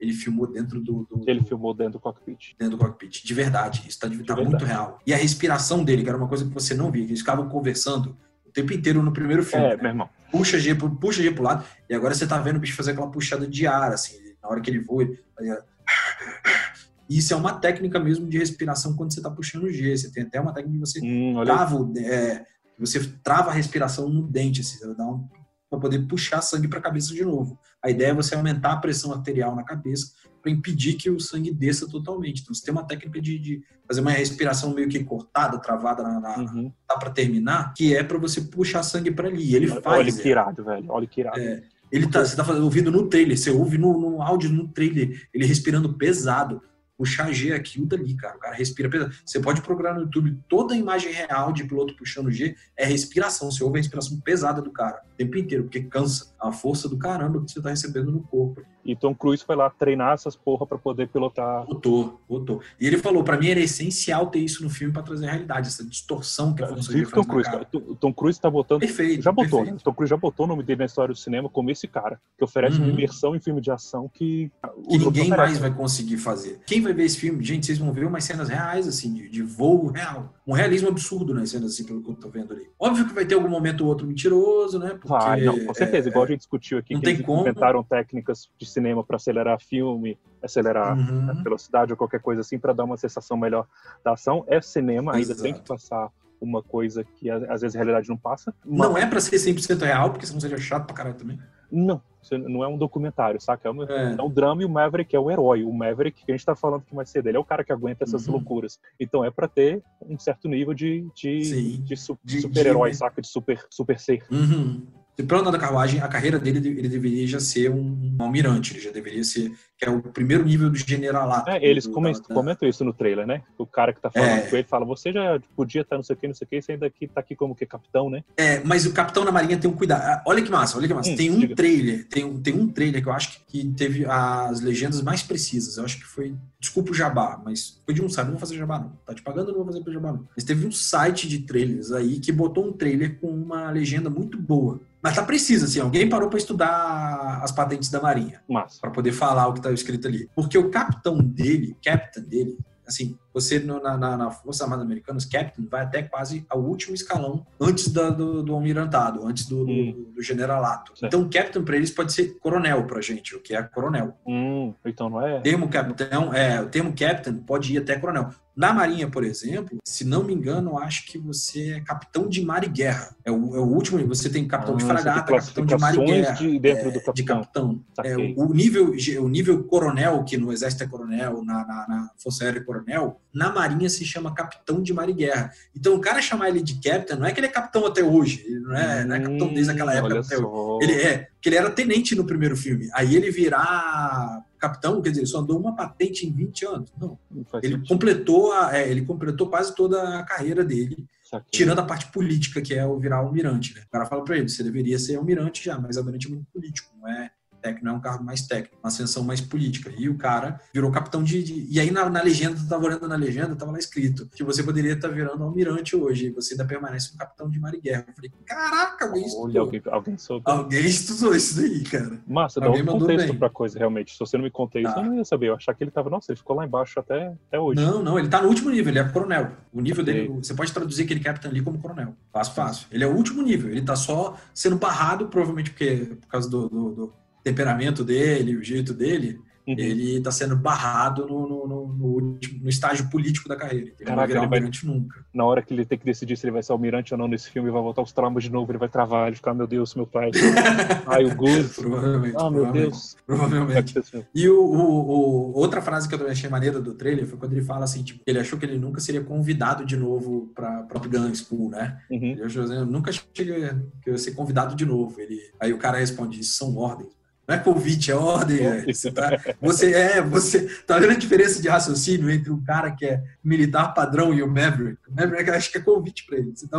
ele 0.00 0.14
filmou 0.14 0.46
dentro 0.46 0.80
do, 0.80 1.06
do- 1.10 1.24
Ele 1.26 1.44
filmou 1.44 1.74
dentro 1.74 1.92
do 1.94 2.00
cockpit. 2.00 2.54
dentro 2.58 2.78
do 2.78 2.82
cockpit. 2.82 3.22
De 3.22 3.34
verdade, 3.34 3.84
isso 3.86 3.98
tá, 4.00 4.08
de- 4.08 4.16
tá 4.24 4.34
verdade. 4.34 4.48
muito 4.48 4.64
real. 4.64 4.98
E 5.06 5.12
a 5.12 5.16
respiração 5.18 5.84
dele, 5.84 6.02
que 6.02 6.08
era 6.08 6.16
uma 6.16 6.26
coisa 6.26 6.42
que 6.46 6.50
você 6.54 6.72
não 6.72 6.90
via, 6.90 7.04
que 7.04 7.10
eles 7.10 7.20
ficavam 7.20 7.50
conversando 7.50 8.16
o 8.46 8.50
tempo 8.50 8.72
inteiro 8.72 9.02
no 9.02 9.12
primeiro 9.12 9.44
filme. 9.44 9.66
É, 9.66 9.76
né? 9.76 9.82
meu 9.82 9.90
irmão. 9.90 10.08
puxa 10.32 10.58
G, 10.58 10.74
pro- 10.74 10.96
puxa 10.96 11.22
G 11.22 11.30
pro 11.30 11.42
lado, 11.44 11.66
e 11.86 11.94
agora 11.94 12.14
você 12.14 12.26
tá 12.26 12.38
vendo 12.38 12.56
o 12.56 12.60
bicho 12.60 12.74
fazer 12.74 12.92
aquela 12.92 13.10
puxada 13.10 13.46
de 13.46 13.66
ar, 13.66 13.92
assim, 13.92 14.16
na 14.42 14.48
hora 14.48 14.60
que 14.62 14.70
ele 14.70 14.80
voa, 14.80 15.02
ele 15.02 15.18
fazia... 15.36 15.58
Isso 17.08 17.34
é 17.34 17.36
uma 17.36 17.52
técnica 17.54 17.98
mesmo 17.98 18.26
de 18.28 18.38
respiração 18.38 18.94
quando 18.94 19.12
você 19.12 19.20
tá 19.20 19.28
puxando 19.30 19.68
G. 19.68 19.96
Você 19.96 20.10
tem 20.12 20.22
até 20.22 20.40
uma 20.40 20.54
técnica 20.54 20.74
de 20.74 20.78
você 20.80 21.00
Hum, 21.02 21.42
trava, 21.44 21.76
o- 21.76 21.92
é, 21.98 22.46
você 22.80 23.00
trava 23.22 23.50
a 23.50 23.54
respiração 23.54 24.08
no 24.08 24.22
dente, 24.26 24.60
assim, 24.62 24.78
dar 24.96 25.06
um- 25.06 25.28
pra 25.68 25.78
poder 25.78 26.00
puxar 26.08 26.40
sangue 26.42 26.66
para 26.66 26.80
a 26.80 26.82
cabeça 26.82 27.14
de 27.14 27.24
novo. 27.24 27.56
A 27.82 27.88
ideia 27.90 28.08
é 28.10 28.14
você 28.14 28.34
aumentar 28.34 28.72
a 28.72 28.76
pressão 28.78 29.12
arterial 29.12 29.54
na 29.54 29.62
cabeça 29.62 30.12
para 30.42 30.50
impedir 30.50 30.94
que 30.94 31.08
o 31.10 31.20
sangue 31.20 31.52
desça 31.54 31.86
totalmente. 31.88 32.42
Então, 32.42 32.52
você 32.52 32.64
tem 32.64 32.72
uma 32.72 32.82
técnica 32.86 33.20
de, 33.20 33.38
de 33.38 33.62
fazer 33.86 34.00
uma 34.00 34.10
respiração 34.10 34.74
meio 34.74 34.88
que 34.88 35.04
cortada, 35.04 35.58
travada 35.60 36.02
na, 36.02 36.18
na, 36.18 36.38
Uhum. 36.38 36.72
tá 36.88 36.96
para 36.98 37.10
terminar, 37.10 37.72
que 37.74 37.94
é 37.94 38.02
para 38.02 38.18
você 38.18 38.40
puxar 38.40 38.82
sangue 38.82 39.10
para 39.12 39.28
ali. 39.28 39.54
Ele 39.54 39.70
Olha 39.70 39.80
faz. 39.82 40.18
que 40.18 40.28
irado, 40.28 40.64
velho. 40.64 40.86
Olha 40.88 41.06
que 41.06 41.20
irado. 41.20 41.38
É, 41.38 41.62
ele 41.92 42.08
tá, 42.08 42.24
você 42.24 42.34
tá 42.34 42.50
ouvindo 42.54 42.90
no 42.90 43.06
trailer, 43.08 43.38
você 43.38 43.50
ouve 43.50 43.76
no, 43.78 43.96
no 44.00 44.22
áudio 44.22 44.50
no 44.50 44.66
trailer, 44.68 45.28
ele 45.32 45.44
respirando 45.46 45.92
pesado. 45.94 46.60
Puxar 47.00 47.32
G 47.32 47.50
é 47.50 47.54
aquilo 47.54 47.86
dali, 47.86 48.14
cara. 48.14 48.36
O 48.36 48.38
cara 48.38 48.54
respira 48.54 48.90
pesado. 48.90 49.14
Você 49.24 49.40
pode 49.40 49.62
procurar 49.62 49.94
no 49.94 50.02
YouTube 50.02 50.38
toda 50.46 50.74
a 50.74 50.76
imagem 50.76 51.10
real 51.10 51.50
de 51.50 51.64
piloto 51.64 51.96
puxando 51.96 52.30
G 52.30 52.54
é 52.76 52.84
respiração. 52.84 53.50
Você 53.50 53.64
ouve 53.64 53.78
a 53.78 53.80
respiração 53.80 54.20
pesada 54.20 54.60
do 54.60 54.70
cara 54.70 55.00
o 55.10 55.16
tempo 55.16 55.38
inteiro, 55.38 55.64
porque 55.64 55.80
cansa 55.80 56.30
a 56.38 56.52
força 56.52 56.90
do 56.90 56.98
caramba 56.98 57.42
que 57.42 57.50
você 57.50 57.62
tá 57.62 57.70
recebendo 57.70 58.12
no 58.12 58.20
corpo. 58.20 58.62
E 58.84 58.96
Tom 58.96 59.14
Cruise 59.14 59.44
foi 59.44 59.54
lá 59.56 59.68
treinar 59.70 60.14
essas 60.14 60.34
porra 60.36 60.66
pra 60.66 60.78
poder 60.78 61.08
pilotar. 61.08 61.66
Botou, 61.66 62.20
botou. 62.28 62.62
E 62.80 62.86
ele 62.86 62.96
falou, 62.98 63.22
pra 63.22 63.36
mim 63.38 63.48
era 63.48 63.60
essencial 63.60 64.26
ter 64.28 64.38
isso 64.38 64.62
no 64.62 64.70
filme 64.70 64.92
pra 64.92 65.02
trazer 65.02 65.26
a 65.26 65.30
realidade, 65.30 65.68
essa 65.68 65.84
distorção 65.84 66.54
que 66.54 66.62
a 66.62 66.66
Força 66.68 66.92
Vive 66.92 67.10
Tom 67.10 67.24
Cruise, 67.24 67.50
cara. 67.50 67.66
O 67.74 67.94
Tom 67.94 68.12
Cruise 68.12 68.40
tá 68.40 68.48
botando. 68.50 68.80
Perfeito, 68.80 69.22
Já 69.22 69.30
botou, 69.32 69.60
né? 69.60 69.64
perfeito. 69.66 69.84
Tom 69.84 69.92
Cruise 69.92 70.10
já 70.10 70.16
botou 70.16 70.46
o 70.46 70.48
nome 70.48 70.62
dele 70.62 70.78
na 70.80 70.84
história 70.86 71.12
do 71.12 71.18
cinema 71.18 71.48
como 71.48 71.70
esse 71.70 71.86
cara, 71.86 72.20
que 72.38 72.44
oferece 72.44 72.78
uma 72.78 72.86
Uhum. 72.86 72.92
imersão 72.92 73.36
em 73.36 73.40
filme 73.40 73.60
de 73.60 73.70
ação 73.70 74.08
que. 74.12 74.50
que 74.88 74.98
ninguém 74.98 75.28
mais 75.28 75.58
vai 75.58 75.72
conseguir 75.72 76.16
fazer. 76.16 76.60
Quem 76.66 76.80
vai 76.80 76.92
ver 76.92 77.04
esse 77.04 77.18
filme, 77.18 77.44
gente, 77.44 77.66
vocês 77.66 77.78
vão 77.78 77.92
ver 77.92 78.06
umas 78.06 78.24
cenas 78.24 78.48
reais, 78.48 78.88
assim, 78.88 79.12
de, 79.12 79.28
de 79.28 79.42
voo 79.42 79.88
real. 79.88 80.34
Um 80.46 80.52
realismo 80.52 80.88
absurdo 80.88 81.32
nas 81.34 81.50
cenas, 81.50 81.72
assim, 81.74 81.84
pelo 81.84 82.02
que 82.02 82.10
eu 82.10 82.14
tô 82.14 82.28
vendo 82.28 82.52
ali. 82.54 82.66
Óbvio 82.78 83.06
que 83.06 83.14
vai 83.14 83.24
ter 83.24 83.34
algum 83.34 83.48
momento 83.48 83.82
ou 83.82 83.88
outro 83.88 84.06
mentiroso, 84.06 84.78
né? 84.78 84.90
Porque, 84.90 85.08
Vai, 85.08 85.42
não, 85.42 85.66
com 85.66 85.74
certeza. 85.74 86.08
é, 86.08 86.10
Igual 86.10 86.24
a 86.24 86.28
gente 86.28 86.38
discutiu 86.38 86.78
aqui, 86.78 86.94
não 86.94 87.00
que 87.00 87.04
tem 87.06 87.14
eles 87.14 87.26
como. 87.26 87.42
inventaram 87.42 87.82
técnicas 87.84 88.48
de 88.58 88.66
cinema 88.70 89.04
para 89.04 89.16
acelerar 89.16 89.60
filme, 89.60 90.18
acelerar 90.42 90.96
Uhum. 90.96 91.30
a 91.30 91.32
velocidade 91.34 91.92
ou 91.92 91.96
qualquer 91.96 92.20
coisa 92.20 92.40
assim, 92.40 92.58
para 92.58 92.72
dar 92.72 92.84
uma 92.84 92.96
sensação 92.96 93.36
melhor 93.36 93.66
da 94.04 94.12
ação. 94.12 94.44
É 94.46 94.60
cinema, 94.60 95.12
ainda 95.12 95.32
Exato. 95.32 95.42
tem 95.42 95.54
que 95.54 95.66
passar 95.66 96.08
uma 96.40 96.62
coisa 96.62 97.04
que 97.04 97.28
às 97.30 97.60
vezes 97.60 97.74
a 97.76 97.78
realidade 97.78 98.08
não 98.08 98.16
passa. 98.16 98.54
Não 98.64 98.92
mas- 98.92 99.02
é 99.04 99.06
pra 99.06 99.20
ser 99.20 99.38
100% 99.38 99.82
real, 99.84 100.10
porque 100.10 100.24
senão 100.26 100.40
seria 100.40 100.56
chato 100.58 100.86
pra 100.86 100.94
caralho 100.96 101.16
também. 101.16 101.38
Não, 101.72 102.00
não 102.48 102.64
é 102.64 102.68
um 102.68 102.76
documentário, 102.76 103.40
saca? 103.40 103.68
É, 103.68 103.70
uma- 103.70 103.84
É. 103.84 104.16
é 104.18 104.22
um 104.22 104.28
drama 104.30 104.62
e 104.62 104.64
o 104.64 104.68
Maverick 104.68 105.14
é 105.14 105.20
o 105.20 105.30
herói. 105.30 105.62
O 105.62 105.72
Maverick, 105.72 106.24
que 106.24 106.32
a 106.32 106.36
gente 106.36 106.44
tá 106.44 106.56
falando 106.56 106.82
que 106.82 106.92
mais 106.94 107.08
cedo, 107.10 107.28
ele 107.28 107.36
é 107.36 107.40
o 107.40 107.44
cara 107.44 107.62
que 107.62 107.72
aguenta 107.72 108.02
essas 108.04 108.26
Uhum. 108.26 108.32
loucuras. 108.34 108.80
Então 108.98 109.24
é 109.24 109.30
para 109.30 109.46
ter 109.46 109.80
um 110.02 110.18
certo 110.18 110.48
nível 110.48 110.74
de, 110.74 111.06
de, 111.14 111.76
de, 111.78 111.94
De- 112.24 112.40
super-herói, 112.40 112.92
saca? 112.94 113.20
De 113.22 113.28
super, 113.28 113.64
super 113.70 114.00
ser. 114.00 114.24
Uhum. 114.32 114.84
Pelo 115.16 115.40
andar 115.40 115.50
da 115.50 115.58
carruagem, 115.58 116.00
a 116.00 116.08
carreira 116.08 116.38
dele, 116.38 116.58
ele 116.58 116.88
deveria 116.88 117.26
já 117.26 117.40
ser 117.40 117.70
um, 117.70 118.16
um 118.18 118.22
almirante, 118.22 118.72
ele 118.72 118.80
já 118.80 118.90
deveria 118.90 119.22
ser, 119.22 119.52
que 119.80 119.88
é 119.88 119.90
o 119.90 120.02
primeiro 120.02 120.44
nível 120.44 120.68
do 120.68 120.76
generalato. 120.76 121.48
É, 121.50 121.64
eles 121.64 121.86
do- 121.86 121.92
comen- 121.92 122.12
da- 122.12 122.18
da- 122.20 122.34
comentam 122.34 122.68
isso 122.68 122.84
no 122.84 122.92
trailer, 122.92 123.26
né? 123.26 123.42
O 123.56 123.64
cara 123.66 123.94
que 123.94 124.00
tá 124.00 124.10
falando 124.10 124.28
É. 124.28 124.40
com 124.42 124.56
ele 124.56 124.66
fala: 124.68 124.84
você 124.84 125.10
já 125.10 125.40
podia 125.56 125.80
estar 125.80 125.96
não 125.96 126.02
sei 126.02 126.14
o 126.14 126.18
que, 126.18 126.28
não 126.28 126.34
sei 126.34 126.44
o 126.44 126.48
que, 126.48 126.60
você 126.60 126.72
ainda 126.72 126.86
aqui, 126.86 127.06
tá 127.08 127.20
aqui 127.20 127.34
como 127.34 127.54
que 127.54 127.64
capitão, 127.64 128.10
né? 128.10 128.22
É, 128.36 128.60
mas 128.62 128.84
o 128.84 128.92
Capitão 128.92 129.24
da 129.24 129.32
Marinha 129.32 129.56
tem 129.56 129.70
um 129.70 129.74
cuidado. 129.74 130.02
Ah, 130.02 130.22
Olha 130.26 130.42
que 130.42 130.50
massa, 130.50 130.76
olha 130.76 130.86
que 130.86 130.92
massa. 130.92 131.10
Hum, 131.10 131.16
tem 131.16 131.30
um 131.30 131.38
diga. 131.38 131.54
trailer, 131.56 132.06
tem 132.08 132.24
um, 132.24 132.38
tem 132.40 132.54
um 132.54 132.68
trailer 132.68 133.02
que 133.02 133.08
eu 133.08 133.12
acho 133.12 133.30
que, 133.46 133.62
que 133.64 133.68
teve 133.72 134.04
as 134.04 134.60
legendas 134.60 135.00
mais 135.00 135.22
precisas. 135.22 135.78
Eu 135.78 135.84
acho 135.84 135.96
que 135.98 136.04
foi. 136.04 136.34
Desculpa 136.60 136.90
o 136.90 136.94
jabá, 136.94 137.40
mas 137.42 137.80
foi 137.86 137.94
de 137.94 138.02
um 138.04 138.08
site. 138.08 138.26
Não 138.26 138.32
vou 138.32 138.40
fazer 138.40 138.56
jabá, 138.56 138.78
não. 138.78 138.92
Tá 139.06 139.14
te 139.14 139.22
pagando, 139.22 139.48
não 139.48 139.64
vou 139.64 139.72
fazer 139.72 139.82
jabá, 139.90 140.12
não. 140.12 140.28
Mas 140.36 140.44
teve 140.44 140.66
um 140.66 140.70
site 140.72 141.26
de 141.26 141.38
trailers 141.40 141.90
aí 141.90 142.20
que 142.20 142.30
botou 142.30 142.66
um 142.66 142.72
trailer 142.72 143.18
com 143.18 143.28
uma 143.28 143.70
legenda 143.70 144.10
muito 144.10 144.36
boa. 144.38 144.78
Mas 145.02 145.14
tá 145.14 145.22
precisa, 145.22 145.64
assim. 145.64 145.80
Alguém 145.80 146.06
parou 146.10 146.28
pra 146.28 146.36
estudar 146.36 147.40
as 147.42 147.50
patentes 147.50 147.88
da 147.88 148.02
Marinha 148.02 148.42
Massa. 148.46 148.78
para 148.80 148.90
poder 148.90 149.12
falar 149.12 149.48
o 149.48 149.54
que 149.54 149.60
tá 149.62 149.69
escrito 149.74 150.08
ali. 150.08 150.28
Porque 150.34 150.56
o 150.58 150.70
capitão 150.70 151.18
dele, 151.18 151.76
captain 151.82 152.22
dele, 152.22 152.58
assim, 152.86 153.18
você 153.32 153.58
no- 153.58 153.82
na, 153.82 153.96
na, 153.96 154.30
Força 154.30 154.64
Armada 154.64 154.82
Americana, 154.82 155.18
os 155.18 155.24
captain 155.24 155.66
vai 155.70 155.82
até 155.82 156.02
quase 156.02 156.44
ao 156.48 156.60
último 156.60 156.94
escalão 156.94 157.46
antes 157.60 157.88
da- 157.88 158.10
do, 158.10 158.42
do 158.42 158.54
almirantado, 158.54 159.26
antes 159.26 159.46
do, 159.46 159.64
do- 159.64 159.70
Hum. 159.72 160.12
do 160.14 160.22
generalato. 160.22 160.92
Certo. 160.98 161.04
Então, 161.14 161.28
captain 161.30 161.62
para 161.64 161.76
eles 161.76 161.90
pode 161.90 162.12
ser 162.12 162.38
coronel 162.40 162.84
pra 162.86 163.00
gente, 163.00 163.34
o 163.36 163.40
que 163.40 163.54
é 163.54 163.62
coronel. 163.62 164.16
Hum, 164.26 164.74
então 164.84 165.08
não 165.08 165.20
é. 165.24 165.38
O 165.38 165.42
termo 165.42 165.68
capitão, 165.68 166.34
é, 166.34 166.60
o 166.60 166.66
termo 166.68 166.92
captain 166.96 167.34
pode 167.34 167.72
ir 167.74 167.78
até 167.78 167.98
coronel. 167.98 168.30
Na 168.56 168.74
Marinha, 168.74 169.08
por 169.08 169.24
exemplo, 169.24 169.78
se 169.84 170.04
não 170.04 170.22
me 170.24 170.34
engano, 170.34 170.76
acho 170.78 171.06
que 171.06 171.16
você 171.16 171.74
é 171.74 171.80
capitão 171.80 172.28
de 172.28 172.44
mar 172.44 172.62
e 172.62 172.68
guerra. 172.68 173.14
É 173.24 173.30
o, 173.30 173.56
é 173.56 173.60
o 173.60 173.64
último, 173.64 174.04
você 174.06 174.28
tem 174.28 174.46
capitão 174.46 174.76
de 174.76 174.84
Ah, 174.84 174.88
tem 174.88 174.96
fragata, 174.96 175.32
capitão 175.36 175.64
de 175.64 175.78
mar 175.78 175.94
e 175.94 176.04
guerra. 176.04 176.32
de- 176.34 176.58
dentro 176.58 176.88
é, 176.88 176.90
do 176.92 176.98
de 176.98 177.22
capitão. 177.22 177.40
capitão. 177.40 177.84
É, 178.04 178.16
o 178.36 178.52
nível, 178.52 178.92
o 179.22 179.28
nível 179.28 179.62
coronel, 179.64 180.24
que 180.24 180.36
no 180.36 180.52
Exército 180.52 180.82
é 180.84 180.86
coronel, 180.88 181.42
na, 181.44 181.64
na, 181.66 181.88
na 181.88 182.10
Força 182.18 182.44
Aérea 182.44 182.58
é 182.58 182.62
coronel, 182.62 183.19
na 183.32 183.52
Marinha 183.52 183.88
se 183.88 184.04
chama 184.04 184.34
capitão 184.34 184.82
de 184.82 184.92
mar 184.92 185.08
e 185.08 185.12
guerra. 185.12 185.52
Então, 185.74 185.94
o 185.94 186.00
cara 186.00 186.20
chamar 186.20 186.48
ele 186.48 186.62
de 186.62 186.80
captain, 186.80 187.16
não 187.16 187.26
é 187.26 187.32
que 187.32 187.40
ele 187.40 187.46
é 187.46 187.50
capitão 187.50 187.86
até 187.86 188.02
hoje, 188.02 188.44
ele 188.46 188.60
não 188.60 188.76
é, 188.76 189.04
não 189.04 189.14
é 189.16 189.20
capitão 189.20 189.52
desde 189.54 189.72
aquela 189.72 189.92
Hum, 189.92 189.96
época 189.96 190.20
até 190.20 190.38
hoje. 190.38 190.84
Ele 190.84 191.00
é, 191.02 191.18
porque 191.34 191.48
ele 191.48 191.56
era 191.56 191.70
tenente 191.70 192.14
no 192.14 192.24
primeiro 192.24 192.56
filme. 192.56 192.88
Aí 192.92 193.14
ele 193.14 193.30
virar 193.30 194.42
capitão, 194.58 195.00
quer 195.00 195.10
dizer, 195.10 195.26
só 195.26 195.38
andou 195.40 195.58
uma 195.58 195.74
patente 195.74 196.26
em 196.26 196.32
20 196.32 196.66
anos. 196.66 196.92
Não. 197.00 197.18
Não 197.30 197.44
Ele 197.62 197.74
sentido. 197.76 197.88
completou, 197.88 198.52
a, 198.52 198.76
é, 198.76 198.90
ele 198.90 199.02
completou 199.02 199.48
quase 199.48 199.74
toda 199.74 200.18
a 200.18 200.22
carreira 200.22 200.62
dele, 200.64 201.06
tirando 201.50 201.78
a 201.78 201.84
parte 201.84 202.10
política, 202.12 202.60
que 202.60 202.74
é 202.74 202.84
o 202.84 202.98
virar 202.98 203.18
almirante. 203.18 203.74
Né? 203.74 203.82
O 203.86 203.90
cara 203.90 204.04
fala 204.04 204.22
pra 204.24 204.36
ele, 204.36 204.48
você 204.48 204.62
deveria 204.62 204.98
ser 204.98 205.16
almirante 205.16 205.64
já, 205.64 205.78
mas 205.78 205.96
almirante 205.96 206.26
é 206.26 206.30
muito 206.30 206.46
político, 206.52 206.90
não 207.00 207.08
é 207.08 207.30
técnico, 207.60 207.84
não 207.86 207.92
é 207.94 207.96
um 207.96 208.00
cargo 208.00 208.24
mais 208.24 208.42
técnico, 208.42 208.76
uma 208.82 208.88
ascensão 208.88 209.22
mais 209.22 209.40
política. 209.40 209.92
E 209.96 210.08
o 210.08 210.16
cara 210.16 210.60
virou 210.72 210.90
capitão 210.90 211.22
de. 211.22 211.42
de- 211.42 211.66
e 211.70 211.78
aí 211.78 211.90
na, 211.90 212.08
na 212.10 212.22
legenda, 212.22 212.58
eu 212.60 212.68
tava 212.68 212.84
olhando 212.86 213.06
na 213.06 213.16
legenda, 213.16 213.54
tava 213.54 213.72
lá 213.72 213.78
escrito 213.78 214.26
que 214.34 214.42
você 214.42 214.62
poderia 214.62 214.92
estar 214.94 215.08
virando 215.08 215.42
almirante 215.44 215.94
hoje, 215.96 216.26
e 216.26 216.30
você 216.30 216.54
ainda 216.54 216.64
permanece 216.64 217.12
um 217.14 217.18
capitão 217.18 217.48
de 217.50 217.60
mar 217.60 217.74
e 217.74 217.80
guerra. 217.80 218.04
Eu 218.08 218.14
falei, 218.14 218.30
caraca, 218.46 219.04
alguém 219.06 219.24
estudou. 219.26 219.46
Olha, 219.48 219.60
alguém, 219.60 219.82
alguém 219.86 220.18
soube. 220.18 220.42
Alguém 220.46 220.86
estudou 220.86 221.34
isso 221.34 221.56
daí, 221.60 221.82
cara. 221.84 222.18
Massa, 222.26 222.60
dá 222.60 222.66
alguém 222.66 222.82
um 222.82 222.86
contexto 222.86 223.28
bem. 223.28 223.38
pra 223.38 223.50
coisa, 223.50 223.78
realmente. 223.78 224.12
Se 224.12 224.18
você 224.18 224.36
não 224.36 224.44
me 224.44 224.50
contou 224.50 224.80
isso, 224.80 224.92
Tá. 224.94 225.00
eu 225.00 225.06
não 225.06 225.14
ia 225.16 225.24
saber. 225.24 225.48
Eu 225.48 225.54
achava 225.54 225.76
que 225.76 225.84
ele 225.84 225.90
tava, 225.90 226.08
nossa, 226.10 226.32
ele 226.32 226.38
ficou 226.38 226.56
lá 226.56 226.64
embaixo 226.64 226.98
até, 226.98 227.34
até 227.48 227.58
hoje. 227.60 227.80
Não, 227.80 228.02
não, 228.02 228.18
ele 228.18 228.28
tá 228.28 228.40
no 228.42 228.48
último 228.48 228.70
nível, 228.70 228.90
ele 228.92 228.98
é 228.98 229.04
coronel. 229.08 229.52
O 229.72 229.80
nível 229.80 230.02
Ok. 230.02 230.12
dele, 230.14 230.28
você 230.42 230.54
pode 230.54 230.72
traduzir 230.72 231.04
aquele 231.04 231.20
capitão 231.20 231.50
ali 231.50 231.60
como 231.62 231.78
coronel. 231.78 232.14
Fácil, 232.32 232.54
fácil. 232.54 232.86
Ele 232.90 233.04
é 233.04 233.06
o 233.06 233.14
último 233.14 233.42
nível, 233.42 233.70
ele 233.70 233.82
tá 233.82 233.94
só 233.96 234.36
sendo 234.54 234.76
barrado, 234.76 235.26
provavelmente 235.28 235.70
porque, 235.70 236.16
por 236.20 236.26
causa 236.28 236.48
do, 236.48 236.68
do- 236.68 236.90
do 236.94 237.12
temperamento 237.42 238.04
dele, 238.04 238.56
o 238.56 238.62
jeito 238.62 238.92
dele, 238.94 239.38
Uhum. 239.68 239.74
ele 239.78 240.20
tá 240.22 240.32
sendo 240.32 240.56
barrado 240.56 241.26
no, 241.26 241.46
no, 241.46 241.68
no- 241.68 241.86
no 241.92 242.06
último- 242.06 242.62
no 242.64 242.68
estágio 242.68 243.08
político 243.10 243.46
da 243.48 243.54
carreira. 243.54 243.88
Ele 243.88 243.94
não 244.00 244.06
Caraca, 244.06 244.16
vai 244.16 244.26
virar 244.26 244.40
ele 244.40 244.48
vai- 244.48 244.58
almirante 244.58 244.86
nunca. 244.86 245.24
Na 245.34 245.44
hora 245.44 245.62
que 245.62 245.72
ele 245.74 245.84
tem 245.84 245.98
que 245.98 246.04
decidir 246.04 246.36
se 246.36 246.46
ele 246.46 246.52
vai 246.52 246.62
ser 246.62 246.72
almirante 246.72 247.12
ou 247.12 247.18
não 247.18 247.28
nesse 247.28 247.50
filme, 247.50 247.70
vai 247.70 247.80
voltar 247.82 248.00
os 248.02 248.10
traumas 248.10 248.42
de 248.42 248.50
novo, 248.50 248.72
ele 248.72 248.78
vai 248.78 248.88
travar, 248.88 249.26
ele 249.28 249.36
ficar, 249.36 249.52
meu 249.52 249.66
Deus, 249.66 249.94
meu 249.94 250.06
pai. 250.06 250.30
Ai, 251.06 251.24
o 251.26 251.34
Gus. 251.36 251.76
Provavelmente. 251.76 252.34
Ah, 252.38 252.50
meu 252.50 252.72
Deus. 252.72 253.16
Provavelmente. 253.26 253.94
E 254.34 254.48
o, 254.48 254.58
o- 254.60 255.10
o- 255.10 255.52
outra 255.58 255.82
frase 255.82 256.08
que 256.08 256.14
eu 256.14 256.18
também 256.18 256.32
achei 256.32 256.48
maneira 256.48 256.80
do 256.80 256.94
trailer 256.94 257.26
foi 257.26 257.38
quando 257.38 257.52
ele 257.52 257.62
fala 257.62 257.84
assim, 257.84 258.02
tipo, 258.02 258.20
ele 258.26 258.38
achou 258.38 258.58
que 258.58 258.64
ele 258.64 258.78
nunca 258.78 258.98
seria 259.00 259.20
convidado 259.22 259.84
de 259.84 259.96
novo 259.96 260.50
pra 260.54 260.82
Top 260.84 261.06
Gun 261.06 261.32
School, 261.34 261.68
né? 261.70 261.98
Uhum. 262.10 262.32
Ele 262.32 262.42
achou 262.44 262.62
assim, 262.64 262.74
eu 262.76 262.86
nunca 262.86 263.10
achei 263.10 263.22
que 263.32 263.42
eu 263.42 263.58
ia- 263.58 263.84
que 264.02 264.08
eu 264.10 264.14
ia 264.14 264.18
ser 264.18 264.32
convidado 264.32 264.74
de 264.74 264.86
novo. 264.86 265.20
Ele, 265.20 265.38
aí 265.60 265.72
o 265.72 265.78
cara 265.78 265.98
responde, 265.98 266.40
isso 266.40 266.54
são 266.56 266.76
ordens. 266.78 267.19
Não 267.50 267.56
é 267.56 267.58
convite, 267.58 268.12
é 268.12 268.14
ordem. 268.14 268.84
Você, 268.86 269.10
tá, 269.10 269.30
você 269.60 269.92
é, 269.92 270.22
você 270.22 270.68
tá 270.86 271.00
vendo 271.00 271.10
a 271.10 271.16
diferença 271.16 271.60
de 271.60 271.68
raciocínio 271.68 272.30
entre 272.30 272.48
um 272.48 272.62
cara 272.62 272.92
que 272.92 273.04
é 273.04 273.20
militar 273.42 273.92
padrão 273.92 274.32
e 274.32 274.40
o 274.40 274.46
Maverick? 274.46 275.00
O 275.08 275.12
Maverick 275.12 275.50
acha 275.50 275.68
que 275.68 275.78
é 275.78 275.80
convite 275.80 276.24
pra 276.26 276.38
ele. 276.38 276.52
Você 276.54 276.68
tá 276.68 276.78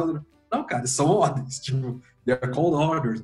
não, 0.50 0.66
cara, 0.66 0.88
são 0.88 1.08
ordens. 1.08 1.60
Tipo, 1.60 2.02
they're 2.26 2.52
called 2.52 2.76
orders. 2.76 3.24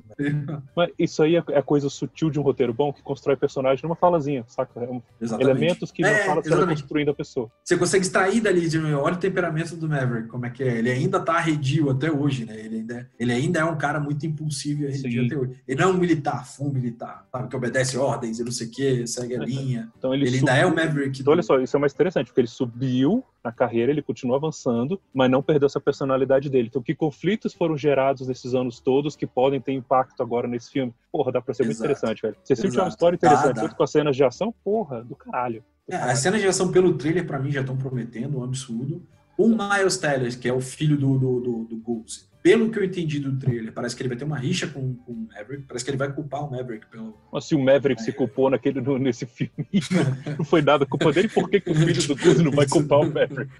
Mas 0.76 0.90
isso 0.98 1.22
aí 1.22 1.36
é 1.36 1.42
é 1.48 1.62
coisa 1.62 1.88
sutil 1.88 2.30
de 2.30 2.38
um 2.38 2.42
roteiro 2.42 2.72
bom 2.74 2.92
que 2.92 3.02
constrói 3.02 3.36
personagem 3.36 3.82
numa 3.82 3.94
falazinha, 3.96 4.44
saca? 4.46 4.80
É 4.80 4.88
um-. 4.88 5.02
Elementos 5.40 5.90
que 5.90 6.02
não 6.02 6.08
É, 6.08 6.24
fala 6.24 6.42
você 6.42 6.48
vai 6.48 6.58
exatamente. 6.58 6.82
construindo 6.82 7.10
a 7.10 7.14
pessoa. 7.14 7.50
Você 7.64 7.76
consegue 7.76 8.04
extrair 8.04 8.40
dali, 8.40 8.68
de, 8.68 8.78
olha 8.94 9.14
o 9.14 9.18
temperamento 9.18 9.76
do 9.76 9.88
Maverick, 9.88 10.28
como 10.28 10.46
é 10.46 10.50
que 10.50 10.62
é. 10.62 10.78
Ele 10.78 10.90
ainda 10.90 11.20
tá 11.20 11.34
arredio 11.36 11.90
até 11.90 12.10
hoje, 12.10 12.44
né? 12.44 12.58
Ele 12.58 12.76
ainda, 12.76 12.94
é- 12.94 13.06
ele 13.18 13.32
ainda 13.32 13.60
é 13.60 13.64
um 13.64 13.76
cara 13.76 13.98
muito 14.00 14.26
impulsivo 14.26 14.82
e 14.82 14.86
arredio 14.86 15.20
Sim. 15.22 15.26
até 15.26 15.36
hoje. 15.36 15.52
Ele 15.66 15.80
não 15.80 15.88
é 15.90 15.92
um 15.92 15.96
militar, 15.98 16.46
full 16.46 16.72
militar, 16.72 17.26
sabe? 17.32 17.48
Que 17.48 17.56
obedece 17.56 17.96
ordens 17.98 18.38
e 18.38 18.44
não 18.44 18.52
sei 18.52 18.66
o 18.66 18.70
quê, 18.70 19.06
segue 19.06 19.36
a 19.36 19.40
linha. 19.40 19.88
Então 19.98 20.12
ele, 20.14 20.26
Ele 20.26 20.38
ainda 20.38 20.56
é 20.56 20.66
o 20.66 20.74
Maverick. 20.74 21.20
Então, 21.20 21.32
olha 21.32 21.40
do- 21.42 21.46
só, 21.46 21.58
isso 21.60 21.76
é 21.76 21.80
mais 21.80 21.92
interessante, 21.92 22.26
porque 22.26 22.40
ele 22.40 22.48
subiu 22.48 23.24
na 23.48 23.52
carreira, 23.52 23.90
ele 23.90 24.02
continua 24.02 24.36
avançando, 24.36 25.00
mas 25.12 25.30
não 25.30 25.42
perdeu 25.42 25.66
essa 25.66 25.80
personalidade 25.80 26.50
dele. 26.50 26.68
Então, 26.68 26.82
que 26.82 26.94
conflitos 26.94 27.54
foram 27.54 27.78
gerados 27.78 28.28
nesses 28.28 28.54
anos 28.54 28.78
todos 28.78 29.16
que 29.16 29.26
podem 29.26 29.58
ter 29.58 29.72
impacto 29.72 30.22
agora 30.22 30.46
nesse 30.46 30.70
filme? 30.70 30.94
Porra, 31.10 31.32
dá 31.32 31.40
pra 31.40 31.54
ser 31.54 31.62
muito 31.62 31.76
Exato. 31.76 31.86
interessante, 31.86 32.22
velho. 32.22 32.36
Você 32.44 32.54
sentiu 32.54 32.82
uma 32.82 32.88
história 32.88 33.16
interessante, 33.16 33.60
junto 33.60 33.74
com 33.74 33.82
as 33.82 33.90
cenas 33.90 34.14
de 34.14 34.22
ação, 34.22 34.54
porra, 34.62 35.02
do 35.02 35.16
caralho. 35.16 35.64
É, 35.88 35.96
as 35.96 36.18
cenas 36.18 36.42
de 36.42 36.46
ação 36.46 36.70
pelo 36.70 36.92
trailer, 36.98 37.26
pra 37.26 37.38
mim, 37.38 37.50
já 37.50 37.60
estão 37.60 37.76
prometendo 37.76 38.38
um 38.38 38.44
absurdo. 38.44 39.02
O 39.38 39.48
Miles 39.48 39.96
Teller, 39.96 40.38
que 40.38 40.46
é 40.46 40.52
o 40.52 40.60
filho 40.60 40.98
do, 40.98 41.18
do, 41.18 41.40
do, 41.40 41.64
do 41.64 41.76
Goose, 41.76 42.27
pelo 42.42 42.70
que 42.70 42.78
eu 42.78 42.84
entendi 42.84 43.18
do 43.18 43.36
trailer, 43.38 43.72
parece 43.72 43.94
que 43.96 44.02
ele 44.02 44.08
vai 44.08 44.16
ter 44.18 44.24
uma 44.24 44.38
rixa 44.38 44.66
com, 44.66 44.94
com 44.94 45.12
o 45.12 45.28
Maverick, 45.28 45.64
parece 45.66 45.84
que 45.84 45.90
ele 45.90 45.98
vai 45.98 46.12
culpar 46.12 46.44
o 46.44 46.50
Maverick 46.50 46.86
pelo, 46.86 47.18
Mas 47.32 47.44
se 47.46 47.54
o 47.54 47.58
Maverick 47.62 48.00
se 48.02 48.12
culpou 48.12 48.48
naquele, 48.50 48.80
no- 48.80 48.98
nesse 48.98 49.26
filme, 49.26 49.52
não 50.38 50.44
foi 50.44 50.62
nada 50.62 50.86
culpa 50.86 51.12
dele, 51.12 51.28
por 51.28 51.48
que, 51.50 51.60
que 51.60 51.70
o 51.70 51.74
filho 51.74 52.06
do 52.06 52.16
Goose 52.16 52.42
não 52.42 52.52
vai 52.52 52.66
culpar 52.66 53.00
o 53.00 53.06
Maverick? 53.12 53.50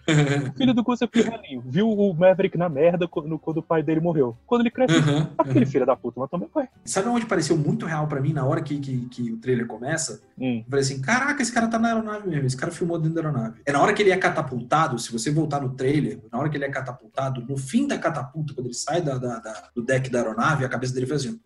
O 0.49 0.57
filho 0.57 0.75
do 0.75 0.83
Goose 0.83 1.05
é 1.05 1.07
pirralhinho, 1.07 1.63
viu 1.67 1.89
o 1.91 2.15
Maverick 2.15 2.57
na 2.57 2.69
merda 2.69 3.07
quando, 3.09 3.39
quando 3.39 3.59
o 3.59 3.63
pai 3.63 3.83
dele 3.83 4.01
morreu. 4.01 4.37
Quando 4.47 4.63
ele 4.63 4.71
cresce, 4.71 4.97
Uhum, 4.99 5.27
aquele 5.39 5.67
filho 5.67 5.85
da 5.87 5.95
puta, 5.97 6.19
mas 6.21 6.31
também 6.31 6.49
pai. 6.49 6.69
Sabe 6.85 7.09
onde 7.09 7.27
pareceu 7.27 7.57
muito 7.57 7.85
real 7.87 8.07
pra 8.09 8.21
mim 8.21 8.33
na 8.33 8.45
hora 8.45 8.61
que, 8.63 8.79
que, 8.81 9.07
que 9.09 9.31
o 9.33 9.37
trailer 9.39 9.67
começa? 9.67 10.21
Hum. 10.39 10.59
Eu 10.59 10.65
falei 10.71 10.81
assim: 10.81 11.01
caraca, 11.01 11.43
esse 11.43 11.53
cara 11.53 11.69
tá 11.69 11.79
na 11.79 11.89
aeronave 11.89 12.29
mesmo, 12.29 12.47
esse 12.47 12.57
cara 12.57 12.73
filmou 12.73 12.99
dentro 12.99 13.15
da 13.15 13.29
aeronave. 13.29 13.61
É 13.67 13.73
na 13.73 13.81
hora 13.81 13.93
que 13.93 14.03
ele 14.03 14.11
é 14.11 14.17
catapultado, 14.17 14.99
se 14.99 15.13
você 15.13 15.31
voltar 15.31 15.61
no 15.61 15.71
trailer, 15.71 16.19
na 16.33 16.39
hora 16.39 16.49
que 16.49 16.57
ele 16.57 16.65
é 16.65 16.69
catapultado, 16.71 17.45
no 17.49 17.57
fim 17.57 17.87
da 17.87 17.99
catapulta, 17.99 18.55
quando 18.55 18.68
ele 18.69 18.75
sai 18.75 19.03
da, 19.03 19.19
da- 19.19 19.39
da- 19.41 19.71
do 19.75 19.83
deck 19.83 20.09
da 20.11 20.19
aeronave, 20.21 20.65
a 20.65 20.69
cabeça 20.69 20.95
dele 20.95 21.07
faz 21.07 21.23
assim: 21.25 21.41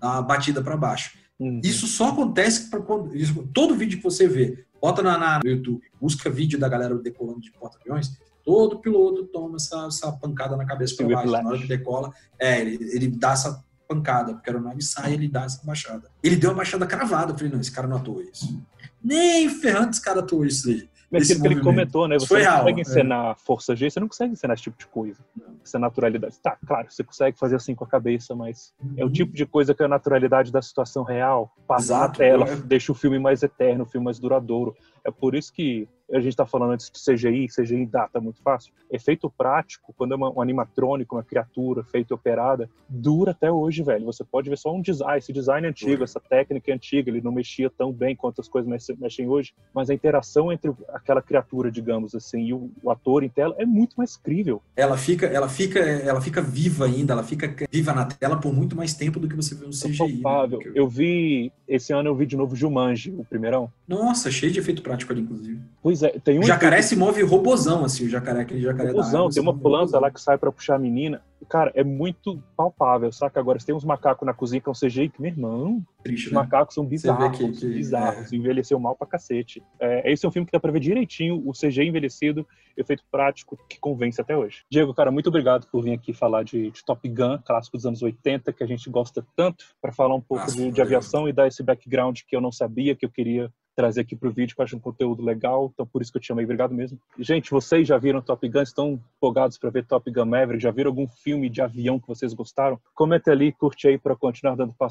dá 0.00 0.12
uma 0.12 0.22
batida 0.22 0.62
pra 0.62 0.76
baixo. 0.76 1.18
Uhum. 1.38 1.60
Isso 1.64 1.86
só 1.86 2.08
acontece 2.10 2.68
pra 2.70 2.80
quando. 2.80 3.14
isso- 3.16 3.48
todo 3.54 3.74
vídeo 3.74 3.98
que 3.98 4.04
você 4.04 4.26
vê, 4.28 4.64
bota 4.80 5.02
na, 5.02 5.16
na- 5.18 5.40
no 5.42 5.48
YouTube, 5.50 5.82
busca 6.00 6.28
vídeo 6.30 6.58
da 6.58 6.68
galera 6.68 6.96
decolando 6.96 7.40
de 7.40 7.50
porta-aviões, 7.52 8.12
todo 8.44 8.80
piloto 8.80 9.24
toma 9.26 9.56
essa, 9.56 9.86
essa 9.86 10.12
pancada 10.12 10.56
na 10.56 10.64
cabeça 10.66 10.96
para 10.96 11.06
baixo. 11.16 11.32
Na 11.44 11.50
hora 11.50 11.58
que 11.58 11.68
decola, 11.68 12.12
é, 12.38 12.60
ele, 12.60 12.78
ele 12.94 13.08
dá 13.08 13.32
essa 13.32 13.64
pancada, 13.88 14.34
porque 14.34 14.50
a 14.50 14.52
aeronave 14.52 14.82
sai 14.82 15.14
ele 15.14 15.28
dá 15.28 15.44
essa 15.44 15.64
baixada. 15.64 16.10
Ele 16.22 16.36
deu 16.36 16.50
uma 16.50 16.56
baixada 16.56 16.86
cravada. 16.86 17.32
Eu 17.32 17.36
falei, 17.36 17.52
não, 17.52 17.60
esse 17.60 17.70
cara 17.72 17.86
não 17.88 17.96
atuou 17.96 18.20
isso. 18.20 18.60
Nem 19.02 19.48
ferrando 19.48 19.90
esse 19.90 20.02
cara 20.02 20.20
atuou 20.20 20.44
isso 20.44 20.68
aí. 20.68 20.88
Mas 21.10 21.30
aquilo 21.30 21.40
que 21.40 21.54
ele 21.54 21.60
comentou, 21.60 22.06
né? 22.06 22.18
Você 22.18 22.26
foi 22.26 22.38
não 22.38 22.44
real, 22.44 22.58
consegue 22.60 22.80
é. 22.80 22.82
encenar 22.82 23.36
força 23.38 23.74
G, 23.74 23.90
você 23.90 24.00
não 24.00 24.08
consegue 24.08 24.32
encenar 24.32 24.54
esse 24.54 24.64
tipo 24.64 24.78
de 24.78 24.86
coisa. 24.86 25.18
Essa 25.64 25.78
naturalidade. 25.78 26.38
Tá, 26.38 26.56
claro, 26.66 26.86
você 26.90 27.02
consegue 27.02 27.38
fazer 27.38 27.56
assim 27.56 27.74
com 27.74 27.84
a 27.84 27.86
cabeça, 27.86 28.34
mas 28.34 28.74
é 28.96 29.04
o 29.04 29.10
tipo 29.10 29.34
de 29.34 29.46
coisa 29.46 29.74
que 29.74 29.82
a 29.82 29.88
naturalidade 29.88 30.52
da 30.52 30.60
situação 30.60 31.02
real 31.02 31.50
passa 31.66 31.92
na 31.92 31.98
Exato, 32.00 32.18
tela, 32.18 32.48
é. 32.48 32.56
deixa 32.56 32.92
o 32.92 32.94
filme 32.94 33.18
mais 33.18 33.42
eterno, 33.42 33.84
o 33.84 33.86
filme 33.86 34.04
mais 34.04 34.18
duradouro. 34.18 34.76
É 35.04 35.10
por 35.10 35.34
isso 35.34 35.52
que 35.52 35.88
a 36.10 36.20
gente 36.20 36.34
tá 36.34 36.46
falando 36.46 36.72
antes 36.72 36.90
de 36.90 36.98
CGI, 36.98 37.48
CGI 37.48 37.84
data 37.84 38.18
muito 38.18 38.40
fácil. 38.40 38.72
Efeito 38.90 39.28
prático, 39.28 39.92
quando 39.94 40.12
é 40.12 40.16
uma, 40.16 40.30
um 40.30 40.40
animatrônico, 40.40 41.14
uma 41.16 41.22
criatura 41.22 41.84
feita 41.84 42.12
e 42.12 42.14
operada, 42.14 42.66
dura 42.88 43.32
até 43.32 43.52
hoje, 43.52 43.82
velho. 43.82 44.06
Você 44.06 44.24
pode 44.24 44.48
ver 44.48 44.56
só 44.56 44.74
um 44.74 44.80
design, 44.80 45.18
esse 45.18 45.34
design 45.34 45.66
é 45.66 45.70
antigo, 45.70 46.02
essa 46.04 46.18
técnica 46.18 46.70
é 46.70 46.74
antiga, 46.74 47.10
ele 47.10 47.20
não 47.20 47.30
mexia 47.30 47.68
tão 47.68 47.92
bem 47.92 48.16
quanto 48.16 48.40
as 48.40 48.48
coisas 48.48 48.66
mexe- 48.70 48.96
mexem 48.98 49.28
hoje, 49.28 49.52
mas 49.74 49.90
a 49.90 49.94
interação 49.94 50.50
entre 50.50 50.72
aquela 50.94 51.20
criatura, 51.20 51.70
digamos 51.70 52.14
assim, 52.14 52.40
e 52.46 52.54
o, 52.54 52.70
o 52.82 52.90
ator 52.90 53.22
em 53.22 53.28
tela 53.28 53.54
é 53.58 53.66
muito 53.66 53.94
mais 53.98 54.16
crível. 54.16 54.62
Ela 54.74 54.96
fica, 54.96 55.26
ela 55.26 55.48
fica, 55.50 55.78
ela 55.78 56.22
fica 56.22 56.40
viva 56.40 56.86
ainda, 56.86 57.12
ela 57.12 57.22
fica 57.22 57.54
viva 57.70 57.92
na 57.92 58.06
tela 58.06 58.40
por 58.40 58.54
muito 58.54 58.74
mais 58.74 58.94
tempo 58.94 59.20
do 59.20 59.28
que 59.28 59.36
você 59.36 59.54
vê 59.54 59.66
no 59.66 59.72
CGI. 59.72 59.90
né? 60.16 60.22
palpável. 60.22 60.58
Que- 60.60 60.72
Eu 60.74 60.88
vi, 60.88 61.52
esse 61.68 61.92
ano 61.92 62.08
eu 62.08 62.14
vi 62.14 62.24
de 62.24 62.34
novo 62.34 62.56
Jumanji, 62.56 63.10
o 63.10 63.26
primeirão. 63.26 63.70
Nossa, 63.86 64.30
cheio 64.30 64.50
de 64.50 64.58
efeito 64.58 64.80
prático 64.88 65.12
ali, 65.12 65.20
inclusive. 65.22 65.60
Pois 65.82 66.02
é, 66.02 66.10
tem 66.18 66.38
um 66.38 66.42
O 66.42 66.44
jacaré 66.46 66.82
se 66.82 66.96
move 66.96 67.22
robozão, 67.22 67.84
assim, 67.84 68.06
o 68.06 68.08
jacaré, 68.08 68.40
aquele 68.40 68.60
jacaré 68.60 68.90
Robozão, 68.90 69.20
água, 69.22 69.32
tem 69.32 69.42
uma 69.42 69.56
planta 69.56 69.98
lá 69.98 70.10
que 70.10 70.20
sai 70.20 70.36
pra 70.36 70.50
puxar 70.50 70.74
a 70.76 70.78
menina. 70.78 71.22
Cara, 71.48 71.70
é 71.74 71.84
muito 71.84 72.42
palpável, 72.56 73.12
saca? 73.12 73.38
Agora, 73.38 73.60
se 73.60 73.66
tem 73.66 73.74
uns 73.74 73.84
macacos 73.84 74.26
na 74.26 74.34
cozinha 74.34 74.60
que 74.60 74.68
é 74.68 74.72
um 74.72 74.74
CGI, 74.74 75.08
que, 75.08 75.22
meu 75.22 75.30
irmão, 75.30 75.80
Triste, 76.02 76.26
os 76.26 76.32
né? 76.32 76.38
macacos 76.40 76.74
são 76.74 76.84
bizarros, 76.84 77.38
que- 77.38 77.52
que- 77.52 77.66
bizarros, 77.74 78.32
envelheceu 78.32 78.78
mal 78.80 78.96
pra 78.96 79.06
cacete. 79.06 79.62
É, 79.78 80.10
esse 80.12 80.26
é 80.26 80.28
um 80.28 80.32
filme 80.32 80.46
que 80.46 80.52
dá 80.52 80.58
pra 80.58 80.72
ver 80.72 80.80
direitinho 80.80 81.40
o 81.46 81.52
CGI 81.52 81.86
envelhecido, 81.88 82.44
efeito 82.76 83.04
prático, 83.10 83.56
que 83.68 83.78
convence 83.78 84.20
até 84.20 84.36
hoje. 84.36 84.64
Diego, 84.70 84.92
cara, 84.92 85.10
muito 85.12 85.28
obrigado 85.28 85.66
por 85.70 85.82
vir 85.82 85.92
aqui 85.92 86.12
falar 86.12 86.42
de, 86.42 86.70
de 86.72 86.84
Top 86.84 87.08
Gun, 87.08 87.38
clássico 87.44 87.76
dos 87.76 87.86
anos 87.86 88.02
80, 88.02 88.52
que 88.52 88.64
a 88.64 88.66
gente 88.66 88.90
gosta 88.90 89.24
tanto, 89.36 89.64
pra 89.80 89.92
falar 89.92 90.14
um 90.16 90.20
pouco 90.20 90.44
Nossa, 90.44 90.56
de, 90.56 90.70
de 90.72 90.82
aviação 90.82 91.28
e 91.28 91.32
dar 91.32 91.46
esse 91.46 91.62
background 91.62 92.20
que 92.26 92.34
eu 92.34 92.40
não 92.40 92.50
sabia, 92.52 92.96
que 92.96 93.04
eu 93.06 93.10
queria 93.10 93.48
trazer 93.78 94.00
aqui 94.00 94.16
pro 94.16 94.32
vídeo, 94.32 94.56
que 94.56 94.60
eu 94.60 94.64
acho 94.64 94.76
um 94.76 94.80
conteúdo 94.80 95.22
legal, 95.22 95.70
então 95.72 95.86
por 95.86 96.02
isso 96.02 96.10
que 96.10 96.18
eu 96.18 96.20
te 96.20 96.26
chamei, 96.26 96.44
obrigado 96.44 96.74
mesmo. 96.74 96.98
Gente, 97.16 97.52
vocês 97.52 97.86
já 97.86 97.96
viram 97.96 98.20
Top 98.20 98.48
Gun, 98.48 98.62
estão 98.62 99.00
empolgados 99.16 99.56
para 99.56 99.70
ver 99.70 99.86
Top 99.86 100.10
Gun 100.10 100.24
Maverick, 100.24 100.60
já 100.60 100.72
viram 100.72 100.90
algum 100.90 101.06
filme 101.06 101.48
de 101.48 101.62
avião 101.62 102.00
que 102.00 102.08
vocês 102.08 102.34
gostaram? 102.34 102.80
Comenta 102.92 103.30
ali, 103.30 103.52
curte 103.52 103.86
aí 103.86 103.96
para 103.96 104.16
continuar 104.16 104.56
dando 104.56 104.74
passo 104.74 104.86